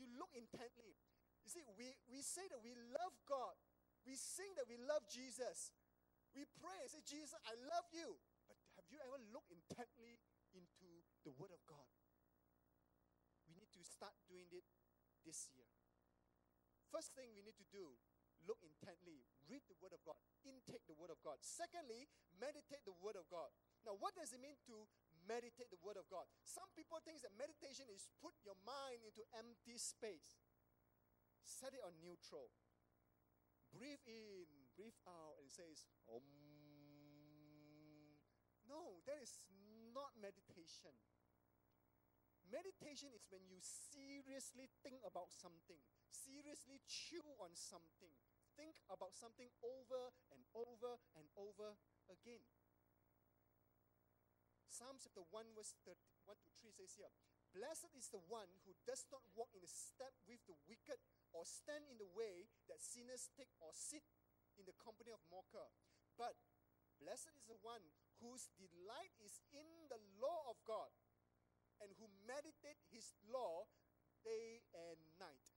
You 0.00 0.08
look 0.16 0.32
intently. 0.32 0.96
You 1.44 1.50
see, 1.52 1.60
we, 1.76 1.92
we 2.08 2.24
say 2.24 2.48
that 2.48 2.64
we 2.64 2.72
love 2.96 3.12
God. 3.28 3.60
We 4.08 4.16
sing 4.16 4.56
that 4.56 4.64
we 4.64 4.80
love 4.80 5.04
Jesus. 5.04 5.76
We 6.32 6.48
pray 6.48 6.80
and 6.80 6.88
say, 6.88 7.04
Jesus, 7.04 7.36
I 7.44 7.52
love 7.68 7.84
you. 7.92 8.16
But 8.48 8.56
have 8.80 8.88
you 8.88 8.96
ever 9.04 9.20
looked 9.36 9.52
intently 9.52 10.16
into 10.56 11.04
the 11.28 11.34
Word 11.36 11.52
of 11.52 11.60
God? 11.68 11.92
We 13.44 13.52
need 13.52 13.68
to 13.76 13.84
start 13.84 14.16
doing 14.32 14.48
it 14.48 14.64
this 15.28 15.52
year. 15.52 15.68
First 16.92 17.16
thing 17.16 17.32
we 17.32 17.40
need 17.40 17.56
to 17.56 17.64
do, 17.72 17.96
look 18.44 18.60
intently, 18.60 19.24
read 19.48 19.64
the 19.64 19.78
Word 19.80 19.96
of 19.96 20.04
God, 20.04 20.20
intake 20.44 20.84
the 20.84 20.92
Word 20.92 21.08
of 21.08 21.16
God. 21.24 21.40
Secondly, 21.40 22.04
meditate 22.36 22.84
the 22.84 22.92
Word 23.00 23.16
of 23.16 23.24
God. 23.32 23.48
Now, 23.88 23.96
what 23.96 24.12
does 24.12 24.36
it 24.36 24.44
mean 24.44 24.60
to 24.68 24.84
meditate 25.24 25.72
the 25.72 25.80
Word 25.80 25.96
of 25.96 26.04
God? 26.12 26.28
Some 26.44 26.68
people 26.76 27.00
think 27.00 27.24
that 27.24 27.32
meditation 27.32 27.88
is 27.88 28.12
put 28.20 28.36
your 28.44 28.60
mind 28.68 29.08
into 29.08 29.24
empty 29.32 29.80
space. 29.80 30.44
Set 31.40 31.72
it 31.72 31.80
on 31.80 31.96
neutral. 32.04 32.52
Breathe 33.72 34.04
in, 34.04 34.44
breathe 34.76 35.00
out, 35.08 35.40
and 35.40 35.48
it 35.48 35.54
says, 35.56 35.88
Om. 36.12 36.20
No, 38.68 39.00
that 39.08 39.16
is 39.16 39.40
not 39.96 40.12
meditation. 40.20 40.92
Meditation 42.52 43.08
is 43.16 43.24
when 43.32 43.40
you 43.48 43.56
seriously 43.64 44.68
think 44.84 45.00
about 45.08 45.32
something, 45.32 45.80
seriously 46.12 46.84
chew 46.84 47.24
on 47.40 47.56
something, 47.56 48.12
think 48.60 48.76
about 48.92 49.16
something 49.16 49.48
over 49.64 50.12
and 50.28 50.44
over 50.52 51.00
and 51.16 51.24
over 51.40 51.80
again. 52.12 52.44
Psalm 54.68 55.00
chapter 55.00 55.24
1, 55.32 55.56
verse 55.56 55.72
30, 55.88 55.96
1 56.28 56.36
to 56.44 56.52
3 56.60 56.76
says 56.76 56.92
here, 57.00 57.12
Blessed 57.56 57.88
is 57.96 58.12
the 58.12 58.20
one 58.28 58.48
who 58.68 58.76
does 58.84 59.08
not 59.08 59.24
walk 59.32 59.52
in 59.56 59.64
the 59.64 59.72
step 59.72 60.12
with 60.28 60.44
the 60.44 60.56
wicked, 60.68 61.00
or 61.32 61.48
stand 61.48 61.88
in 61.88 61.96
the 61.96 62.08
way 62.12 62.52
that 62.68 62.84
sinners 62.84 63.32
take, 63.32 63.48
or 63.64 63.72
sit 63.72 64.04
in 64.60 64.68
the 64.68 64.76
company 64.76 65.08
of 65.08 65.24
mocker. 65.32 65.72
But 66.20 66.36
blessed 67.00 67.32
is 67.32 67.48
the 67.48 67.60
one 67.64 67.80
whose 68.20 68.52
delight 68.60 69.16
is 69.24 69.40
in 69.56 69.88
the 69.88 70.00
law 70.20 70.52
of 70.52 70.60
God, 70.68 70.92
and 71.82 71.90
who 71.98 72.06
meditate 72.24 72.78
his 72.88 73.12
law 73.26 73.66
day 74.22 74.62
and 74.70 74.98
night. 75.18 75.50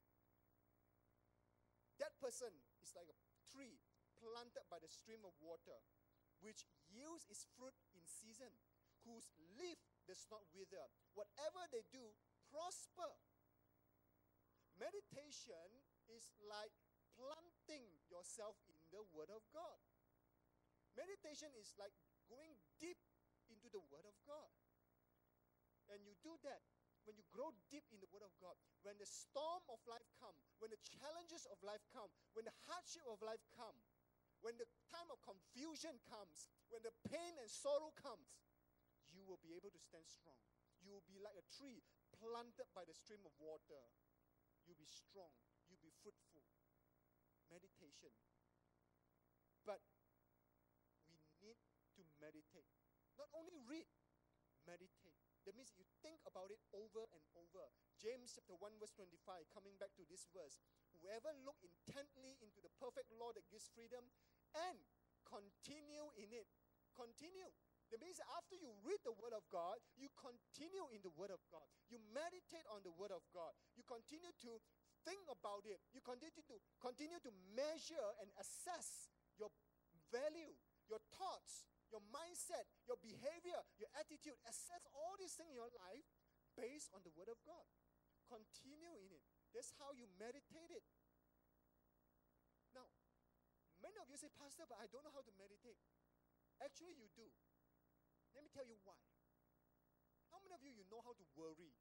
That 2.02 2.18
person 2.20 2.52
is 2.82 2.92
like 2.98 3.08
a 3.08 3.22
tree 3.54 3.78
planted 4.18 4.66
by 4.68 4.82
the 4.82 4.90
stream 4.92 5.22
of 5.24 5.38
water, 5.40 5.80
which 6.42 6.66
yields 6.90 7.30
its 7.30 7.46
fruit 7.56 7.78
in 7.94 8.04
season, 8.04 8.52
whose 9.06 9.32
leaf 9.56 9.80
does 10.10 10.26
not 10.28 10.44
wither. 10.52 10.90
Whatever 11.14 11.70
they 11.70 11.86
do, 11.94 12.18
prosper. 12.50 13.14
Meditation 14.76 15.86
is 16.12 16.36
like 16.42 16.74
planting 17.16 17.88
yourself 18.12 18.60
in 18.68 18.76
the 18.92 19.06
Word 19.16 19.32
of 19.32 19.46
God. 19.56 19.80
Meditation 21.00 21.54
is 21.56 21.72
like 21.80 21.96
going 22.28 22.60
deep 22.82 23.00
into 23.48 23.72
the 23.72 23.84
Word 23.94 24.04
of 24.04 24.18
God. 24.28 24.52
And 25.94 26.02
you 26.02 26.14
do 26.26 26.34
that 26.46 26.62
when 27.06 27.14
you 27.18 27.26
grow 27.30 27.54
deep 27.70 27.86
in 27.94 28.02
the 28.02 28.10
Word 28.10 28.26
of 28.26 28.34
God, 28.42 28.58
when 28.82 28.98
the 28.98 29.06
storm 29.06 29.62
of 29.70 29.78
life 29.86 30.10
come, 30.18 30.34
when 30.58 30.74
the 30.74 30.82
challenges 30.82 31.46
of 31.54 31.62
life 31.62 31.86
come, 31.94 32.10
when 32.34 32.46
the 32.50 32.58
hardship 32.66 33.06
of 33.06 33.22
life 33.22 33.42
come, 33.54 33.78
when 34.42 34.58
the 34.58 34.70
time 34.90 35.10
of 35.14 35.22
confusion 35.22 35.94
comes, 36.10 36.50
when 36.74 36.82
the 36.82 36.94
pain 37.10 37.34
and 37.38 37.50
sorrow 37.50 37.94
comes, 37.98 38.42
you 39.14 39.22
will 39.26 39.40
be 39.42 39.54
able 39.54 39.70
to 39.70 39.82
stand 39.82 40.06
strong. 40.10 40.38
You 40.82 40.94
will 40.94 41.06
be 41.06 41.18
like 41.22 41.38
a 41.38 41.46
tree 41.50 41.82
planted 42.14 42.70
by 42.74 42.86
the 42.86 42.94
stream 42.94 43.22
of 43.26 43.34
water. 43.42 43.82
You'll 44.66 44.78
be 44.78 44.90
strong. 44.90 45.34
You'll 45.70 45.82
be 45.82 45.94
fruitful. 46.02 46.42
Meditation. 47.50 48.14
But 49.66 49.82
we 51.10 51.18
need 51.42 51.58
to 51.98 52.02
meditate. 52.22 52.70
Not 53.18 53.30
only 53.34 53.58
read, 53.66 53.90
meditate. 54.68 55.15
That 55.46 55.54
means 55.54 55.74
you 55.78 55.86
think 56.02 56.22
about 56.26 56.50
it 56.50 56.58
over 56.74 57.06
and 57.14 57.24
over. 57.38 57.70
James 58.02 58.34
chapter 58.34 58.58
1, 58.58 58.82
verse 58.82 58.94
25, 58.98 59.46
coming 59.54 59.78
back 59.78 59.94
to 60.02 60.06
this 60.10 60.26
verse. 60.34 60.58
Whoever 60.98 61.32
look 61.46 61.62
intently 61.62 62.36
into 62.42 62.60
the 62.66 62.74
perfect 62.82 63.14
law 63.14 63.30
that 63.38 63.46
gives 63.54 63.70
freedom 63.70 64.10
and 64.58 64.78
continue 65.22 66.10
in 66.18 66.34
it. 66.34 66.50
Continue. 66.98 67.50
That 67.94 68.02
means 68.02 68.18
after 68.34 68.58
you 68.58 68.74
read 68.82 69.06
the 69.06 69.14
Word 69.14 69.38
of 69.38 69.46
God, 69.54 69.78
you 69.94 70.10
continue 70.18 70.90
in 70.90 71.06
the 71.06 71.14
Word 71.14 71.30
of 71.30 71.42
God. 71.54 71.66
You 71.94 72.02
meditate 72.10 72.66
on 72.74 72.82
the 72.82 72.94
Word 72.98 73.14
of 73.14 73.22
God. 73.30 73.54
You 73.78 73.86
continue 73.86 74.34
to 74.50 74.52
think 75.06 75.22
about 75.30 75.62
it. 75.70 75.78
You 75.94 76.02
continue 76.02 76.34
to 76.34 76.58
continue 76.82 77.22
to 77.22 77.32
measure 77.54 78.10
and 78.18 78.34
assess 78.42 79.14
your 79.38 79.54
value, 80.10 80.50
your 80.90 81.02
thoughts, 81.14 81.70
your 81.96 82.04
mindset, 82.12 82.68
your 82.84 83.00
behavior, 83.00 83.56
your 83.80 83.88
attitude. 83.96 84.36
Assess 84.44 84.84
all 84.92 85.16
these 85.16 85.32
things 85.40 85.56
in 85.56 85.64
your 85.64 85.72
life 85.80 86.04
based 86.60 86.92
on 86.92 87.00
the 87.08 87.14
Word 87.16 87.32
of 87.32 87.40
God. 87.48 87.64
Continue 88.28 88.92
in 89.00 89.16
it. 89.16 89.24
That's 89.56 89.72
how 89.80 89.96
you 89.96 90.04
meditate 90.20 90.76
it. 90.76 90.84
Now, 92.76 92.92
many 93.80 93.96
of 94.04 94.12
you 94.12 94.20
say, 94.20 94.28
Pastor, 94.36 94.68
but 94.68 94.76
I 94.84 94.92
don't 94.92 95.08
know 95.08 95.16
how 95.16 95.24
to 95.24 95.32
meditate. 95.40 95.80
Actually, 96.60 97.00
you 97.00 97.08
do. 97.16 97.32
Let 98.36 98.44
me 98.44 98.52
tell 98.52 98.68
you 98.68 98.76
why. 98.84 99.00
How 100.36 100.44
many 100.44 100.52
of 100.52 100.60
you 100.68 100.76
you 100.76 100.84
know 100.92 101.00
how 101.00 101.16
to 101.16 101.26
worry? 101.40 101.72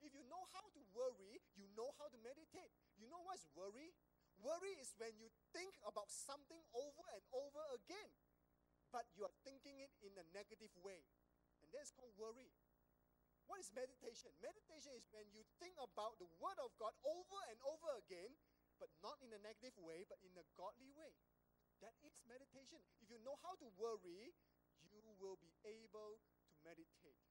If 0.00 0.16
you 0.16 0.24
know 0.24 0.48
how 0.56 0.64
to 0.72 0.80
worry, 0.96 1.36
you 1.52 1.68
know 1.76 1.92
how 2.00 2.08
to 2.08 2.16
meditate. 2.24 2.72
You 2.96 3.12
know 3.12 3.20
what's 3.28 3.44
worry? 3.52 3.92
Worry 4.40 4.72
is 4.78 4.94
when 4.96 5.12
you 5.18 5.28
think 5.50 5.74
about 5.82 6.08
something 6.08 6.62
over 6.70 7.04
and 7.12 7.24
over 7.34 7.62
again, 7.74 8.08
but 8.92 9.04
you 9.16 9.24
are 9.24 9.36
thinking 9.44 9.80
it 9.80 9.92
in 10.00 10.12
a 10.16 10.24
negative 10.32 10.72
way. 10.80 11.04
And 11.62 11.68
that's 11.72 11.92
called 11.92 12.14
worry. 12.16 12.48
What 13.48 13.60
is 13.60 13.72
meditation? 13.72 14.28
Meditation 14.44 14.92
is 14.92 15.08
when 15.08 15.24
you 15.32 15.40
think 15.56 15.72
about 15.80 16.20
the 16.20 16.28
Word 16.36 16.60
of 16.60 16.72
God 16.76 16.92
over 17.00 17.40
and 17.48 17.56
over 17.64 17.96
again, 17.96 18.36
but 18.76 18.92
not 19.00 19.16
in 19.24 19.32
a 19.32 19.40
negative 19.40 19.76
way, 19.80 20.04
but 20.04 20.20
in 20.20 20.36
a 20.36 20.44
godly 20.52 20.92
way. 20.92 21.16
That 21.80 21.96
is 22.04 22.12
meditation. 22.28 22.82
If 23.00 23.08
you 23.08 23.16
know 23.24 23.40
how 23.40 23.56
to 23.62 23.68
worry, 23.80 24.36
you 24.84 25.00
will 25.16 25.40
be 25.40 25.54
able 25.64 26.20
to 26.20 26.50
meditate. 26.60 27.24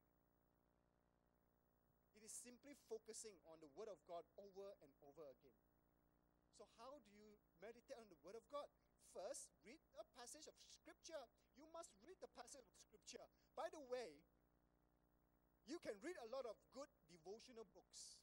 It 2.18 2.26
is 2.26 2.34
simply 2.34 2.74
focusing 2.90 3.38
on 3.46 3.62
the 3.62 3.70
Word 3.78 3.94
of 3.94 4.02
God 4.10 4.26
over 4.42 4.74
and 4.82 4.90
over 5.06 5.22
again. 5.30 5.62
So, 6.58 6.66
how 6.82 6.98
do 6.98 7.10
you 7.14 7.38
meditate 7.62 7.94
on 8.02 8.10
the 8.10 8.18
Word 8.26 8.34
of 8.34 8.46
God? 8.50 8.66
First, 9.18 9.50
read 9.66 9.82
a 9.98 10.06
passage 10.14 10.46
of 10.46 10.54
Scripture. 10.78 11.26
You 11.58 11.66
must 11.74 11.98
read 12.06 12.22
the 12.22 12.30
passage 12.38 12.70
of 12.70 12.78
Scripture. 12.86 13.26
By 13.58 13.66
the 13.74 13.82
way, 13.82 14.22
you 15.66 15.82
can 15.82 15.98
read 16.06 16.22
a 16.22 16.30
lot 16.30 16.46
of 16.46 16.54
good 16.70 16.94
devotional 17.10 17.66
books. 17.74 18.22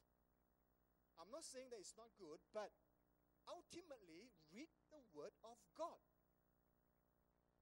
I'm 1.19 1.27
not 1.27 1.43
saying 1.43 1.67
that 1.75 1.83
it's 1.83 1.99
not 1.99 2.15
good, 2.15 2.39
but 2.55 2.71
ultimately, 3.51 4.31
read 4.55 4.71
the 4.87 5.03
Word 5.11 5.35
of 5.43 5.59
God. 5.75 5.99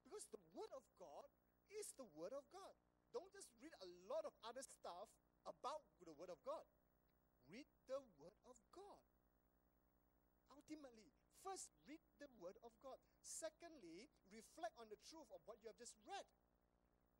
Because 0.06 0.30
the 0.30 0.42
Word 0.54 0.70
of 0.70 0.86
God 0.94 1.26
is 1.74 1.90
the 1.98 2.06
Word 2.14 2.38
of 2.38 2.46
God. 2.54 2.78
Don't 3.10 3.34
just 3.34 3.50
read 3.58 3.74
a 3.82 3.90
lot 4.06 4.22
of 4.22 4.34
other 4.46 4.62
stuff 4.62 5.10
about 5.42 5.82
the 5.98 6.14
Word 6.14 6.30
of 6.30 6.38
God. 6.46 6.66
Read 7.50 7.66
the 7.90 7.98
Word 8.14 8.38
of 8.46 8.54
God. 8.70 9.02
Ultimately, 10.54 11.13
first 11.44 11.68
read 11.84 12.00
the 12.16 12.32
Word 12.40 12.56
of 12.64 12.72
God. 12.80 12.96
Secondly, 13.20 14.08
reflect 14.32 14.72
on 14.80 14.88
the 14.88 14.98
truth 15.04 15.28
of 15.28 15.44
what 15.44 15.60
you 15.60 15.68
have 15.68 15.76
just 15.76 16.00
read. 16.08 16.24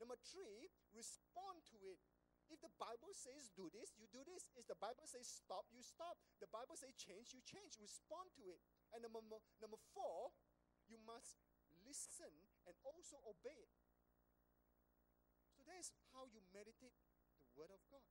Number 0.01 0.17
three, 0.17 0.73
respond 0.97 1.63
to 1.71 1.79
it. 1.85 2.01
If 2.49 2.61
the 2.61 2.73
Bible 2.77 3.13
says 3.13 3.49
do 3.53 3.73
this, 3.73 3.97
you 3.97 4.09
do 4.09 4.25
this. 4.25 4.49
If 4.57 4.69
the 4.69 4.77
Bible 4.77 5.05
says 5.09 5.25
stop, 5.25 5.65
you 5.73 5.81
stop. 5.81 6.17
The 6.41 6.51
Bible 6.51 6.77
says 6.77 6.93
change, 6.97 7.33
you 7.33 7.41
change. 7.45 7.77
Respond 7.81 8.33
to 8.41 8.45
it. 8.49 8.61
And 8.93 9.05
number, 9.05 9.21
number 9.61 9.81
four, 9.97 10.33
you 10.85 11.01
must 11.05 11.41
listen 11.85 12.33
and 12.69 12.77
also 12.85 13.21
obey 13.25 13.57
it. 13.57 13.77
So 15.57 15.65
that 15.65 15.81
is 15.81 15.93
how 16.13 16.29
you 16.29 16.45
meditate 16.53 16.97
the 17.41 17.49
Word 17.57 17.73
of 17.73 17.81
God. 17.89 18.05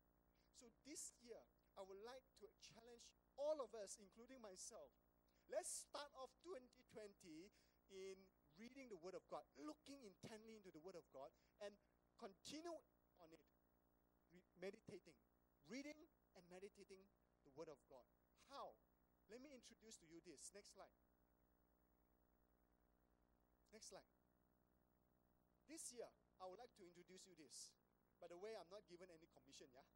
So 0.58 0.70
this 0.86 1.14
year, 1.22 1.42
I 1.78 1.86
would 1.86 2.02
like 2.02 2.26
to 2.42 2.50
challenge 2.62 3.14
all 3.38 3.62
of 3.62 3.74
us, 3.78 3.98
including 4.02 4.42
myself. 4.42 4.94
Let's 5.52 5.88
start 5.88 6.12
off 6.20 6.32
2020 6.44 7.52
in 7.92 8.16
reading 8.56 8.88
the 8.88 9.00
Word 9.00 9.18
of 9.18 9.26
God, 9.28 9.44
looking 9.60 10.00
intently 10.06 10.56
into 10.56 10.72
the 10.72 10.80
Word 10.80 10.96
of 10.96 11.04
God, 11.12 11.32
and 11.60 11.74
continue 12.16 12.78
on 13.20 13.30
it, 13.34 13.44
re- 14.32 14.46
meditating, 14.60 15.18
reading 15.68 15.98
and 16.38 16.44
meditating 16.48 17.04
the 17.44 17.52
Word 17.58 17.68
of 17.68 17.80
God. 17.90 18.06
How? 18.54 18.78
Let 19.28 19.42
me 19.42 19.52
introduce 19.56 20.00
to 20.04 20.08
you 20.08 20.24
this. 20.24 20.52
Next 20.54 20.76
slide. 20.76 20.96
Next 23.72 23.90
slide. 23.90 24.12
This 25.68 25.90
year, 25.96 26.08
I 26.40 26.46
would 26.46 26.60
like 26.60 26.76
to 26.78 26.86
introduce 26.86 27.26
you 27.26 27.34
this. 27.40 27.74
By 28.22 28.30
the 28.30 28.38
way, 28.38 28.56
I'm 28.56 28.70
not 28.70 28.86
given 28.88 29.10
any 29.10 29.28
commission, 29.32 29.68
yeah? 29.74 29.88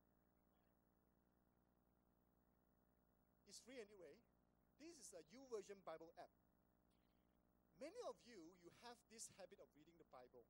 It's 3.48 3.64
free 3.64 3.80
anyway. 3.80 4.20
This 4.78 4.94
is 5.02 5.10
a 5.18 5.26
YouVersion 5.34 5.82
Bible 5.82 6.14
app. 6.22 6.34
many 7.78 8.02
of 8.10 8.18
you, 8.26 8.58
you 8.66 8.74
have 8.82 8.98
this 9.10 9.30
habit 9.38 9.62
of 9.62 9.70
reading 9.78 9.94
the 10.02 10.10
Bible. 10.10 10.46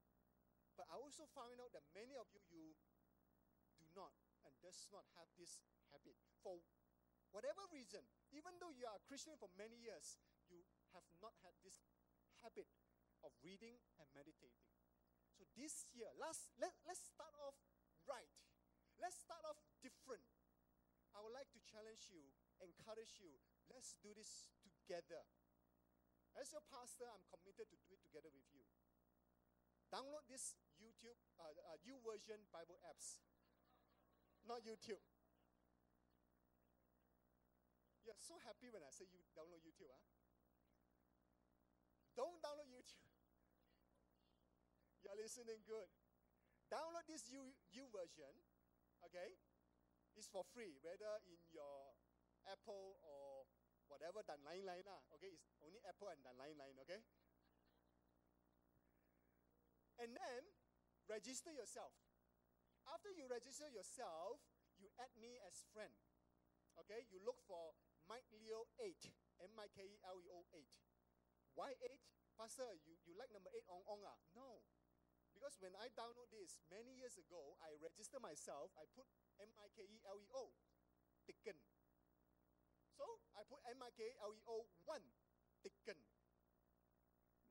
But 0.80 0.88
I 0.88 0.96
also 0.96 1.28
found 1.36 1.60
out 1.60 1.76
that 1.76 1.84
many 1.92 2.16
of 2.16 2.28
you, 2.32 2.40
you 2.48 2.72
do 3.80 3.88
not 3.96 4.16
and 4.48 4.54
does 4.64 4.88
not 4.94 5.04
have 5.20 5.28
this 5.36 5.60
habit. 5.92 6.16
For 6.40 6.62
whatever 7.36 7.68
reason, 7.74 8.04
even 8.32 8.56
though 8.62 8.72
you 8.72 8.88
are 8.88 8.96
a 8.96 9.08
Christian 9.08 9.36
for 9.36 9.52
many 9.60 9.76
years, 9.76 10.16
you 10.48 10.64
have 10.96 11.04
not 11.20 11.36
had 11.44 11.56
this 11.66 11.84
habit 12.44 12.70
of 13.26 13.34
reading 13.44 13.76
and 14.00 14.08
meditating. 14.16 14.68
So 15.36 15.44
this 15.58 15.90
year, 15.92 16.08
let's, 16.16 16.54
let, 16.58 16.72
let's 16.88 17.04
start 17.12 17.34
off 17.44 17.58
right. 18.08 18.32
Let's 18.98 19.20
start 19.20 19.44
off 19.46 19.60
different. 19.82 20.24
I 21.14 21.22
would 21.22 21.34
like 21.34 21.50
to 21.54 21.62
challenge 21.66 22.10
you, 22.14 22.22
encourage 22.62 23.18
you. 23.22 23.34
Let's 23.72 23.96
do 24.00 24.16
this 24.16 24.52
together. 24.64 25.24
As 26.38 26.54
your 26.54 26.64
pastor, 26.70 27.10
I'm 27.10 27.26
committed 27.28 27.68
to 27.68 27.78
do 27.82 27.98
it 27.98 28.02
together 28.02 28.30
with 28.30 28.46
you. 28.54 28.64
Download 29.90 30.24
this 30.28 30.54
YouTube, 30.78 31.18
uh, 31.40 31.50
uh, 31.50 31.78
YouVersion 31.82 32.46
Bible 32.52 32.78
apps. 32.86 33.24
Not 34.48 34.64
YouTube. 34.64 35.04
You're 38.08 38.24
so 38.24 38.40
happy 38.48 38.72
when 38.72 38.80
I 38.80 38.92
say 38.92 39.04
you 39.12 39.20
download 39.36 39.60
YouTube, 39.68 39.92
huh? 39.92 40.04
Don't 42.16 42.40
download 42.40 42.72
YouTube. 42.72 43.04
You're 45.04 45.20
listening 45.20 45.60
good. 45.68 45.92
Download 46.72 47.04
this 47.08 47.28
U, 47.36 47.52
U 47.52 47.84
version, 47.92 48.32
okay? 49.04 49.36
It's 50.16 50.32
for 50.32 50.48
free, 50.56 50.80
whether 50.80 51.20
in 51.28 51.40
your 51.52 51.96
Apple 52.48 52.96
or 53.04 53.27
whatever 53.88 54.24
dan 54.24 54.40
line 54.44 54.64
line 54.64 54.86
lah. 54.86 55.02
Okay, 55.18 55.34
it's 55.34 55.58
only 55.64 55.80
Apple 55.88 56.12
and 56.12 56.22
dan 56.24 56.36
line 56.40 56.56
line. 56.60 56.78
Okay. 56.84 57.02
And 59.98 60.14
then 60.14 60.42
register 61.10 61.50
yourself. 61.52 61.96
After 62.88 63.12
you 63.12 63.28
register 63.28 63.68
yourself, 63.68 64.40
you 64.80 64.88
add 65.02 65.12
me 65.18 65.42
as 65.44 65.66
friend. 65.74 65.92
Okay, 66.86 67.10
you 67.10 67.20
look 67.26 67.42
for 67.44 67.74
Mike 68.06 68.30
Leo 68.32 68.70
8, 68.80 68.94
M 69.44 69.58
I 69.58 69.68
K 69.74 69.84
E 69.84 69.98
L 70.06 70.22
E 70.22 70.30
O 70.32 70.46
8. 70.54 70.64
Why 71.58 71.74
8? 71.82 71.90
Pastor, 72.38 72.70
you, 72.86 72.94
you 73.02 73.18
like 73.18 73.34
number 73.34 73.50
8 73.50 73.66
on 73.68 73.82
on 73.90 74.00
ah? 74.06 74.20
No. 74.38 74.62
Because 75.34 75.58
when 75.58 75.74
I 75.78 75.90
download 75.98 76.30
this 76.30 76.62
many 76.70 76.94
years 76.98 77.18
ago, 77.18 77.58
I 77.62 77.74
register 77.82 78.22
myself, 78.22 78.70
I 78.78 78.86
put 78.94 79.10
M 79.42 79.50
I 79.58 79.68
K 79.74 79.86
E 79.86 79.98
L 80.06 80.22
E 80.22 80.30
O, 80.38 80.54
taken. 81.26 81.58
So 82.98 83.06
I 83.38 83.46
put 83.46 83.62
M 83.70 83.78
I 83.86 83.94
K 83.94 84.10
L 84.26 84.34
E 84.34 84.42
O 84.50 84.66
1, 84.90 84.98
taken. 85.62 86.02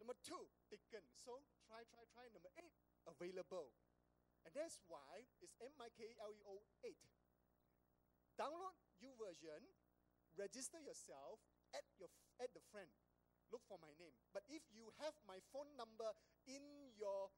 Number 0.02 0.18
2, 0.26 0.34
taken. 0.66 1.06
So 1.14 1.38
try, 1.70 1.86
try, 1.86 2.02
try. 2.10 2.26
Number 2.34 2.50
8, 2.58 2.66
available. 3.06 3.70
And 4.42 4.50
that's 4.50 4.82
why 4.90 5.22
it's 5.38 5.54
M 5.62 5.74
I 5.78 5.86
K 5.94 6.10
L 6.18 6.34
E 6.34 6.42
O 6.50 6.58
8. 6.82 6.98
Download 8.34 8.74
YouVersion, 9.00 9.62
register 10.34 10.82
yourself, 10.82 11.40
add, 11.72 11.86
your, 11.96 12.10
add 12.42 12.50
the 12.52 12.60
friend. 12.74 12.90
Look 13.54 13.62
for 13.70 13.78
my 13.78 13.94
name. 13.96 14.12
But 14.34 14.42
if 14.50 14.66
you 14.74 14.90
have 14.98 15.14
my 15.22 15.38
phone 15.54 15.70
number 15.78 16.10
in 16.50 16.90
your 16.98 17.30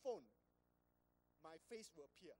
phone, 0.00 0.24
my 1.44 1.60
face 1.68 1.92
will 1.92 2.08
appear. 2.08 2.34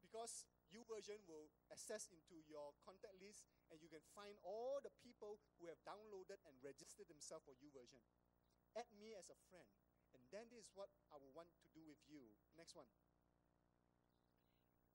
Because 0.00 0.46
YouVersion 0.70 1.22
will 1.26 1.50
access 1.70 2.06
into 2.14 2.38
your 2.46 2.74
contact 2.86 3.18
list 3.18 3.46
and 3.70 3.82
you 3.82 3.90
can 3.90 4.02
find 4.14 4.38
all 4.46 4.78
the 4.82 4.94
people 5.02 5.42
who 5.58 5.66
have 5.66 5.82
downloaded 5.82 6.38
and 6.46 6.54
registered 6.62 7.10
themselves 7.10 7.46
for 7.46 7.54
YouVersion. 7.58 8.02
Add 8.78 8.86
me 8.94 9.18
as 9.18 9.30
a 9.30 9.38
friend. 9.50 9.66
And 10.14 10.22
then 10.30 10.46
this 10.50 10.70
is 10.70 10.74
what 10.74 10.90
I 11.10 11.18
will 11.18 11.34
want 11.34 11.50
to 11.54 11.66
do 11.74 11.82
with 11.86 11.98
you. 12.06 12.34
Next 12.58 12.74
one. 12.74 12.86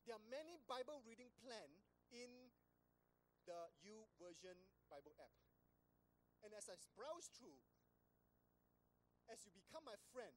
There 0.08 0.16
are 0.16 0.28
many 0.32 0.60
Bible 0.68 1.04
reading 1.04 1.32
plan 1.40 1.72
in 2.12 2.52
the 3.44 3.72
YouVersion 3.84 4.56
Bible 4.88 5.16
app. 5.20 5.34
And 6.44 6.54
as 6.54 6.70
I 6.70 6.78
browse 6.94 7.28
through, 7.34 7.58
as 9.28 9.42
you 9.44 9.52
become 9.52 9.82
my 9.84 9.98
friend, 10.14 10.36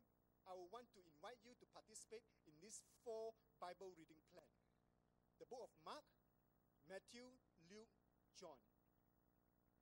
I 0.48 0.56
will 0.56 0.72
want 0.72 0.88
to 0.96 1.04
invite 1.04 1.44
you 1.44 1.52
to 1.60 1.66
participate 1.68 2.24
in 2.48 2.56
this 2.64 2.80
four 3.04 3.36
Bible 3.60 3.92
reading 3.92 4.24
plan. 4.32 4.48
The 5.38 5.46
book 5.46 5.70
of 5.70 5.72
Mark, 5.86 6.02
Matthew, 6.90 7.30
Luke, 7.70 7.94
John. 8.34 8.58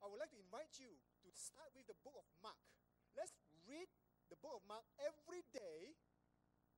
I 0.05 0.09
would 0.09 0.21
like 0.21 0.33
to 0.37 0.41
invite 0.41 0.77
you 0.77 0.93
to 1.25 1.29
start 1.33 1.73
with 1.73 1.89
the 1.89 1.97
book 2.05 2.17
of 2.17 2.29
Mark. 2.45 2.61
Let's 3.17 3.33
read 3.65 3.89
the 4.29 4.37
book 4.37 4.61
of 4.61 4.65
Mark 4.69 4.85
every 5.01 5.41
day. 5.57 5.97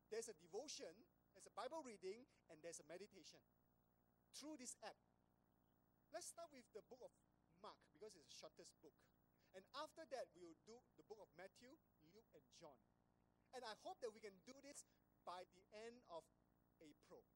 There's 0.08 0.30
a 0.30 0.36
devotion, 0.38 0.94
there's 1.34 1.50
a 1.50 1.54
Bible 1.58 1.82
reading, 1.82 2.22
and 2.48 2.62
there's 2.62 2.78
a 2.78 2.86
meditation 2.86 3.42
through 4.32 4.56
this 4.62 4.78
app. 4.86 4.96
Let's 6.14 6.30
start 6.30 6.48
with 6.54 6.64
the 6.72 6.86
book 6.86 7.02
of 7.02 7.12
Mark 7.60 7.76
because 7.92 8.14
it's 8.14 8.30
the 8.30 8.38
shortest 8.38 8.72
book. 8.80 8.94
And 9.58 9.66
after 9.74 10.06
that, 10.14 10.30
we 10.32 10.46
will 10.46 10.60
do 10.64 10.78
the 10.96 11.04
book 11.04 11.18
of 11.18 11.28
Matthew, 11.34 11.74
Luke, 12.14 12.30
and 12.32 12.46
John. 12.56 12.78
And 13.52 13.64
I 13.66 13.74
hope 13.82 13.98
that 14.06 14.14
we 14.14 14.22
can 14.22 14.38
do 14.46 14.54
this 14.62 14.86
by 15.26 15.44
the 15.50 15.64
end 15.74 16.04
of 16.12 16.22
April. 16.80 17.26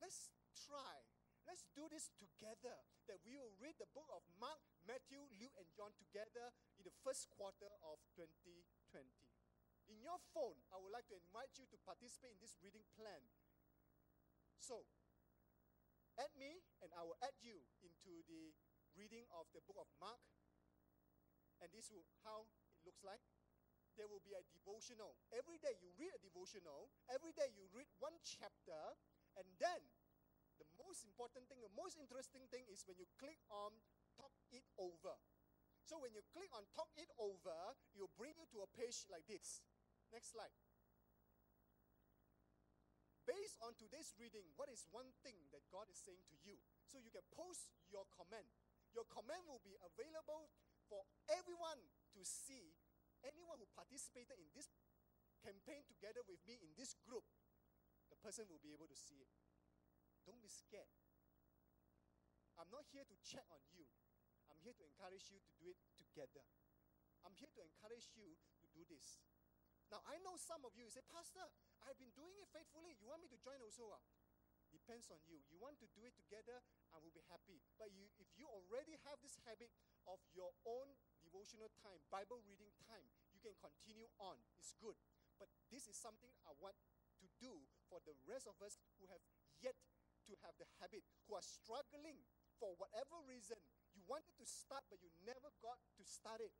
Let's 0.00 0.32
try. 0.56 1.04
Let's 1.44 1.68
do 1.76 1.84
this 1.92 2.08
together. 2.16 2.76
That 3.08 3.20
we 3.22 3.36
will 3.36 3.52
read 3.60 3.76
the 3.76 3.90
book 3.92 4.08
of 4.10 4.24
Mark, 4.40 4.60
Matthew, 4.88 5.20
Luke, 5.36 5.54
and 5.60 5.68
John 5.76 5.92
together 5.98 6.50
in 6.80 6.88
the 6.88 6.94
first 7.04 7.28
quarter 7.28 7.68
of 7.84 8.00
2020. 8.16 8.64
In 9.90 9.98
your 10.00 10.22
phone, 10.30 10.56
I 10.70 10.78
would 10.78 10.94
like 10.94 11.10
to 11.10 11.18
invite 11.18 11.58
you 11.58 11.66
to 11.68 11.76
participate 11.82 12.38
in 12.38 12.40
this 12.40 12.54
reading 12.62 12.86
plan. 12.94 13.20
So, 14.62 14.86
add 16.14 16.30
me, 16.38 16.62
and 16.78 16.94
I 16.94 17.02
will 17.02 17.18
add 17.18 17.34
you 17.42 17.58
into 17.82 18.22
the 18.30 18.54
reading 18.94 19.26
of 19.34 19.50
the 19.50 19.64
book 19.66 19.82
of 19.82 19.90
Mark. 19.98 20.22
And 21.58 21.68
this 21.74 21.90
will 21.90 22.06
how 22.22 22.46
it 22.78 22.86
looks 22.86 23.02
like. 23.02 23.20
There 23.98 24.06
will 24.06 24.22
be 24.22 24.32
a 24.38 24.46
devotional. 24.54 25.18
Every 25.34 25.58
day 25.58 25.74
you 25.82 25.90
read 25.98 26.14
a 26.14 26.22
devotional. 26.22 26.94
Every 27.10 27.34
day 27.34 27.50
you 27.52 27.66
read 27.74 27.90
one 27.98 28.16
chapter, 28.22 28.96
and 29.38 29.46
then 29.58 29.80
the 30.58 30.68
most 30.80 31.06
important 31.06 31.48
thing, 31.48 31.62
the 31.62 31.72
most 31.78 31.96
interesting 31.96 32.44
thing 32.52 32.68
is 32.68 32.84
when 32.84 32.98
you 33.00 33.08
click 33.16 33.40
on 33.48 33.72
talk 34.16 34.34
it 34.52 34.66
over. 34.76 35.16
So 35.86 35.98
when 35.98 36.12
you 36.12 36.22
click 36.30 36.52
on 36.52 36.68
talk 36.76 36.92
it 37.00 37.08
over, 37.16 37.56
it 37.96 37.98
will 37.98 38.14
bring 38.14 38.36
you 38.36 38.46
to 38.54 38.62
a 38.62 38.68
page 38.76 39.08
like 39.08 39.24
this. 39.26 39.64
Next 40.12 40.36
slide. 40.36 40.52
Based 43.24 43.62
on 43.62 43.78
today's 43.78 44.10
reading, 44.18 44.42
what 44.58 44.66
is 44.68 44.90
one 44.90 45.14
thing 45.22 45.38
that 45.54 45.62
God 45.70 45.86
is 45.86 46.00
saying 46.02 46.26
to 46.34 46.36
you? 46.42 46.58
So 46.82 46.98
you 46.98 47.14
can 47.14 47.24
post 47.30 47.70
your 47.86 48.02
comment. 48.10 48.48
Your 48.90 49.06
comment 49.06 49.46
will 49.46 49.62
be 49.62 49.78
available 49.78 50.50
for 50.90 51.06
everyone 51.30 51.78
to 52.18 52.20
see. 52.26 52.74
Anyone 53.22 53.62
who 53.62 53.68
participated 53.76 54.34
in 54.40 54.50
this 54.56 54.66
campaign 55.44 55.84
together 55.86 56.24
with 56.26 56.40
me 56.48 56.58
in 56.58 56.72
this 56.74 56.96
group, 57.06 57.22
person 58.20 58.44
will 58.46 58.60
be 58.60 58.76
able 58.76 58.86
to 58.86 58.96
see 58.96 59.18
it. 59.18 59.32
Don't 60.28 60.40
be 60.44 60.52
scared. 60.52 60.92
I'm 62.60 62.68
not 62.68 62.84
here 62.92 63.08
to 63.08 63.16
check 63.24 63.48
on 63.48 63.64
you. 63.72 63.88
I'm 64.52 64.60
here 64.60 64.76
to 64.76 64.84
encourage 64.84 65.32
you 65.32 65.40
to 65.40 65.52
do 65.56 65.72
it 65.72 65.80
together. 65.96 66.44
I'm 67.24 67.32
here 67.36 67.48
to 67.56 67.60
encourage 67.64 68.12
you 68.12 68.36
to 68.60 68.66
do 68.76 68.84
this. 68.84 69.24
Now, 69.88 70.04
I 70.06 70.20
know 70.22 70.38
some 70.38 70.62
of 70.62 70.76
you 70.76 70.86
say, 70.86 71.02
Pastor, 71.10 71.42
I've 71.82 71.98
been 71.98 72.14
doing 72.14 72.36
it 72.38 72.46
faithfully. 72.52 72.94
You 73.00 73.10
want 73.10 73.24
me 73.24 73.32
to 73.32 73.40
join 73.40 73.58
also? 73.58 73.90
Uh? 73.90 73.98
Depends 74.70 75.10
on 75.10 75.18
you. 75.26 75.42
You 75.50 75.58
want 75.58 75.82
to 75.82 75.88
do 75.98 76.06
it 76.06 76.14
together, 76.14 76.62
I 76.94 77.02
will 77.02 77.10
be 77.10 77.26
happy. 77.26 77.58
But 77.74 77.90
you, 77.90 78.06
if 78.22 78.30
you 78.38 78.46
already 78.46 78.94
have 79.02 79.18
this 79.18 79.34
habit 79.42 79.74
of 80.06 80.22
your 80.30 80.54
own 80.62 80.94
devotional 81.26 81.74
time, 81.82 81.98
Bible 82.06 82.38
reading 82.46 82.70
time, 82.86 83.02
you 83.34 83.42
can 83.42 83.58
continue 83.58 84.06
on. 84.22 84.38
It's 84.54 84.78
good. 84.78 84.94
But 85.42 85.50
this 85.74 85.90
is 85.90 85.98
something 85.98 86.30
I 86.46 86.54
want 86.62 86.78
to 87.18 87.26
do 87.42 87.66
for 87.90 87.98
the 88.06 88.14
rest 88.30 88.46
of 88.46 88.54
us 88.62 88.78
who 88.96 89.10
have 89.10 89.20
yet 89.58 89.74
to 90.30 90.38
have 90.46 90.54
the 90.62 90.70
habit, 90.78 91.02
who 91.26 91.34
are 91.34 91.42
struggling 91.42 92.22
for 92.62 92.78
whatever 92.78 93.18
reason. 93.26 93.58
You 93.98 94.06
wanted 94.06 94.38
to 94.38 94.46
start, 94.46 94.86
but 94.86 95.02
you 95.02 95.10
never 95.26 95.50
got 95.58 95.82
to 95.98 96.02
start 96.06 96.38
it. 96.38 96.54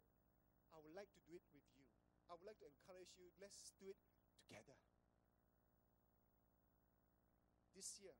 I 0.74 0.82
would 0.82 0.93
like 0.93 1.09
to 1.15 1.23
do 1.31 1.39
it 1.39 1.47
with 1.55 1.62
you. 1.78 1.86
I 2.27 2.35
would 2.35 2.47
like 2.47 2.59
to 2.59 2.66
encourage 2.66 3.15
you. 3.15 3.31
Let's 3.39 3.70
do 3.78 3.86
it 3.86 3.98
together. 4.35 4.74
This 7.78 8.02
year, 8.02 8.19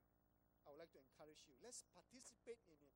I 0.63 0.71
would 0.71 0.79
like 0.79 0.95
to 0.95 1.03
encourage 1.03 1.43
you. 1.51 1.59
Let's 1.59 1.83
participate 1.91 2.63
in 2.71 2.79
it. 2.79 2.95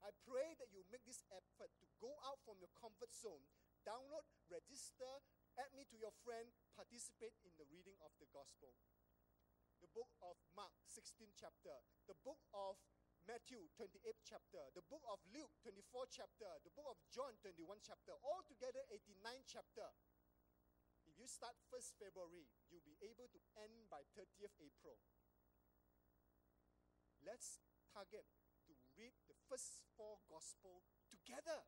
I 0.00 0.16
pray 0.24 0.56
that 0.56 0.72
you 0.72 0.80
make 0.88 1.04
this 1.04 1.20
effort 1.28 1.68
to 1.76 1.86
go 2.00 2.16
out 2.24 2.40
from 2.48 2.56
your 2.56 2.72
comfort 2.72 3.12
zone, 3.12 3.44
download, 3.84 4.24
register, 4.48 5.20
add 5.60 5.68
me 5.76 5.84
to 5.92 5.96
your 6.00 6.12
friend, 6.24 6.48
participate 6.72 7.36
in 7.44 7.52
the 7.60 7.68
reading 7.68 8.00
of 8.00 8.08
the 8.16 8.24
gospel 8.32 8.72
book 9.94 10.10
of 10.22 10.38
Mark, 10.54 10.72
16 10.86 11.34
chapter, 11.34 11.74
the 12.06 12.16
book 12.22 12.40
of 12.54 12.78
Matthew, 13.26 13.68
28 13.76 14.00
chapter, 14.24 14.62
the 14.72 14.84
book 14.88 15.04
of 15.06 15.20
Luke, 15.30 15.52
24 15.62 16.08
chapter, 16.08 16.48
the 16.64 16.72
book 16.72 16.88
of 16.88 16.98
John, 17.12 17.36
21 17.44 17.78
chapter, 17.84 18.16
altogether 18.24 18.80
89 18.88 19.44
chapter. 19.44 19.86
If 21.04 21.18
you 21.18 21.28
start 21.28 21.58
1st 21.68 22.00
February, 22.00 22.48
you'll 22.70 22.86
be 22.86 22.96
able 23.04 23.28
to 23.28 23.40
end 23.60 23.90
by 23.92 24.06
30th 24.16 24.56
April. 24.62 24.96
Let's 27.20 27.60
target 27.92 28.24
to 28.66 28.72
read 28.96 29.12
the 29.28 29.36
first 29.48 29.84
four 29.96 30.22
gospel 30.30 30.86
together 31.10 31.66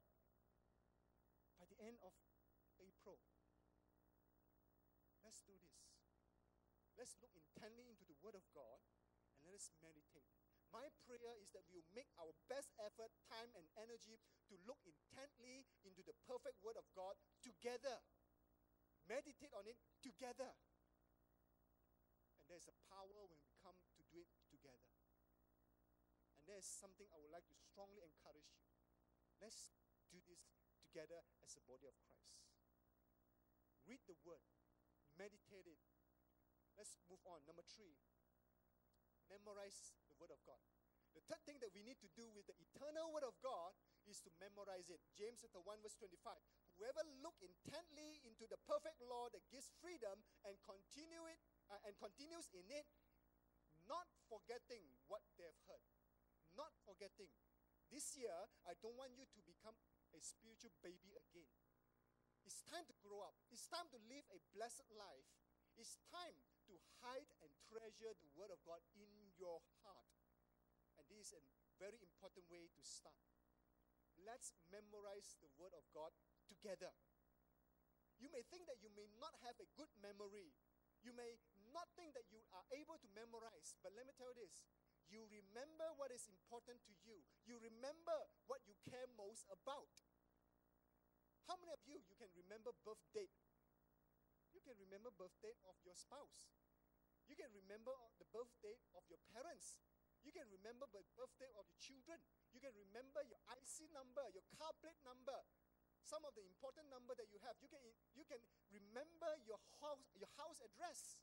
by 1.60 1.66
the 1.68 1.78
end 1.84 2.00
of 2.00 2.14
April. 2.80 3.20
Let's 5.22 5.42
do 5.44 5.52
this. 5.60 5.71
Let's 7.02 7.18
look 7.18 7.34
intently 7.34 7.90
into 7.90 8.06
the 8.06 8.14
Word 8.22 8.38
of 8.38 8.46
God 8.54 8.78
and 9.34 9.42
let 9.50 9.58
us 9.58 9.74
meditate. 9.82 10.22
My 10.70 10.86
prayer 11.02 11.34
is 11.42 11.50
that 11.50 11.66
we 11.66 11.82
will 11.82 11.90
make 11.98 12.06
our 12.14 12.30
best 12.46 12.70
effort, 12.78 13.10
time, 13.26 13.50
and 13.58 13.66
energy 13.74 14.22
to 14.46 14.54
look 14.62 14.78
intently 14.86 15.66
into 15.82 16.06
the 16.06 16.14
perfect 16.30 16.62
Word 16.62 16.78
of 16.78 16.86
God 16.94 17.18
together. 17.42 17.98
Meditate 19.10 19.50
on 19.50 19.66
it 19.66 19.82
together. 19.98 20.54
And 22.38 22.46
there's 22.46 22.70
a 22.70 22.78
power 22.86 23.26
when 23.26 23.42
we 23.42 23.50
come 23.58 23.82
to 23.98 24.02
do 24.14 24.22
it 24.22 24.30
together. 24.46 24.94
And 26.38 26.46
there's 26.46 26.70
something 26.70 27.10
I 27.10 27.18
would 27.18 27.34
like 27.34 27.50
to 27.50 27.58
strongly 27.58 28.06
encourage 28.06 28.54
you. 28.54 28.62
Let's 29.42 29.74
do 30.06 30.22
this 30.30 30.54
together 30.78 31.18
as 31.42 31.58
a 31.58 31.66
body 31.66 31.90
of 31.90 31.98
Christ. 31.98 32.46
Read 33.90 34.06
the 34.06 34.14
Word, 34.22 34.46
meditate 35.18 35.66
it. 35.66 35.82
Let's 36.76 36.96
move 37.08 37.22
on. 37.28 37.44
Number 37.44 37.64
three, 37.64 37.96
memorize 39.28 39.96
the 40.08 40.16
Word 40.16 40.32
of 40.32 40.40
God. 40.44 40.60
The 41.12 41.24
third 41.28 41.44
thing 41.44 41.60
that 41.60 41.76
we 41.76 41.84
need 41.84 42.00
to 42.00 42.10
do 42.16 42.24
with 42.32 42.48
the 42.48 42.56
eternal 42.56 43.12
Word 43.12 43.28
of 43.28 43.36
God 43.44 43.76
is 44.08 44.24
to 44.24 44.32
memorize 44.40 44.88
it. 44.88 45.00
James 45.12 45.44
chapter 45.44 45.60
1, 45.60 45.84
verse 45.84 45.96
25. 46.00 46.32
Whoever 46.80 47.04
look 47.20 47.36
intently 47.44 48.24
into 48.24 48.48
the 48.48 48.56
perfect 48.64 48.96
law 49.04 49.28
that 49.28 49.44
gives 49.52 49.68
freedom 49.84 50.24
and 50.48 50.56
continue 50.64 51.28
it 51.28 51.36
uh, 51.68 51.76
and 51.84 51.92
continues 52.00 52.48
in 52.56 52.64
it, 52.72 52.88
not 53.84 54.08
forgetting 54.32 54.82
what 55.04 55.20
they 55.36 55.44
have 55.44 55.60
heard. 55.68 55.84
Not 56.56 56.72
forgetting. 56.88 57.28
This 57.92 58.16
year, 58.16 58.32
I 58.64 58.72
don't 58.80 58.96
want 58.96 59.12
you 59.12 59.28
to 59.28 59.40
become 59.44 59.76
a 60.16 60.20
spiritual 60.20 60.72
baby 60.80 61.12
again. 61.12 61.52
It's 62.48 62.64
time 62.64 62.88
to 62.88 62.96
grow 63.04 63.20
up. 63.20 63.36
It's 63.52 63.68
time 63.68 63.84
to 63.92 63.98
live 64.08 64.24
a 64.32 64.40
blessed 64.56 64.88
life. 64.96 65.28
It's 65.76 66.00
time 66.08 66.36
to 66.72 66.80
hide 67.04 67.28
and 67.44 67.52
treasure 67.68 68.16
the 68.16 68.32
Word 68.32 68.48
of 68.48 68.64
God 68.64 68.80
in 68.96 69.12
your 69.36 69.60
heart. 69.84 70.08
And 70.96 71.04
this 71.12 71.28
is 71.28 71.36
a 71.36 71.44
very 71.76 72.00
important 72.00 72.48
way 72.48 72.72
to 72.72 72.80
start. 72.80 73.20
Let's 74.24 74.56
memorize 74.72 75.36
the 75.44 75.52
Word 75.60 75.76
of 75.76 75.84
God 75.92 76.16
together. 76.48 76.96
You 78.16 78.32
may 78.32 78.46
think 78.48 78.64
that 78.70 78.80
you 78.80 78.88
may 78.96 79.10
not 79.20 79.36
have 79.44 79.58
a 79.60 79.68
good 79.76 79.90
memory. 80.00 80.54
You 81.04 81.12
may 81.12 81.36
not 81.74 81.90
think 81.98 82.14
that 82.14 82.30
you 82.30 82.40
are 82.54 82.66
able 82.72 82.96
to 82.96 83.08
memorize, 83.12 83.74
but 83.82 83.92
let 83.92 84.06
me 84.06 84.14
tell 84.14 84.30
you 84.32 84.46
this 84.46 84.62
you 85.12 85.28
remember 85.28 85.92
what 86.00 86.08
is 86.08 86.24
important 86.24 86.80
to 86.88 86.94
you. 87.04 87.20
You 87.44 87.60
remember 87.60 88.16
what 88.48 88.64
you 88.64 88.72
care 88.88 89.04
most 89.12 89.44
about. 89.52 89.92
How 91.44 91.60
many 91.60 91.74
of 91.74 91.84
you 91.84 92.00
you 92.00 92.16
can 92.16 92.32
remember 92.32 92.72
birth 92.80 93.04
date? 93.12 93.36
You 94.62 94.70
can 94.70 94.78
remember 94.78 95.10
birth 95.18 95.34
date 95.42 95.58
of 95.66 95.74
your 95.82 95.98
spouse. 95.98 96.54
You 97.26 97.34
can 97.34 97.50
remember 97.50 97.90
the 98.22 98.30
birth 98.30 98.54
date 98.62 98.78
of 98.94 99.02
your 99.10 99.18
parents. 99.34 99.82
You 100.22 100.30
can 100.30 100.46
remember 100.54 100.86
the 100.94 101.02
birth 101.18 101.34
date 101.42 101.50
of 101.58 101.66
your 101.66 101.80
children. 101.82 102.22
You 102.54 102.62
can 102.62 102.70
remember 102.78 103.26
your 103.26 103.42
IC 103.58 103.90
number, 103.90 104.22
your 104.30 104.46
car 104.54 104.70
plate 104.78 105.02
number, 105.02 105.34
some 106.06 106.22
of 106.22 106.38
the 106.38 106.46
important 106.46 106.86
number 106.94 107.10
that 107.18 107.26
you 107.34 107.42
have. 107.42 107.58
You 107.58 107.66
can, 107.66 107.82
you 108.14 108.22
can 108.22 108.38
remember 108.70 109.34
your 109.42 109.58
house, 109.82 110.14
your 110.14 110.30
house 110.38 110.62
address. 110.62 111.18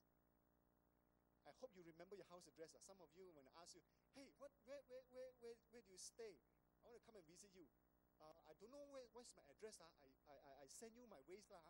I 1.48 1.56
hope 1.64 1.72
you 1.80 1.88
remember 1.88 2.20
your 2.20 2.28
house 2.28 2.44
address. 2.44 2.76
Uh. 2.76 2.84
Some 2.84 3.00
of 3.00 3.08
you, 3.16 3.32
when 3.32 3.48
I 3.48 3.54
ask 3.64 3.72
you, 3.72 3.84
hey, 4.20 4.36
what, 4.36 4.52
where, 4.68 4.84
where, 4.92 5.08
where, 5.16 5.32
where, 5.40 5.56
where 5.72 5.80
do 5.80 5.96
you 5.96 6.02
stay? 6.02 6.36
I 6.84 6.92
want 6.92 7.00
to 7.00 7.08
come 7.08 7.16
and 7.16 7.24
visit 7.24 7.56
you. 7.56 7.72
Uh, 8.20 8.52
I 8.52 8.54
don't 8.60 8.76
know 8.76 8.84
where, 8.92 9.08
where's 9.16 9.32
my 9.32 9.48
address. 9.48 9.80
Uh. 9.80 9.88
I, 10.28 10.36
I, 10.36 10.52
I 10.64 10.68
send 10.68 10.92
you 11.00 11.08
my 11.08 11.24
Waze. 11.24 11.48
Uh. 11.48 11.64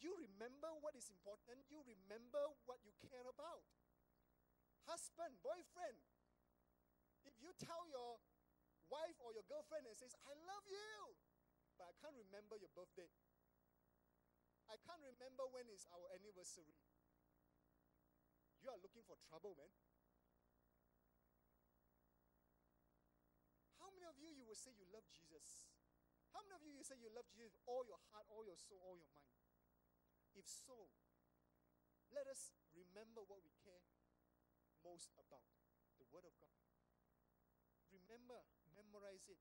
You 0.00 0.12
remember 0.16 0.70
what 0.84 0.94
is 0.94 1.08
important. 1.08 1.64
You 1.72 1.80
remember 1.82 2.42
what 2.68 2.80
you 2.84 2.92
care 3.00 3.24
about. 3.24 3.64
Husband, 4.84 5.34
boyfriend, 5.42 5.98
if 7.26 7.34
you 7.42 7.50
tell 7.58 7.88
your 7.90 8.22
wife 8.86 9.18
or 9.18 9.34
your 9.34 9.42
girlfriend 9.50 9.88
and 9.88 9.96
says, 9.98 10.14
I 10.22 10.34
love 10.46 10.62
you, 10.68 11.16
but 11.74 11.90
I 11.90 11.94
can't 11.98 12.14
remember 12.14 12.54
your 12.60 12.70
birthday. 12.76 13.10
I 14.70 14.78
can't 14.78 15.02
remember 15.02 15.46
when 15.50 15.66
is 15.70 15.86
our 15.90 16.06
anniversary 16.14 16.78
you 18.66 18.74
are 18.74 18.82
looking 18.82 19.06
for 19.06 19.14
trouble, 19.30 19.54
man. 19.54 19.70
How 23.78 23.94
many 23.94 24.10
of 24.10 24.18
you 24.18 24.26
you 24.34 24.42
will 24.42 24.58
say 24.58 24.74
you 24.74 24.90
love 24.90 25.06
Jesus? 25.14 25.70
How 26.34 26.42
many 26.42 26.58
of 26.58 26.66
you 26.66 26.74
you 26.74 26.82
say 26.82 26.98
you 26.98 27.06
love 27.14 27.30
Jesus 27.30 27.54
with 27.54 27.62
all 27.70 27.86
your 27.86 28.02
heart, 28.10 28.26
all 28.26 28.42
your 28.42 28.58
soul, 28.58 28.82
all 28.82 28.98
your 28.98 29.06
mind? 29.14 29.45
If 30.36 30.44
so, 30.44 30.92
let 32.12 32.28
us 32.28 32.52
remember 32.76 33.24
what 33.24 33.40
we 33.40 33.50
care 33.64 33.82
most 34.84 35.16
about 35.16 35.48
the 35.96 36.06
Word 36.12 36.28
of 36.28 36.36
God. 36.38 36.54
Remember, 37.90 38.38
memorize 38.76 39.26
it. 39.32 39.40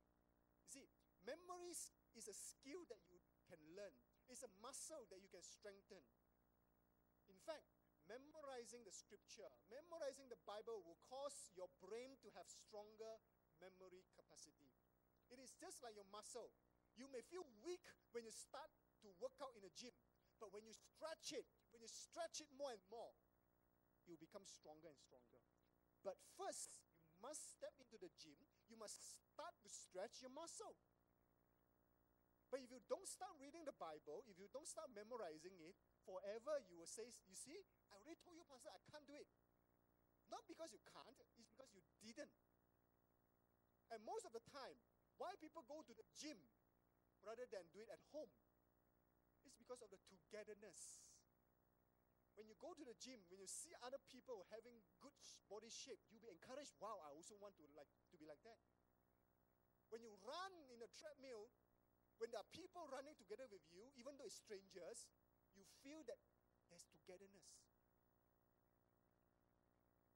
You 0.64 0.72
see, 0.72 0.88
memory 1.28 1.76
is 2.16 2.26
a 2.26 2.34
skill 2.34 2.88
that 2.88 3.04
you 3.12 3.20
can 3.52 3.60
learn, 3.76 3.94
it's 4.32 4.42
a 4.42 4.52
muscle 4.64 5.06
that 5.12 5.22
you 5.22 5.30
can 5.30 5.44
strengthen. 5.44 6.02
In 7.30 7.38
fact, 7.44 7.68
memorizing 8.08 8.82
the 8.86 8.94
scripture, 8.94 9.50
memorizing 9.70 10.30
the 10.32 10.40
Bible 10.48 10.82
will 10.82 10.98
cause 11.12 11.52
your 11.54 11.70
brain 11.82 12.18
to 12.24 12.30
have 12.34 12.48
stronger 12.50 13.20
memory 13.62 14.06
capacity. 14.16 14.72
It 15.30 15.42
is 15.42 15.58
just 15.58 15.82
like 15.82 15.98
your 15.98 16.08
muscle. 16.14 16.54
You 16.96 17.10
may 17.10 17.22
feel 17.26 17.46
weak 17.66 17.84
when 18.14 18.24
you 18.24 18.34
start 18.34 18.70
to 19.04 19.10
work 19.20 19.36
out 19.42 19.54
in 19.58 19.66
a 19.66 19.74
gym, 19.74 19.94
but 20.40 20.52
when 20.52 20.64
you 20.68 20.76
stretch 20.76 21.36
it, 21.36 21.48
when 21.72 21.82
you 21.82 21.90
stretch 21.90 22.44
it 22.44 22.50
more 22.56 22.72
and 22.72 22.84
more, 22.92 23.14
you 24.06 24.20
become 24.20 24.46
stronger 24.46 24.92
and 24.92 25.00
stronger. 25.00 25.42
But 26.06 26.20
first, 26.38 26.84
you 27.10 27.18
must 27.24 27.58
step 27.58 27.74
into 27.82 27.98
the 27.98 28.12
gym, 28.22 28.38
you 28.70 28.78
must 28.78 28.96
start 29.34 29.56
to 29.66 29.70
stretch 29.72 30.22
your 30.22 30.34
muscle. 30.34 30.78
But 32.54 32.62
if 32.62 32.70
you 32.70 32.80
don't 32.86 33.10
start 33.10 33.34
reading 33.42 33.66
the 33.66 33.76
Bible, 33.76 34.22
if 34.30 34.38
you 34.38 34.48
don't 34.54 34.70
start 34.70 34.94
memorizing 34.94 35.58
it, 35.66 35.76
forever 36.06 36.62
you 36.70 36.78
will 36.78 36.88
say, 36.88 37.10
You 37.26 37.36
see, 37.36 37.58
I 37.90 37.98
already 38.00 38.22
told 38.22 38.38
you, 38.38 38.46
Pastor, 38.46 38.70
I 38.70 38.80
can't 38.86 39.04
do 39.10 39.18
it. 39.18 39.28
Not 40.30 40.46
because 40.46 40.70
you 40.72 40.82
can't, 40.86 41.18
it's 41.20 41.34
because 41.34 41.70
you 41.74 41.82
didn't. 42.02 42.32
And 43.92 44.02
most 44.06 44.26
of 44.26 44.34
the 44.34 44.42
time, 44.50 44.78
why 45.18 45.34
people 45.42 45.66
go 45.68 45.82
to 45.86 45.94
the 45.94 46.06
gym 46.18 46.38
rather 47.26 47.46
than 47.50 47.66
do 47.74 47.82
it 47.82 47.90
at 47.90 48.02
home? 48.14 48.32
It's 49.46 49.56
because 49.56 49.82
of 49.86 49.94
the 49.94 50.02
togetherness. 50.10 51.06
When 52.36 52.52
you 52.52 52.58
go 52.60 52.76
to 52.76 52.84
the 52.84 52.98
gym, 53.00 53.24
when 53.32 53.40
you 53.40 53.48
see 53.48 53.72
other 53.80 54.02
people 54.12 54.44
having 54.52 54.84
good 55.00 55.16
body 55.48 55.72
shape, 55.72 56.04
you'll 56.12 56.26
be 56.26 56.34
encouraged. 56.34 56.76
Wow, 56.84 57.00
I 57.00 57.16
also 57.16 57.40
want 57.40 57.56
to 57.62 57.66
like 57.78 57.88
to 58.12 58.16
be 58.20 58.28
like 58.28 58.44
that. 58.44 58.60
When 59.88 60.04
you 60.04 60.12
run 60.26 60.52
in 60.68 60.84
a 60.84 60.90
treadmill, 60.92 61.48
when 62.20 62.34
there 62.36 62.44
are 62.44 62.52
people 62.52 62.92
running 62.92 63.16
together 63.16 63.48
with 63.48 63.64
you, 63.72 63.88
even 63.96 64.20
though 64.20 64.28
it's 64.28 64.44
strangers, 64.44 65.08
you 65.56 65.64
feel 65.80 66.04
that 66.12 66.20
there's 66.68 66.84
togetherness. 66.92 67.64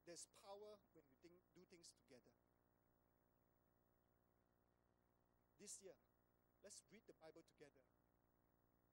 There's 0.04 0.28
power 0.44 0.76
when 0.92 1.04
we 1.08 1.16
think, 1.22 1.40
do 1.56 1.64
things 1.70 1.88
together. 1.94 2.34
This 5.56 5.80
year, 5.80 5.96
let's 6.64 6.84
read 6.92 7.04
the 7.08 7.16
Bible 7.20 7.44
together. 7.46 7.80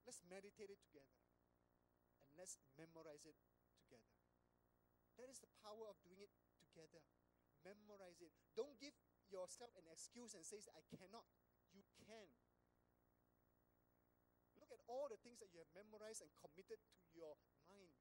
Let's 0.07 0.23
meditate 0.31 0.71
it 0.71 0.79
together. 0.79 1.19
And 2.31 2.39
let's 2.39 2.55
memorize 2.79 3.27
it 3.27 3.35
together. 3.75 4.15
That 5.19 5.27
is 5.27 5.43
the 5.43 5.51
power 5.59 5.91
of 5.91 5.99
doing 5.99 6.23
it 6.23 6.31
together. 6.63 7.03
Memorize 7.67 8.23
it. 8.23 8.31
Don't 8.55 8.79
give 8.79 8.95
yourself 9.27 9.75
an 9.75 9.83
excuse 9.91 10.31
and 10.31 10.47
say, 10.47 10.63
I 10.71 10.79
cannot. 10.95 11.27
You 11.75 11.83
can. 12.07 12.31
Look 14.63 14.71
at 14.71 14.79
all 14.87 15.11
the 15.11 15.19
things 15.19 15.43
that 15.43 15.51
you 15.51 15.59
have 15.59 15.75
memorized 15.75 16.23
and 16.23 16.31
committed 16.39 16.79
to 16.79 17.11
your 17.11 17.35
mind. 17.67 17.99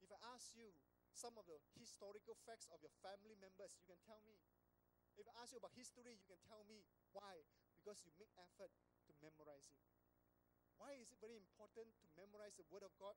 If 0.00 0.08
I 0.08 0.20
ask 0.32 0.56
you 0.56 0.72
some 1.12 1.36
of 1.36 1.44
the 1.44 1.60
historical 1.76 2.32
facts 2.48 2.72
of 2.72 2.80
your 2.80 2.96
family 3.04 3.36
members, 3.36 3.76
you 3.76 3.84
can 3.84 4.00
tell 4.08 4.24
me. 4.24 4.40
If 5.20 5.28
I 5.28 5.36
ask 5.44 5.52
you 5.52 5.60
about 5.60 5.76
history, 5.76 6.16
you 6.16 6.24
can 6.24 6.40
tell 6.48 6.64
me. 6.64 6.88
Why? 7.12 7.44
Because 7.76 8.00
you 8.00 8.16
make 8.16 8.32
effort 8.40 8.72
memorize 9.22 9.68
it. 9.68 9.80
Why 10.80 10.96
is 10.96 11.12
it 11.12 11.20
very 11.20 11.36
important 11.36 11.92
to 12.00 12.06
memorize 12.16 12.56
the 12.56 12.64
Word 12.72 12.84
of 12.84 12.96
God? 12.96 13.12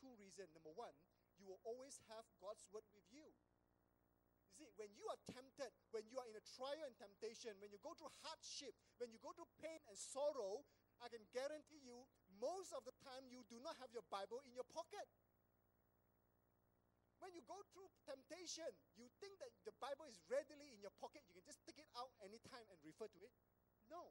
Two 0.00 0.12
reasons. 0.16 0.52
Number 0.56 0.72
one, 0.72 0.96
you 1.36 1.44
will 1.44 1.60
always 1.62 2.00
have 2.08 2.24
God's 2.40 2.64
Word 2.72 2.88
with 2.96 3.04
you. 3.12 3.28
You 4.48 4.52
see, 4.56 4.68
when 4.76 4.92
you 4.96 5.04
are 5.08 5.20
tempted, 5.28 5.72
when 5.92 6.08
you 6.08 6.16
are 6.20 6.28
in 6.28 6.36
a 6.36 6.44
trial 6.56 6.84
and 6.84 6.96
temptation, 6.96 7.56
when 7.60 7.72
you 7.72 7.80
go 7.80 7.92
through 7.96 8.12
hardship, 8.24 8.72
when 8.96 9.12
you 9.12 9.20
go 9.20 9.32
through 9.32 9.48
pain 9.60 9.80
and 9.88 9.96
sorrow, 9.96 10.64
I 11.00 11.08
can 11.08 11.24
guarantee 11.32 11.80
you, 11.84 12.04
most 12.40 12.72
of 12.72 12.84
the 12.84 12.96
time, 13.04 13.28
you 13.28 13.44
do 13.48 13.60
not 13.60 13.76
have 13.80 13.92
your 13.92 14.04
Bible 14.08 14.40
in 14.44 14.52
your 14.56 14.66
pocket. 14.72 15.08
When 17.22 17.30
you 17.38 17.42
go 17.46 17.62
through 17.70 17.86
temptation, 18.02 18.66
you 18.98 19.06
think 19.22 19.38
that 19.38 19.54
the 19.62 19.74
Bible 19.78 20.10
is 20.10 20.18
readily 20.26 20.74
in 20.74 20.82
your 20.82 20.90
pocket. 20.98 21.22
You 21.30 21.38
can 21.38 21.46
just 21.46 21.62
take 21.62 21.78
it 21.78 21.86
out 21.94 22.10
anytime 22.18 22.66
and 22.66 22.78
refer 22.82 23.06
to 23.06 23.20
it. 23.22 23.34
No. 23.86 24.10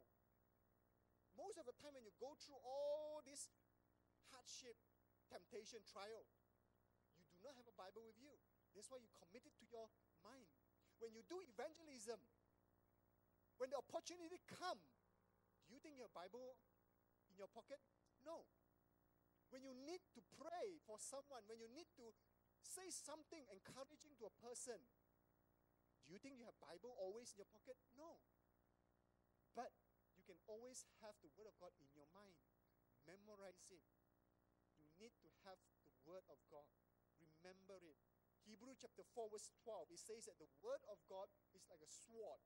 Most 1.36 1.56
of 1.56 1.64
the 1.64 1.76
time, 1.80 1.96
when 1.96 2.04
you 2.04 2.12
go 2.20 2.36
through 2.36 2.60
all 2.60 3.24
this 3.24 3.48
hardship, 4.32 4.76
temptation, 5.28 5.80
trial, 5.88 6.24
you 7.16 7.24
do 7.28 7.48
not 7.48 7.56
have 7.56 7.68
a 7.68 7.76
Bible 7.76 8.04
with 8.04 8.20
you. 8.20 8.32
That's 8.76 8.88
why 8.88 9.00
you 9.00 9.08
commit 9.12 9.44
it 9.44 9.54
to 9.60 9.66
your 9.68 9.88
mind. 10.24 10.48
When 11.00 11.12
you 11.12 11.24
do 11.26 11.40
evangelism, 11.40 12.20
when 13.60 13.68
the 13.72 13.80
opportunity 13.80 14.40
come, 14.48 14.80
do 15.68 15.76
you 15.76 15.80
think 15.80 15.96
your 15.96 16.12
Bible 16.12 16.56
in 17.28 17.36
your 17.36 17.48
pocket? 17.48 17.80
No. 18.24 18.44
When 19.52 19.60
you 19.64 19.76
need 19.76 20.00
to 20.16 20.20
pray 20.36 20.80
for 20.88 20.96
someone, 20.96 21.44
when 21.44 21.60
you 21.60 21.68
need 21.68 21.88
to 22.00 22.12
say 22.64 22.88
something 22.88 23.44
encouraging 23.52 24.16
to 24.20 24.28
a 24.30 24.34
person, 24.40 24.80
do 26.06 26.08
you 26.12 26.20
think 26.20 26.40
you 26.40 26.48
have 26.48 26.56
Bible 26.60 26.96
always 26.96 27.36
in 27.36 27.44
your 27.44 27.50
pocket? 27.52 27.76
No. 27.96 28.16
But 29.52 29.68
you 30.22 30.38
can 30.38 30.38
always 30.46 30.86
have 31.02 31.18
the 31.18 31.34
Word 31.34 31.50
of 31.50 31.58
God 31.58 31.74
in 31.82 31.90
your 31.98 32.06
mind. 32.14 32.38
Memorize 33.02 33.66
it. 33.74 33.82
You 34.78 34.86
need 35.02 35.18
to 35.18 35.28
have 35.42 35.58
the 35.82 35.90
Word 36.06 36.22
of 36.30 36.38
God. 36.46 36.70
Remember 37.18 37.74
it. 37.82 37.98
Hebrew 38.46 38.78
chapter 38.78 39.02
4, 39.02 39.34
verse 39.34 39.50
12, 39.66 39.90
it 39.90 39.98
says 39.98 40.30
that 40.30 40.38
the 40.38 40.46
Word 40.62 40.78
of 40.86 41.02
God 41.10 41.26
is 41.58 41.66
like 41.66 41.82
a 41.82 41.90
sword. 41.90 42.38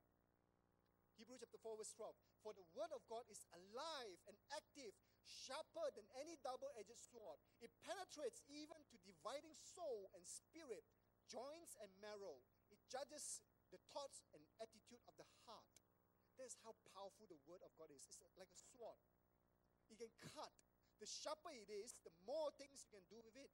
Hebrew 1.21 1.37
chapter 1.37 1.61
4, 1.61 1.77
verse 1.77 1.93
12. 2.01 2.17
For 2.41 2.57
the 2.57 2.65
Word 2.73 2.97
of 2.97 3.05
God 3.13 3.29
is 3.29 3.45
alive 3.53 4.25
and 4.25 4.41
active, 4.57 4.97
sharper 5.29 5.93
than 5.93 6.09
any 6.17 6.41
double 6.41 6.73
edged 6.81 6.97
sword. 6.97 7.37
It 7.61 7.77
penetrates 7.85 8.41
even 8.49 8.89
to 8.89 8.97
dividing 9.05 9.53
soul 9.53 10.09
and 10.17 10.25
spirit, 10.25 10.89
joints 11.29 11.77
and 11.77 11.93
marrow. 12.01 12.41
It 12.73 12.81
judges 12.89 13.45
the 13.69 13.81
thoughts 13.93 14.25
and 14.33 14.41
attitude 14.65 15.05
of 15.05 15.13
the 15.21 15.29
heart. 15.45 15.76
That's 16.37 16.57
how 16.63 16.77
powerful 16.93 17.27
the 17.27 17.41
Word 17.49 17.65
of 17.65 17.73
God 17.81 17.89
is. 17.93 18.05
It's 18.07 18.21
like 18.23 18.37
a 18.37 18.49
sword. 18.49 19.01
You 19.89 19.97
can 19.97 20.13
cut. 20.21 20.53
The 21.01 21.09
sharper 21.09 21.53
it 21.53 21.69
is, 21.69 22.01
the 22.05 22.13
more 22.25 22.49
things 22.57 22.85
you 22.85 22.93
can 22.93 23.05
do 23.13 23.21
with 23.21 23.37
it. 23.37 23.53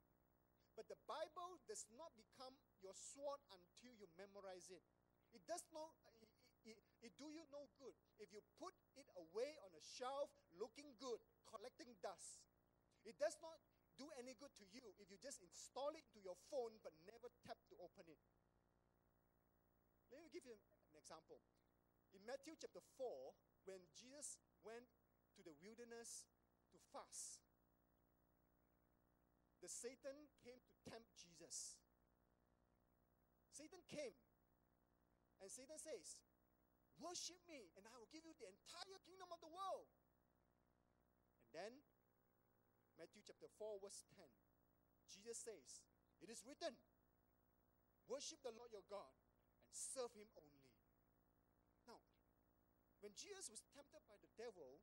But 0.73 0.89
the 0.89 0.99
Bible 1.05 1.59
does 1.67 1.85
not 1.93 2.15
become 2.17 2.55
your 2.81 2.95
sword 2.95 3.39
until 3.53 3.93
you 3.93 4.07
memorize 4.17 4.71
it. 4.73 4.81
It 5.35 5.43
does 5.45 5.65
not, 5.69 5.91
it, 6.21 6.29
it, 6.65 6.77
it, 7.03 7.13
do 7.19 7.29
you 7.29 7.43
no 7.51 7.69
good 7.77 7.93
if 8.17 8.31
you 8.31 8.41
put 8.57 8.73
it 8.97 9.05
away 9.17 9.57
on 9.65 9.73
a 9.73 9.83
shelf 9.83 10.29
looking 10.57 10.93
good, 10.97 11.21
collecting 11.49 11.93
dust. 12.01 12.41
It 13.03 13.19
does 13.19 13.37
not 13.43 13.59
do 13.97 14.09
any 14.17 14.33
good 14.37 14.53
to 14.57 14.65
you 14.73 14.81
if 14.97 15.09
you 15.09 15.17
just 15.21 15.41
install 15.45 15.93
it 15.93 16.01
into 16.09 16.23
your 16.23 16.37
phone 16.49 16.81
but 16.81 16.93
never 17.05 17.29
tap 17.45 17.61
to 17.69 17.75
open 17.77 18.09
it. 18.09 18.21
Let 20.09 20.21
me 20.21 20.29
give 20.33 20.45
you 20.45 20.53
an 20.53 20.97
example. 20.97 21.41
In 22.13 22.21
Matthew 22.29 22.53
chapter 22.55 22.81
4, 22.97 23.33
when 23.65 23.81
Jesus 23.97 24.37
went 24.61 24.85
to 25.33 25.41
the 25.41 25.57
wilderness 25.59 26.29
to 26.69 26.77
fast, 26.93 27.41
the 29.59 29.67
Satan 29.67 30.29
came 30.45 30.61
to 30.61 30.73
tempt 30.85 31.09
Jesus. 31.17 31.81
Satan 33.49 33.81
came 33.89 34.17
and 35.41 35.49
Satan 35.49 35.75
says, 35.75 36.21
Worship 37.01 37.41
me, 37.49 37.73
and 37.75 37.83
I 37.89 37.97
will 37.97 38.11
give 38.13 38.23
you 38.23 38.31
the 38.37 38.47
entire 38.47 38.99
kingdom 39.03 39.27
of 39.33 39.41
the 39.41 39.49
world. 39.49 39.89
And 41.41 41.49
then, 41.51 41.73
Matthew 42.95 43.25
chapter 43.25 43.49
4, 43.49 43.81
verse 43.81 44.05
10, 44.13 44.23
Jesus 45.09 45.41
says, 45.41 45.81
It 46.21 46.29
is 46.29 46.45
written, 46.45 46.77
Worship 48.07 48.39
the 48.45 48.55
Lord 48.55 48.71
your 48.71 48.85
God 48.87 49.11
and 49.67 49.75
serve 49.75 50.13
him 50.15 50.29
only. 50.37 50.62
When 53.03 53.11
Jesus 53.19 53.51
was 53.51 53.59
tempted 53.75 53.99
by 54.07 54.15
the 54.23 54.31
devil, 54.39 54.79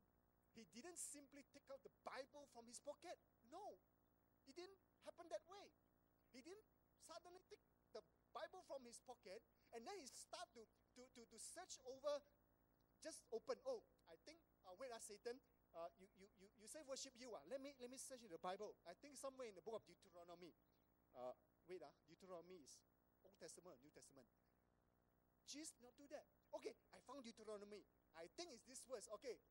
he 0.53 0.69
didn't 0.69 1.01
simply 1.01 1.41
take 1.49 1.65
out 1.73 1.81
the 1.81 1.95
Bible 2.05 2.45
from 2.53 2.69
his 2.69 2.77
pocket. 2.77 3.17
No, 3.49 3.81
it 4.45 4.53
didn't 4.53 4.77
happen 5.09 5.25
that 5.33 5.41
way. 5.49 5.73
He 6.29 6.45
didn't 6.45 6.69
suddenly 7.09 7.41
take 7.49 7.65
the 7.97 8.05
Bible 8.37 8.61
from 8.69 8.85
his 8.85 9.01
pocket 9.01 9.41
and 9.73 9.89
then 9.89 9.97
he 9.97 10.05
start 10.05 10.53
to, 10.53 10.69
to, 11.01 11.03
to, 11.17 11.21
to 11.33 11.39
search 11.41 11.81
over, 11.89 12.21
just 13.01 13.25
open. 13.33 13.57
Oh, 13.65 13.81
I 14.13 14.21
think, 14.29 14.45
uh, 14.69 14.77
wait, 14.77 14.93
uh, 14.93 15.01
Satan, 15.01 15.41
uh, 15.73 15.89
you, 15.97 16.05
you, 16.21 16.29
you, 16.37 16.47
you 16.61 16.69
say 16.69 16.85
worship 16.85 17.17
you. 17.17 17.33
Uh. 17.33 17.41
Let, 17.49 17.65
me, 17.65 17.73
let 17.81 17.89
me 17.89 17.97
search 17.97 18.21
in 18.21 18.29
the 18.29 18.43
Bible. 18.43 18.77
I 18.85 18.93
think 19.01 19.17
somewhere 19.17 19.49
in 19.49 19.57
the 19.57 19.65
book 19.65 19.81
of 19.81 19.85
Deuteronomy. 19.89 20.53
Uh, 21.17 21.33
wait, 21.65 21.81
uh, 21.81 21.89
Deuteronomy 22.05 22.61
is 22.61 22.85
Old 23.25 23.41
Testament 23.41 23.75
or 23.75 23.81
New 23.81 23.91
Testament. 23.97 24.29
Jesus 25.51 25.75
not 25.83 25.99
do 25.99 26.07
that. 26.15 26.31
Okay, 26.55 26.79
I 26.95 27.03
found 27.03 27.27
Deuteronomy. 27.27 27.83
I 28.15 28.31
think 28.39 28.55
it's 28.55 28.65
this 28.71 28.87
verse. 28.87 29.11
Okay, 29.19 29.43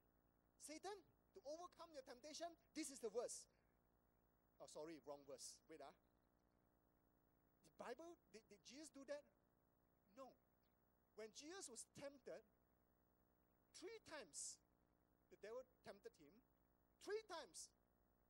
Satan, 0.63 0.95
to 1.35 1.39
overcome 1.43 1.91
your 1.91 2.03
temptation, 2.07 2.47
this 2.71 2.87
is 2.87 3.03
the 3.03 3.11
verse. 3.11 3.43
Oh, 4.63 4.67
sorry, 4.71 4.99
wrong 5.03 5.23
verse. 5.27 5.59
Wait, 5.67 5.83
ah. 5.83 5.91
The 7.67 7.75
Bible, 7.75 8.15
did, 8.31 8.43
did 8.47 8.63
Jesus 8.63 8.91
do 8.91 9.03
that? 9.11 9.23
No. 10.15 10.35
When 11.19 11.35
Jesus 11.35 11.67
was 11.67 11.83
tempted, 11.99 12.43
three 13.75 13.99
times 14.07 14.59
the 15.31 15.39
devil 15.39 15.63
tempted 15.83 16.15
him. 16.15 16.31
Three 17.03 17.23
times 17.27 17.71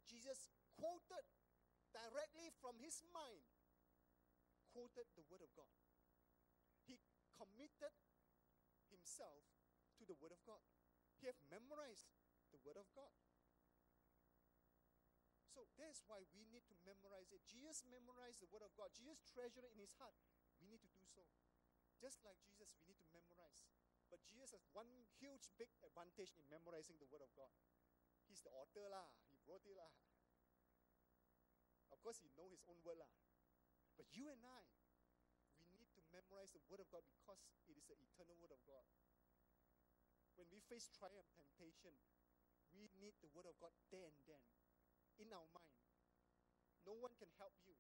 Jesus 0.06 0.50
quoted 0.78 1.26
directly 1.94 2.54
from 2.62 2.78
his 2.82 3.02
mind, 3.10 3.46
quoted 4.74 5.10
the 5.18 5.26
Word 5.30 5.42
of 5.42 5.54
God. 5.58 5.70
Committed 7.40 7.96
himself 8.92 9.48
to 9.96 10.04
the 10.04 10.20
Word 10.20 10.36
of 10.36 10.44
God. 10.44 10.60
He 11.24 11.32
have 11.32 11.40
memorized 11.48 12.12
the 12.52 12.60
Word 12.60 12.76
of 12.76 12.92
God. 12.92 13.16
So 15.48 15.64
that's 15.80 16.04
why 16.12 16.28
we 16.36 16.44
need 16.52 16.68
to 16.68 16.76
memorize 16.84 17.32
it. 17.32 17.40
Jesus 17.48 17.88
memorized 17.88 18.44
the 18.44 18.52
Word 18.52 18.68
of 18.68 18.76
God. 18.76 18.92
Jesus 18.92 19.24
treasured 19.24 19.64
it 19.64 19.72
in 19.72 19.80
his 19.80 19.96
heart. 19.96 20.20
We 20.60 20.68
need 20.68 20.84
to 20.84 20.92
do 20.92 21.04
so. 21.08 21.24
Just 21.96 22.20
like 22.28 22.36
Jesus, 22.44 22.76
we 22.76 22.84
need 22.92 23.00
to 23.00 23.08
memorize. 23.16 23.64
But 24.12 24.20
Jesus 24.28 24.52
has 24.52 24.68
one 24.76 24.92
huge 25.20 25.48
big 25.56 25.72
advantage 25.80 26.36
in 26.36 26.44
memorizing 26.52 27.00
the 27.00 27.08
Word 27.08 27.24
of 27.24 27.32
God. 27.40 27.52
He's 28.28 28.44
the 28.44 28.52
author 28.52 28.86
lah. 28.92 29.10
He 29.32 29.40
wrote 29.48 29.64
it 29.64 29.80
lah. 29.80 29.90
Of 31.90 31.98
course, 32.06 32.22
he 32.22 32.30
know 32.38 32.48
his 32.48 32.64
own 32.70 32.80
word 32.86 33.02
lah. 33.02 33.12
But 33.98 34.08
you 34.16 34.32
and 34.32 34.40
I, 34.46 34.64
memorize 36.30 36.54
the 36.54 36.62
Word 36.70 36.78
of 36.78 36.90
God 36.94 37.02
because 37.10 37.42
it 37.66 37.74
is 37.74 37.90
the 37.90 37.98
eternal 37.98 38.38
Word 38.38 38.54
of 38.54 38.62
God. 38.70 38.86
When 40.38 40.46
we 40.54 40.62
face 40.62 40.86
trial 40.94 41.18
and 41.18 41.26
temptation, 41.34 41.98
we 42.70 42.86
need 43.02 43.18
the 43.26 43.34
Word 43.34 43.50
of 43.50 43.58
God 43.58 43.74
then 43.90 44.14
and 44.14 44.26
then 44.30 44.46
in 45.18 45.34
our 45.34 45.50
mind. 45.50 45.82
No 46.86 46.94
one 47.02 47.18
can 47.18 47.34
help 47.42 47.58
you. 47.66 47.74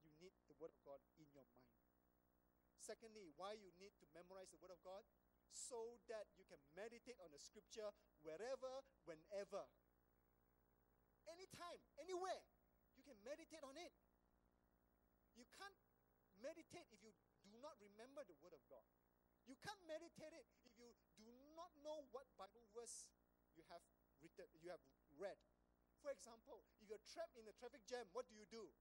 You 0.00 0.16
need 0.16 0.32
the 0.48 0.56
Word 0.56 0.72
of 0.72 0.80
God 0.80 1.04
in 1.20 1.28
your 1.28 1.44
mind. 1.44 1.76
Secondly, 2.80 3.28
why 3.36 3.52
you 3.52 3.68
need 3.76 3.92
to 4.00 4.08
memorize 4.16 4.48
the 4.48 4.60
Word 4.64 4.72
of 4.72 4.80
God? 4.80 5.04
So 5.52 6.00
that 6.08 6.24
you 6.40 6.48
can 6.48 6.60
meditate 6.72 7.20
on 7.20 7.28
the 7.36 7.40
Scripture 7.40 7.92
wherever, 8.24 8.80
whenever. 9.04 9.68
Anytime, 11.28 11.84
anywhere, 12.00 12.40
you 12.96 13.04
can 13.04 13.20
meditate 13.28 13.60
on 13.60 13.76
it. 13.76 13.92
You 15.36 15.44
can't 15.52 15.76
meditate 16.40 16.88
if 16.96 17.04
you 17.04 17.12
not 17.68 17.76
remember 17.84 18.24
the 18.24 18.38
Word 18.40 18.56
of 18.56 18.64
God. 18.72 18.80
You 19.44 19.52
can't 19.60 19.80
meditate 19.84 20.32
it 20.32 20.48
if 20.64 20.72
you 20.80 20.88
do 21.20 21.28
not 21.52 21.68
know 21.84 22.08
what 22.16 22.24
Bible 22.40 22.64
verse 22.72 23.04
you 23.52 23.60
have 23.68 23.84
written, 24.24 24.48
you 24.64 24.72
have 24.72 24.80
read. 25.20 25.36
For 26.00 26.08
example, 26.08 26.64
if 26.80 26.88
you're 26.88 27.04
trapped 27.04 27.36
in 27.36 27.44
a 27.44 27.52
traffic 27.60 27.84
jam, 27.84 28.08
what 28.16 28.24
do 28.24 28.32
you 28.32 28.48
do? 28.48 28.72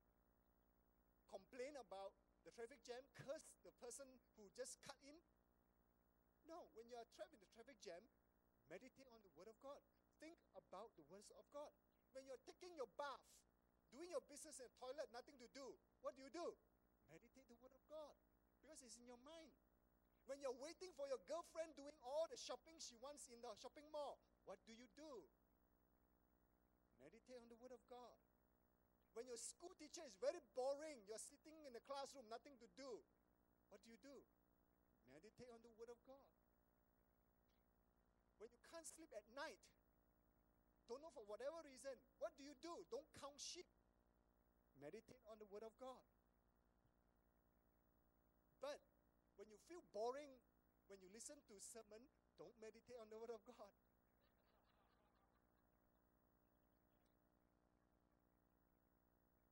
Complain 1.27 1.75
about 1.75 2.15
the 2.47 2.55
traffic 2.55 2.79
jam, 2.87 3.03
curse 3.11 3.51
the 3.67 3.75
person 3.83 4.07
who 4.39 4.47
just 4.55 4.79
cut 4.79 4.95
in? 5.03 5.19
No, 6.47 6.71
when 6.71 6.87
you 6.87 6.95
are 6.95 7.07
trapped 7.11 7.35
in 7.35 7.43
the 7.43 7.51
traffic 7.51 7.83
jam, 7.83 7.99
meditate 8.71 9.11
on 9.11 9.19
the 9.19 9.33
Word 9.35 9.51
of 9.51 9.59
God. 9.59 9.83
Think 10.23 10.39
about 10.55 10.95
the 10.95 11.03
words 11.11 11.27
of 11.35 11.43
God. 11.51 11.75
When 12.15 12.23
you're 12.23 12.39
taking 12.47 12.71
your 12.79 12.87
bath, 12.95 13.27
doing 13.91 14.07
your 14.07 14.23
business 14.31 14.63
in 14.63 14.71
the 14.71 14.75
toilet, 14.79 15.11
nothing 15.11 15.35
to 15.43 15.49
do, 15.51 15.75
what 15.99 16.15
do 16.15 16.23
you 16.23 16.31
do? 16.31 16.55
Meditate 17.11 17.51
the 17.51 17.59
Word 17.59 17.75
of 17.75 17.83
God 17.91 18.15
because 18.77 18.93
in 19.01 19.09
your 19.09 19.17
mind. 19.25 19.57
When 20.29 20.37
you're 20.37 20.53
waiting 20.61 20.93
for 20.93 21.09
your 21.09 21.17
girlfriend 21.25 21.73
doing 21.73 21.97
all 22.05 22.29
the 22.29 22.37
shopping 22.37 22.77
she 22.77 22.93
wants 23.01 23.25
in 23.33 23.41
the 23.41 23.49
shopping 23.57 23.89
mall, 23.89 24.21
what 24.45 24.61
do 24.69 24.75
you 24.77 24.85
do? 24.93 25.25
Meditate 27.01 27.41
on 27.41 27.49
the 27.49 27.57
Word 27.57 27.73
of 27.73 27.81
God. 27.89 28.13
When 29.17 29.25
your 29.25 29.39
school 29.41 29.73
teacher 29.81 30.05
is 30.05 30.13
very 30.21 30.37
boring, 30.53 31.01
you're 31.09 31.17
sitting 31.17 31.57
in 31.65 31.73
the 31.73 31.81
classroom, 31.81 32.29
nothing 32.29 32.53
to 32.61 32.69
do, 32.77 33.01
what 33.73 33.81
do 33.81 33.89
you 33.89 33.97
do? 33.97 34.13
Meditate 35.09 35.49
on 35.49 35.63
the 35.65 35.73
Word 35.73 35.89
of 35.89 35.97
God. 36.05 36.29
When 38.37 38.53
you 38.53 38.61
can't 38.69 38.85
sleep 38.85 39.09
at 39.17 39.25
night, 39.33 39.57
don't 40.85 41.01
know 41.01 41.09
for 41.17 41.25
whatever 41.25 41.65
reason, 41.65 41.97
what 42.21 42.37
do 42.37 42.45
you 42.45 42.53
do? 42.61 42.85
Don't 42.93 43.09
count 43.17 43.41
sheep. 43.41 43.65
Meditate 44.77 45.23
on 45.25 45.41
the 45.41 45.49
Word 45.49 45.65
of 45.65 45.73
God. 45.81 46.05
But 48.61 48.81
when 49.37 49.49
you 49.49 49.59
feel 49.69 49.85
boring, 49.93 50.41
when 50.87 51.01
you 51.03 51.09
listen 51.13 51.37
to 51.45 51.59
sermon, 51.59 52.09
don't 52.39 52.55
meditate 52.57 52.97
on 52.97 53.09
the 53.11 53.19
Word 53.19 53.33
of 53.33 53.43
God. 53.45 53.75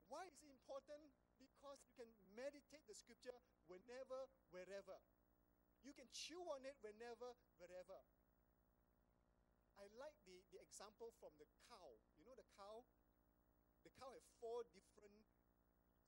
Why 0.07 0.25
is 0.31 0.39
it 0.41 0.49
important? 0.49 1.11
Because 1.35 1.83
you 1.83 1.93
can 1.97 2.09
meditate 2.33 2.87
the 2.87 2.95
scripture 2.95 3.35
whenever, 3.67 4.31
wherever. 4.49 4.97
You 5.83 5.93
can 5.93 6.07
chew 6.15 6.41
on 6.49 6.65
it 6.65 6.79
whenever, 6.81 7.35
wherever. 7.59 7.99
I 9.75 9.91
like 9.99 10.15
the, 10.23 10.39
the 10.55 10.63
example 10.63 11.11
from 11.19 11.35
the 11.35 11.45
cow. 11.67 11.99
You 12.15 12.23
know 12.23 12.33
the 12.33 12.47
cow? 12.55 12.87
The 13.83 13.91
cow 13.99 14.15
has 14.15 14.25
four 14.39 14.63
different 14.71 15.14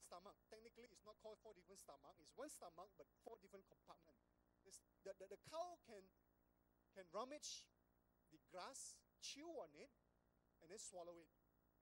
stomach. 0.08 0.40
Technically, 0.48 0.88
it's 0.88 1.04
not 1.04 1.20
called 1.20 1.36
four 1.44 1.52
different 1.52 1.84
stomach. 1.84 2.16
It's 2.24 2.32
one 2.40 2.48
stomach, 2.48 2.96
but 2.96 3.12
four 3.28 3.36
different 3.44 3.68
compartments. 3.68 4.24
The, 5.04 5.12
the, 5.20 5.36
the 5.36 5.42
cow 5.52 5.76
can, 5.84 6.04
can 6.96 7.04
rummage 7.12 7.68
the 8.32 8.40
grass, 8.48 8.96
chew 9.20 9.48
on 9.60 9.72
it, 9.76 9.92
and 10.64 10.72
then 10.72 10.80
swallow 10.80 11.20
it. 11.20 11.28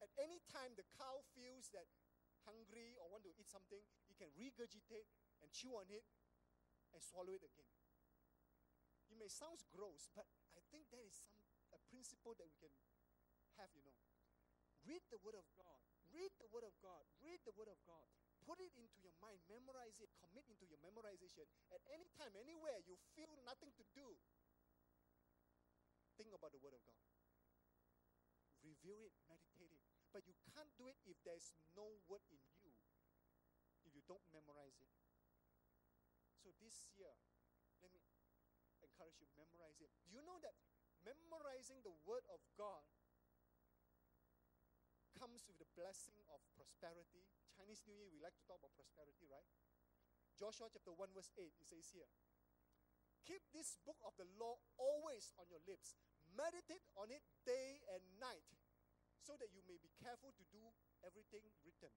At 0.01 0.09
any 0.17 0.41
time 0.49 0.73
the 0.73 0.85
cow 0.97 1.21
feels 1.37 1.69
that 1.77 1.85
hungry 2.49 2.97
or 2.97 3.09
want 3.09 3.25
to 3.29 3.33
eat 3.37 3.49
something, 3.49 3.81
it 4.09 4.17
can 4.17 4.29
regurgitate 4.33 5.09
and 5.41 5.49
chew 5.53 5.77
on 5.77 5.89
it 5.89 6.05
and 6.93 7.01
swallow 7.01 7.33
it 7.33 7.45
again. 7.45 7.69
It 9.09 9.17
may 9.21 9.29
sound 9.29 9.61
gross, 9.69 10.09
but 10.13 10.25
I 10.57 10.61
think 10.73 10.89
that 10.89 11.01
is 11.01 11.21
some 11.21 11.33
a 11.73 11.79
principle 11.91 12.33
that 12.39 12.47
we 12.47 12.57
can 12.61 12.71
have, 13.59 13.67
you 13.75 13.83
know. 13.83 13.97
Read 14.87 15.03
the 15.09 15.19
Word 15.19 15.35
of 15.35 15.47
God. 15.57 15.84
Read 16.15 16.31
the 16.39 16.47
Word 16.47 16.63
of 16.63 16.75
God. 16.79 17.03
Read 17.19 17.43
the 17.43 17.51
Word 17.59 17.67
of 17.67 17.79
God. 17.83 18.07
Put 18.47 18.63
it 18.63 18.71
into 18.79 18.97
your 19.03 19.11
mind. 19.19 19.43
Memorize 19.51 19.99
it. 19.99 20.07
Commit 20.23 20.47
into 20.47 20.63
your 20.63 20.79
memorization. 20.79 21.43
At 21.75 21.83
any 21.91 22.07
time, 22.15 22.31
anywhere, 22.39 22.79
you 22.87 22.95
feel 23.19 23.29
nothing 23.43 23.75
to 23.75 23.83
do. 23.91 24.15
Think 26.15 26.31
about 26.31 26.55
the 26.55 26.61
Word 26.63 26.77
of 26.77 26.83
God. 26.87 27.03
Review 28.63 29.03
it. 29.03 29.11
Meditate 29.27 29.75
it. 29.75 29.83
But 30.15 30.23
you 30.23 30.35
can't 30.55 30.71
do 30.79 30.87
it 30.87 30.95
if 31.03 31.19
there's 31.27 31.51
no 31.75 31.99
Word 32.07 32.23
in 32.31 32.39
you, 32.63 32.71
if 33.83 33.91
you 33.91 33.99
don't 34.07 34.23
memorize 34.31 34.79
it. 34.79 34.95
So 36.39 36.55
this 36.63 36.87
year, 36.95 37.11
let 37.83 37.91
me 37.91 37.99
encourage 38.79 39.19
you, 39.19 39.27
memorize 39.35 39.75
it. 39.83 39.91
Do 40.07 40.15
you 40.15 40.23
know 40.23 40.39
that 40.39 40.55
memorizing 41.03 41.83
the 41.83 41.91
Word 42.07 42.23
of 42.31 42.39
God 42.55 42.87
comes 45.15 45.47
with 45.47 45.57
the 45.57 45.69
blessing 45.73 46.19
of 46.29 46.43
prosperity. 46.59 47.23
Chinese 47.55 47.83
New 47.87 47.95
Year, 47.95 48.11
we 48.11 48.19
like 48.19 48.35
to 48.35 48.45
talk 48.45 48.59
about 48.59 48.75
prosperity, 48.75 49.25
right? 49.31 49.47
Joshua 50.35 50.67
chapter 50.67 50.91
1, 50.91 51.15
verse 51.15 51.31
8, 51.39 51.47
it 51.47 51.67
says 51.67 51.87
here 51.95 52.11
Keep 53.23 53.41
this 53.55 53.79
book 53.87 53.97
of 54.03 54.13
the 54.19 54.27
law 54.35 54.59
always 54.75 55.31
on 55.39 55.47
your 55.47 55.63
lips, 55.63 55.95
meditate 56.35 56.83
on 56.99 57.09
it 57.09 57.23
day 57.47 57.79
and 57.89 58.03
night, 58.19 58.45
so 59.23 59.33
that 59.39 59.49
you 59.55 59.63
may 59.65 59.79
be 59.79 59.89
careful 59.97 60.35
to 60.35 60.45
do 60.51 60.61
everything 61.01 61.41
written. 61.63 61.89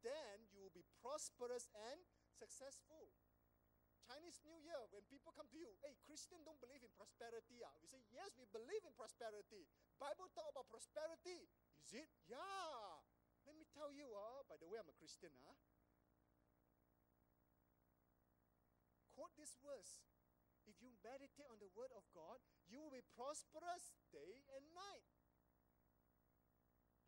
Then 0.00 0.48
you 0.48 0.64
will 0.64 0.72
be 0.72 0.86
prosperous 1.04 1.68
and 1.76 2.00
successful. 2.32 3.12
Chinese 4.08 4.40
New 4.42 4.58
Year, 4.64 4.80
when 4.90 5.06
people 5.06 5.30
come 5.36 5.46
to 5.52 5.60
you, 5.60 5.70
hey, 5.84 5.94
Christian 6.02 6.42
don't 6.42 6.58
believe 6.58 6.82
in 6.82 6.90
prosperity. 6.98 7.62
Ah. 7.62 7.70
We 7.78 7.86
say, 7.86 8.02
yes, 8.10 8.34
we 8.34 8.48
believe 8.50 8.82
in 8.82 8.90
prosperity. 8.96 9.68
Bible 10.02 10.26
talk 10.34 10.50
about 10.50 10.66
prosperity. 10.66 11.46
Is 11.86 11.92
it? 11.94 12.10
Yeah. 12.28 13.00
Let 13.46 13.56
me 13.56 13.64
tell 13.72 13.90
you, 13.90 14.06
uh, 14.12 14.44
by 14.46 14.56
the 14.60 14.68
way, 14.68 14.78
I'm 14.78 14.88
a 14.88 14.96
Christian. 14.96 15.32
Huh? 15.42 15.56
Quote 19.16 19.34
this 19.36 19.56
verse. 19.60 20.04
If 20.68 20.78
you 20.84 20.92
meditate 21.02 21.50
on 21.50 21.58
the 21.58 21.72
word 21.74 21.90
of 21.96 22.06
God, 22.14 22.38
you 22.70 22.78
will 22.78 22.94
be 22.94 23.02
prosperous 23.16 23.90
day 24.14 24.44
and 24.54 24.64
night. 24.70 25.08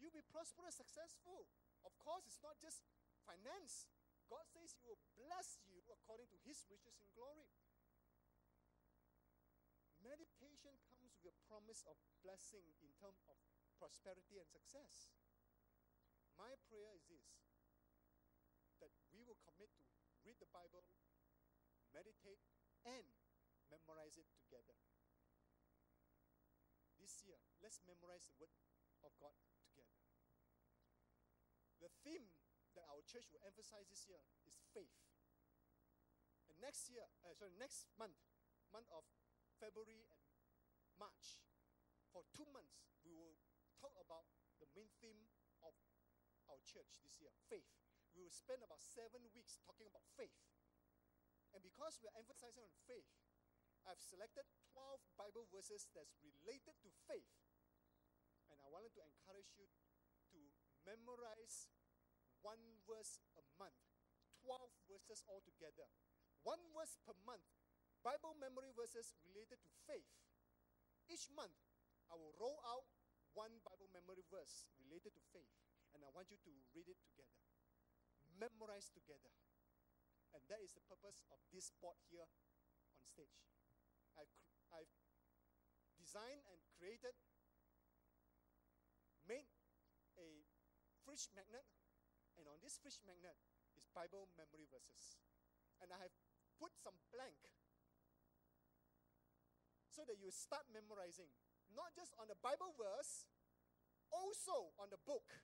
You'll 0.02 0.12
be 0.12 0.24
prosperous, 0.34 0.82
successful. 0.82 1.46
Of 1.86 1.94
course, 2.02 2.26
it's 2.26 2.42
not 2.42 2.58
just 2.58 2.82
finance. 3.22 3.86
God 4.26 4.50
says 4.50 4.74
He 4.74 4.82
will 4.82 4.98
bless 5.14 5.62
you 5.70 5.78
according 5.94 6.26
to 6.34 6.38
His 6.42 6.66
riches 6.66 6.98
in 6.98 7.06
glory. 7.14 7.54
Meditation 10.02 10.74
comes 10.90 11.14
with 11.22 11.30
a 11.30 11.44
promise 11.46 11.86
of 11.86 11.94
blessing 12.26 12.66
in 12.82 12.90
terms 12.98 13.22
of 13.30 13.38
prosperity 13.82 14.38
and 14.38 14.46
success. 14.46 15.10
My 16.38 16.54
prayer 16.70 16.94
is 16.94 17.02
this 17.10 17.42
that 18.78 18.94
we 19.10 19.26
will 19.26 19.38
commit 19.42 19.74
to 20.14 20.14
read 20.22 20.38
the 20.38 20.46
Bible, 20.54 20.86
meditate, 21.90 22.38
and 22.86 23.10
memorize 23.66 24.14
it 24.14 24.30
together. 24.38 24.78
This 27.02 27.26
year, 27.26 27.42
let's 27.58 27.82
memorize 27.82 28.30
the 28.30 28.38
Word 28.38 28.54
of 29.02 29.10
God 29.18 29.34
together. 29.66 29.98
The 31.82 31.90
theme 32.06 32.30
that 32.78 32.86
our 32.86 33.02
church 33.02 33.26
will 33.34 33.42
emphasize 33.42 33.90
this 33.90 34.06
year 34.06 34.22
is 34.46 34.62
faith. 34.70 34.94
And 36.46 36.54
next 36.62 36.86
year, 36.86 37.06
uh, 37.26 37.34
sorry, 37.34 37.54
next 37.58 37.90
month, 37.98 38.18
month 38.70 38.86
of 38.94 39.02
February 39.58 40.06
and 40.06 40.22
March, 40.94 41.42
for 42.14 42.22
two 42.30 42.46
months, 42.54 42.86
we 43.02 43.14
will 43.14 43.34
talk 43.82 43.98
about 43.98 44.30
the 44.62 44.70
main 44.78 44.86
theme 45.02 45.26
of 45.66 45.74
our 46.46 46.62
church 46.62 47.02
this 47.02 47.18
year 47.18 47.34
faith. 47.50 47.66
We 48.14 48.22
will 48.22 48.30
spend 48.30 48.62
about 48.62 48.78
seven 48.78 49.26
weeks 49.34 49.58
talking 49.66 49.90
about 49.90 50.06
faith. 50.14 50.38
And 51.50 51.58
because 51.66 51.98
we're 51.98 52.14
emphasizing 52.14 52.62
on 52.62 52.70
faith, 52.86 53.10
I've 53.82 53.98
selected 53.98 54.46
12 54.70 55.02
Bible 55.18 55.50
verses 55.50 55.90
that's 55.90 56.14
related 56.22 56.78
to 56.86 56.88
faith. 57.10 57.26
And 58.54 58.62
I 58.62 58.70
wanted 58.70 58.94
to 58.94 59.02
encourage 59.02 59.50
you 59.58 59.66
to 60.30 60.38
memorize 60.86 61.66
one 62.46 62.62
verse 62.86 63.18
a 63.34 63.42
month, 63.58 63.82
12 64.46 64.70
verses 64.86 65.26
altogether. 65.26 65.90
One 66.46 66.62
verse 66.70 66.94
per 67.02 67.18
month, 67.26 67.46
Bible 68.06 68.38
memory 68.38 68.70
verses 68.70 69.18
related 69.26 69.58
to 69.66 69.70
faith. 69.90 70.06
Each 71.10 71.26
month, 71.34 71.58
I 72.06 72.14
will 72.14 72.34
roll 72.38 72.62
out 72.62 72.86
one 73.32 73.60
Bible 73.64 73.88
memory 73.92 74.24
verse 74.28 74.68
related 74.76 75.16
to 75.16 75.22
faith, 75.32 75.52
and 75.96 76.04
I 76.04 76.12
want 76.12 76.28
you 76.28 76.38
to 76.44 76.52
read 76.76 76.88
it 76.88 77.00
together, 77.00 77.40
memorize 78.36 78.92
together. 78.92 79.32
And 80.32 80.40
that 80.48 80.64
is 80.64 80.72
the 80.72 80.84
purpose 80.88 81.20
of 81.28 81.40
this 81.52 81.72
board 81.80 82.00
here 82.08 82.28
on 82.96 83.04
stage. 83.04 83.44
I've, 84.16 84.32
I've 84.72 84.92
designed 86.00 86.44
and 86.48 86.60
created, 86.76 87.12
made 89.28 89.48
a 90.16 90.44
fridge 91.04 91.28
magnet, 91.36 91.68
and 92.36 92.48
on 92.48 92.60
this 92.64 92.80
fridge 92.80 93.00
magnet 93.04 93.36
is 93.76 93.84
Bible 93.92 94.32
memory 94.36 94.68
verses. 94.72 95.20
And 95.80 95.92
I 95.92 96.00
have 96.00 96.14
put 96.56 96.72
some 96.80 96.96
blank 97.12 97.36
so 99.92 100.08
that 100.08 100.16
you 100.16 100.32
start 100.32 100.64
memorizing 100.72 101.28
not 101.72 101.92
just 101.96 102.12
on 102.20 102.28
the 102.28 102.38
Bible 102.40 102.72
verse, 102.76 103.28
also 104.12 104.76
on 104.76 104.92
the 104.92 105.00
book. 105.08 105.40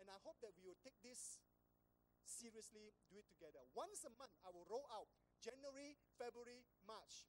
And 0.00 0.12
I 0.12 0.18
hope 0.20 0.36
that 0.44 0.52
we 0.56 0.68
will 0.68 0.78
take 0.84 1.00
this 1.00 1.40
seriously, 2.28 2.92
do 3.08 3.16
it 3.16 3.28
together. 3.30 3.64
Once 3.72 4.04
a 4.04 4.12
month, 4.20 4.36
I 4.44 4.52
will 4.52 4.68
roll 4.68 4.84
out 4.92 5.08
January, 5.40 5.96
February, 6.20 6.68
March. 6.84 7.24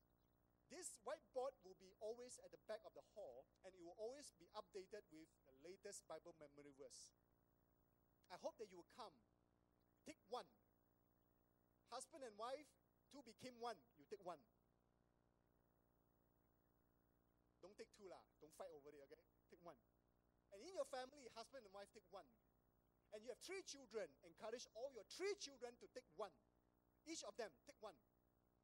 This 0.68 0.98
whiteboard 1.06 1.54
will 1.62 1.78
be 1.78 1.94
always 2.02 2.42
at 2.42 2.50
the 2.50 2.60
back 2.66 2.82
of 2.84 2.92
the 2.98 3.06
hall 3.14 3.46
and 3.64 3.72
it 3.78 3.86
will 3.86 3.96
always 4.02 4.34
be 4.36 4.50
updated 4.58 5.06
with 5.14 5.30
the 5.46 5.56
latest 5.62 6.04
Bible 6.10 6.34
memory 6.42 6.74
verse. 6.74 7.14
I 8.34 8.42
hope 8.42 8.58
that 8.58 8.74
you 8.74 8.82
will 8.82 8.94
come. 8.98 9.14
Take 10.04 10.18
one. 10.34 10.50
Husband 11.94 12.26
and 12.26 12.34
wife, 12.34 12.66
two 13.14 13.22
became 13.22 13.62
one. 13.62 13.78
You 14.02 14.10
take 14.10 14.26
one. 14.26 14.42
Don't 17.76 17.84
take 17.84 17.92
two 18.00 18.08
lah. 18.08 18.24
Don't 18.40 18.56
fight 18.56 18.72
over 18.72 18.88
it, 18.88 19.04
okay? 19.04 19.20
Take 19.52 19.60
one. 19.68 19.76
And 20.56 20.64
in 20.64 20.72
your 20.72 20.88
family, 20.88 21.28
husband 21.36 21.68
and 21.68 21.74
wife 21.76 21.92
take 21.92 22.08
one. 22.08 22.24
And 23.12 23.20
you 23.20 23.36
have 23.36 23.42
three 23.44 23.60
children. 23.68 24.08
Encourage 24.24 24.64
all 24.80 24.88
your 24.96 25.04
three 25.12 25.36
children 25.44 25.76
to 25.84 25.88
take 25.92 26.08
one. 26.16 26.32
Each 27.04 27.20
of 27.28 27.36
them 27.36 27.52
take 27.68 27.76
one. 27.84 28.00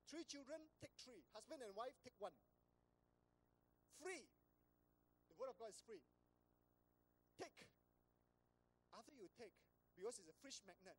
Three 0.07 0.23
children, 0.23 0.63
take 0.79 0.95
three. 0.95 1.27
Husband 1.35 1.59
and 1.59 1.75
wife, 1.75 1.91
take 2.07 2.15
one. 2.23 2.31
Free. 3.99 4.31
The 5.27 5.35
word 5.35 5.51
of 5.51 5.59
God 5.59 5.75
is 5.75 5.83
free. 5.83 5.99
Take. 7.35 7.67
After 8.95 9.11
you 9.11 9.27
take, 9.35 9.59
because 9.99 10.23
it's 10.23 10.31
a 10.31 10.38
fridge 10.39 10.63
magnet, 10.63 10.95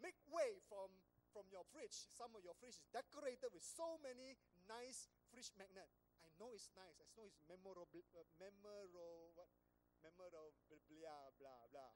make 0.00 0.16
way 0.32 0.64
from, 0.64 0.88
from 1.28 1.44
your 1.52 1.68
fridge. 1.68 2.08
Some 2.08 2.32
of 2.32 2.40
your 2.40 2.56
fridge 2.56 2.80
is 2.80 2.88
decorated 2.88 3.52
with 3.52 3.64
so 3.64 4.00
many 4.00 4.40
nice 4.64 5.12
fridge 5.28 5.52
magnet. 5.60 5.92
I 6.40 6.48
know 6.48 6.56
it's 6.56 6.72
nice. 6.72 6.96
I 6.96 7.04
know 7.20 7.28
it's 7.28 7.44
memorable, 7.44 8.00
uh, 8.16 8.24
memorable, 8.40 9.28
what? 9.36 9.52
Memorable, 10.00 10.56
blah, 10.88 11.28
blah, 11.36 11.68
blah. 11.68 11.92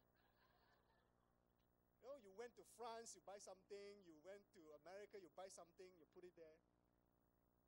You 1.97 2.05
know, 2.05 2.21
you 2.21 2.29
went 2.37 2.53
to 2.61 2.65
France, 2.77 3.17
you 3.17 3.25
buy 3.25 3.41
something. 3.41 4.05
You 4.05 4.21
went 4.21 4.45
to 4.53 4.61
America, 4.85 5.17
you 5.17 5.33
buy 5.33 5.49
something, 5.49 5.89
you 5.97 6.05
put 6.13 6.29
it 6.29 6.37
there. 6.37 6.61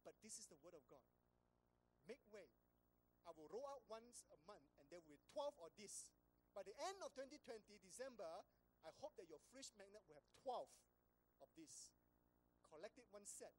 But 0.04 0.20
this 0.20 0.36
is 0.36 0.52
the 0.52 0.60
word 0.60 0.76
of 0.76 0.84
God. 0.92 1.00
Make 2.04 2.20
way. 2.28 2.52
I 3.24 3.32
will 3.32 3.48
roll 3.48 3.64
out 3.72 3.88
once 3.88 4.28
a 4.28 4.36
month, 4.44 4.76
and 4.76 4.84
there 4.92 5.00
will 5.00 5.16
be 5.16 5.24
12 5.32 5.56
of 5.64 5.72
this. 5.80 6.12
By 6.52 6.60
the 6.60 6.76
end 6.92 7.00
of 7.00 7.08
2020, 7.16 7.80
December, 7.80 8.44
I 8.84 8.92
hope 9.00 9.16
that 9.16 9.32
your 9.32 9.40
fridge 9.48 9.72
magnet 9.80 10.04
will 10.04 10.20
have 10.20 10.28
12 10.44 10.68
of 11.40 11.48
this. 11.56 11.96
Collect 12.68 13.00
it 13.00 13.08
one 13.08 13.24
set, 13.24 13.56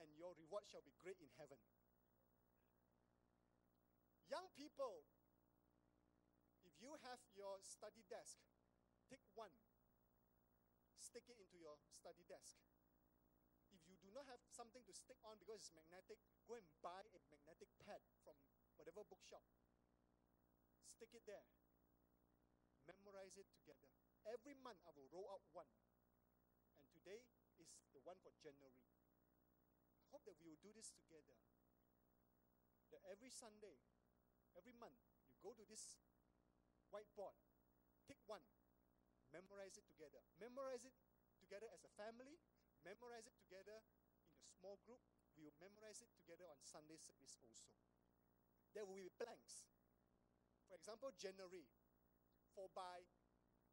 and 0.00 0.08
your 0.16 0.32
reward 0.34 0.64
shall 0.64 0.82
be 0.82 0.96
great 0.96 1.20
in 1.20 1.28
heaven. 1.36 1.60
Young 4.32 4.48
people, 4.56 5.04
if 6.64 6.72
you 6.80 6.96
have 7.04 7.20
your 7.36 7.60
study 7.60 8.06
desk, 8.08 8.40
take 9.10 9.22
one, 9.34 9.52
stick 10.96 11.26
it 11.28 11.36
into 11.36 11.58
your 11.58 11.76
study 11.92 12.24
desk. 12.30 12.56
If 13.74 13.82
you 13.86 13.98
do 14.00 14.10
not 14.14 14.26
have 14.30 14.42
something 14.50 14.82
to 14.86 14.94
stick 14.94 15.18
on 15.26 15.38
because 15.42 15.66
it's 15.66 15.74
magnetic, 15.74 16.18
go 16.46 16.58
and 16.58 16.66
buy 16.82 17.02
a 17.10 17.20
magnetic 17.30 17.70
pad 17.82 18.02
from 18.22 18.38
whatever 18.78 19.02
bookshop. 19.06 19.42
Stick 20.86 21.10
it 21.14 21.26
there. 21.26 21.46
Memorize 22.86 23.38
it 23.38 23.46
together. 23.54 23.90
Every 24.26 24.54
month 24.62 24.82
I 24.86 24.94
will 24.94 25.10
roll 25.10 25.30
out 25.30 25.44
one. 25.54 25.70
And 26.78 26.86
today 26.94 27.22
is 27.58 27.70
the 27.94 28.02
one 28.02 28.18
for 28.22 28.30
January. 28.42 28.78
Hope 30.10 30.26
that 30.26 30.38
we 30.38 30.50
will 30.50 30.62
do 30.62 30.74
this 30.74 30.90
together. 30.94 31.38
That 32.90 33.06
every 33.06 33.30
Sunday, 33.30 33.78
every 34.58 34.74
month, 34.74 34.98
you 35.30 35.38
go 35.38 35.54
to 35.54 35.64
this 35.66 35.98
whiteboard, 36.90 37.38
take 38.10 38.18
one, 38.26 38.42
memorize 39.30 39.78
it 39.78 39.86
together. 39.86 40.18
Memorize 40.42 40.82
it 40.82 40.94
together 41.38 41.70
as 41.70 41.86
a 41.86 41.92
family, 41.94 42.42
memorize 42.82 43.30
it 43.30 43.38
together 43.38 43.78
in 44.34 44.42
a 44.42 44.50
small 44.50 44.82
group. 44.82 45.00
We 45.38 45.46
will 45.46 45.56
memorize 45.62 46.02
it 46.02 46.10
together 46.12 46.44
on 46.50 46.58
Sunday 46.60 46.98
service 46.98 47.38
also. 47.40 47.70
There 48.74 48.84
will 48.84 48.98
be 48.98 49.10
blanks. 49.14 49.70
For 50.66 50.74
example, 50.78 51.14
January, 51.14 51.66
for 52.54 52.70
by 52.74 53.06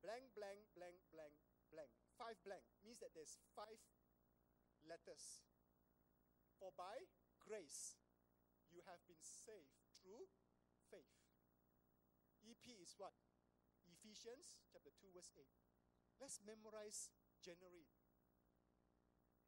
blank, 0.01 0.33
blank, 0.37 0.61
blank, 0.77 0.97
blank, 1.09 1.33
blank. 1.73 1.91
Five 2.17 2.37
blank 2.45 2.65
means 2.85 3.01
that 3.01 3.13
there's 3.13 3.37
five 3.53 3.77
letters. 4.85 5.45
For 6.67 6.75
by 6.75 6.99
grace, 7.39 7.95
you 8.75 8.83
have 8.91 8.99
been 9.07 9.23
saved 9.23 9.87
through 10.03 10.27
faith. 10.91 11.15
EP 12.43 12.59
is 12.83 12.91
what? 12.99 13.15
Ephesians 13.87 14.59
chapter 14.67 14.91
2, 14.99 15.15
verse 15.15 15.31
8. 15.31 15.47
Let's 16.19 16.43
memorize 16.43 17.07
January. 17.39 17.87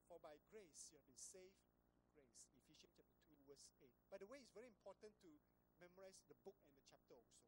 For 0.08 0.16
by 0.24 0.40
grace 0.48 0.88
you 0.88 0.96
have 0.96 1.04
been 1.04 1.20
saved 1.20 1.60
through 1.92 2.08
grace. 2.16 2.56
Ephesians 2.56 2.96
chapter 2.96 3.20
2, 3.28 3.36
verse 3.52 3.68
8. 3.84 3.92
By 4.08 4.16
the 4.16 4.30
way, 4.32 4.40
it's 4.40 4.56
very 4.56 4.72
important 4.72 5.12
to 5.20 5.44
memorize 5.76 6.24
the 6.32 6.40
book 6.48 6.56
and 6.64 6.72
the 6.72 6.88
chapter 6.88 7.20
also. 7.20 7.44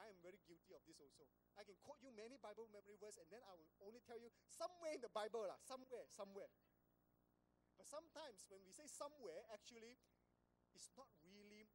I 0.00 0.08
am 0.08 0.16
very 0.24 0.40
guilty 0.48 0.72
of 0.72 0.80
this 0.88 0.96
also. 0.96 1.28
I 1.60 1.68
can 1.68 1.76
quote 1.84 2.00
you 2.00 2.08
many 2.16 2.40
Bible 2.40 2.72
memory 2.72 2.96
verse, 2.96 3.20
and 3.20 3.28
then 3.28 3.44
I 3.44 3.52
will 3.52 3.68
only 3.84 4.00
tell 4.08 4.16
you 4.16 4.32
somewhere 4.48 4.96
in 4.96 5.04
the 5.04 5.12
Bible, 5.12 5.44
lah, 5.44 5.60
somewhere, 5.60 6.08
somewhere. 6.08 6.48
But 7.78 7.86
sometimes 7.86 8.50
when 8.50 8.66
we 8.66 8.74
say 8.74 8.90
somewhere, 8.90 9.46
actually, 9.54 10.02
it's 10.74 10.90
not 10.98 11.06
really 11.22 11.70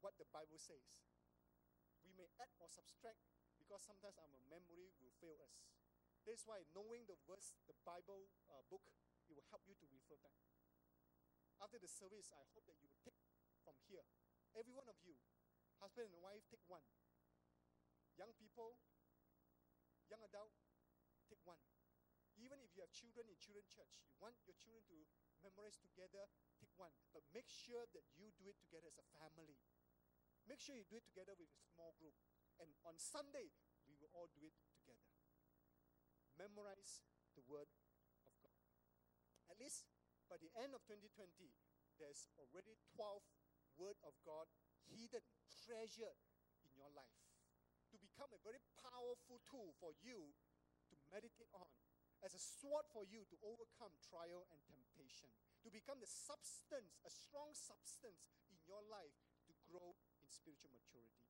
what 0.00 0.16
the 0.16 0.24
Bible 0.32 0.56
says. 0.56 0.96
We 2.00 2.16
may 2.16 2.32
add 2.40 2.50
or 2.56 2.72
subtract 2.72 3.20
because 3.60 3.84
sometimes 3.84 4.16
our 4.16 4.32
memory 4.48 4.90
will 4.98 5.12
fail 5.20 5.36
us. 5.44 5.60
That's 6.24 6.48
why 6.48 6.64
knowing 6.72 7.04
the 7.04 7.20
verse, 7.28 7.52
the 7.68 7.76
Bible 7.84 8.32
uh, 8.48 8.64
book, 8.72 8.82
it 9.28 9.36
will 9.36 9.46
help 9.52 9.62
you 9.68 9.76
to 9.76 9.86
refer 9.92 10.16
back. 10.24 10.34
After 11.60 11.78
the 11.78 11.86
service, 11.86 12.32
I 12.34 12.42
hope 12.56 12.66
that 12.66 12.80
you 12.80 12.90
will 12.90 13.02
take 13.04 13.20
from 13.62 13.76
here. 13.86 14.02
Every 14.56 14.74
one 14.74 14.88
of 14.90 14.98
you, 15.04 15.14
husband 15.78 16.10
and 16.10 16.18
wife, 16.18 16.42
take 16.50 16.64
one. 16.66 16.82
Young 18.18 18.34
people, 18.34 18.80
young 20.10 20.22
adult, 20.26 20.52
take 21.30 21.42
one. 21.46 21.60
Even 22.42 22.58
if 22.58 22.74
you 22.74 22.82
have 22.82 22.90
children 22.90 23.30
in 23.30 23.38
children 23.38 23.62
church, 23.70 24.02
you 24.02 24.10
want 24.18 24.34
your 24.42 24.58
children 24.58 24.82
to 24.90 24.98
memorize 25.38 25.78
together, 25.78 26.26
take 26.58 26.74
one. 26.74 26.90
But 27.14 27.22
make 27.30 27.46
sure 27.46 27.86
that 27.94 28.02
you 28.18 28.34
do 28.34 28.50
it 28.50 28.58
together 28.58 28.90
as 28.90 28.98
a 28.98 29.06
family. 29.14 29.62
Make 30.50 30.58
sure 30.58 30.74
you 30.74 30.86
do 30.90 30.98
it 30.98 31.06
together 31.06 31.38
with 31.38 31.46
a 31.54 31.60
small 31.70 31.94
group. 32.02 32.18
And 32.58 32.74
on 32.82 32.98
Sunday, 32.98 33.54
we 33.86 33.94
will 33.94 34.10
all 34.10 34.26
do 34.34 34.42
it 34.42 34.58
together. 34.74 35.06
Memorize 36.34 37.06
the 37.38 37.46
Word 37.46 37.70
of 38.26 38.34
God. 38.42 38.58
At 39.46 39.62
least 39.62 39.86
by 40.26 40.42
the 40.42 40.50
end 40.58 40.74
of 40.74 40.82
2020, 40.82 41.30
there's 42.02 42.26
already 42.42 42.74
12 42.98 43.22
Word 43.78 43.98
of 44.02 44.18
God 44.26 44.50
hidden, 44.90 45.22
treasured 45.46 46.18
in 46.66 46.74
your 46.74 46.90
life 46.90 47.22
to 47.92 47.96
become 48.00 48.32
a 48.32 48.40
very 48.40 48.60
powerful 48.80 49.38
tool 49.44 49.76
for 49.78 49.92
you 50.00 50.32
to 50.88 50.94
meditate 51.12 51.52
on, 51.52 51.68
as 52.22 52.38
a 52.38 52.42
sword 52.42 52.86
for 52.94 53.02
you 53.02 53.26
to 53.26 53.36
overcome 53.42 53.90
trial 53.98 54.46
and 54.54 54.62
temptation, 54.70 55.26
to 55.66 55.68
become 55.70 55.98
the 55.98 56.10
substance, 56.10 57.02
a 57.02 57.10
strong 57.10 57.50
substance 57.50 58.30
in 58.46 58.58
your 58.62 58.82
life 58.86 59.18
to 59.46 59.52
grow 59.66 59.98
in 60.22 60.30
spiritual 60.30 60.70
maturity. 60.70 61.26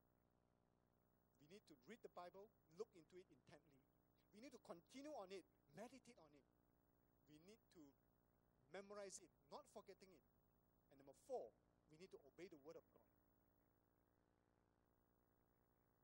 We 1.40 1.48
need 1.48 1.64
to 1.69 1.77
read 1.89 2.05
the 2.05 2.12
Bible, 2.12 2.52
look 2.77 2.93
into 2.93 3.16
it 3.16 3.28
intently. 3.32 3.81
We 4.36 4.40
need 4.40 4.52
to 4.56 4.62
continue 4.64 5.12
on 5.16 5.32
it, 5.32 5.44
meditate 5.73 6.16
on 6.20 6.32
it. 6.32 6.44
We 7.28 7.40
need 7.44 7.60
to 7.77 7.85
memorize 8.73 9.20
it, 9.20 9.32
not 9.48 9.69
forgetting 9.73 10.09
it. 10.12 10.24
And 10.93 11.01
number 11.01 11.16
four, 11.28 11.52
we 11.93 12.01
need 12.01 12.12
to 12.12 12.20
obey 12.24 12.48
the 12.48 12.60
Word 12.64 12.81
of 12.81 12.85
God. 12.93 13.09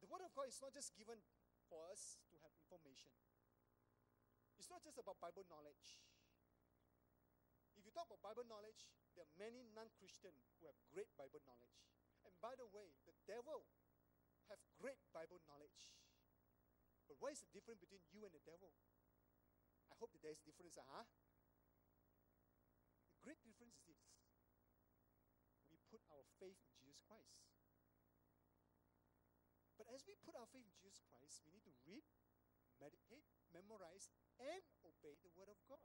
The 0.05 0.09
Word 0.09 0.25
of 0.25 0.33
God 0.37 0.49
is 0.49 0.61
not 0.61 0.73
just 0.73 0.93
given 0.97 1.21
for 1.69 1.85
us 1.89 2.21
to 2.33 2.37
have 2.41 2.53
information, 2.57 3.13
it's 4.59 4.69
not 4.69 4.83
just 4.83 4.99
about 4.99 5.23
Bible 5.23 5.47
knowledge. 5.47 5.97
If 7.79 7.87
you 7.87 7.95
talk 7.95 8.11
about 8.11 8.21
Bible 8.21 8.45
knowledge, 8.51 8.91
there 9.15 9.23
are 9.23 9.35
many 9.39 9.63
non 9.71 9.87
Christian 9.95 10.35
who 10.59 10.67
have 10.67 10.77
great 10.91 11.09
Bible 11.15 11.39
knowledge. 11.47 11.87
And 12.27 12.35
by 12.43 12.59
the 12.59 12.67
way, 12.67 12.91
the 13.07 13.15
devil 13.25 13.65
have 14.51 14.59
great 14.77 14.99
Bible 15.15 15.39
knowledge. 15.47 15.95
But 17.07 17.17
what 17.23 17.33
is 17.33 17.41
the 17.41 17.49
difference 17.55 17.81
between 17.81 18.03
you 18.11 18.27
and 18.27 18.35
the 18.35 18.43
devil? 18.45 18.75
I 19.89 19.97
hope 19.97 20.13
that 20.13 20.21
there 20.21 20.35
is 20.35 20.43
difference, 20.45 20.77
huh? 20.77 21.07
The 23.15 23.23
great 23.25 23.41
difference 23.47 23.79
is 23.79 23.87
this. 23.89 24.05
We 25.73 25.81
put 25.89 26.05
our 26.13 26.27
faith 26.37 26.61
in 26.67 26.75
Jesus 26.77 27.01
Christ. 27.07 27.49
But 29.81 29.89
as 29.95 30.05
we 30.05 30.19
put 30.21 30.37
our 30.37 30.51
faith 30.51 30.67
in 30.67 30.77
Jesus 30.83 31.01
Christ, 31.09 31.41
we 31.47 31.55
need 31.55 31.65
to 31.65 31.75
read, 31.87 32.05
meditate, 32.79 33.27
memorize, 33.53 34.09
and 34.39 34.63
obey 34.87 35.19
the 35.21 35.35
Word 35.35 35.51
of 35.51 35.59
God. 35.67 35.83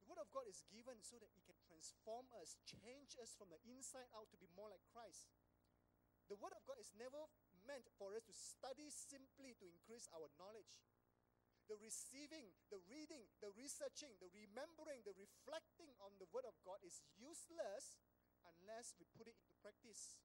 The 0.00 0.08
Word 0.08 0.20
of 0.20 0.32
God 0.32 0.48
is 0.48 0.64
given 0.72 1.00
so 1.04 1.20
that 1.20 1.32
it 1.32 1.44
can 1.44 1.58
transform 1.68 2.28
us, 2.40 2.56
change 2.64 3.16
us 3.20 3.36
from 3.36 3.52
the 3.52 3.60
inside 3.68 4.08
out 4.16 4.32
to 4.32 4.40
be 4.40 4.48
more 4.56 4.72
like 4.72 4.84
Christ. 4.92 5.28
The 6.30 6.38
Word 6.38 6.54
of 6.54 6.62
God 6.62 6.78
is 6.78 6.94
never 6.94 7.26
meant 7.66 7.90
for 7.98 8.14
us 8.14 8.24
to 8.30 8.34
study 8.34 8.88
simply 8.88 9.58
to 9.58 9.66
increase 9.66 10.06
our 10.14 10.30
knowledge. 10.38 10.86
The 11.66 11.78
receiving, 11.78 12.50
the 12.70 12.82
reading, 12.90 13.30
the 13.38 13.54
researching, 13.54 14.14
the 14.18 14.30
remembering, 14.34 15.02
the 15.06 15.14
reflecting 15.14 15.90
on 16.02 16.14
the 16.18 16.30
Word 16.30 16.46
of 16.46 16.54
God 16.66 16.82
is 16.82 17.02
useless 17.14 17.98
unless 18.42 18.94
we 18.98 19.06
put 19.14 19.30
it 19.30 19.38
into 19.38 19.54
practice. 19.62 20.18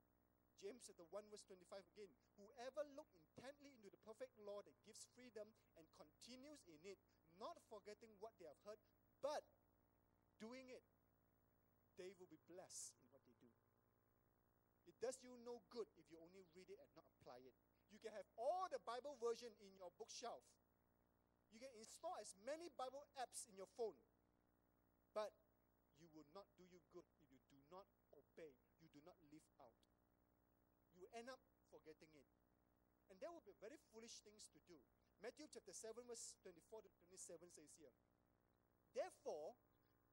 James 0.60 0.84
chapter 0.88 1.04
1 1.12 1.28
verse 1.32 1.44
25 1.46 1.84
again. 1.96 2.12
Whoever 2.40 2.88
look 2.96 3.12
intently 3.12 3.76
into 3.76 3.92
the 3.92 4.02
perfect 4.02 4.36
law 4.40 4.64
that 4.64 4.76
gives 4.88 5.08
freedom 5.12 5.52
and 5.76 5.86
continues 6.00 6.64
in 6.68 6.80
it, 6.88 7.00
not 7.36 7.60
forgetting 7.68 8.16
what 8.24 8.36
they 8.40 8.48
have 8.48 8.60
heard, 8.64 8.80
but 9.20 9.44
doing 10.40 10.72
it, 10.72 10.84
they 12.00 12.12
will 12.16 12.28
be 12.28 12.40
blessed 12.48 12.96
in 13.00 13.08
what 13.12 13.24
they 13.28 13.36
do. 13.40 13.52
It 14.86 14.96
does 15.02 15.20
you 15.24 15.36
no 15.44 15.64
good 15.72 15.90
if 15.98 16.08
you 16.12 16.20
only 16.22 16.46
read 16.56 16.70
it 16.70 16.80
and 16.80 16.92
not 16.96 17.08
apply 17.20 17.42
it. 17.44 17.56
You 17.90 18.00
can 18.00 18.14
have 18.14 18.28
all 18.36 18.68
the 18.70 18.82
Bible 18.84 19.18
version 19.18 19.52
in 19.64 19.72
your 19.76 19.92
bookshelf. 19.96 20.44
You 21.52 21.60
can 21.60 21.72
install 21.80 22.16
as 22.20 22.36
many 22.44 22.68
Bible 22.76 23.08
apps 23.16 23.48
in 23.48 23.56
your 23.56 23.70
phone. 23.80 23.96
But 25.16 25.32
you 25.96 26.12
will 26.12 26.28
not 26.36 26.52
do 26.60 26.68
you 26.68 26.84
good 26.92 27.08
if 27.24 27.32
you 27.32 27.40
do 27.48 27.60
not 27.72 27.88
obey, 28.12 28.52
you 28.84 28.92
do 28.92 29.00
not 29.08 29.16
live 29.32 29.48
out. 29.64 29.95
End 31.16 31.32
up 31.32 31.40
forgetting 31.72 32.12
it. 32.12 32.28
And 33.08 33.16
that 33.24 33.32
would 33.32 33.48
be 33.48 33.56
very 33.64 33.80
foolish 33.96 34.20
things 34.20 34.52
to 34.52 34.60
do. 34.68 34.76
Matthew 35.24 35.48
chapter 35.48 35.72
7, 35.72 36.04
verse 36.04 36.36
24 36.44 36.84
to 36.84 36.92
27 37.08 37.48
says 37.48 37.72
here, 37.80 37.96
Therefore, 38.92 39.56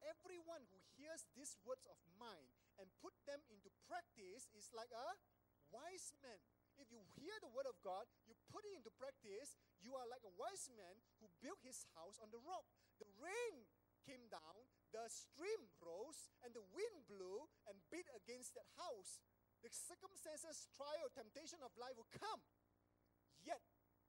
everyone 0.07 0.63
who 0.71 0.79
hears 0.95 1.27
these 1.35 1.59
words 1.67 1.83
of 1.91 1.99
mine 2.19 2.55
and 2.79 2.87
put 3.03 3.15
them 3.27 3.43
into 3.51 3.75
practice 3.91 4.47
is 4.55 4.71
like 4.71 4.95
a 4.95 5.19
wise 5.75 6.15
man. 6.23 6.39
If 6.79 6.89
you 6.95 7.03
hear 7.19 7.35
the 7.43 7.51
word 7.51 7.67
of 7.67 7.77
God, 7.83 8.07
you 8.25 8.39
put 8.49 8.63
it 8.63 8.73
into 8.73 8.95
practice, 8.95 9.59
you 9.83 9.99
are 9.99 10.07
like 10.07 10.23
a 10.23 10.35
wise 10.39 10.71
man 10.73 11.03
who 11.19 11.27
built 11.43 11.61
his 11.67 11.85
house 11.99 12.23
on 12.23 12.31
the 12.31 12.41
rock. 12.41 12.65
The 13.03 13.11
rain 13.19 13.67
came 14.07 14.27
down, 14.31 14.67
the 14.91 15.07
stream 15.11 15.71
rose, 15.79 16.31
and 16.43 16.55
the 16.55 16.65
wind 16.75 17.07
blew 17.07 17.51
and 17.67 17.79
beat 17.91 18.09
against 18.15 18.55
that 18.55 18.71
house. 18.79 19.23
The 19.63 19.71
circumstances, 19.71 20.67
trial, 20.75 21.07
temptation 21.15 21.63
of 21.63 21.71
life 21.79 21.95
will 21.95 22.11
come. 22.11 22.43
Yet 23.47 23.63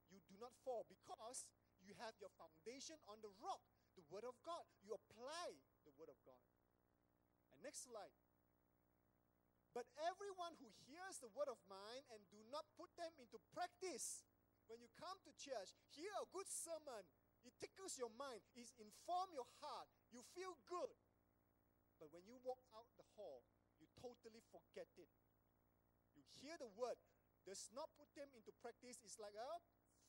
you 0.10 0.18
do 0.26 0.38
not 0.42 0.54
fall 0.66 0.86
because 0.90 1.46
you 1.86 1.94
have 2.02 2.18
your 2.18 2.34
foundation 2.38 2.98
on 3.06 3.22
the 3.22 3.30
rock, 3.42 3.62
the 3.94 4.06
Word 4.10 4.26
of 4.26 4.34
God. 4.42 4.66
You 4.82 4.98
apply 4.98 5.62
the 5.86 5.94
Word 5.94 6.10
of 6.10 6.18
God. 6.26 6.42
And 7.54 7.62
next 7.62 7.86
slide. 7.86 8.14
But 9.74 9.90
everyone 10.06 10.54
who 10.62 10.70
hears 10.86 11.18
the 11.18 11.34
word 11.34 11.50
of 11.50 11.58
mine 11.66 12.06
and 12.14 12.22
do 12.30 12.38
not 12.54 12.62
put 12.78 12.94
them 12.94 13.10
into 13.18 13.42
practice, 13.58 14.22
when 14.70 14.78
you 14.78 14.90
come 15.02 15.18
to 15.26 15.34
church, 15.34 15.74
hear 15.98 16.14
a 16.22 16.30
good 16.30 16.46
sermon, 16.46 17.10
it 17.42 17.58
tickles 17.58 17.98
your 17.98 18.14
mind, 18.14 18.46
it 18.54 18.70
informs 18.78 19.34
your 19.34 19.50
heart, 19.66 19.90
you 20.14 20.22
feel 20.38 20.56
good. 20.70 20.94
But 21.98 22.14
when 22.14 22.22
you 22.30 22.38
walk 22.46 22.62
out 22.78 22.86
the 23.02 23.08
hall, 23.18 23.42
you 23.82 23.90
totally 23.98 24.46
forget 24.54 24.88
it. 24.94 25.10
Hear 26.40 26.56
the 26.60 26.72
word, 26.76 27.00
does 27.44 27.68
not 27.76 27.92
put 28.00 28.12
them 28.16 28.32
into 28.36 28.52
practice, 28.64 29.04
is 29.04 29.20
like 29.20 29.36
a 29.36 29.52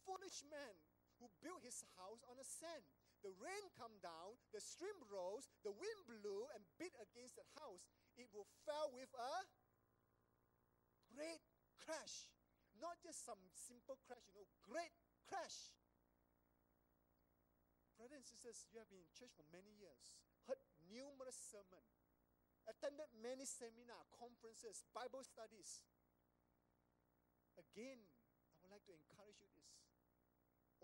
foolish 0.07 0.43
man 0.51 0.75
who 1.19 1.31
built 1.43 1.63
his 1.63 1.83
house 1.99 2.23
on 2.27 2.39
the 2.39 2.47
sand. 2.47 2.83
The 3.23 3.33
rain 3.41 3.65
come 3.73 3.97
down, 4.05 4.37
the 4.53 4.61
stream 4.61 4.95
rose, 5.09 5.49
the 5.65 5.73
wind 5.73 6.01
blew 6.05 6.45
and 6.53 6.61
beat 6.77 6.93
against 7.01 7.41
that 7.41 7.49
house. 7.57 7.89
It 8.21 8.29
will 8.37 8.47
fall 8.69 8.93
with 8.93 9.09
a 9.17 9.35
great 11.17 11.41
crash. 11.81 12.29
Not 12.77 13.01
just 13.01 13.25
some 13.25 13.41
simple 13.55 13.97
crash, 14.05 14.21
you 14.35 14.43
know, 14.43 14.47
great 14.61 14.93
crash. 15.25 15.73
Brothers 17.97 18.27
and 18.27 18.27
sisters, 18.27 18.67
you 18.75 18.83
have 18.83 18.91
been 18.91 19.01
in 19.01 19.09
church 19.15 19.33
for 19.33 19.47
many 19.55 19.73
years, 19.79 20.19
heard 20.45 20.61
numerous 20.91 21.39
sermons, 21.39 22.05
attended 22.69 23.09
many 23.23 23.47
seminars, 23.47 24.11
conferences, 24.13 24.85
Bible 24.93 25.23
studies. 25.25 25.81
Again, 27.59 28.01
I 28.03 28.63
would 28.63 28.73
like 28.75 28.87
to 28.87 28.95
encourage 28.95 29.39
you 29.43 29.51
this 29.55 29.75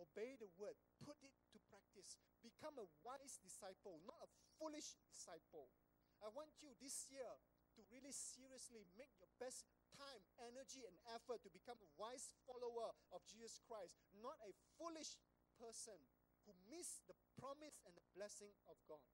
obey 0.01 0.33
the 0.41 0.49
word, 0.57 0.81
put 1.05 1.21
it 1.21 1.37
to 1.53 1.61
practice, 1.69 2.17
become 2.41 2.81
a 2.81 2.89
wise 3.05 3.37
disciple, 3.45 4.01
not 4.09 4.17
a 4.25 4.33
foolish 4.57 4.97
disciple. 5.05 5.69
I 6.25 6.33
want 6.33 6.57
you 6.65 6.73
this 6.81 7.05
year 7.13 7.29
to 7.77 7.81
really 7.93 8.13
seriously 8.13 8.89
make 8.97 9.13
your 9.21 9.29
best 9.37 9.69
time, 9.93 10.25
energy, 10.41 10.89
and 10.89 10.97
effort 11.13 11.45
to 11.45 11.53
become 11.53 11.77
a 11.79 11.93
wise 12.01 12.33
follower 12.49 12.97
of 13.13 13.21
Jesus 13.29 13.61
Christ, 13.69 14.01
not 14.25 14.41
a 14.41 14.57
foolish 14.81 15.21
person 15.61 16.01
who 16.49 16.57
missed 16.73 17.05
the 17.05 17.17
promise 17.37 17.77
and 17.85 17.93
the 17.93 18.07
blessing 18.17 18.57
of 18.67 18.81
God. 18.89 19.05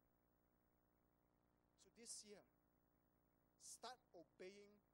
So 1.83 1.91
this 1.99 2.23
year, 2.23 2.43
start 3.61 3.99
obeying 4.15 4.86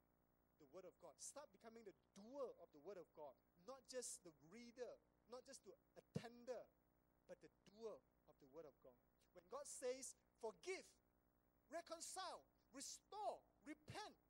the 0.63 0.71
Word 0.71 0.87
of 0.87 0.95
God. 1.03 1.19
Start 1.19 1.51
becoming 1.51 1.83
the 1.83 1.97
doer 2.15 2.55
of 2.63 2.71
the 2.71 2.79
Word 2.87 3.03
of 3.03 3.11
God, 3.19 3.35
not 3.67 3.83
just 3.91 4.23
the 4.23 4.31
reader 4.55 4.95
not 5.33 5.49
just 5.49 5.65
the 5.65 5.73
attender, 5.97 6.61
but 7.25 7.41
the 7.41 7.49
doer 7.65 7.97
of 8.29 8.37
the 8.45 8.49
word 8.53 8.69
of 8.69 8.77
God. 8.85 8.93
When 9.33 9.49
God 9.49 9.65
says, 9.65 10.13
forgive, 10.45 10.85
reconcile, 11.73 12.45
restore, 12.77 13.41
repent, 13.65 14.21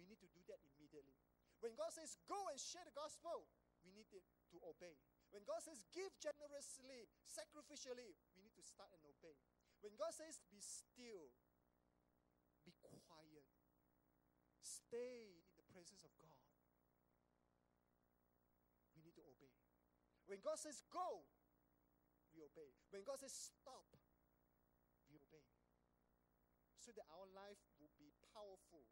we 0.00 0.08
need 0.08 0.16
to 0.24 0.30
do 0.32 0.40
that 0.48 0.64
immediately. 0.64 1.12
When 1.60 1.76
God 1.76 1.92
says, 1.92 2.16
go 2.24 2.48
and 2.48 2.56
share 2.56 2.84
the 2.88 2.96
gospel, 2.96 3.44
we 3.84 3.92
need 3.92 4.08
to 4.16 4.20
obey. 4.64 4.96
When 5.36 5.44
God 5.44 5.60
says, 5.60 5.84
give 5.92 6.16
generously, 6.16 7.12
sacrificially, 7.28 8.16
we 8.32 8.40
need 8.40 8.56
to 8.56 8.64
start 8.64 8.88
and 8.96 9.04
obey. 9.04 9.36
When 9.84 9.92
God 10.00 10.16
says, 10.16 10.40
be 10.48 10.64
still, 10.64 11.28
be 12.64 12.72
quiet, 12.80 13.44
stay 14.66 15.30
in 15.46 15.54
the 15.54 15.66
presence 15.70 16.02
of 16.02 16.10
God, 16.18 16.42
we 18.98 19.06
need 19.06 19.14
to 19.14 19.22
obey. 19.22 19.54
When 20.26 20.42
God 20.42 20.58
says 20.58 20.82
go, 20.90 21.22
we 22.34 22.42
obey. 22.42 22.74
When 22.90 23.06
God 23.06 23.22
says 23.22 23.30
stop, 23.30 23.86
we 25.06 25.22
obey. 25.22 25.46
So 26.82 26.90
that 26.98 27.06
our 27.14 27.30
life 27.30 27.62
will 27.78 27.94
be 27.94 28.10
powerful, 28.34 28.82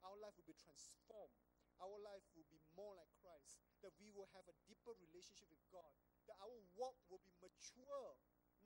our 0.00 0.16
life 0.16 0.32
will 0.40 0.48
be 0.48 0.56
transformed, 0.56 1.36
our 1.76 1.96
life 2.00 2.24
will 2.32 2.48
be 2.48 2.60
more 2.72 2.96
like 2.96 3.12
Christ, 3.20 3.60
that 3.84 3.92
we 4.00 4.08
will 4.12 4.28
have 4.32 4.48
a 4.48 4.56
deeper 4.64 4.96
relationship 4.96 5.48
with 5.52 5.64
God, 5.68 5.92
that 6.28 6.40
our 6.40 6.56
walk 6.76 6.96
will 7.12 7.20
be 7.24 7.32
mature, 7.40 8.16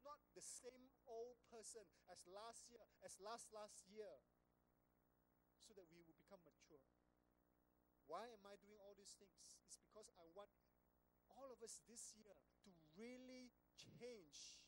not 0.03 0.23
the 0.39 0.43
same 0.43 0.95
old 1.11 1.39
person 1.51 1.83
as 2.11 2.23
last 2.31 2.71
year, 2.71 2.83
as 3.03 3.19
last 3.23 3.51
last 3.51 3.83
year, 3.91 4.23
so 5.59 5.75
that 5.75 5.87
we. 5.91 6.06
Why 8.07 8.31
am 8.31 8.43
I 8.47 8.55
doing 8.63 8.79
all 8.83 8.95
these 8.95 9.19
things? 9.19 9.59
It's 9.67 9.79
because 9.83 10.07
I 10.15 10.27
want 10.35 10.51
all 11.35 11.51
of 11.51 11.59
us 11.61 11.83
this 11.91 12.15
year 12.15 12.39
to 12.63 12.71
really 12.95 13.51
change, 13.75 14.63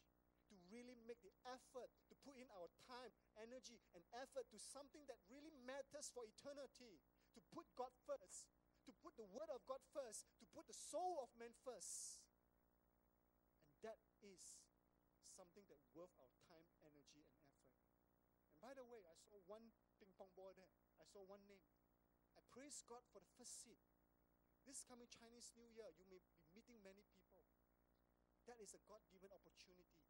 to 0.51 0.55
really 0.69 0.99
make 1.07 1.23
the 1.23 1.33
effort 1.47 1.89
to 2.11 2.15
put 2.27 2.35
in 2.35 2.51
our 2.51 2.69
time, 2.91 3.15
energy, 3.39 3.79
and 3.95 4.03
effort 4.11 4.51
to 4.51 4.59
something 4.59 5.07
that 5.07 5.23
really 5.31 5.55
matters 5.65 6.11
for 6.11 6.27
eternity, 6.27 6.99
to 7.33 7.41
put 7.55 7.65
God 7.79 7.95
first, 8.05 8.51
to 8.85 8.93
put 8.99 9.15
the 9.15 9.29
Word 9.31 9.49
of 9.55 9.63
God 9.71 9.81
first, 9.95 10.27
to 10.43 10.47
put 10.51 10.67
the 10.67 10.77
soul 10.77 11.23
of 11.23 11.31
man 11.39 11.55
first. 11.63 12.19
And 13.71 13.79
that 13.87 14.03
is 14.21 14.59
something 15.31 15.63
that 15.71 15.79
worth 15.95 16.13
our 16.19 16.35
time, 16.51 16.67
energy, 16.83 17.23
and 17.23 17.39
effort. 17.55 17.87
And 18.51 18.59
by 18.59 18.75
the 18.75 18.83
way, 18.83 19.07
I 19.07 19.15
saw 19.15 19.39
one 19.47 19.71
ping 20.03 20.11
pong 20.19 20.35
ball 20.35 20.51
there. 20.59 20.75
I 20.99 21.07
saw 21.07 21.23
one 21.23 21.47
name. 21.47 21.78
Praise 22.59 22.83
God 22.91 23.07
for 23.15 23.23
the 23.23 23.31
first 23.39 23.63
seed. 23.63 23.79
This 24.67 24.83
coming 24.83 25.07
Chinese 25.07 25.55
New 25.55 25.71
Year, 25.71 25.95
you 25.95 26.03
may 26.11 26.19
be 26.19 26.35
meeting 26.51 26.83
many 26.83 27.07
people. 27.07 27.47
That 28.51 28.59
is 28.59 28.75
a 28.75 28.83
God 28.83 28.99
given 29.15 29.31
opportunity. 29.31 30.03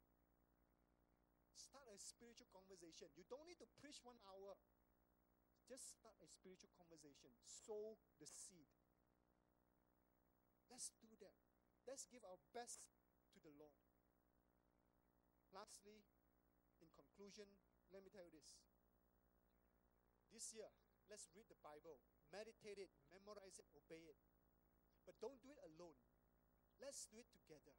Start 1.52 1.92
a 1.92 2.00
spiritual 2.00 2.48
conversation. 2.48 3.12
You 3.12 3.28
don't 3.28 3.44
need 3.44 3.60
to 3.60 3.68
preach 3.76 4.00
one 4.00 4.16
hour. 4.24 4.56
Just 5.68 6.00
start 6.00 6.16
a 6.24 6.28
spiritual 6.32 6.72
conversation. 6.72 7.36
Sow 7.44 8.00
the 8.16 8.24
seed. 8.24 8.72
Let's 10.72 10.88
do 11.04 11.12
that. 11.20 11.36
Let's 11.84 12.08
give 12.08 12.24
our 12.24 12.40
best 12.56 12.88
to 13.36 13.44
the 13.44 13.52
Lord. 13.60 13.76
Lastly, 15.52 16.00
in 16.80 16.88
conclusion, 16.96 17.60
let 17.92 18.00
me 18.00 18.08
tell 18.08 18.24
you 18.24 18.32
this. 18.32 18.56
This 20.32 20.56
year, 20.56 20.72
let's 21.08 21.28
read 21.32 21.48
the 21.48 21.60
Bible, 21.64 22.00
meditate 22.32 22.78
it, 22.78 22.92
memorize 23.08 23.56
it, 23.56 23.68
obey 23.72 24.04
it. 24.08 24.20
But 25.08 25.16
don't 25.20 25.40
do 25.40 25.52
it 25.52 25.60
alone. 25.64 25.96
Let's 26.78 27.08
do 27.08 27.18
it 27.18 27.28
together. 27.32 27.74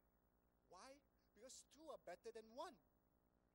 Why? 0.68 1.00
Because 1.34 1.64
two 1.72 1.86
are 1.90 2.02
better 2.04 2.34
than 2.34 2.46
one. 2.58 2.76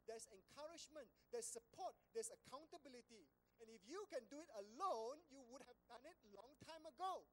There's 0.07 0.29
encouragement, 0.31 1.09
there's 1.33 1.49
support, 1.49 1.97
there's 2.13 2.29
accountability. 2.29 3.27
And 3.61 3.73
if 3.73 3.81
you 3.89 4.05
can 4.13 4.29
do 4.29 4.41
it 4.45 4.53
alone, 4.53 5.25
you 5.33 5.41
would 5.49 5.65
have 5.65 5.81
done 5.89 6.05
it 6.05 6.17
long 6.33 6.53
time 6.61 6.85
ago. 6.85 7.25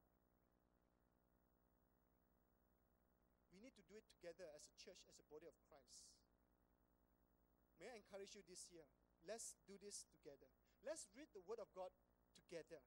We 3.51 3.59
need 3.59 3.75
to 3.75 3.85
do 3.85 3.99
it 3.99 4.07
together 4.07 4.47
as 4.55 4.71
a 4.71 4.75
church, 4.79 5.03
as 5.11 5.19
a 5.19 5.27
body 5.27 5.51
of 5.51 5.59
Christ. 5.67 6.07
May 7.75 7.91
I 7.91 7.99
encourage 7.99 8.39
you 8.39 8.43
this 8.47 8.71
year? 8.71 8.87
Let's 9.27 9.59
do 9.67 9.75
this 9.75 10.07
together. 10.07 10.47
Let's 10.81 11.11
read 11.13 11.29
the 11.35 11.43
Word 11.43 11.59
of 11.59 11.69
God 11.75 11.91
together. 12.51 12.83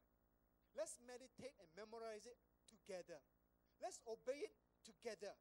Let's 0.77 1.01
meditate 1.01 1.57
and 1.57 1.73
memorize 1.73 2.29
it 2.29 2.37
together. 2.69 3.17
Let's 3.81 3.97
obey 4.05 4.45
it 4.45 4.53
together. 4.85 5.33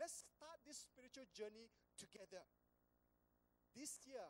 Let's 0.00 0.24
start 0.24 0.64
this 0.64 0.88
spiritual 0.88 1.28
journey 1.36 1.68
together. 2.00 2.40
This 3.76 4.00
year, 4.08 4.24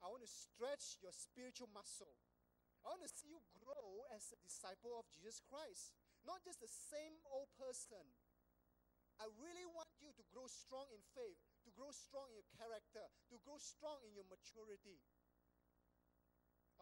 I 0.00 0.08
want 0.08 0.24
to 0.24 0.32
stretch 0.32 0.96
your 1.04 1.12
spiritual 1.12 1.68
muscle. 1.76 2.16
I 2.80 2.96
want 2.96 3.04
to 3.04 3.12
see 3.12 3.28
you 3.28 3.40
grow 3.60 4.08
as 4.16 4.32
a 4.32 4.40
disciple 4.40 4.96
of 4.96 5.08
Jesus 5.12 5.44
Christ, 5.44 5.92
not 6.24 6.40
just 6.40 6.64
the 6.64 6.68
same 6.68 7.20
old 7.28 7.52
person. 7.60 8.04
I 9.20 9.28
really 9.40 9.68
want 9.68 9.92
you 10.00 10.12
to 10.12 10.24
grow 10.32 10.48
strong 10.48 10.88
in 10.92 11.00
faith, 11.12 11.38
to 11.64 11.70
grow 11.72 11.92
strong 11.92 12.28
in 12.32 12.40
your 12.40 12.50
character, 12.56 13.04
to 13.32 13.36
grow 13.44 13.60
strong 13.60 14.00
in 14.04 14.16
your 14.16 14.28
maturity. 14.28 15.00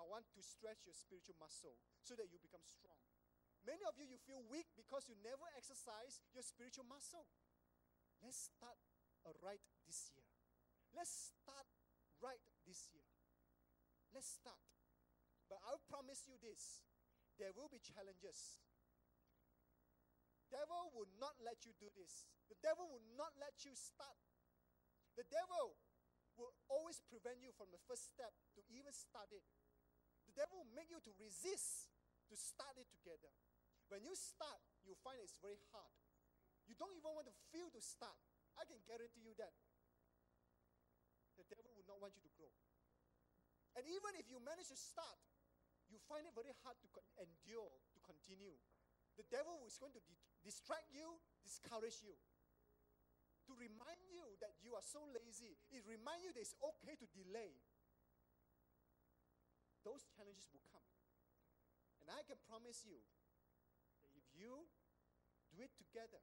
I 0.03 0.05
want 0.11 0.27
to 0.35 0.43
stretch 0.43 0.83
your 0.83 0.99
spiritual 0.99 1.39
muscle 1.39 1.79
so 2.03 2.19
that 2.19 2.27
you 2.27 2.43
become 2.43 2.66
strong. 2.66 2.99
Many 3.62 3.87
of 3.87 3.95
you, 3.95 4.11
you 4.11 4.19
feel 4.19 4.43
weak 4.51 4.66
because 4.74 5.07
you 5.07 5.15
never 5.23 5.47
exercise 5.55 6.19
your 6.35 6.43
spiritual 6.43 6.91
muscle. 6.91 7.31
Let's 8.19 8.51
start 8.51 8.83
right 9.39 9.62
this 9.87 10.11
year. 10.19 10.27
Let's 10.91 11.31
start 11.31 11.70
right 12.19 12.43
this 12.66 12.91
year. 12.91 13.07
Let's 14.11 14.27
start. 14.27 14.59
But 15.47 15.62
I'll 15.62 15.87
promise 15.87 16.27
you 16.27 16.35
this 16.43 16.83
there 17.39 17.55
will 17.55 17.70
be 17.70 17.79
challenges. 17.79 18.59
The 20.51 20.59
devil 20.59 20.91
will 20.93 21.09
not 21.23 21.39
let 21.39 21.62
you 21.62 21.73
do 21.79 21.89
this. 21.95 22.27
The 22.51 22.59
devil 22.61 22.91
will 22.91 23.07
not 23.15 23.33
let 23.39 23.62
you 23.62 23.73
start. 23.79 24.19
The 25.15 25.24
devil 25.31 25.79
will 26.37 26.53
always 26.69 27.01
prevent 27.09 27.41
you 27.41 27.55
from 27.55 27.70
the 27.73 27.81
first 27.89 28.11
step 28.11 28.33
to 28.59 28.61
even 28.69 28.93
start 28.93 29.33
it. 29.33 29.45
The 30.33 30.49
devil 30.49 30.65
will 30.65 30.73
make 30.73 30.89
you 30.89 30.97
to 30.97 31.13
resist 31.21 31.93
to 32.33 32.35
start 32.41 32.73
it 32.81 32.89
together. 32.89 33.29
When 33.93 34.01
you 34.01 34.17
start, 34.17 34.65
you 34.89 34.97
find 35.05 35.21
it's 35.21 35.37
very 35.45 35.61
hard. 35.77 35.93
You 36.65 36.73
don't 36.81 36.97
even 36.97 37.13
want 37.13 37.29
to 37.29 37.37
feel 37.53 37.69
to 37.69 37.83
start. 37.85 38.17
I 38.57 38.65
can 38.65 38.81
guarantee 38.89 39.21
you 39.21 39.37
that. 39.37 39.53
The 41.37 41.45
devil 41.53 41.77
will 41.77 41.85
not 41.85 42.01
want 42.01 42.17
you 42.17 42.25
to 42.25 42.33
grow. 42.33 42.49
And 43.77 43.85
even 43.85 44.17
if 44.17 44.25
you 44.33 44.41
manage 44.41 44.73
to 44.73 44.79
start, 44.81 45.21
you 45.93 46.01
find 46.09 46.25
it 46.25 46.33
very 46.33 46.57
hard 46.65 46.81
to 46.81 46.89
endure, 47.21 47.69
to 47.93 47.99
continue. 48.01 48.57
The 49.21 49.29
devil 49.29 49.61
is 49.69 49.77
going 49.77 49.93
to 49.93 50.01
di- 50.01 50.25
distract 50.41 50.89
you, 50.89 51.21
discourage 51.45 52.01
you. 52.01 52.17
To 53.49 53.53
remind 53.61 54.01
you 54.09 54.25
that 54.41 54.57
you 54.65 54.73
are 54.73 54.85
so 54.85 55.05
lazy. 55.13 55.61
It 55.69 55.85
reminds 55.85 56.25
you 56.25 56.33
that 56.33 56.41
it's 56.41 56.57
okay 56.57 56.97
to 56.97 57.07
delay. 57.13 57.53
Those 59.83 60.07
challenges 60.15 60.47
will 60.55 60.63
come. 60.71 60.87
And 62.03 62.11
I 62.11 62.23
can 62.27 62.39
promise 62.47 62.83
you 62.87 62.99
that 64.03 64.11
if 64.15 64.27
you 64.35 64.67
do 65.55 65.63
it 65.63 65.75
together, 65.79 66.23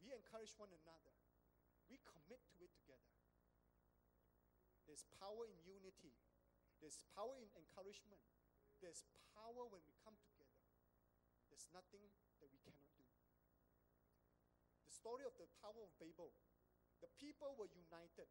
we 0.00 0.12
encourage 0.12 0.52
one 0.56 0.72
another, 0.72 1.14
we 1.88 2.00
commit 2.04 2.40
to 2.52 2.58
it 2.64 2.72
together. 2.72 3.12
There's 4.88 5.04
power 5.20 5.48
in 5.48 5.56
unity, 5.64 6.12
there's 6.80 7.00
power 7.16 7.36
in 7.40 7.48
encouragement, 7.54 8.20
there's 8.82 9.04
power 9.36 9.64
when 9.68 9.80
we 9.86 9.94
come 10.02 10.18
together. 10.18 10.60
There's 11.52 11.68
nothing 11.70 12.02
that 12.40 12.48
we 12.48 12.58
cannot 12.64 12.88
do. 12.96 13.04
The 14.88 14.94
story 14.96 15.28
of 15.28 15.36
the 15.36 15.46
Tower 15.60 15.84
of 15.84 15.92
Babel, 16.00 16.32
the 17.04 17.12
people 17.20 17.54
were 17.60 17.68
united. 17.68 18.28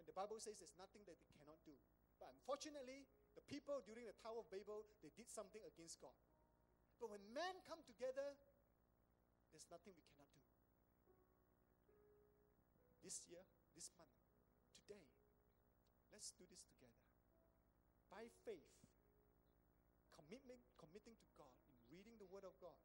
And 0.00 0.04
the 0.08 0.16
Bible 0.16 0.40
says 0.40 0.58
there's 0.58 0.76
nothing 0.76 1.04
that 1.08 1.16
they 1.20 1.30
cannot 1.36 1.60
do. 1.64 1.76
But 2.20 2.32
unfortunately, 2.32 3.08
the 3.34 3.44
people 3.48 3.80
during 3.84 4.04
the 4.04 4.16
Tower 4.20 4.44
of 4.44 4.48
Babel, 4.52 4.84
they 5.00 5.12
did 5.14 5.28
something 5.28 5.62
against 5.64 6.00
God. 6.00 6.16
But 7.00 7.10
when 7.10 7.22
men 7.32 7.58
come 7.66 7.82
together, 7.82 8.36
there's 9.50 9.66
nothing 9.68 9.96
we 9.96 10.06
cannot 10.12 10.30
do. 10.30 10.52
This 13.02 13.26
year, 13.26 13.42
this 13.74 13.90
month, 13.98 14.14
today, 14.78 15.10
let's 16.14 16.30
do 16.38 16.46
this 16.46 16.62
together. 16.70 17.02
By 18.06 18.30
faith, 18.46 18.78
commitment, 20.14 20.62
committing 20.78 21.18
to 21.18 21.28
God, 21.34 21.50
in 21.66 21.74
reading 21.90 22.14
the 22.22 22.30
Word 22.30 22.46
of 22.46 22.54
God, 22.62 22.78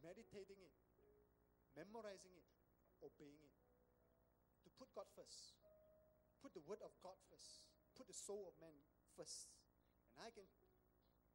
meditating 0.00 0.56
it, 0.64 0.72
memorizing 1.76 2.32
it, 2.32 2.48
obeying 3.04 3.44
it. 3.44 3.60
To 4.64 4.72
put 4.80 4.88
God 4.96 5.12
first, 5.12 5.60
put 6.40 6.56
the 6.56 6.64
Word 6.64 6.80
of 6.80 6.96
God 7.04 7.20
first, 7.28 7.68
put 7.96 8.06
the 8.06 8.16
soul 8.16 8.44
of 8.44 8.54
man 8.60 8.76
first. 9.16 9.48
And 10.12 10.20
I 10.20 10.30
can 10.30 10.44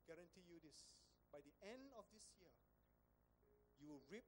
guarantee 0.06 0.46
you 0.46 0.62
this 0.62 1.02
by 1.34 1.40
the 1.42 1.56
end 1.64 1.96
of 1.96 2.06
this 2.12 2.28
year, 2.38 2.52
you 3.80 3.88
will 3.88 4.04
reap 4.12 4.28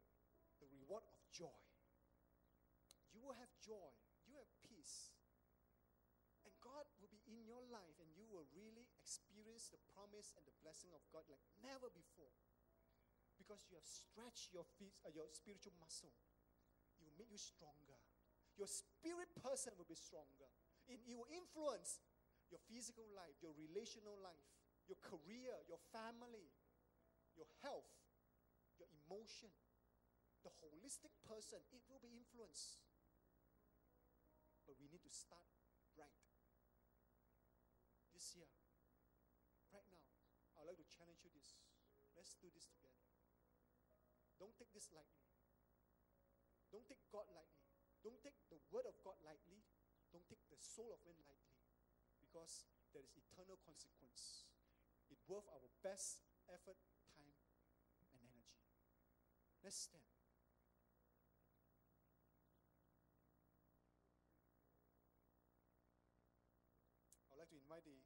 the 0.58 0.72
reward 0.72 1.04
of 1.12 1.20
joy. 1.30 1.60
You 3.12 3.22
will 3.22 3.38
have 3.38 3.52
joy, 3.62 3.92
you 4.26 4.34
have 4.40 4.50
peace, 4.66 5.14
and 6.48 6.56
God 6.64 6.88
will 6.98 7.12
be 7.12 7.22
in 7.28 7.44
your 7.46 7.62
life, 7.70 8.00
and 8.00 8.10
you 8.16 8.26
will 8.26 8.48
really 8.56 8.88
experience 8.98 9.70
the 9.70 9.84
promise 9.94 10.34
and 10.34 10.48
the 10.48 10.56
blessing 10.64 10.90
of 10.96 11.04
God 11.12 11.28
like 11.30 11.44
never 11.62 11.92
before. 11.92 12.34
Because 13.38 13.68
you 13.68 13.76
have 13.76 13.86
stretched 13.86 14.56
your, 14.56 14.64
feet, 14.80 14.96
uh, 15.04 15.12
your 15.12 15.28
spiritual 15.36 15.76
muscle. 15.84 16.16
It 16.96 17.04
will 17.04 17.18
make 17.20 17.34
you 17.34 17.42
stronger. 17.42 18.00
Your 18.56 18.70
spirit 18.70 19.28
person 19.42 19.76
will 19.76 19.90
be 19.90 19.98
stronger. 20.00 20.48
It, 20.88 21.04
it 21.04 21.16
will 21.18 21.28
influence 21.28 22.00
your 22.54 22.62
physical 22.70 23.10
life, 23.18 23.34
your 23.42 23.58
relational 23.58 24.14
life, 24.22 24.46
your 24.86 25.02
career, 25.02 25.58
your 25.66 25.82
family, 25.90 26.54
your 27.34 27.50
health, 27.66 27.90
your 28.78 28.86
emotion. 28.94 29.50
The 30.46 30.54
holistic 30.62 31.16
person, 31.24 31.64
it 31.72 31.82
will 31.88 32.04
be 32.04 32.14
influenced. 32.14 32.84
But 34.68 34.78
we 34.78 34.92
need 34.92 35.02
to 35.08 35.10
start 35.10 35.48
right 35.98 36.20
this 38.14 38.38
year, 38.38 38.52
right 39.74 39.88
now, 39.90 40.06
I 40.54 40.62
would 40.62 40.76
like 40.76 40.80
to 40.84 40.88
challenge 40.88 41.24
you 41.26 41.32
this. 41.34 41.58
Let's 42.14 42.38
do 42.38 42.52
this 42.54 42.70
together. 42.70 43.02
Don't 44.38 44.54
take 44.54 44.70
this 44.76 44.94
lightly. 44.94 45.26
Don't 46.70 46.86
take 46.86 47.02
God 47.10 47.26
lightly. 47.34 47.66
Don't 48.06 48.20
take 48.22 48.38
the 48.52 48.60
word 48.70 48.86
of 48.86 49.00
God 49.02 49.18
lightly. 49.26 49.64
Don't 50.14 50.28
take 50.30 50.44
the 50.52 50.60
soul 50.60 50.94
of 50.94 51.02
man 51.08 51.18
lightly. 51.26 51.53
Because 52.34 52.66
there 52.98 53.06
is 53.06 53.14
eternal 53.14 53.62
consequence. 53.62 54.50
It 55.06 55.22
worth 55.30 55.46
our 55.54 55.70
best 55.86 56.26
effort, 56.50 56.82
time, 57.14 57.38
and 58.02 58.10
energy. 58.10 58.50
Let's 59.62 59.78
stand. 59.78 60.02
I'd 67.30 67.38
like 67.38 67.54
to 67.54 67.62
invite 67.62 67.86
the 67.86 68.02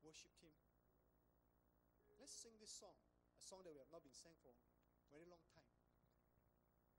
worship 0.00 0.32
team. 0.40 0.56
Let's 2.16 2.32
sing 2.32 2.56
this 2.56 2.72
song, 2.72 2.96
a 3.36 3.44
song 3.44 3.60
that 3.68 3.76
we 3.76 3.84
have 3.84 3.92
not 3.92 4.00
been 4.00 4.16
sang 4.16 4.40
for 4.40 4.56
a 4.56 4.56
very 5.12 5.28
long 5.28 5.44
time. 5.52 5.68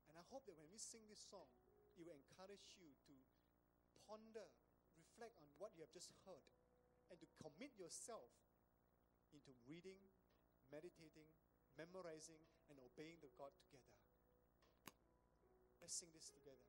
And 0.06 0.14
I 0.14 0.22
hope 0.30 0.46
that 0.46 0.54
when 0.54 0.70
we 0.70 0.78
sing 0.78 1.10
this 1.10 1.26
song, 1.26 1.50
it 1.98 2.06
will 2.06 2.14
encourage 2.14 2.78
you 2.78 2.94
to 3.10 3.18
ponder, 4.06 4.46
reflect 5.16 5.40
on 5.40 5.48
what 5.56 5.72
you 5.72 5.80
have 5.80 5.88
just 5.96 6.12
heard, 6.28 6.44
and 7.08 7.16
to 7.16 7.24
commit 7.40 7.72
yourself 7.80 8.28
into 9.32 9.56
reading, 9.64 9.96
meditating, 10.68 11.32
memorizing, 11.72 12.44
and 12.68 12.76
obeying 12.76 13.16
the 13.24 13.32
God 13.32 13.56
together. 13.56 13.96
Let's 15.80 15.96
sing 15.96 16.12
this 16.12 16.28
together. 16.28 16.68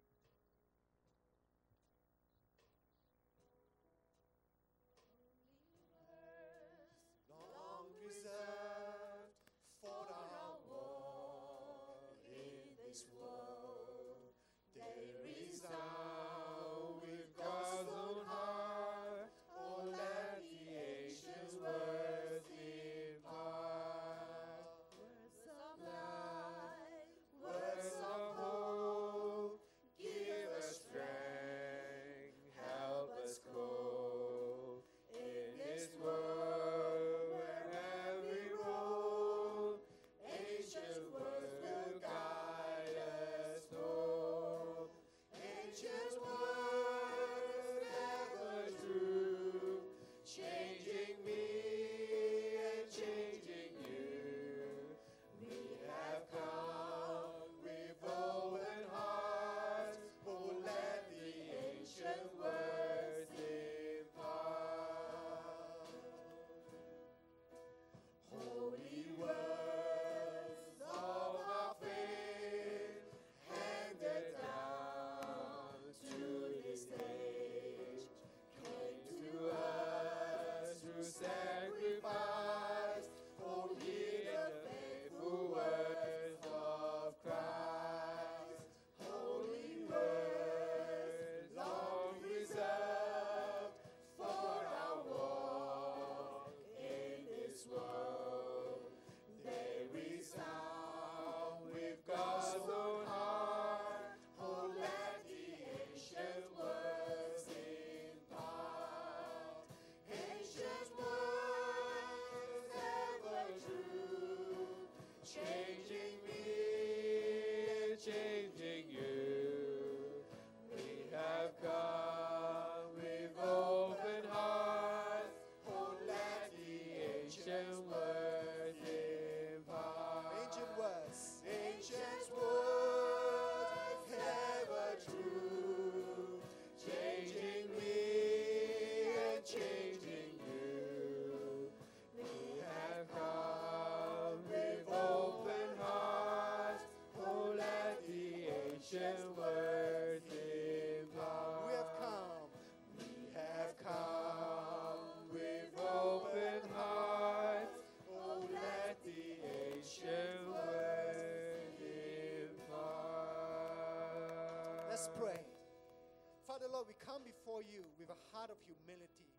Before 167.47 167.63
you 167.63 167.87
with 167.95 168.11
a 168.11 168.19
heart 168.35 168.51
of 168.51 168.59
humility, 168.67 169.31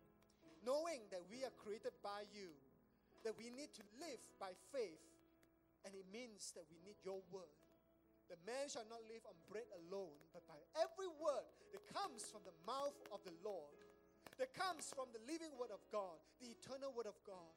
knowing 0.65 1.05
that 1.13 1.21
we 1.29 1.45
are 1.45 1.53
created 1.61 1.93
by 2.01 2.25
you, 2.33 2.49
that 3.21 3.37
we 3.37 3.53
need 3.53 3.69
to 3.69 3.85
live 4.01 4.17
by 4.41 4.49
faith, 4.73 5.05
and 5.85 5.93
it 5.93 6.09
means 6.09 6.49
that 6.57 6.65
we 6.73 6.81
need 6.81 6.97
your 7.05 7.21
word. 7.29 7.53
The 8.25 8.41
man 8.49 8.65
shall 8.65 8.89
not 8.89 9.05
live 9.05 9.21
on 9.29 9.37
bread 9.45 9.69
alone, 9.85 10.17
but 10.33 10.41
by 10.49 10.57
every 10.81 11.05
word 11.21 11.45
that 11.69 11.85
comes 11.93 12.25
from 12.25 12.41
the 12.49 12.57
mouth 12.65 12.97
of 13.13 13.21
the 13.29 13.35
Lord, 13.45 13.77
that 14.41 14.57
comes 14.57 14.89
from 14.89 15.13
the 15.13 15.21
living 15.29 15.53
word 15.61 15.69
of 15.69 15.85
God, 15.93 16.17
the 16.41 16.49
eternal 16.49 16.89
word 16.89 17.05
of 17.05 17.21
God. 17.29 17.53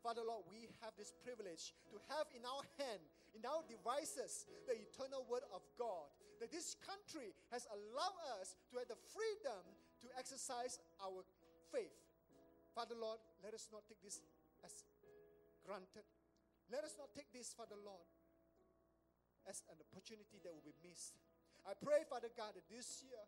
Father 0.00 0.24
Lord, 0.24 0.48
we 0.48 0.64
have 0.80 0.96
this 0.96 1.12
privilege 1.12 1.76
to 1.92 2.00
have 2.08 2.24
in 2.32 2.40
our 2.48 2.64
hand, 2.80 3.04
in 3.36 3.44
our 3.44 3.60
devices, 3.68 4.48
the 4.64 4.80
eternal 4.80 5.28
word 5.28 5.44
of 5.52 5.60
God. 5.76 6.08
That 6.40 6.48
this 6.48 6.72
country 6.80 7.36
has 7.52 7.68
allowed 7.68 8.40
us 8.40 8.56
to 8.72 8.80
have 8.80 8.88
the 8.88 8.96
freedom 9.12 9.60
exercise 10.20 10.76
our 11.00 11.24
faith. 11.72 11.96
Father 12.76 12.94
Lord, 12.94 13.16
let 13.40 13.56
us 13.56 13.72
not 13.72 13.88
take 13.88 14.04
this 14.04 14.20
as 14.60 14.84
granted. 15.64 16.04
Let 16.68 16.84
us 16.84 16.94
not 17.00 17.16
take 17.16 17.32
this, 17.32 17.56
Father 17.56 17.80
Lord, 17.80 18.04
as 19.48 19.64
an 19.72 19.80
opportunity 19.80 20.36
that 20.44 20.52
will 20.52 20.62
be 20.62 20.76
missed. 20.84 21.16
I 21.64 21.72
pray, 21.72 22.04
Father 22.04 22.28
God, 22.36 22.52
that 22.54 22.68
this 22.68 23.00
year, 23.02 23.20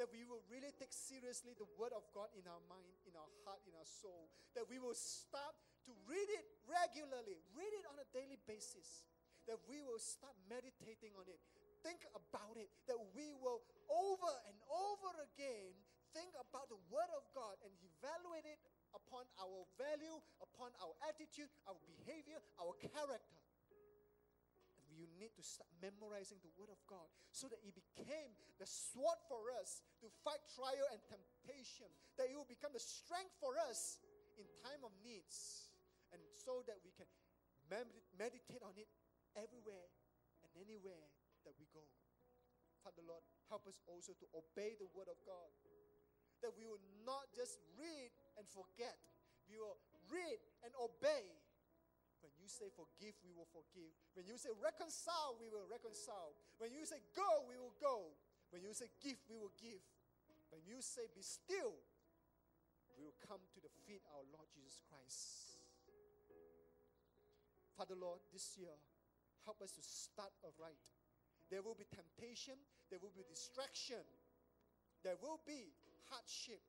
that 0.00 0.08
we 0.08 0.24
will 0.24 0.40
really 0.48 0.72
take 0.72 0.90
seriously 0.90 1.52
the 1.52 1.68
Word 1.76 1.92
of 1.92 2.08
God 2.16 2.32
in 2.32 2.48
our 2.48 2.64
mind, 2.64 2.96
in 3.04 3.12
our 3.12 3.28
heart, 3.44 3.60
in 3.68 3.76
our 3.76 3.86
soul. 3.86 4.32
That 4.56 4.64
we 4.66 4.80
will 4.80 4.96
start 4.96 5.52
to 5.84 5.92
read 6.08 6.28
it 6.32 6.44
regularly, 6.64 7.36
read 7.52 7.72
it 7.76 7.84
on 7.92 8.00
a 8.00 8.08
daily 8.10 8.40
basis. 8.48 9.04
That 9.44 9.60
we 9.68 9.84
will 9.84 10.00
start 10.00 10.32
meditating 10.48 11.12
on 11.20 11.28
it, 11.28 11.38
think 11.84 12.02
about 12.16 12.56
it. 12.56 12.72
That 12.88 12.98
we 13.12 13.36
will 13.36 13.60
over 13.92 14.32
and 14.48 14.56
over 14.72 15.12
again 15.28 15.76
think 16.12 16.32
about 16.36 16.68
the 16.68 16.80
Word 16.92 17.10
of 17.16 17.24
God 17.32 17.56
and 17.64 17.72
evaluate 17.80 18.44
it 18.48 18.60
upon 18.92 19.24
our 19.40 19.64
value, 19.80 20.20
upon 20.40 20.72
our 20.80 20.92
attitude, 21.08 21.48
our 21.64 21.80
behavior, 21.84 22.40
our 22.60 22.76
character. 22.80 23.40
You 24.92 25.08
need 25.16 25.32
to 25.40 25.44
start 25.44 25.72
memorizing 25.80 26.36
the 26.44 26.52
Word 26.60 26.68
of 26.68 26.76
God 26.84 27.08
so 27.32 27.48
that 27.48 27.58
it 27.64 27.72
became 27.72 28.36
the 28.60 28.68
sword 28.68 29.16
for 29.24 29.48
us 29.56 29.80
to 30.04 30.06
fight 30.20 30.44
trial 30.52 30.84
and 30.92 31.00
temptation, 31.08 31.88
that 32.20 32.28
it 32.28 32.36
will 32.36 32.46
become 32.46 32.76
the 32.76 32.84
strength 32.84 33.32
for 33.40 33.56
us 33.72 34.04
in 34.36 34.44
time 34.60 34.84
of 34.84 34.92
needs, 35.00 35.72
and 36.12 36.20
so 36.36 36.60
that 36.68 36.76
we 36.84 36.92
can 36.92 37.08
meditate 38.20 38.60
on 38.60 38.76
it 38.76 38.88
everywhere 39.32 39.88
and 40.44 40.52
anywhere 40.60 41.08
that 41.48 41.56
we 41.56 41.64
go. 41.72 41.88
Father 42.84 43.00
Lord, 43.00 43.24
help 43.48 43.64
us 43.64 43.80
also 43.88 44.12
to 44.12 44.26
obey 44.36 44.76
the 44.76 44.92
Word 44.92 45.08
of 45.08 45.16
God, 45.24 45.48
that 46.42 46.52
we 46.58 46.66
will 46.66 46.82
not 47.06 47.30
just 47.32 47.62
read 47.78 48.10
and 48.36 48.44
forget, 48.46 48.98
we 49.46 49.58
will 49.58 49.78
read 50.10 50.38
and 50.66 50.74
obey 50.78 51.26
when 52.22 52.30
you 52.38 52.46
say 52.46 52.70
forgive, 52.70 53.18
we 53.26 53.34
will 53.34 53.50
forgive. 53.50 53.90
When 54.14 54.30
you 54.30 54.38
say 54.38 54.54
reconcile, 54.62 55.34
we 55.42 55.50
will 55.50 55.66
reconcile. 55.66 56.38
When 56.62 56.70
you 56.70 56.86
say 56.86 57.02
go, 57.18 57.42
we 57.50 57.58
will 57.58 57.74
go. 57.82 58.14
When 58.54 58.62
you 58.62 58.70
say 58.70 58.86
give, 59.02 59.18
we 59.26 59.34
will 59.34 59.52
give. 59.58 59.82
When 60.54 60.62
you 60.62 60.78
say 60.78 61.10
be 61.10 61.26
still, 61.26 61.74
we 62.94 63.02
will 63.02 63.18
come 63.26 63.42
to 63.42 63.58
the 63.58 63.72
feet 63.82 64.06
of 64.06 64.22
our 64.22 64.26
Lord 64.30 64.46
Jesus 64.54 64.78
Christ. 64.86 65.58
Father 67.74 67.98
Lord, 67.98 68.22
this 68.30 68.54
year, 68.54 68.78
help 69.42 69.58
us 69.58 69.74
to 69.74 69.82
start 69.82 70.30
aright. 70.46 70.78
There 71.50 71.64
will 71.66 71.74
be 71.74 71.88
temptation, 71.90 72.54
there 72.86 73.02
will 73.02 73.12
be 73.16 73.26
distraction, 73.26 74.04
there 75.02 75.18
will 75.18 75.42
be 75.42 75.74
hardship. 76.10 76.62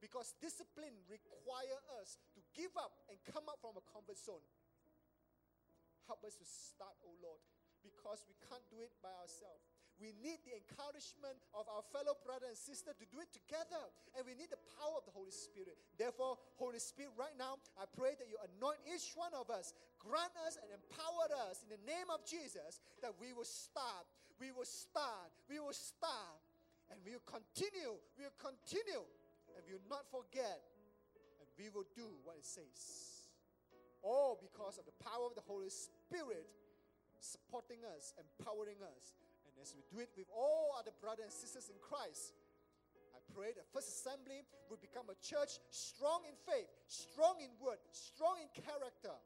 Because 0.00 0.36
discipline 0.40 0.92
requires 1.08 1.84
us 2.02 2.20
to 2.36 2.40
give 2.52 2.72
up 2.76 2.92
and 3.08 3.16
come 3.32 3.48
out 3.48 3.60
from 3.64 3.80
a 3.80 3.84
comfort 3.88 4.20
zone. 4.20 4.44
Help 6.04 6.22
us 6.22 6.36
to 6.36 6.46
start, 6.46 6.94
oh 7.02 7.16
Lord, 7.18 7.40
because 7.82 8.22
we 8.28 8.36
can't 8.46 8.62
do 8.68 8.84
it 8.84 8.92
by 9.02 9.10
ourselves. 9.18 9.66
We 9.96 10.12
need 10.20 10.44
the 10.44 10.52
encouragement 10.52 11.40
of 11.56 11.64
our 11.72 11.80
fellow 11.88 12.12
brother 12.20 12.52
and 12.52 12.58
sister 12.58 12.92
to 12.92 13.06
do 13.08 13.16
it 13.24 13.32
together. 13.32 13.80
And 14.12 14.28
we 14.28 14.36
need 14.36 14.52
the 14.52 14.60
power 14.76 15.00
of 15.00 15.08
the 15.08 15.16
Holy 15.16 15.32
Spirit. 15.32 15.80
Therefore, 15.96 16.36
Holy 16.60 16.78
Spirit, 16.78 17.16
right 17.16 17.32
now, 17.40 17.56
I 17.80 17.88
pray 17.88 18.12
that 18.20 18.28
you 18.28 18.36
anoint 18.44 18.84
each 18.84 19.16
one 19.16 19.32
of 19.32 19.48
us, 19.48 19.72
grant 19.96 20.36
us 20.44 20.60
and 20.60 20.68
empower 20.68 21.32
us 21.48 21.64
in 21.64 21.72
the 21.72 21.80
name 21.88 22.12
of 22.12 22.20
Jesus 22.28 22.84
that 23.00 23.16
we 23.16 23.32
will 23.32 23.48
start, 23.48 24.04
we 24.36 24.52
will 24.52 24.68
start, 24.68 25.32
we 25.48 25.56
will 25.64 25.74
start, 25.74 26.44
and 26.90 26.98
we 27.02 27.12
will 27.14 27.26
continue, 27.26 27.98
we 28.18 28.26
will 28.26 28.40
continue, 28.40 29.02
and 29.54 29.60
we 29.66 29.74
will 29.74 29.90
not 29.90 30.06
forget, 30.10 30.62
and 31.42 31.46
we 31.58 31.70
will 31.70 31.88
do 31.94 32.06
what 32.22 32.38
it 32.38 32.46
says. 32.46 33.26
All 34.02 34.38
because 34.38 34.78
of 34.78 34.86
the 34.86 34.96
power 35.02 35.26
of 35.26 35.34
the 35.34 35.46
Holy 35.46 35.70
Spirit 35.70 36.46
supporting 37.18 37.82
us, 37.96 38.14
empowering 38.14 38.78
us. 38.84 39.16
And 39.48 39.54
as 39.58 39.74
we 39.74 39.82
do 39.90 39.98
it 39.98 40.12
with 40.14 40.30
all 40.30 40.76
other 40.78 40.94
brothers 41.02 41.26
and 41.26 41.34
sisters 41.34 41.72
in 41.72 41.78
Christ, 41.82 42.36
I 43.16 43.20
pray 43.34 43.56
that 43.56 43.66
First 43.72 43.90
Assembly 43.90 44.44
will 44.70 44.78
become 44.78 45.08
a 45.10 45.18
church 45.18 45.58
strong 45.72 46.22
in 46.28 46.36
faith, 46.46 46.68
strong 46.86 47.40
in 47.42 47.50
word, 47.58 47.80
strong 47.90 48.38
in 48.38 48.50
character. 48.52 49.16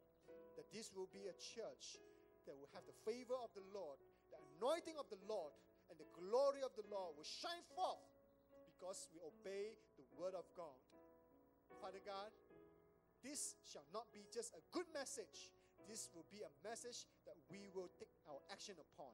That 0.56 0.70
this 0.72 0.92
will 0.94 1.08
be 1.10 1.26
a 1.28 1.36
church 1.36 1.98
that 2.46 2.56
will 2.56 2.70
have 2.72 2.86
the 2.86 2.96
favor 3.04 3.36
of 3.36 3.50
the 3.52 3.64
Lord, 3.74 4.00
the 4.32 4.38
anointing 4.56 4.96
of 4.96 5.08
the 5.10 5.20
Lord, 5.28 5.52
the 6.00 6.08
glory 6.16 6.64
of 6.64 6.72
the 6.80 6.88
Lord 6.88 7.12
will 7.20 7.28
shine 7.28 7.60
forth 7.76 8.00
because 8.72 9.04
we 9.12 9.20
obey 9.20 9.76
the 10.00 10.08
word 10.16 10.32
of 10.32 10.48
God. 10.56 10.80
Father 11.84 12.00
God, 12.00 12.32
this 13.20 13.60
shall 13.60 13.84
not 13.92 14.08
be 14.08 14.24
just 14.32 14.56
a 14.56 14.62
good 14.72 14.88
message. 14.96 15.52
This 15.84 16.08
will 16.16 16.24
be 16.32 16.40
a 16.40 16.52
message 16.64 17.04
that 17.28 17.36
we 17.52 17.68
will 17.76 17.92
take 18.00 18.08
our 18.24 18.40
action 18.48 18.80
upon. 18.80 19.12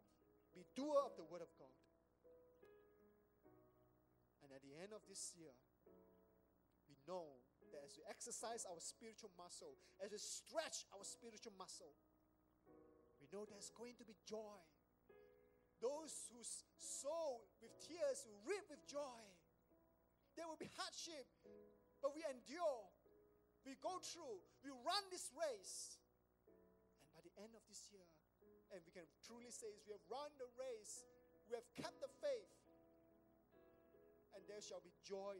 Be 0.54 0.62
doer 0.78 1.02
of 1.02 1.18
the 1.18 1.26
word 1.26 1.42
of 1.42 1.50
God. 1.58 1.74
And 4.46 4.54
at 4.54 4.62
the 4.62 4.78
end 4.78 4.94
of 4.94 5.02
this 5.10 5.34
year, 5.34 5.50
we 6.86 6.94
know 7.02 7.42
that 7.74 7.82
as 7.82 7.98
we 7.98 8.06
exercise 8.06 8.62
our 8.70 8.78
spiritual 8.78 9.34
muscle, 9.34 9.74
as 9.98 10.14
we 10.14 10.22
stretch 10.22 10.86
our 10.94 11.02
spiritual 11.02 11.52
muscle, 11.58 11.90
we 13.18 13.26
know 13.34 13.42
there's 13.42 13.74
going 13.74 13.98
to 13.98 14.06
be 14.06 14.14
joy. 14.22 14.62
Those 15.80 16.32
who 16.32 16.40
sow 16.76 17.44
with 17.60 17.72
tears 17.84 18.24
will 18.24 18.40
reap 18.48 18.64
with 18.68 18.82
joy. 18.88 19.22
There 20.36 20.48
will 20.48 20.60
be 20.60 20.68
hardship, 20.76 21.28
but 22.00 22.12
we 22.16 22.24
endure 22.24 22.88
we 23.66 23.74
go 23.82 23.98
through, 23.98 24.38
we 24.62 24.70
run 24.70 25.02
this 25.10 25.34
race. 25.34 25.98
And 27.02 27.10
by 27.10 27.20
the 27.26 27.34
end 27.42 27.50
of 27.58 27.66
this 27.66 27.90
year, 27.90 28.06
and 28.70 28.78
we 28.86 28.94
can 28.94 29.10
truly 29.26 29.50
say 29.50 29.66
is 29.74 29.82
we 29.82 29.90
have 29.90 30.06
run 30.06 30.30
the 30.38 30.46
race, 30.54 31.02
we 31.50 31.58
have 31.58 31.66
kept 31.74 31.98
the 31.98 32.10
faith, 32.22 32.54
and 34.38 34.46
there 34.46 34.62
shall 34.62 34.78
be 34.78 34.94
joy, 35.02 35.34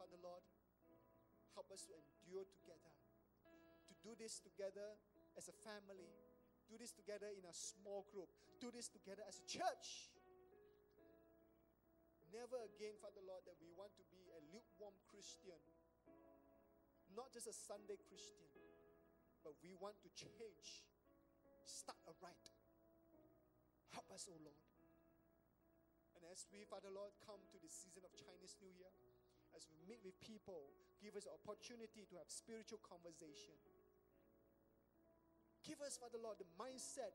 Father 0.00 0.16
Lord. 0.24 0.40
Help 1.52 1.68
us 1.68 1.84
to 1.84 1.92
endure 1.92 2.48
together, 2.48 2.94
to 3.84 3.94
do 4.00 4.16
this 4.16 4.40
together 4.40 4.96
as 5.36 5.52
a 5.52 5.56
family, 5.60 6.08
do 6.70 6.78
this 6.78 6.94
together 6.94 7.26
in 7.34 7.42
a 7.42 7.52
small 7.52 8.06
group, 8.14 8.30
do 8.62 8.70
this 8.70 8.86
together 8.86 9.26
as 9.26 9.42
a 9.42 9.46
church. 9.50 10.14
Never 12.30 12.62
again, 12.62 12.94
Father 13.02 13.26
Lord, 13.26 13.42
that 13.50 13.58
we 13.58 13.74
want 13.74 13.90
to 13.98 14.06
be 14.06 14.30
a 14.30 14.38
lukewarm 14.54 14.94
Christian 15.10 15.58
not 17.14 17.34
just 17.34 17.50
a 17.50 17.54
Sunday 17.54 17.98
Christian, 18.06 18.46
but 19.42 19.56
we 19.64 19.74
want 19.74 19.98
to 20.04 20.10
change, 20.14 20.86
start 21.66 21.98
aright. 22.06 22.46
Help 23.90 24.06
us, 24.14 24.30
O 24.30 24.36
oh 24.36 24.40
Lord. 24.46 24.64
And 26.14 26.22
as 26.30 26.46
we, 26.52 26.62
Father 26.68 26.92
Lord, 26.92 27.16
come 27.24 27.40
to 27.50 27.58
the 27.58 27.70
season 27.70 28.06
of 28.06 28.12
Chinese 28.14 28.54
New 28.62 28.70
Year, 28.70 28.92
as 29.56 29.66
we 29.66 29.82
meet 29.88 29.98
with 30.06 30.14
people, 30.22 30.70
give 31.02 31.18
us 31.18 31.26
an 31.26 31.34
opportunity 31.34 32.06
to 32.06 32.14
have 32.20 32.30
spiritual 32.30 32.78
conversation. 32.86 33.56
Give 35.64 35.80
us, 35.84 36.00
Father 36.00 36.18
Lord, 36.20 36.40
the 36.40 36.48
mindset. 36.56 37.12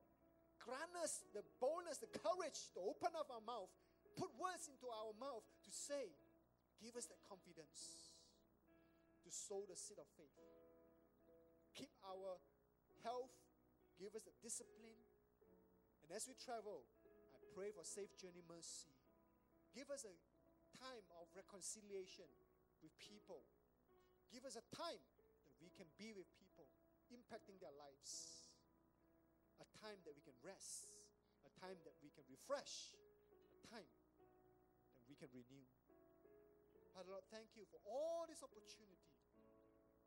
Grant 0.62 0.94
us 1.02 1.22
the 1.34 1.46
boldness, 1.62 2.02
the 2.02 2.10
courage 2.10 2.74
to 2.74 2.80
open 2.82 3.14
up 3.14 3.30
our 3.30 3.44
mouth, 3.46 3.70
put 4.18 4.34
words 4.40 4.66
into 4.66 4.90
our 4.90 5.14
mouth 5.20 5.46
to 5.66 5.72
say. 5.74 6.14
Give 6.82 6.96
us 6.96 7.06
that 7.12 7.22
confidence 7.26 8.14
to 9.22 9.30
sow 9.30 9.66
the 9.68 9.78
seed 9.78 9.98
of 9.98 10.10
faith. 10.16 10.34
Keep 11.76 11.92
our 12.08 12.40
health, 13.04 13.36
give 14.00 14.16
us 14.16 14.24
the 14.24 14.36
discipline. 14.40 14.96
And 16.08 16.10
as 16.16 16.30
we 16.30 16.38
travel, 16.40 16.88
I 17.36 17.42
pray 17.52 17.74
for 17.76 17.84
safe 17.84 18.14
journey 18.16 18.46
mercy. 18.48 18.94
Give 19.76 19.92
us 19.92 20.08
a 20.08 20.16
time 20.80 21.04
of 21.20 21.28
reconciliation 21.36 22.32
with 22.80 22.96
people. 22.96 23.44
Give 24.32 24.48
us 24.48 24.56
a 24.56 24.64
time 24.72 25.04
that 25.44 25.56
we 25.60 25.68
can 25.76 25.92
be 26.00 26.16
with 26.16 26.32
people, 26.40 26.55
impacting 27.14 27.58
their 27.60 27.74
lives. 27.76 28.46
A 29.62 29.68
time 29.80 30.00
that 30.04 30.14
we 30.14 30.24
can 30.26 30.36
rest, 30.44 30.92
a 31.48 31.52
time 31.62 31.80
that 31.88 31.96
we 32.04 32.12
can 32.12 32.26
refresh, 32.28 32.92
a 33.64 33.68
time 33.72 33.88
that 33.88 35.06
we 35.08 35.16
can 35.16 35.32
renew. 35.32 35.64
Father 36.96 37.12
Lord, 37.12 37.28
thank 37.28 37.56
you 37.60 37.68
for 37.68 37.80
all 37.84 38.24
this 38.24 38.40
opportunity 38.40 39.04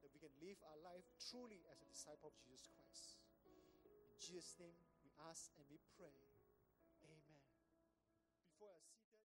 that 0.00 0.08
we 0.14 0.20
can 0.22 0.32
live 0.40 0.56
our 0.64 0.80
life 0.80 1.04
truly 1.20 1.60
as 1.68 1.84
a 1.84 1.88
disciple 1.90 2.32
of 2.32 2.36
Jesus 2.40 2.64
Christ. 2.72 3.20
In 3.44 4.16
Jesus' 4.16 4.56
name, 4.56 4.78
we 5.04 5.12
ask 5.28 5.52
and 5.60 5.66
we 5.68 5.76
pray. 6.00 6.37